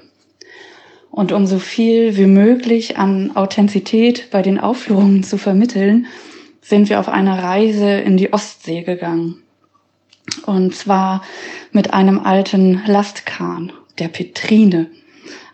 Und 1.14 1.30
um 1.30 1.46
so 1.46 1.60
viel 1.60 2.16
wie 2.16 2.26
möglich 2.26 2.98
an 2.98 3.36
Authentizität 3.36 4.32
bei 4.32 4.42
den 4.42 4.58
Aufführungen 4.58 5.22
zu 5.22 5.38
vermitteln, 5.38 6.06
sind 6.60 6.88
wir 6.88 6.98
auf 6.98 7.08
eine 7.08 7.40
Reise 7.40 7.88
in 7.88 8.16
die 8.16 8.32
Ostsee 8.32 8.82
gegangen. 8.82 9.36
Und 10.44 10.74
zwar 10.74 11.22
mit 11.70 11.94
einem 11.94 12.18
alten 12.18 12.82
Lastkahn, 12.84 13.72
der 14.00 14.08
Petrine. 14.08 14.90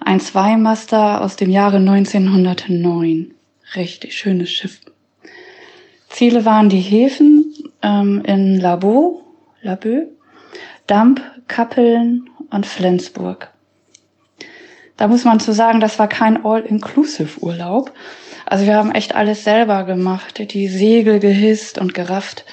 Ein 0.02 0.20
Zweimaster 0.20 1.20
aus 1.20 1.36
dem 1.36 1.50
Jahre 1.50 1.76
1909. 1.76 3.32
Richtig 3.76 4.16
schönes 4.16 4.50
Schiff. 4.50 4.80
Ziele 6.08 6.46
waren 6.46 6.70
die 6.70 6.80
Häfen 6.80 7.54
ähm, 7.82 8.22
in 8.24 8.58
Labo, 8.58 9.24
Laboe, 9.60 10.08
Damp, 10.86 11.20
Kappeln 11.48 12.30
und 12.48 12.64
Flensburg. 12.64 13.49
Da 15.00 15.08
muss 15.08 15.24
man 15.24 15.40
zu 15.40 15.54
sagen, 15.54 15.80
das 15.80 15.98
war 15.98 16.08
kein 16.08 16.44
All-Inclusive-Urlaub. 16.44 17.90
Also 18.44 18.66
wir 18.66 18.76
haben 18.76 18.92
echt 18.92 19.14
alles 19.14 19.44
selber 19.44 19.84
gemacht. 19.84 20.52
Die 20.52 20.68
Segel 20.68 21.20
gehisst 21.20 21.78
und 21.78 21.94
gerafft, 21.94 22.44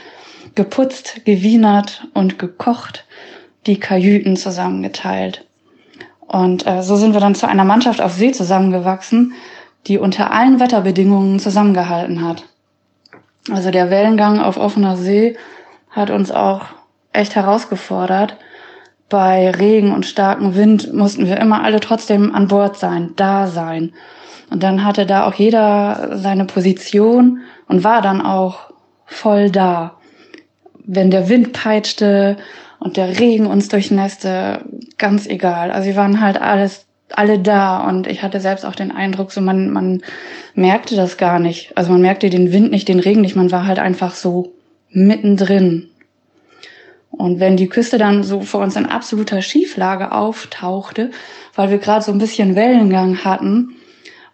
geputzt, 0.55 1.25
gewienert 1.25 2.07
und 2.13 2.39
gekocht, 2.39 3.03
die 3.65 3.81
Kajüten 3.81 4.37
zusammengeteilt. 4.37 5.45
Und 6.21 6.65
äh, 6.65 6.83
so 6.83 6.95
sind 6.95 7.11
wir 7.11 7.19
dann 7.19 7.35
zu 7.35 7.49
einer 7.49 7.65
Mannschaft 7.65 7.99
auf 7.99 8.13
See 8.13 8.31
zusammengewachsen, 8.31 9.33
die 9.87 9.97
unter 9.97 10.31
allen 10.31 10.61
Wetterbedingungen 10.61 11.39
zusammengehalten 11.39 12.25
hat. 12.25 12.45
Also 13.51 13.71
der 13.71 13.89
Wellengang 13.89 14.39
auf 14.39 14.55
offener 14.55 14.95
See 14.95 15.35
hat 15.89 16.11
uns 16.11 16.31
auch 16.31 16.61
echt 17.11 17.35
herausgefordert. 17.35 18.37
Bei 19.09 19.51
Regen 19.51 19.93
und 19.93 20.05
starkem 20.05 20.55
Wind 20.55 20.93
mussten 20.93 21.27
wir 21.27 21.37
immer 21.37 21.63
alle 21.63 21.79
trotzdem 21.79 22.35
an 22.35 22.47
Bord 22.47 22.77
sein, 22.77 23.13
da 23.15 23.47
sein. 23.47 23.93
Und 24.49 24.63
dann 24.63 24.83
hatte 24.83 25.05
da 25.05 25.25
auch 25.25 25.33
jeder 25.33 26.17
seine 26.17 26.45
Position 26.45 27.39
und 27.67 27.83
war 27.83 28.01
dann 28.01 28.21
auch 28.21 28.71
voll 29.05 29.49
da. 29.49 29.95
Wenn 30.85 31.11
der 31.11 31.29
Wind 31.29 31.53
peitschte 31.53 32.37
und 32.79 32.97
der 32.97 33.19
Regen 33.19 33.47
uns 33.47 33.67
durchnässte, 33.67 34.61
ganz 34.97 35.27
egal. 35.27 35.71
Also 35.71 35.87
wir 35.87 35.95
waren 35.95 36.21
halt 36.21 36.39
alles, 36.39 36.85
alle 37.11 37.39
da 37.39 37.87
und 37.87 38.07
ich 38.07 38.23
hatte 38.23 38.39
selbst 38.39 38.65
auch 38.65 38.75
den 38.75 38.91
Eindruck, 38.91 39.31
so 39.31 39.41
man, 39.41 39.71
man 39.71 40.01
merkte 40.53 40.95
das 40.95 41.17
gar 41.17 41.39
nicht. 41.39 41.75
Also 41.75 41.91
man 41.91 42.01
merkte 42.01 42.29
den 42.29 42.51
Wind 42.51 42.71
nicht, 42.71 42.87
den 42.87 42.99
Regen 42.99 43.21
nicht, 43.21 43.35
man 43.35 43.51
war 43.51 43.67
halt 43.67 43.79
einfach 43.79 44.13
so 44.13 44.53
mittendrin. 44.89 45.89
Und 47.11 47.39
wenn 47.39 47.57
die 47.57 47.69
Küste 47.69 47.97
dann 47.97 48.23
so 48.23 48.41
vor 48.41 48.61
uns 48.61 48.75
in 48.75 48.85
absoluter 48.85 49.41
Schieflage 49.41 50.11
auftauchte, 50.11 51.11
weil 51.55 51.69
wir 51.71 51.77
gerade 51.77 52.03
so 52.03 52.11
ein 52.11 52.19
bisschen 52.19 52.55
Wellengang 52.55 53.23
hatten, 53.23 53.75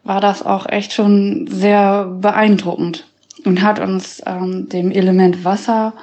war 0.04 0.20
das 0.20 0.46
auch 0.46 0.68
echt 0.68 0.94
schon 0.94 1.48
sehr 1.48 2.06
beeindruckend 2.06 3.06
und 3.46 3.62
hat 3.62 3.80
uns 3.80 4.22
ähm, 4.26 4.68
dem 4.68 4.92
Element 4.92 5.46
Wasser 5.46 5.94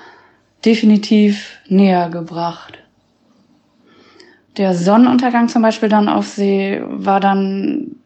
definitiv 0.65 1.59
näher 1.69 2.09
gebracht. 2.09 2.79
Der 4.57 4.75
Sonnenuntergang 4.75 5.49
zum 5.49 5.63
Beispiel 5.63 5.89
dann 5.89 6.09
auf 6.09 6.27
See 6.27 6.83
war 6.85 7.21
dann 7.21 7.97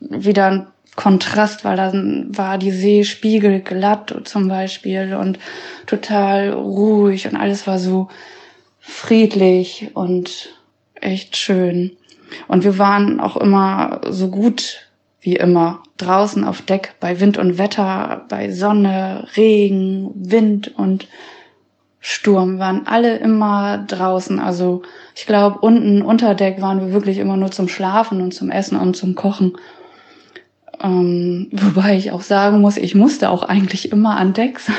wieder 0.00 0.46
ein 0.46 0.66
Kontrast, 0.96 1.64
weil 1.64 1.76
dann 1.76 2.36
war 2.36 2.58
die 2.58 2.72
See 2.72 3.04
spiegelglatt 3.04 4.22
zum 4.24 4.48
Beispiel 4.48 5.14
und 5.14 5.38
total 5.86 6.50
ruhig 6.50 7.28
und 7.28 7.36
alles 7.36 7.66
war 7.66 7.78
so 7.78 8.08
friedlich 8.80 9.90
und 9.94 10.50
echt 10.94 11.36
schön. 11.36 11.96
Und 12.48 12.64
wir 12.64 12.78
waren 12.78 13.20
auch 13.20 13.36
immer 13.36 14.00
so 14.08 14.28
gut 14.28 14.88
wie 15.20 15.36
immer 15.36 15.82
draußen 15.96 16.44
auf 16.44 16.62
Deck 16.62 16.94
bei 17.00 17.20
Wind 17.20 17.36
und 17.36 17.58
Wetter, 17.58 18.24
bei 18.28 18.50
Sonne, 18.50 19.26
Regen, 19.36 20.10
Wind 20.14 20.76
und 20.76 21.08
Sturm 22.08 22.60
waren 22.60 22.86
alle 22.86 23.16
immer 23.16 23.78
draußen. 23.78 24.38
Also 24.38 24.82
ich 25.16 25.26
glaube, 25.26 25.58
unten 25.58 26.02
unter 26.02 26.36
Deck 26.36 26.62
waren 26.62 26.80
wir 26.80 26.92
wirklich 26.92 27.18
immer 27.18 27.36
nur 27.36 27.50
zum 27.50 27.68
Schlafen 27.68 28.20
und 28.20 28.32
zum 28.32 28.50
Essen 28.50 28.78
und 28.78 28.96
zum 28.96 29.16
Kochen. 29.16 29.58
Ähm, 30.82 31.48
wobei 31.52 31.96
ich 31.96 32.12
auch 32.12 32.22
sagen 32.22 32.60
muss, 32.60 32.76
ich 32.76 32.94
musste 32.94 33.30
auch 33.30 33.42
eigentlich 33.42 33.92
immer 33.92 34.16
an 34.16 34.32
Deck 34.32 34.58
sein, 34.60 34.74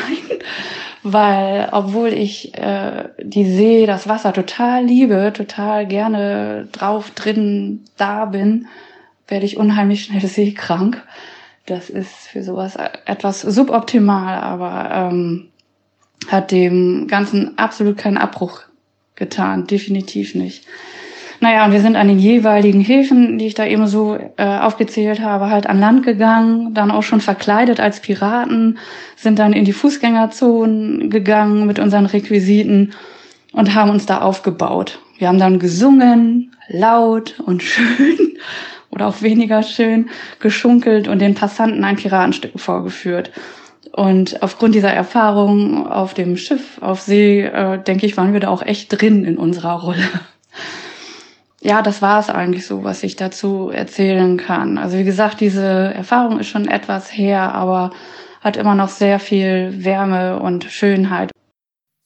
weil 1.04 1.70
obwohl 1.72 2.10
ich 2.10 2.56
äh, 2.56 3.10
die 3.22 3.46
See, 3.46 3.86
das 3.86 4.08
Wasser 4.08 4.34
total 4.34 4.86
liebe, 4.86 5.32
total 5.34 5.86
gerne 5.88 6.68
drauf, 6.72 7.12
drin, 7.12 7.86
da 7.98 8.26
bin, 8.26 8.68
werde 9.28 9.46
ich 9.46 9.58
unheimlich 9.58 10.06
schnell 10.06 10.22
seekrank. 10.28 11.04
Das 11.66 11.90
ist 11.90 12.28
für 12.30 12.44
sowas 12.44 12.78
etwas 13.06 13.42
suboptimal, 13.42 14.38
aber 14.38 14.90
ähm, 14.94 15.50
hat 16.30 16.52
dem 16.52 17.08
Ganzen 17.08 17.58
absolut 17.58 17.98
keinen 17.98 18.18
Abbruch 18.18 18.62
getan, 19.16 19.68
definitiv 19.68 20.34
nicht. 20.34 20.66
Naja, 21.40 21.66
und 21.66 21.72
wir 21.72 21.82
sind 21.82 21.96
an 21.96 22.08
den 22.08 22.18
jeweiligen 22.18 22.82
Häfen, 22.82 23.38
die 23.38 23.46
ich 23.46 23.54
da 23.54 23.66
eben 23.66 23.86
so 23.86 24.18
äh, 24.38 24.44
aufgezählt 24.44 25.22
habe, 25.22 25.50
halt 25.50 25.68
an 25.68 25.80
Land 25.80 26.04
gegangen, 26.04 26.74
dann 26.74 26.90
auch 26.90 27.04
schon 27.04 27.22
verkleidet 27.22 27.80
als 27.80 28.00
Piraten, 28.00 28.80
sind 29.16 29.38
dann 29.38 29.54
in 29.54 29.64
die 29.64 29.74
Fußgängerzonen 29.74 31.12
gegangen 31.12 31.68
mit 31.68 31.78
unseren 31.78 32.08
Requisiten 32.08 32.94
und 33.52 33.76
haben 33.76 33.92
uns 33.92 34.08
da 34.08 34.22
aufgebaut. 34.22 35.00
Wir 35.20 35.28
haben 35.28 35.40
dann 35.40 35.60
gesungen, 35.60 36.56
laut 36.70 37.40
und 37.40 37.62
schön 37.64 38.38
oder 38.90 39.08
auch 39.08 39.22
weniger 39.22 39.62
schön, 39.62 40.10
geschunkelt 40.40 41.08
und 41.08 41.20
den 41.20 41.36
Passanten 41.36 41.84
ein 41.84 41.98
Piratenstück 41.98 42.60
vorgeführt. 42.60 43.32
Und 43.92 44.42
aufgrund 44.42 44.76
dieser 44.76 44.92
Erfahrung 44.92 45.88
auf 45.88 46.14
dem 46.14 46.38
Schiff, 46.38 46.82
auf 46.82 47.02
See, 47.02 47.42
äh, 47.42 47.82
denke 47.82 48.06
ich, 48.06 48.18
waren 48.18 48.34
wir 48.34 48.40
da 48.40 48.50
auch 48.50 48.64
echt 48.64 48.90
drin 48.90 49.24
in 49.24 49.38
unserer 49.38 49.82
Rolle. 49.82 50.04
Ja, 51.62 51.82
das 51.82 52.02
war 52.02 52.20
es 52.20 52.30
eigentlich 52.30 52.66
so, 52.68 52.84
was 52.84 53.04
ich 53.04 53.16
dazu 53.16 53.70
erzählen 53.70 54.38
kann. 54.38 54.78
Also 54.78 54.98
wie 54.98 55.04
gesagt, 55.04 55.42
diese 55.42 55.64
Erfahrung 55.64 56.40
ist 56.40 56.48
schon 56.48 56.68
etwas 56.68 57.12
her, 57.12 57.56
aber 57.56 57.92
hat 58.42 58.58
immer 58.58 58.76
noch 58.76 58.90
sehr 58.90 59.20
viel 59.20 59.84
Wärme 59.84 60.40
und 60.40 60.66
Schönheit. 60.66 61.32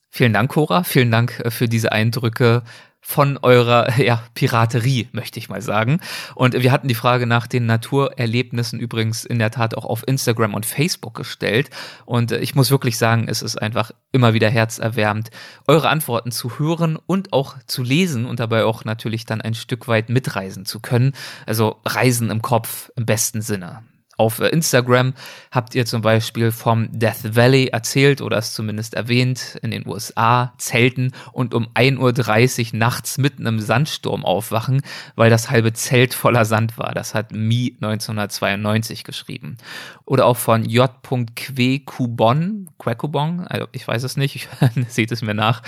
Vielen 0.10 0.34
Dank, 0.34 0.52
Cora. 0.52 0.84
Vielen 0.84 1.12
Dank 1.12 1.40
äh, 1.44 1.52
für 1.52 1.68
diese 1.68 1.92
Eindrücke 1.92 2.64
von 3.02 3.38
eurer 3.42 4.00
ja, 4.02 4.24
Piraterie, 4.36 5.10
möchte 5.12 5.40
ich 5.40 5.50
mal 5.50 5.62
sagen. 5.62 6.00
Und 6.36 6.54
wir 6.54 6.72
hatten 6.72 6.88
die 6.88 6.96
Frage 6.96 7.28
nach 7.28 7.48
den 7.48 7.66
Naturerlebnissen 7.66 8.80
übrigens 8.80 9.26
in 9.26 9.40
der 9.40 9.52
Tat 9.52 9.76
auch 9.76 9.86
auf 9.86 10.08
Instagram 10.08 10.54
und 10.54 10.66
Facebook 10.66 11.16
gestellt. 11.16 11.70
Und 12.06 12.32
ich 12.32 12.56
muss 12.56 12.72
wirklich 12.72 12.98
sagen, 12.98 13.28
es 13.28 13.42
ist 13.42 13.62
einfach 13.62 13.92
immer 14.12 14.34
wieder 14.34 14.50
herzerwärmend, 14.50 15.32
eure 15.68 15.90
Antworten 15.90 16.32
zu 16.32 16.60
hören 16.60 16.98
und 17.06 17.34
auch 17.34 17.56
zu 17.66 17.84
lesen 17.84 18.26
und 18.26 18.40
dabei 18.40 18.64
auch 18.64 18.86
natürlich 18.86 19.26
dann 19.26 19.42
ein 19.42 19.56
Stück 19.56 19.88
weit 19.88 20.10
mitreisen 20.10 20.66
zu 20.66 20.80
können. 20.80 21.14
Also 21.46 21.78
Reisen 21.86 22.30
im 22.30 22.42
Kopf 22.42 22.92
im 22.96 23.06
besten 23.06 23.42
Sinne. 23.42 23.84
Auf 24.22 24.40
äh, 24.40 24.50
Instagram 24.50 25.16
habt 25.50 25.74
ihr 25.74 25.88
zum 25.88 26.04
Beispiel 26.04 26.52
vom 26.52 26.90
Death 26.92 27.36
Valley 27.36 27.70
erzählt 27.70 28.22
oder 28.22 28.38
es 28.38 28.54
zumindest 28.54 28.94
erwähnt, 28.94 29.58
in 29.64 29.72
den 29.72 29.88
USA, 29.88 30.54
Zelten 30.60 31.14
und 31.32 31.56
um 31.56 31.70
1.30 31.70 32.74
Uhr 32.74 32.78
nachts 32.78 33.18
mitten 33.18 33.48
im 33.48 33.60
Sandsturm 33.60 34.24
aufwachen, 34.24 34.84
weil 35.16 35.32
das 35.32 35.50
halbe 35.50 35.74
Zelt 35.74 36.14
voller 36.14 36.46
Sand 36.46 36.78
war. 36.78 36.94
Das 36.94 37.16
hat 37.16 37.32
Mi 37.32 37.76
1992 37.82 39.04
geschrieben. 39.04 39.58
Oder 40.06 40.28
auch 40.28 40.38
von 40.38 40.66
J.Quekubon, 40.66 42.70
Quekubon, 42.78 43.48
also 43.48 43.66
ich 43.72 43.88
weiß 43.88 44.04
es 44.04 44.18
nicht, 44.18 44.50
seht 44.88 45.12
es 45.12 45.24
mir 45.24 45.34
nach. 45.34 45.64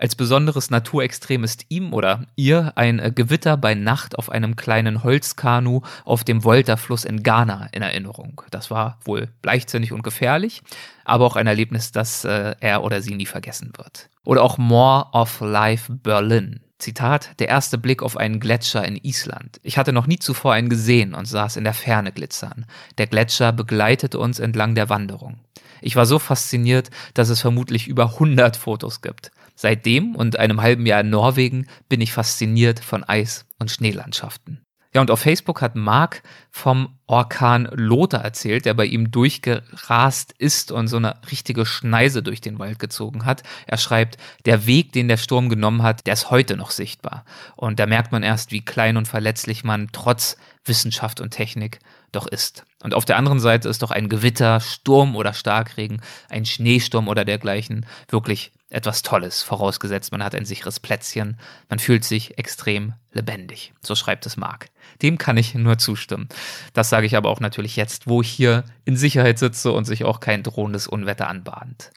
Als 0.00 0.16
besonderes 0.16 0.70
Naturextrem 0.70 1.44
ist 1.44 1.66
ihm 1.68 1.92
oder 1.92 2.24
ihr 2.34 2.72
ein 2.74 2.98
äh, 3.00 3.12
Gewitter 3.14 3.58
bei 3.58 3.74
Nacht 3.74 4.16
auf 4.16 4.30
einem 4.30 4.56
kleinen 4.56 5.04
Holzkanu 5.04 5.82
auf 6.06 6.24
dem 6.24 6.42
Volta-Fluss 6.42 7.04
in 7.04 7.22
Ghana 7.22 7.68
in 7.72 7.82
Erinnerung. 7.82 8.40
Das 8.50 8.70
war 8.70 8.98
wohl 9.04 9.28
leichtsinnig 9.42 9.92
und 9.92 10.02
gefährlich, 10.02 10.62
aber 11.04 11.26
auch 11.26 11.36
ein 11.36 11.46
Erlebnis, 11.46 11.92
das 11.92 12.24
äh, 12.24 12.54
er 12.60 12.82
oder 12.82 13.02
sie 13.02 13.14
nie 13.14 13.26
vergessen 13.26 13.74
wird. 13.76 14.08
Oder 14.24 14.42
auch 14.42 14.56
More 14.56 15.08
of 15.12 15.38
Life 15.42 15.92
Berlin. 15.92 16.60
Zitat, 16.78 17.38
der 17.38 17.48
erste 17.48 17.76
Blick 17.76 18.02
auf 18.02 18.16
einen 18.16 18.40
Gletscher 18.40 18.82
in 18.82 18.96
Island. 18.96 19.60
Ich 19.62 19.76
hatte 19.76 19.92
noch 19.92 20.06
nie 20.06 20.18
zuvor 20.18 20.54
einen 20.54 20.70
gesehen 20.70 21.12
und 21.12 21.26
saß 21.26 21.58
in 21.58 21.64
der 21.64 21.74
Ferne 21.74 22.10
glitzern. 22.10 22.64
Der 22.96 23.06
Gletscher 23.06 23.52
begleitete 23.52 24.18
uns 24.18 24.38
entlang 24.38 24.74
der 24.74 24.88
Wanderung. 24.88 25.40
Ich 25.82 25.94
war 25.96 26.06
so 26.06 26.18
fasziniert, 26.18 26.88
dass 27.12 27.28
es 27.28 27.42
vermutlich 27.42 27.86
über 27.86 28.14
100 28.14 28.56
Fotos 28.56 29.02
gibt. 29.02 29.30
Seitdem 29.62 30.16
und 30.16 30.38
einem 30.38 30.62
halben 30.62 30.86
Jahr 30.86 31.02
in 31.02 31.10
Norwegen 31.10 31.66
bin 31.90 32.00
ich 32.00 32.14
fasziniert 32.14 32.80
von 32.80 33.04
Eis- 33.04 33.44
und 33.58 33.70
Schneelandschaften. 33.70 34.62
Ja, 34.94 35.02
und 35.02 35.10
auf 35.10 35.20
Facebook 35.20 35.60
hat 35.60 35.76
Mark 35.76 36.22
vom 36.50 36.98
Orkan 37.06 37.68
Lothar 37.74 38.24
erzählt, 38.24 38.64
der 38.64 38.72
bei 38.72 38.86
ihm 38.86 39.10
durchgerast 39.10 40.32
ist 40.38 40.72
und 40.72 40.88
so 40.88 40.96
eine 40.96 41.14
richtige 41.30 41.66
Schneise 41.66 42.22
durch 42.22 42.40
den 42.40 42.58
Wald 42.58 42.78
gezogen 42.78 43.26
hat. 43.26 43.42
Er 43.66 43.76
schreibt, 43.76 44.16
der 44.46 44.64
Weg, 44.64 44.94
den 44.94 45.08
der 45.08 45.18
Sturm 45.18 45.50
genommen 45.50 45.82
hat, 45.82 46.06
der 46.06 46.14
ist 46.14 46.30
heute 46.30 46.56
noch 46.56 46.70
sichtbar. 46.70 47.26
Und 47.54 47.78
da 47.78 47.84
merkt 47.84 48.12
man 48.12 48.22
erst, 48.22 48.52
wie 48.52 48.64
klein 48.64 48.96
und 48.96 49.08
verletzlich 49.08 49.62
man 49.62 49.88
trotz 49.92 50.38
Wissenschaft 50.64 51.20
und 51.20 51.32
Technik 51.32 51.80
doch 52.12 52.26
ist. 52.26 52.64
Und 52.82 52.94
auf 52.94 53.04
der 53.04 53.18
anderen 53.18 53.40
Seite 53.40 53.68
ist 53.68 53.82
doch 53.82 53.90
ein 53.90 54.08
Gewitter, 54.08 54.60
Sturm 54.60 55.16
oder 55.16 55.34
Starkregen, 55.34 56.00
ein 56.30 56.46
Schneesturm 56.46 57.08
oder 57.08 57.26
dergleichen 57.26 57.84
wirklich 58.08 58.52
etwas 58.70 59.02
Tolles, 59.02 59.42
vorausgesetzt 59.42 60.12
man 60.12 60.22
hat 60.22 60.34
ein 60.34 60.44
sicheres 60.44 60.78
Plätzchen, 60.78 61.38
man 61.68 61.80
fühlt 61.80 62.04
sich 62.04 62.38
extrem 62.38 62.94
lebendig. 63.12 63.72
So 63.82 63.96
schreibt 63.96 64.24
es 64.26 64.36
Marc. 64.36 64.66
Dem 65.02 65.18
kann 65.18 65.36
ich 65.36 65.54
nur 65.54 65.78
zustimmen. 65.78 66.28
Das 66.72 66.88
sage 66.88 67.06
ich 67.06 67.16
aber 67.16 67.30
auch 67.30 67.40
natürlich 67.40 67.74
jetzt, 67.74 68.06
wo 68.06 68.20
ich 68.20 68.30
hier 68.30 68.64
in 68.84 68.96
Sicherheit 68.96 69.40
sitze 69.40 69.72
und 69.72 69.84
sich 69.84 70.04
auch 70.04 70.20
kein 70.20 70.44
drohendes 70.44 70.86
Unwetter 70.86 71.28
anbahnt. 71.28 71.90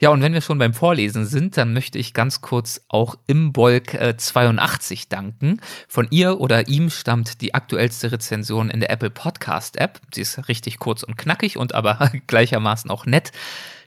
Ja, 0.00 0.10
und 0.10 0.22
wenn 0.22 0.34
wir 0.34 0.42
schon 0.42 0.58
beim 0.58 0.74
Vorlesen 0.74 1.24
sind, 1.26 1.56
dann 1.56 1.72
möchte 1.72 1.98
ich 1.98 2.12
ganz 2.12 2.42
kurz 2.42 2.82
auch 2.88 3.16
Imbolg 3.26 3.94
äh, 3.94 4.16
82 4.16 5.08
danken. 5.08 5.60
Von 5.88 6.06
ihr 6.10 6.40
oder 6.40 6.68
ihm 6.68 6.90
stammt 6.90 7.40
die 7.40 7.54
aktuellste 7.54 8.12
Rezension 8.12 8.68
in 8.68 8.80
der 8.80 8.90
Apple 8.90 9.10
Podcast 9.10 9.78
App. 9.78 10.00
Sie 10.14 10.22
ist 10.22 10.48
richtig 10.48 10.78
kurz 10.78 11.02
und 11.02 11.16
knackig 11.16 11.56
und 11.56 11.74
aber 11.74 12.12
gleichermaßen 12.26 12.90
auch 12.90 13.06
nett. 13.06 13.32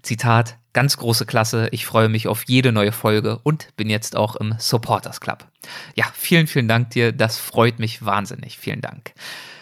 Zitat, 0.01 0.57
ganz 0.73 0.97
große 0.97 1.25
Klasse, 1.25 1.69
ich 1.71 1.85
freue 1.85 2.09
mich 2.09 2.27
auf 2.27 2.43
jede 2.47 2.71
neue 2.71 2.91
Folge 2.91 3.39
und 3.43 3.75
bin 3.77 3.89
jetzt 3.89 4.15
auch 4.15 4.35
im 4.35 4.55
Supporters 4.57 5.21
Club. 5.21 5.45
Ja, 5.95 6.05
vielen, 6.13 6.47
vielen 6.47 6.67
Dank 6.67 6.89
dir, 6.89 7.11
das 7.11 7.37
freut 7.37 7.79
mich 7.79 8.03
wahnsinnig, 8.03 8.57
vielen 8.57 8.81
Dank. 8.81 9.13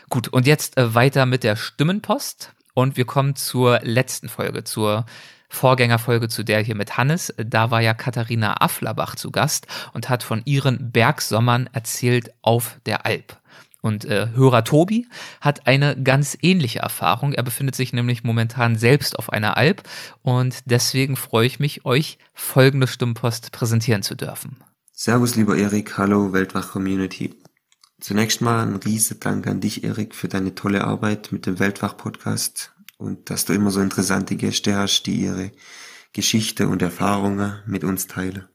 Gut, 0.10 0.28
und 0.30 0.48
jetzt 0.48 0.78
äh, 0.78 0.96
weiter 0.96 1.26
mit 1.26 1.44
der 1.44 1.56
Stimmenpost 1.56 2.54
und 2.74 2.98
wir 2.98 3.06
kommen 3.06 3.36
zur 3.36 3.80
letzten 3.84 4.30
Folge, 4.30 4.64
zur 4.64 5.06
Vorgängerfolge 5.50 6.30
zu 6.30 6.44
der 6.44 6.62
hier 6.62 6.76
mit 6.76 6.98
Hannes. 6.98 7.34
Da 7.38 7.72
war 7.72 7.82
ja 7.82 7.94
Katharina 7.94 8.62
Afflerbach 8.62 9.16
zu 9.16 9.32
Gast 9.32 9.68
und 9.94 10.10
hat 10.10 10.24
von 10.24 10.42
ihren 10.46 10.92
Bergsommern 10.92 11.70
erzählt 11.74 12.32
auf 12.42 12.78
der 12.86 13.06
Alp. 13.06 13.38
Und 13.82 14.06
äh, 14.06 14.28
Hörer 14.36 14.64
Tobi 14.64 15.08
hat 15.42 15.66
eine 15.66 16.02
ganz 16.02 16.38
ähnliche 16.42 16.80
Erfahrung. 16.80 17.34
Er 17.34 17.44
befindet 17.44 17.76
sich 17.76 17.94
nämlich 17.94 18.24
momentan 18.24 18.78
selbst 18.78 19.18
auf 19.18 19.32
einer 19.34 19.58
Alp 19.58 19.84
und 20.22 20.60
deswegen 20.66 21.16
freue 21.16 21.48
ich 21.48 21.60
mich, 21.60 21.84
euch 21.84 22.20
folgende 22.34 22.88
Stimmpost 22.88 23.52
präsentieren 23.52 24.04
zu 24.04 24.16
dürfen. 24.16 24.58
Servus, 24.92 25.36
lieber 25.36 25.58
Erik. 25.58 25.98
Hallo, 25.98 26.32
Weltwach-Community. 26.32 27.34
Zunächst 28.00 28.42
mal 28.42 28.62
ein 28.62 28.76
riesen 28.76 29.20
Dank 29.20 29.48
an 29.48 29.62
dich, 29.62 29.84
Erik, 29.84 30.14
für 30.14 30.28
deine 30.28 30.54
tolle 30.54 30.84
Arbeit 30.84 31.32
mit 31.32 31.48
dem 31.48 31.58
Weltwach-Podcast 31.58 32.74
und 32.98 33.32
dass 33.32 33.46
du 33.46 33.54
immer 33.54 33.72
so 33.72 33.82
interessante 33.82 34.36
Gäste 34.36 34.76
hast, 34.76 35.04
die 35.04 35.22
ihre 35.22 35.52
Geschichte 36.14 36.68
und 36.68 36.84
Erfahrungen 36.84 37.60
mit 37.66 37.84
uns 37.84 38.06
teilen. 38.06 38.48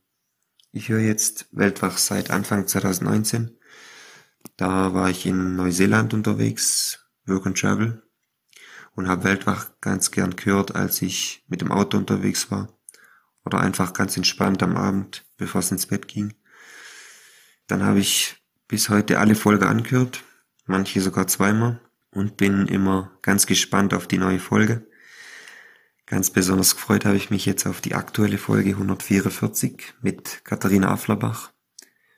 Ich 0.71 0.89
höre 0.89 1.01
jetzt 1.01 1.47
Weltwach 1.53 1.99
seit 1.99 2.31
Anfang 2.31 2.69
2019 2.69 3.56
da 4.57 4.95
war 4.95 5.11
ich 5.11 5.27
in 5.27 5.57
Neuseeland 5.57 6.15
unterwegs, 6.15 7.07
Work 7.27 7.47
and 7.47 7.59
Travel, 7.59 8.03
und 8.95 9.09
habe 9.09 9.25
Weltwach 9.25 9.71
ganz 9.83 10.11
gern 10.11 10.37
gehört, 10.37 10.75
als 10.75 11.03
ich 11.03 11.45
mit 11.49 11.61
dem 11.61 11.71
Auto 11.71 11.99
unterwegs 11.99 12.51
war. 12.51 12.73
Oder 13.45 13.61
einfach 13.61 13.93
ganz 13.93 14.17
entspannt 14.17 14.63
am 14.63 14.77
Abend, 14.77 15.27
bevor 15.37 15.61
es 15.61 15.71
ins 15.71 15.87
Bett 15.87 16.09
ging. 16.09 16.35
Dann 17.67 17.85
habe 17.85 17.99
ich 17.99 18.37
bis 18.67 18.89
heute 18.89 19.19
alle 19.19 19.35
Folgen 19.35 19.65
angehört, 19.65 20.23
manche 20.65 21.01
sogar 21.01 21.27
zweimal, 21.27 21.81
und 22.11 22.39
bin 22.39 22.67
immer 22.67 23.19
ganz 23.21 23.47
gespannt 23.47 23.93
auf 23.93 24.09
die 24.09 24.19
neue 24.19 24.39
Folge. 24.39 24.87
Ganz 26.07 26.31
besonders 26.31 26.75
gefreut 26.75 27.05
habe 27.05 27.17
ich 27.17 27.31
mich 27.31 27.45
jetzt 27.45 27.67
auf 27.67 27.83
die 27.83 27.95
aktuelle 27.95 28.39
Folge 28.39 28.71
144 28.71 29.95
mit 30.01 30.45
Katharina 30.45 30.91
Afflerbach. 30.91 31.53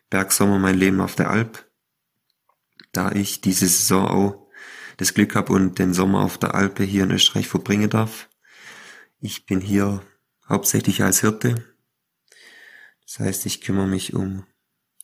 Bergsommer, 0.09 0.59
mein 0.59 0.77
Leben 0.77 1.01
auf 1.01 1.17
der 1.17 1.31
Alp 1.31 1.68
da 2.93 3.13
ich 3.13 3.41
diese 3.41 3.67
Saison 3.67 4.07
auch 4.07 4.49
das 4.97 5.15
Glück 5.15 5.35
habe 5.35 5.53
und 5.53 5.79
den 5.79 5.95
Sommer 5.95 6.21
auf 6.21 6.39
der 6.39 6.55
Alpe 6.55 6.85
hier 6.85 7.05
in 7.05 7.13
Österreich 7.13 7.49
verbringen 7.49 7.89
darf. 7.89 8.29
Ich 9.21 9.47
bin 9.47 9.61
hier 9.61 10.03
hauptsächlich 10.49 11.03
als 11.03 11.21
Hirte. 11.21 11.65
Das 13.05 13.21
heißt, 13.21 13.47
ich 13.47 13.61
kümmere 13.61 13.87
mich 13.87 14.15
um 14.15 14.45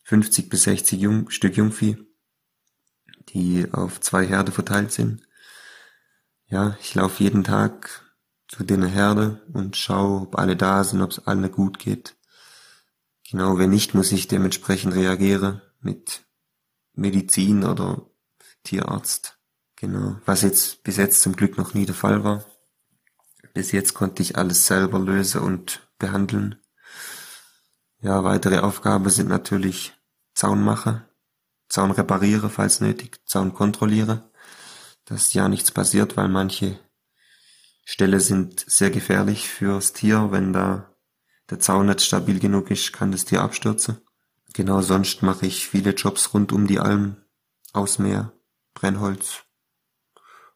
50 0.03 0.49
bis 0.49 0.63
60 0.63 0.99
Jung, 0.99 1.29
Stück 1.29 1.57
Jungvieh, 1.57 1.97
die 3.29 3.67
auf 3.71 3.99
zwei 4.01 4.25
Herde 4.25 4.51
verteilt 4.51 4.91
sind. 4.91 5.23
Ja, 6.47 6.77
ich 6.79 6.93
laufe 6.93 7.23
jeden 7.23 7.43
Tag 7.43 8.13
zu 8.47 8.63
den 8.63 8.83
Herde 8.83 9.41
und 9.53 9.75
schaue, 9.75 10.21
ob 10.21 10.37
alle 10.37 10.55
da 10.55 10.83
sind, 10.83 11.01
ob 11.01 11.11
es 11.11 11.25
allen 11.25 11.51
gut 11.51 11.79
geht. 11.79 12.15
Genau, 13.29 13.57
wenn 13.57 13.71
nicht, 13.71 13.95
muss 13.95 14.11
ich 14.11 14.27
dementsprechend 14.27 14.93
reagieren 14.93 15.61
mit 15.81 16.24
Medizin 16.95 17.63
oder 17.63 18.09
Tierarzt. 18.63 19.37
Genau. 19.75 20.17
Was 20.25 20.41
jetzt 20.41 20.83
bis 20.83 20.97
jetzt 20.97 21.21
zum 21.21 21.35
Glück 21.35 21.57
noch 21.57 21.73
nie 21.73 21.85
der 21.85 21.95
Fall 21.95 22.23
war. 22.23 22.45
Bis 23.53 23.71
jetzt 23.71 23.93
konnte 23.93 24.21
ich 24.21 24.37
alles 24.37 24.67
selber 24.67 24.99
lösen 24.99 25.41
und 25.41 25.87
behandeln. 25.97 26.57
Ja, 27.99 28.23
weitere 28.23 28.59
Aufgaben 28.59 29.09
sind 29.09 29.29
natürlich 29.29 29.93
Zaun 30.33 30.63
machen, 30.63 31.03
Zaun 31.69 31.91
repariere, 31.91 32.49
falls 32.49 32.81
nötig, 32.81 33.19
Zaun 33.25 33.53
kontrolliere, 33.53 34.29
dass 35.05 35.33
ja 35.33 35.47
nichts 35.49 35.71
passiert, 35.71 36.17
weil 36.17 36.27
manche 36.27 36.79
Stelle 37.85 38.19
sind 38.19 38.65
sehr 38.67 38.91
gefährlich 38.91 39.47
fürs 39.47 39.93
Tier. 39.93 40.31
Wenn 40.31 40.53
da 40.53 40.93
der 41.49 41.59
Zaun 41.59 41.87
nicht 41.87 42.01
stabil 42.01 42.39
genug 42.39 42.71
ist, 42.71 42.91
kann 42.93 43.11
das 43.11 43.25
Tier 43.25 43.41
abstürzen. 43.41 43.97
Genau, 44.55 44.81
sonst 44.81 45.21
mache 45.21 45.47
ich 45.47 45.67
viele 45.67 45.89
Jobs 45.89 46.33
rund 46.33 46.53
um 46.53 46.65
die 46.65 46.79
Alm, 46.79 47.17
Ausmäher, 47.73 48.31
Brennholz 48.73 49.43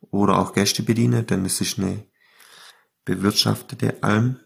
oder 0.10 0.40
auch 0.40 0.54
Gäste 0.54 0.84
bediene, 0.84 1.26
denn 1.26 1.44
es 1.44 1.60
ist 1.60 1.80
eine 1.80 2.08
bewirtschaftete 3.04 4.02
Alm. 4.02 4.40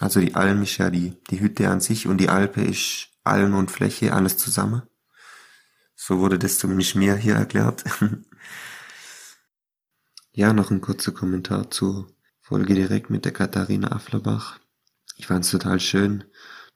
Also 0.00 0.20
die 0.20 0.34
Alm 0.36 0.62
ist 0.62 0.78
ja 0.78 0.88
die, 0.88 1.22
die 1.28 1.40
Hütte 1.40 1.68
an 1.68 1.82
sich 1.82 2.06
und 2.06 2.16
die 2.16 2.30
Alpe 2.30 2.62
ist 2.62 3.08
Alm 3.24 3.54
und 3.54 3.70
Fläche, 3.70 4.14
alles 4.14 4.38
zusammen. 4.38 4.80
So 5.94 6.20
wurde 6.20 6.38
das 6.38 6.56
zumindest 6.56 6.94
mir 6.94 7.14
hier 7.14 7.34
erklärt. 7.34 7.84
ja, 10.32 10.54
noch 10.54 10.70
ein 10.70 10.80
kurzer 10.80 11.12
Kommentar 11.12 11.70
zur 11.70 12.10
Folge 12.40 12.72
direkt 12.72 13.10
mit 13.10 13.26
der 13.26 13.32
Katharina 13.34 13.92
Afflerbach. 13.92 14.60
Ich 15.16 15.26
fand 15.26 15.44
es 15.44 15.50
total 15.50 15.78
schön. 15.78 16.24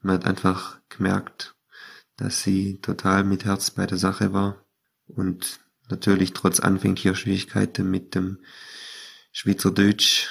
Man 0.01 0.17
hat 0.17 0.25
einfach 0.25 0.79
gemerkt, 0.87 1.55
dass 2.21 2.43
sie 2.43 2.79
total 2.81 3.23
mit 3.23 3.45
Herz 3.45 3.71
bei 3.71 3.87
der 3.87 3.97
Sache 3.97 4.31
war 4.31 4.63
und 5.07 5.59
natürlich 5.89 6.33
trotz 6.33 6.59
anfänglicher 6.59 7.15
Schwierigkeiten 7.15 7.89
mit 7.89 8.13
dem 8.13 8.37
Schweizerdeutsch 9.31 10.29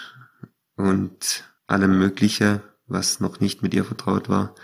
und 0.76 1.42
allem 1.66 1.98
Mögliche, 1.98 2.62
was 2.86 3.18
noch 3.18 3.40
nicht 3.40 3.62
mit 3.62 3.74
ihr 3.74 3.84
vertraut 3.84 4.28
war, 4.28 4.54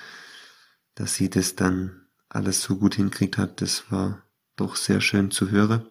dass 0.95 1.17
sie 1.17 1.29
das 1.29 1.57
dann 1.57 2.07
alles 2.29 2.63
so 2.63 2.77
gut 2.77 2.95
hinkriegt 2.95 3.39
hat, 3.39 3.61
das 3.61 3.91
war 3.91 4.23
doch 4.55 4.77
sehr 4.77 5.01
schön 5.01 5.33
zu 5.33 5.51
hören. 5.51 5.85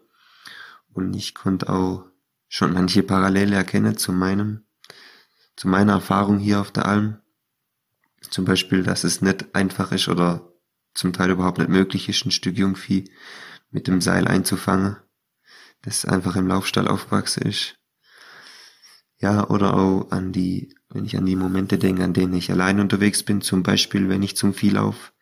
Und 0.94 1.14
ich 1.16 1.36
konnte 1.36 1.68
auch 1.68 2.06
schon 2.48 2.72
manche 2.72 3.04
Parallele 3.04 3.58
erkennen 3.58 3.98
zu 3.98 4.14
meinem, 4.14 4.64
zu 5.58 5.68
meiner 5.68 5.94
Erfahrung 5.94 6.40
hier 6.40 6.62
auf 6.62 6.72
der 6.72 6.86
Alm. 6.86 7.20
Zum 8.22 8.46
Beispiel, 8.46 8.84
dass 8.84 9.04
es 9.04 9.22
nicht 9.22 9.54
einfach 9.54 9.92
ist 9.92 10.08
oder 10.08 10.55
zum 10.96 11.14
Teil 11.14 11.30
überhaupt 11.30 11.60
nicht 11.60 11.70
möglich 11.70 12.10
ist, 12.10 12.26
ein 12.26 12.32
Stück 12.32 12.58
Jungvieh 12.58 13.12
mit 13.70 13.88
dem 13.88 14.02
Seil 14.02 14.28
einzufangen, 14.28 14.98
das 15.82 16.06
einfach 16.06 16.36
im 16.36 16.48
Laufstall 16.48 16.88
aufgewachsen 16.88 17.44
ist. 17.44 17.76
Ja, 19.20 19.48
oder 19.50 19.76
auch 19.76 20.12
an 20.12 20.32
die, 20.32 20.76
wenn 20.90 21.06
ich 21.06 21.18
an 21.18 21.26
die 21.26 21.36
Momente 21.36 21.78
denke, 21.78 22.04
an 22.04 22.14
denen 22.14 22.34
ich 22.34 22.52
allein 22.52 22.80
unterwegs 22.80 23.24
bin, 23.24 23.42
zum 23.42 23.64
Beispiel, 23.64 24.10
wenn 24.10 24.24
ich 24.24 24.36
zum 24.36 24.54
Vieh 24.54 24.72
lauf, 24.72 25.14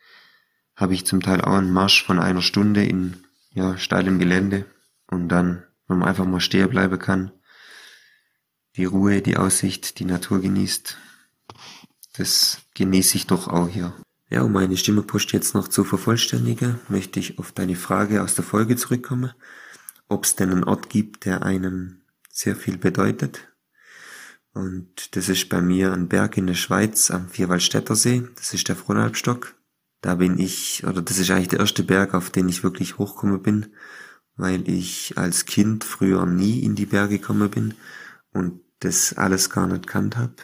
habe 0.75 0.93
ich 0.93 1.05
zum 1.05 1.21
Teil 1.21 1.41
auch 1.41 1.53
einen 1.53 1.71
Marsch 1.71 2.03
von 2.03 2.19
einer 2.19 2.41
Stunde 2.41 2.83
in, 2.83 3.23
ja, 3.51 3.77
steilem 3.77 4.17
Gelände 4.19 4.65
und 5.07 5.29
dann, 5.29 5.63
wenn 5.87 5.99
man 5.99 6.07
einfach 6.07 6.25
mal 6.25 6.39
stehen 6.39 6.69
bleiben 6.69 6.97
kann, 6.97 7.31
die 8.75 8.85
Ruhe, 8.85 9.21
die 9.21 9.37
Aussicht, 9.37 9.99
die 9.99 10.05
Natur 10.05 10.41
genießt, 10.41 10.97
das 12.13 12.61
genieße 12.73 13.17
ich 13.17 13.27
doch 13.27 13.47
auch 13.47 13.67
hier. 13.67 13.93
Ja, 14.29 14.41
um 14.41 14.51
meine 14.51 14.77
Stimmepost 14.77 15.31
jetzt 15.31 15.53
noch 15.53 15.67
zu 15.67 15.83
vervollständigen, 15.83 16.79
möchte 16.89 17.19
ich 17.19 17.37
auf 17.39 17.51
deine 17.51 17.75
Frage 17.75 18.23
aus 18.23 18.35
der 18.35 18.43
Folge 18.43 18.75
zurückkommen, 18.75 19.33
ob 20.07 20.25
es 20.25 20.35
denn 20.35 20.49
einen 20.49 20.63
Ort 20.63 20.89
gibt, 20.89 21.25
der 21.25 21.43
einem 21.43 22.01
sehr 22.29 22.55
viel 22.55 22.77
bedeutet. 22.77 23.53
Und 24.53 25.15
das 25.15 25.29
ist 25.29 25.49
bei 25.49 25.61
mir 25.61 25.93
ein 25.93 26.07
Berg 26.07 26.37
in 26.37 26.47
der 26.47 26.53
Schweiz 26.53 27.11
am 27.11 27.27
Vierwaldstätter 27.29 27.95
See, 27.95 28.23
das 28.35 28.53
ist 28.53 28.67
der 28.69 28.75
Fronalpstock. 28.75 29.55
Da 30.01 30.15
bin 30.15 30.37
ich, 30.37 30.85
oder 30.85 31.01
das 31.01 31.17
ist 31.17 31.31
eigentlich 31.31 31.47
der 31.49 31.59
erste 31.59 31.83
Berg, 31.83 32.13
auf 32.13 32.29
den 32.29 32.49
ich 32.49 32.63
wirklich 32.63 32.97
hochgekommen 32.97 33.41
bin, 33.41 33.73
weil 34.35 34.67
ich 34.69 35.17
als 35.17 35.45
Kind 35.45 35.83
früher 35.83 36.25
nie 36.25 36.59
in 36.59 36.75
die 36.75 36.85
Berge 36.85 37.19
gekommen 37.19 37.49
bin 37.49 37.73
und 38.31 38.59
das 38.79 39.13
alles 39.13 39.49
gar 39.49 39.67
nicht 39.67 39.87
kannt 39.87 40.17
habe. 40.17 40.35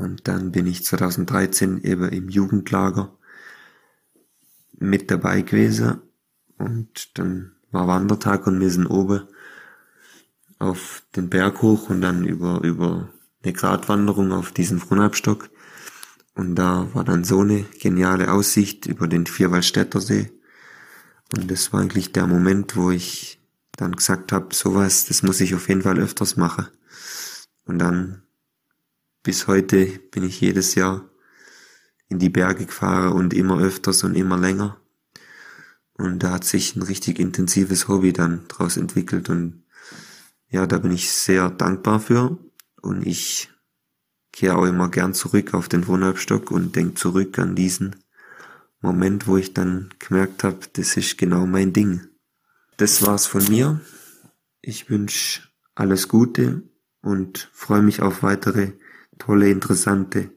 Und 0.00 0.28
dann 0.28 0.50
bin 0.50 0.66
ich 0.66 0.84
2013 0.84 1.82
eben 1.84 2.08
im 2.08 2.28
Jugendlager 2.30 3.16
mit 4.78 5.10
dabei 5.10 5.42
gewesen. 5.42 6.00
Und 6.56 7.18
dann 7.18 7.52
war 7.70 7.86
Wandertag 7.86 8.46
und 8.46 8.58
wir 8.60 8.70
sind 8.70 8.86
oben 8.86 9.28
auf 10.58 11.02
den 11.16 11.28
Berg 11.28 11.60
hoch 11.62 11.90
und 11.90 12.00
dann 12.00 12.24
über, 12.24 12.62
über 12.62 13.10
eine 13.42 13.52
Gratwanderung 13.52 14.32
auf 14.32 14.52
diesen 14.52 14.78
Fronabstock. 14.78 15.50
Und 16.34 16.54
da 16.54 16.88
war 16.94 17.04
dann 17.04 17.24
so 17.24 17.40
eine 17.40 17.64
geniale 17.78 18.32
Aussicht 18.32 18.86
über 18.86 19.06
den 19.06 19.26
Vierwaldstätter 19.26 20.00
See. 20.00 20.32
Und 21.36 21.50
das 21.50 21.72
war 21.72 21.80
eigentlich 21.80 22.12
der 22.12 22.26
Moment, 22.26 22.74
wo 22.76 22.90
ich 22.90 23.38
dann 23.72 23.92
gesagt 23.92 24.32
habe, 24.32 24.54
sowas, 24.54 25.04
das 25.04 25.22
muss 25.22 25.40
ich 25.40 25.54
auf 25.54 25.68
jeden 25.68 25.82
Fall 25.82 25.98
öfters 25.98 26.36
machen. 26.36 26.68
Und 27.64 27.78
dann 27.78 28.22
bis 29.22 29.46
heute 29.46 29.86
bin 30.10 30.24
ich 30.24 30.40
jedes 30.40 30.74
Jahr 30.74 31.08
in 32.08 32.18
die 32.18 32.30
Berge 32.30 32.66
gefahren 32.66 33.12
und 33.12 33.34
immer 33.34 33.60
öfters 33.60 34.02
und 34.02 34.14
immer 34.14 34.36
länger. 34.36 34.80
Und 35.94 36.22
da 36.22 36.32
hat 36.32 36.44
sich 36.44 36.76
ein 36.76 36.82
richtig 36.82 37.18
intensives 37.18 37.88
Hobby 37.88 38.12
dann 38.12 38.48
draus 38.48 38.76
entwickelt 38.76 39.28
und 39.28 39.64
ja, 40.48 40.66
da 40.66 40.78
bin 40.78 40.90
ich 40.90 41.12
sehr 41.12 41.50
dankbar 41.50 42.00
für 42.00 42.38
und 42.82 43.06
ich 43.06 43.50
kehre 44.32 44.56
auch 44.56 44.64
immer 44.64 44.88
gern 44.88 45.14
zurück 45.14 45.54
auf 45.54 45.68
den 45.68 45.86
Wohnhalbstock 45.86 46.50
und 46.50 46.74
denk 46.74 46.98
zurück 46.98 47.38
an 47.38 47.54
diesen 47.54 47.96
Moment, 48.80 49.26
wo 49.26 49.36
ich 49.36 49.52
dann 49.52 49.90
gemerkt 49.98 50.42
habe, 50.42 50.58
das 50.72 50.96
ist 50.96 51.18
genau 51.18 51.46
mein 51.46 51.72
Ding. 51.72 52.06
Das 52.78 53.06
war's 53.06 53.26
von 53.26 53.46
mir. 53.48 53.80
Ich 54.62 54.88
wünsche 54.88 55.42
alles 55.74 56.08
Gute 56.08 56.62
und 57.02 57.50
freue 57.52 57.82
mich 57.82 58.00
auf 58.00 58.22
weitere 58.22 58.72
tolle, 59.20 59.50
interessante 59.50 60.30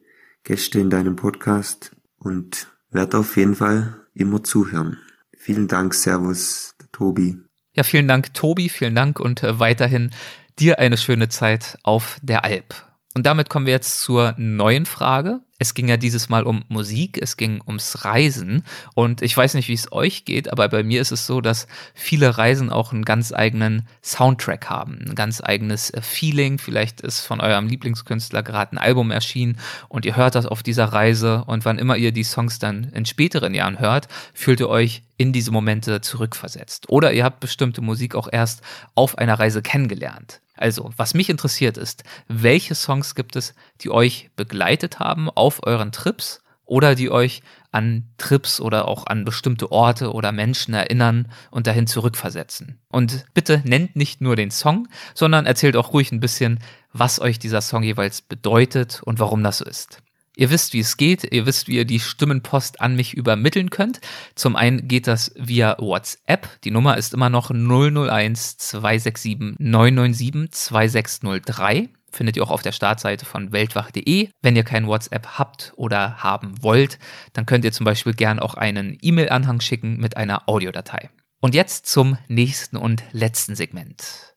Gäste 0.43 0.79
in 0.79 0.89
deinem 0.91 1.15
Podcast 1.15 1.95
und 2.17 2.67
werde 2.91 3.17
auf 3.17 3.35
jeden 3.37 3.55
Fall 3.55 4.05
immer 4.13 4.43
zuhören. 4.43 4.99
Vielen 5.35 5.67
Dank, 5.67 5.95
Servus, 5.95 6.75
Tobi. 6.91 7.37
Ja, 7.73 7.83
vielen 7.83 8.07
Dank, 8.07 8.33
Tobi, 8.33 8.69
vielen 8.69 8.93
Dank 8.93 9.19
und 9.19 9.41
äh, 9.41 9.59
weiterhin 9.59 10.11
dir 10.59 10.79
eine 10.79 10.97
schöne 10.97 11.29
Zeit 11.29 11.79
auf 11.83 12.19
der 12.21 12.45
Alp. 12.45 12.92
Und 13.15 13.27
damit 13.27 13.47
kommen 13.47 13.67
wir 13.67 13.73
jetzt 13.73 14.01
zur 14.01 14.33
neuen 14.37 14.87
Frage. 14.87 15.41
Es 15.59 15.75
ging 15.75 15.87
ja 15.87 15.97
dieses 15.97 16.29
Mal 16.29 16.43
um 16.43 16.65
Musik, 16.67 17.19
es 17.21 17.37
ging 17.37 17.61
ums 17.65 18.03
Reisen. 18.03 18.63
Und 18.95 19.21
ich 19.21 19.37
weiß 19.37 19.53
nicht, 19.53 19.67
wie 19.67 19.73
es 19.73 19.91
euch 19.91 20.25
geht, 20.25 20.51
aber 20.51 20.67
bei 20.67 20.83
mir 20.83 20.99
ist 20.99 21.11
es 21.11 21.27
so, 21.27 21.39
dass 21.39 21.67
viele 21.93 22.39
Reisen 22.39 22.71
auch 22.71 22.91
einen 22.91 23.05
ganz 23.05 23.31
eigenen 23.31 23.87
Soundtrack 24.01 24.67
haben, 24.69 25.05
ein 25.07 25.15
ganz 25.15 25.41
eigenes 25.41 25.91
äh, 25.91 26.01
Feeling. 26.01 26.57
Vielleicht 26.57 27.01
ist 27.01 27.21
von 27.21 27.39
eurem 27.39 27.67
Lieblingskünstler 27.67 28.41
gerade 28.41 28.75
ein 28.75 28.79
Album 28.79 29.11
erschienen 29.11 29.59
und 29.89 30.05
ihr 30.05 30.15
hört 30.15 30.33
das 30.33 30.47
auf 30.47 30.63
dieser 30.63 30.85
Reise. 30.85 31.43
Und 31.45 31.65
wann 31.65 31.77
immer 31.77 31.97
ihr 31.97 32.11
die 32.11 32.23
Songs 32.23 32.57
dann 32.57 32.85
in 32.93 33.05
späteren 33.05 33.53
Jahren 33.53 33.79
hört, 33.79 34.07
fühlt 34.33 34.59
ihr 34.59 34.69
euch 34.69 35.03
in 35.17 35.33
diese 35.33 35.51
Momente 35.51 36.01
zurückversetzt. 36.01 36.89
Oder 36.89 37.13
ihr 37.13 37.23
habt 37.23 37.41
bestimmte 37.41 37.81
Musik 37.81 38.15
auch 38.15 38.27
erst 38.29 38.63
auf 38.95 39.19
einer 39.19 39.39
Reise 39.39 39.61
kennengelernt. 39.61 40.41
Also, 40.55 40.91
was 40.97 41.13
mich 41.13 41.29
interessiert 41.29 41.77
ist, 41.77 42.03
welche 42.27 42.75
Songs 42.75 43.15
gibt 43.15 43.35
es, 43.35 43.55
die 43.81 43.89
euch 43.89 44.29
begleitet 44.35 44.99
haben 44.99 45.29
auf 45.29 45.65
euren 45.65 45.91
Trips 45.91 46.43
oder 46.65 46.95
die 46.95 47.09
euch 47.09 47.41
an 47.71 48.07
Trips 48.17 48.61
oder 48.61 48.87
auch 48.87 49.07
an 49.07 49.25
bestimmte 49.25 49.71
Orte 49.71 50.13
oder 50.13 50.31
Menschen 50.31 50.73
erinnern 50.73 51.27
und 51.49 51.65
dahin 51.65 51.87
zurückversetzen. 51.87 52.79
Und 52.87 53.25
bitte 53.33 53.61
nennt 53.65 53.95
nicht 53.95 54.21
nur 54.21 54.35
den 54.35 54.51
Song, 54.51 54.87
sondern 55.15 55.45
erzählt 55.45 55.75
auch 55.75 55.91
ruhig 55.91 56.11
ein 56.11 56.19
bisschen, 56.19 56.59
was 56.91 57.19
euch 57.19 57.39
dieser 57.39 57.61
Song 57.61 57.81
jeweils 57.81 58.21
bedeutet 58.21 59.01
und 59.03 59.19
warum 59.19 59.43
das 59.43 59.57
so 59.57 59.65
ist. 59.65 60.02
Ihr 60.35 60.49
wisst, 60.49 60.73
wie 60.73 60.79
es 60.79 60.97
geht. 60.97 61.31
Ihr 61.31 61.45
wisst, 61.45 61.67
wie 61.67 61.75
ihr 61.75 61.85
die 61.85 61.99
Stimmenpost 61.99 62.81
an 62.81 62.95
mich 62.95 63.13
übermitteln 63.13 63.69
könnt. 63.69 64.01
Zum 64.35 64.55
einen 64.55 64.87
geht 64.87 65.07
das 65.07 65.31
via 65.35 65.75
WhatsApp. 65.79 66.47
Die 66.63 66.71
Nummer 66.71 66.97
ist 66.97 67.13
immer 67.13 67.29
noch 67.29 67.51
001 67.51 68.57
267 68.57 69.59
997 69.59 70.51
2603. 70.51 71.89
Findet 72.11 72.37
ihr 72.37 72.43
auch 72.43 72.51
auf 72.51 72.61
der 72.61 72.71
Startseite 72.71 73.25
von 73.25 73.51
weltwach.de. 73.51 74.29
Wenn 74.41 74.55
ihr 74.55 74.63
kein 74.63 74.87
WhatsApp 74.87 75.39
habt 75.39 75.73
oder 75.75 76.17
haben 76.17 76.61
wollt, 76.61 76.99
dann 77.33 77.45
könnt 77.45 77.65
ihr 77.65 77.71
zum 77.71 77.85
Beispiel 77.85 78.13
gern 78.13 78.39
auch 78.39 78.53
einen 78.55 78.97
E-Mail-Anhang 79.01 79.61
schicken 79.61 79.97
mit 79.97 80.17
einer 80.17 80.47
Audiodatei. 80.47 81.09
Und 81.41 81.55
jetzt 81.55 81.87
zum 81.87 82.17
nächsten 82.27 82.77
und 82.77 83.03
letzten 83.11 83.55
Segment. 83.55 84.35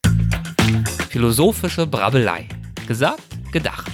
Philosophische 1.08 1.86
Brabbelei. 1.86 2.48
Gesagt, 2.86 3.22
gedacht. 3.52 3.90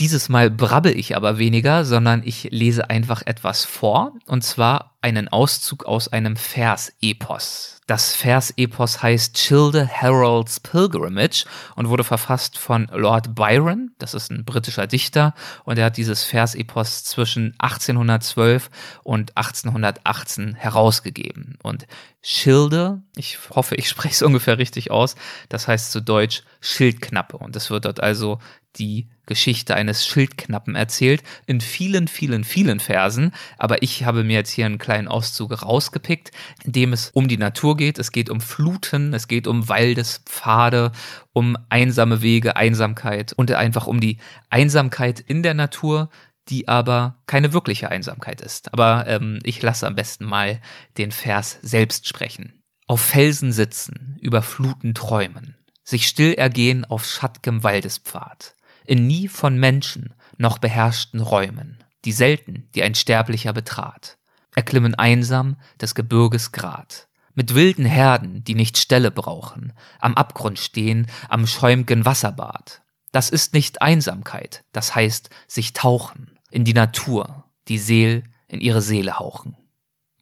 Dieses 0.00 0.28
Mal 0.28 0.50
brabbel 0.50 0.98
ich 0.98 1.16
aber 1.16 1.38
weniger, 1.38 1.84
sondern 1.84 2.22
ich 2.24 2.48
lese 2.50 2.90
einfach 2.90 3.22
etwas 3.26 3.64
vor, 3.64 4.12
und 4.26 4.42
zwar 4.42 4.96
einen 5.02 5.28
Auszug 5.28 5.84
aus 5.84 6.08
einem 6.08 6.34
Vers-Epos. 6.34 7.80
Das 7.86 8.16
Vers-Epos 8.16 9.02
heißt 9.02 9.34
Childe 9.34 9.86
Harold's 9.86 10.58
Pilgrimage 10.58 11.44
und 11.76 11.90
wurde 11.90 12.02
verfasst 12.02 12.58
von 12.58 12.88
Lord 12.92 13.34
Byron, 13.34 13.92
das 13.98 14.14
ist 14.14 14.30
ein 14.30 14.44
britischer 14.44 14.86
Dichter, 14.86 15.34
und 15.64 15.78
er 15.78 15.84
hat 15.84 15.98
dieses 15.98 16.24
Vers-Epos 16.24 17.04
zwischen 17.04 17.54
1812 17.58 18.70
und 19.04 19.36
1818 19.36 20.54
herausgegeben. 20.54 21.58
Und 21.62 21.86
Schilde, 22.22 23.02
ich 23.14 23.38
hoffe, 23.50 23.74
ich 23.76 23.88
spreche 23.90 24.14
es 24.14 24.22
ungefähr 24.22 24.58
richtig 24.58 24.90
aus, 24.90 25.14
das 25.50 25.68
heißt 25.68 25.92
zu 25.92 26.00
Deutsch 26.00 26.42
Schildknappe. 26.62 27.36
Und 27.36 27.54
es 27.54 27.70
wird 27.70 27.84
dort 27.84 28.00
also 28.00 28.38
die 28.78 29.08
Geschichte 29.26 29.74
eines 29.74 30.06
Schildknappen 30.06 30.74
erzählt, 30.74 31.22
in 31.46 31.60
vielen, 31.60 32.08
vielen, 32.08 32.44
vielen 32.44 32.80
Versen. 32.80 33.32
Aber 33.58 33.82
ich 33.82 34.04
habe 34.04 34.24
mir 34.24 34.34
jetzt 34.34 34.50
hier 34.50 34.66
einen 34.66 34.78
kleinen 34.78 35.08
Auszug 35.08 35.62
rausgepickt, 35.62 36.30
in 36.64 36.72
dem 36.72 36.92
es 36.92 37.10
um 37.14 37.28
die 37.28 37.38
Natur 37.38 37.76
geht. 37.76 37.98
Es 37.98 38.12
geht 38.12 38.28
um 38.28 38.40
Fluten, 38.40 39.14
es 39.14 39.28
geht 39.28 39.46
um 39.46 39.68
Waldespfade, 39.68 40.92
um 41.32 41.56
einsame 41.68 42.22
Wege, 42.22 42.56
Einsamkeit 42.56 43.32
und 43.32 43.50
einfach 43.52 43.86
um 43.86 44.00
die 44.00 44.18
Einsamkeit 44.50 45.20
in 45.20 45.42
der 45.42 45.54
Natur, 45.54 46.10
die 46.48 46.68
aber 46.68 47.22
keine 47.26 47.54
wirkliche 47.54 47.90
Einsamkeit 47.90 48.42
ist. 48.42 48.72
Aber 48.74 49.06
ähm, 49.06 49.38
ich 49.44 49.62
lasse 49.62 49.86
am 49.86 49.94
besten 49.94 50.26
mal 50.26 50.60
den 50.98 51.10
Vers 51.10 51.58
selbst 51.62 52.06
sprechen. 52.06 52.60
Auf 52.86 53.00
Felsen 53.00 53.50
sitzen, 53.50 54.18
über 54.20 54.42
Fluten 54.42 54.92
träumen, 54.92 55.56
sich 55.84 56.06
still 56.06 56.34
ergehen 56.34 56.84
auf 56.84 57.06
schattgem 57.06 57.62
Waldespfad 57.62 58.53
in 58.84 59.06
nie 59.06 59.28
von 59.28 59.58
Menschen 59.58 60.14
noch 60.36 60.58
beherrschten 60.58 61.20
Räumen, 61.20 61.82
die 62.04 62.12
selten 62.12 62.68
die 62.74 62.82
ein 62.82 62.94
Sterblicher 62.94 63.52
betrat, 63.52 64.18
erklimmen 64.54 64.94
einsam 64.94 65.56
des 65.80 65.94
Gebirges 65.94 66.52
Grat, 66.52 67.08
mit 67.34 67.54
wilden 67.54 67.84
Herden, 67.84 68.44
die 68.44 68.54
nicht 68.54 68.78
Stelle 68.78 69.10
brauchen, 69.10 69.72
am 70.00 70.14
Abgrund 70.14 70.58
stehen, 70.58 71.08
am 71.28 71.46
schäumgen 71.46 72.04
Wasserbad. 72.04 72.82
Das 73.12 73.30
ist 73.30 73.54
nicht 73.54 73.82
Einsamkeit, 73.82 74.64
das 74.72 74.94
heißt 74.94 75.30
sich 75.46 75.72
tauchen, 75.72 76.38
in 76.50 76.64
die 76.64 76.74
Natur, 76.74 77.44
die 77.68 77.78
Seel 77.78 78.24
in 78.48 78.60
ihre 78.60 78.82
Seele 78.82 79.18
hauchen. 79.18 79.56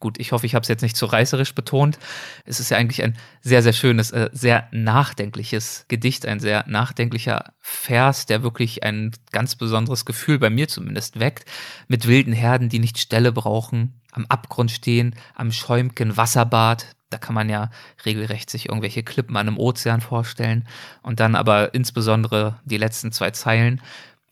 Gut, 0.02 0.18
ich 0.18 0.32
hoffe, 0.32 0.46
ich 0.46 0.56
habe 0.56 0.62
es 0.64 0.68
jetzt 0.68 0.82
nicht 0.82 0.96
zu 0.96 1.06
reißerisch 1.06 1.54
betont. 1.54 1.96
Es 2.44 2.58
ist 2.58 2.70
ja 2.70 2.76
eigentlich 2.76 3.04
ein 3.04 3.16
sehr, 3.40 3.62
sehr 3.62 3.72
schönes, 3.72 4.10
äh, 4.10 4.30
sehr 4.32 4.66
nachdenkliches 4.72 5.84
Gedicht, 5.86 6.26
ein 6.26 6.40
sehr 6.40 6.64
nachdenklicher 6.66 7.52
Vers, 7.60 8.26
der 8.26 8.42
wirklich 8.42 8.82
ein 8.82 9.12
ganz 9.30 9.54
besonderes 9.54 10.04
Gefühl 10.04 10.40
bei 10.40 10.50
mir 10.50 10.66
zumindest 10.66 11.20
weckt. 11.20 11.48
Mit 11.86 12.08
wilden 12.08 12.32
Herden, 12.32 12.68
die 12.68 12.80
nicht 12.80 12.98
Stelle 12.98 13.30
brauchen, 13.30 14.00
am 14.10 14.26
Abgrund 14.26 14.72
stehen, 14.72 15.14
am 15.36 15.52
schäumken 15.52 16.16
Wasserbad. 16.16 16.96
Da 17.08 17.18
kann 17.18 17.36
man 17.36 17.48
ja 17.48 17.70
regelrecht 18.04 18.50
sich 18.50 18.70
irgendwelche 18.70 19.04
Klippen 19.04 19.36
an 19.36 19.46
einem 19.46 19.56
Ozean 19.56 20.00
vorstellen. 20.00 20.66
Und 21.02 21.20
dann 21.20 21.36
aber 21.36 21.74
insbesondere 21.74 22.58
die 22.64 22.76
letzten 22.76 23.12
zwei 23.12 23.30
Zeilen. 23.30 23.80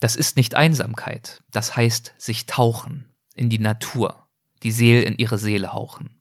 Das 0.00 0.16
ist 0.16 0.36
nicht 0.36 0.56
Einsamkeit. 0.56 1.44
Das 1.52 1.76
heißt 1.76 2.12
sich 2.18 2.46
tauchen 2.46 3.04
in 3.36 3.50
die 3.50 3.60
Natur 3.60 4.26
die 4.62 4.72
Seele 4.72 5.02
in 5.02 5.16
ihre 5.16 5.38
Seele 5.38 5.72
hauchen. 5.72 6.20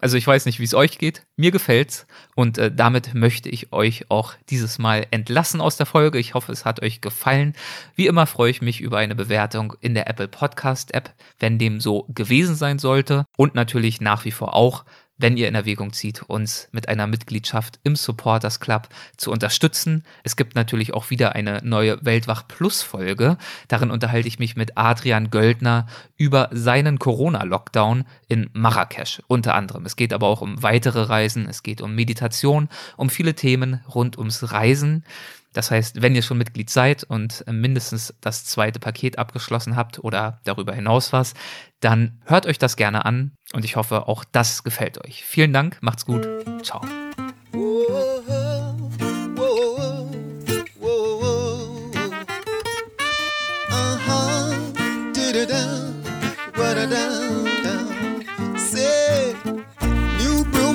Also 0.00 0.16
ich 0.16 0.26
weiß 0.26 0.46
nicht, 0.46 0.60
wie 0.60 0.64
es 0.64 0.74
euch 0.74 0.98
geht. 0.98 1.26
Mir 1.36 1.50
gefällt's 1.50 2.06
und 2.36 2.56
äh, 2.56 2.72
damit 2.72 3.14
möchte 3.14 3.48
ich 3.48 3.72
euch 3.72 4.10
auch 4.10 4.34
dieses 4.48 4.78
Mal 4.78 5.06
entlassen 5.10 5.60
aus 5.60 5.76
der 5.76 5.86
Folge. 5.86 6.18
Ich 6.18 6.34
hoffe, 6.34 6.52
es 6.52 6.64
hat 6.64 6.80
euch 6.82 7.00
gefallen. 7.00 7.54
Wie 7.96 8.06
immer 8.06 8.26
freue 8.26 8.50
ich 8.52 8.62
mich 8.62 8.80
über 8.80 8.98
eine 8.98 9.16
Bewertung 9.16 9.74
in 9.80 9.94
der 9.94 10.08
Apple 10.08 10.28
Podcast 10.28 10.94
App, 10.94 11.14
wenn 11.40 11.58
dem 11.58 11.80
so 11.80 12.06
gewesen 12.10 12.54
sein 12.54 12.78
sollte 12.78 13.24
und 13.36 13.56
natürlich 13.56 14.00
nach 14.00 14.24
wie 14.24 14.30
vor 14.30 14.54
auch, 14.54 14.84
wenn 15.18 15.36
ihr 15.36 15.48
in 15.48 15.54
Erwägung 15.54 15.92
zieht, 15.92 16.22
uns 16.22 16.68
mit 16.72 16.88
einer 16.88 17.06
Mitgliedschaft 17.06 17.80
im 17.82 17.96
Supporters 17.96 18.60
Club 18.60 18.88
zu 19.16 19.30
unterstützen. 19.30 20.04
Es 20.22 20.36
gibt 20.36 20.54
natürlich 20.54 20.94
auch 20.94 21.10
wieder 21.10 21.34
eine 21.34 21.60
neue 21.64 22.04
Weltwach 22.04 22.46
Plus 22.46 22.82
Folge. 22.82 23.36
Darin 23.66 23.90
unterhalte 23.90 24.28
ich 24.28 24.38
mich 24.38 24.56
mit 24.56 24.78
Adrian 24.78 25.30
Göldner 25.30 25.86
über 26.16 26.48
seinen 26.52 26.98
Corona-Lockdown 26.98 28.04
in 28.28 28.48
Marrakesch 28.52 29.20
unter 29.26 29.54
anderem. 29.54 29.84
Es 29.84 29.96
geht 29.96 30.12
aber 30.12 30.28
auch 30.28 30.40
um 30.40 30.62
weitere 30.62 31.02
Reisen, 31.02 31.48
es 31.48 31.62
geht 31.62 31.80
um 31.80 31.94
Meditation, 31.94 32.68
um 32.96 33.10
viele 33.10 33.34
Themen 33.34 33.80
rund 33.92 34.18
ums 34.18 34.52
Reisen. 34.52 35.04
Das 35.52 35.70
heißt, 35.70 36.02
wenn 36.02 36.14
ihr 36.14 36.22
schon 36.22 36.38
Mitglied 36.38 36.70
seid 36.70 37.04
und 37.04 37.44
mindestens 37.50 38.14
das 38.20 38.44
zweite 38.44 38.78
Paket 38.78 39.18
abgeschlossen 39.18 39.76
habt 39.76 39.98
oder 39.98 40.40
darüber 40.44 40.74
hinaus 40.74 41.12
was, 41.12 41.34
dann 41.80 42.20
hört 42.26 42.46
euch 42.46 42.58
das 42.58 42.76
gerne 42.76 43.04
an 43.04 43.32
und 43.52 43.64
ich 43.64 43.76
hoffe, 43.76 44.08
auch 44.08 44.24
das 44.24 44.62
gefällt 44.62 45.04
euch. 45.04 45.24
Vielen 45.24 45.52
Dank, 45.52 45.78
macht's 45.80 46.04
gut, 46.04 46.26
ciao. 46.62 46.82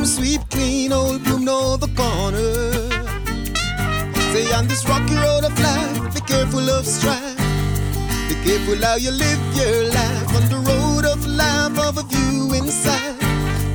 Sweet, 0.06 0.42
clean 0.50 0.92
old 0.92 1.24
broom, 1.24 1.46
know 1.46 1.78
the 1.78 1.88
corner. 1.96 2.93
Say 4.34 4.52
on 4.52 4.68
this 4.68 4.84
rocky 4.90 5.14
road 5.14 5.44
of 5.44 5.54
life, 5.60 6.16
be 6.16 6.20
careful 6.22 6.68
of 6.68 6.88
strife. 6.88 7.38
Be 8.28 8.34
careful 8.44 8.78
how 8.82 8.96
you 8.96 9.12
live 9.12 9.40
your 9.56 9.90
life 9.94 10.36
on 10.36 10.50
the 10.50 10.58
road 10.58 11.06
of 11.06 11.24
life 11.28 11.78
of 11.78 12.00
a 12.00 12.02
view 12.02 12.52
inside. 12.56 13.14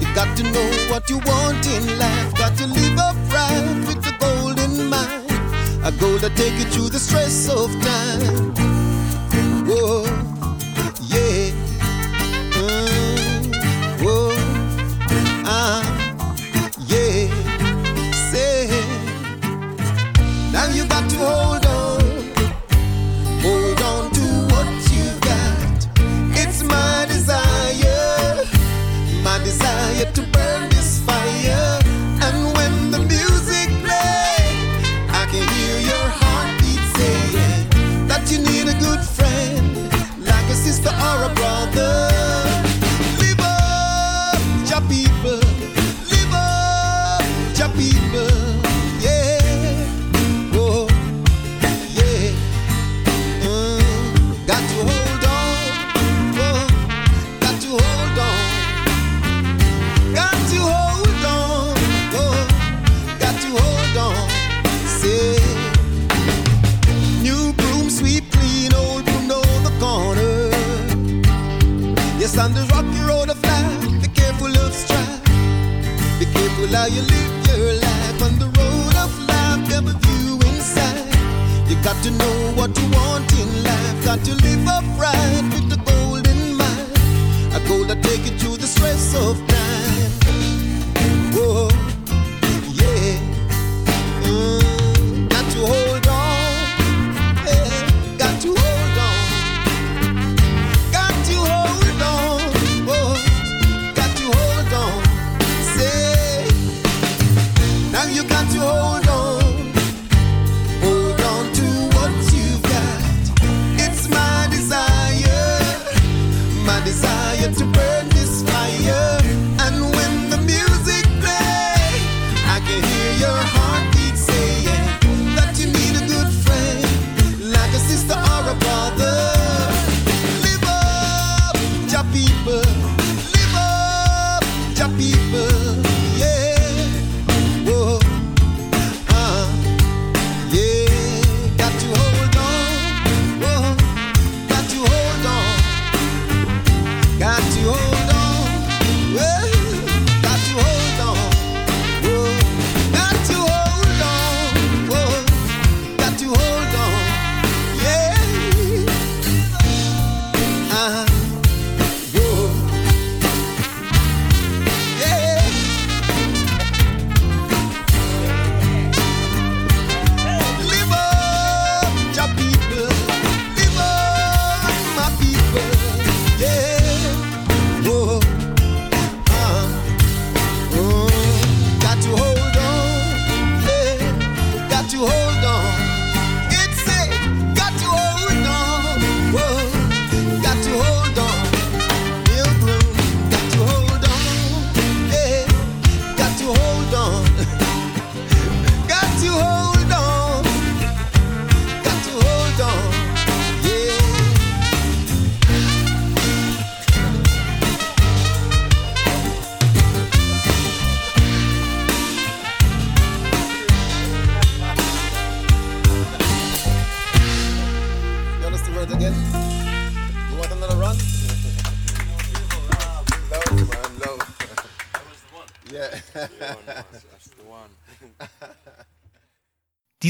You 0.00 0.12
got 0.16 0.36
to 0.36 0.42
know 0.42 0.68
what 0.90 1.08
you 1.08 1.18
want 1.18 1.64
in 1.64 1.96
life. 1.96 2.34
Got 2.34 2.56
to 2.56 2.66
live 2.66 2.98
upright 2.98 3.86
with 3.86 4.02
the 4.02 4.12
goal 4.18 4.58
in 4.58 4.88
mind. 4.88 5.30
A 5.86 5.92
goal 5.92 6.18
to 6.18 6.28
take 6.30 6.54
you 6.58 6.64
through 6.72 6.88
the 6.88 6.98
stress 6.98 7.48
of 7.48 7.70
time. 7.80 8.52
Whoa, 9.64 10.02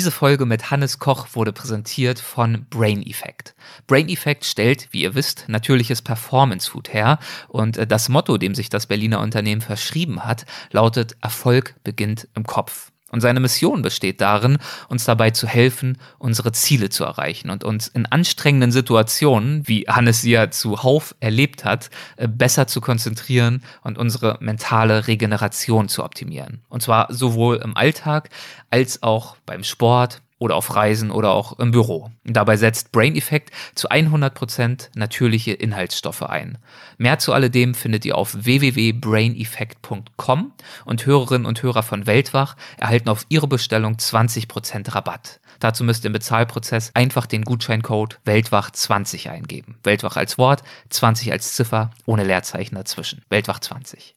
Diese 0.09 0.17
Folge 0.17 0.47
mit 0.47 0.71
Hannes 0.71 0.99
Koch 0.99 1.27
wurde 1.35 1.53
präsentiert 1.53 2.19
von 2.19 2.65
Brain 2.71 3.03
Effect. 3.07 3.55
Brain 3.87 4.09
Effect 4.09 4.47
stellt, 4.47 4.89
wie 4.91 5.03
ihr 5.03 5.15
wisst, 5.15 5.45
natürliches 5.49 6.01
Performance 6.01 6.71
Food 6.71 6.95
her 6.95 7.19
und 7.47 7.77
äh, 7.77 7.87
das 7.87 8.09
Motto, 8.09 8.39
dem 8.39 8.55
sich 8.55 8.71
das 8.71 8.87
Berliner 8.87 9.21
Unternehmen 9.21 9.61
verschrieben 9.61 10.25
hat, 10.25 10.47
lautet 10.71 11.15
Erfolg 11.21 11.75
beginnt 11.85 12.27
im 12.35 12.45
Kopf. 12.45 12.88
Und 13.11 13.21
seine 13.21 13.41
Mission 13.41 13.83
besteht 13.83 14.21
darin, 14.21 14.59
uns 14.89 15.05
dabei 15.05 15.31
zu 15.31 15.47
helfen, 15.47 15.99
unsere 16.19 16.53
Ziele 16.53 16.91
zu 16.91 17.05
erreichen 17.05 17.51
und 17.51 17.65
uns 17.65 17.89
in 17.89 18.07
anstrengenden 18.07 18.71
Situationen, 18.71 19.67
wie 19.67 19.87
Hannes 19.89 20.21
sie 20.21 20.33
ja 20.33 20.51
zuhauf 20.51 21.15
erlebt 21.21 21.65
hat, 21.65 21.91
äh, 22.17 22.29
besser 22.29 22.67
zu 22.67 22.81
konzentrieren 22.81 23.63
und 23.83 23.99
unsere 23.99 24.37
mentale 24.41 25.07
Regeneration 25.07 25.89
zu 25.89 26.05
optimieren. 26.05 26.61
Und 26.69 26.83
zwar 26.83 27.13
sowohl 27.13 27.57
im 27.57 27.77
Alltag 27.77 28.29
als 28.71 29.03
auch 29.03 29.37
beim 29.47 29.65
Sport, 29.65 30.21
oder 30.39 30.56
auf 30.56 30.74
Reisen 30.74 31.10
oder 31.10 31.32
auch 31.32 31.59
im 31.59 31.73
Büro. 31.73 32.10
Dabei 32.24 32.56
setzt 32.56 32.93
Brain 32.93 33.16
Effect 33.16 33.51
zu 33.74 33.89
100% 33.89 34.90
natürliche 34.94 35.52
Inhaltsstoffe 35.52 36.23
ein. 36.23 36.59
Mehr 36.97 37.19
zu 37.19 37.32
alledem 37.32 37.74
findet 37.74 38.05
ihr 38.05 38.16
auf 38.16 38.44
www.braineffect.com 38.44 40.52
und 40.85 41.06
Hörerinnen 41.06 41.47
und 41.47 41.60
Hörer 41.62 41.82
von 41.82 42.06
Weltwach 42.06 42.55
erhalten 42.77 43.09
auf 43.09 43.27
ihre 43.28 43.48
Bestellung 43.48 43.94
20% 43.94 44.94
Rabatt. 44.94 45.40
Dazu 45.60 45.85
müsst 45.85 46.05
ihr 46.05 46.09
im 46.09 46.12
Bezahlprozess 46.12 46.90
einfach 46.94 47.24
den 47.27 47.43
Gutscheincode 47.43 48.20
Weltwach20 48.24 49.31
eingeben. 49.31 49.78
Weltwach 49.82 50.16
als 50.16 50.39
Wort, 50.39 50.62
20 50.90 51.32
als 51.32 51.55
Ziffer, 51.55 51.90
ohne 52.06 52.23
Leerzeichen 52.24 52.77
dazwischen. 52.77 53.23
Weltwach 53.28 53.59
20. 53.59 54.15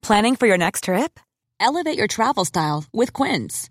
Planning 0.00 0.36
for 0.36 0.46
your 0.46 0.58
next 0.58 0.84
trip? 0.84 1.20
Elevate 1.58 1.98
your 1.98 2.08
travel 2.08 2.44
style 2.44 2.84
with 2.92 3.12
Quince. 3.12 3.70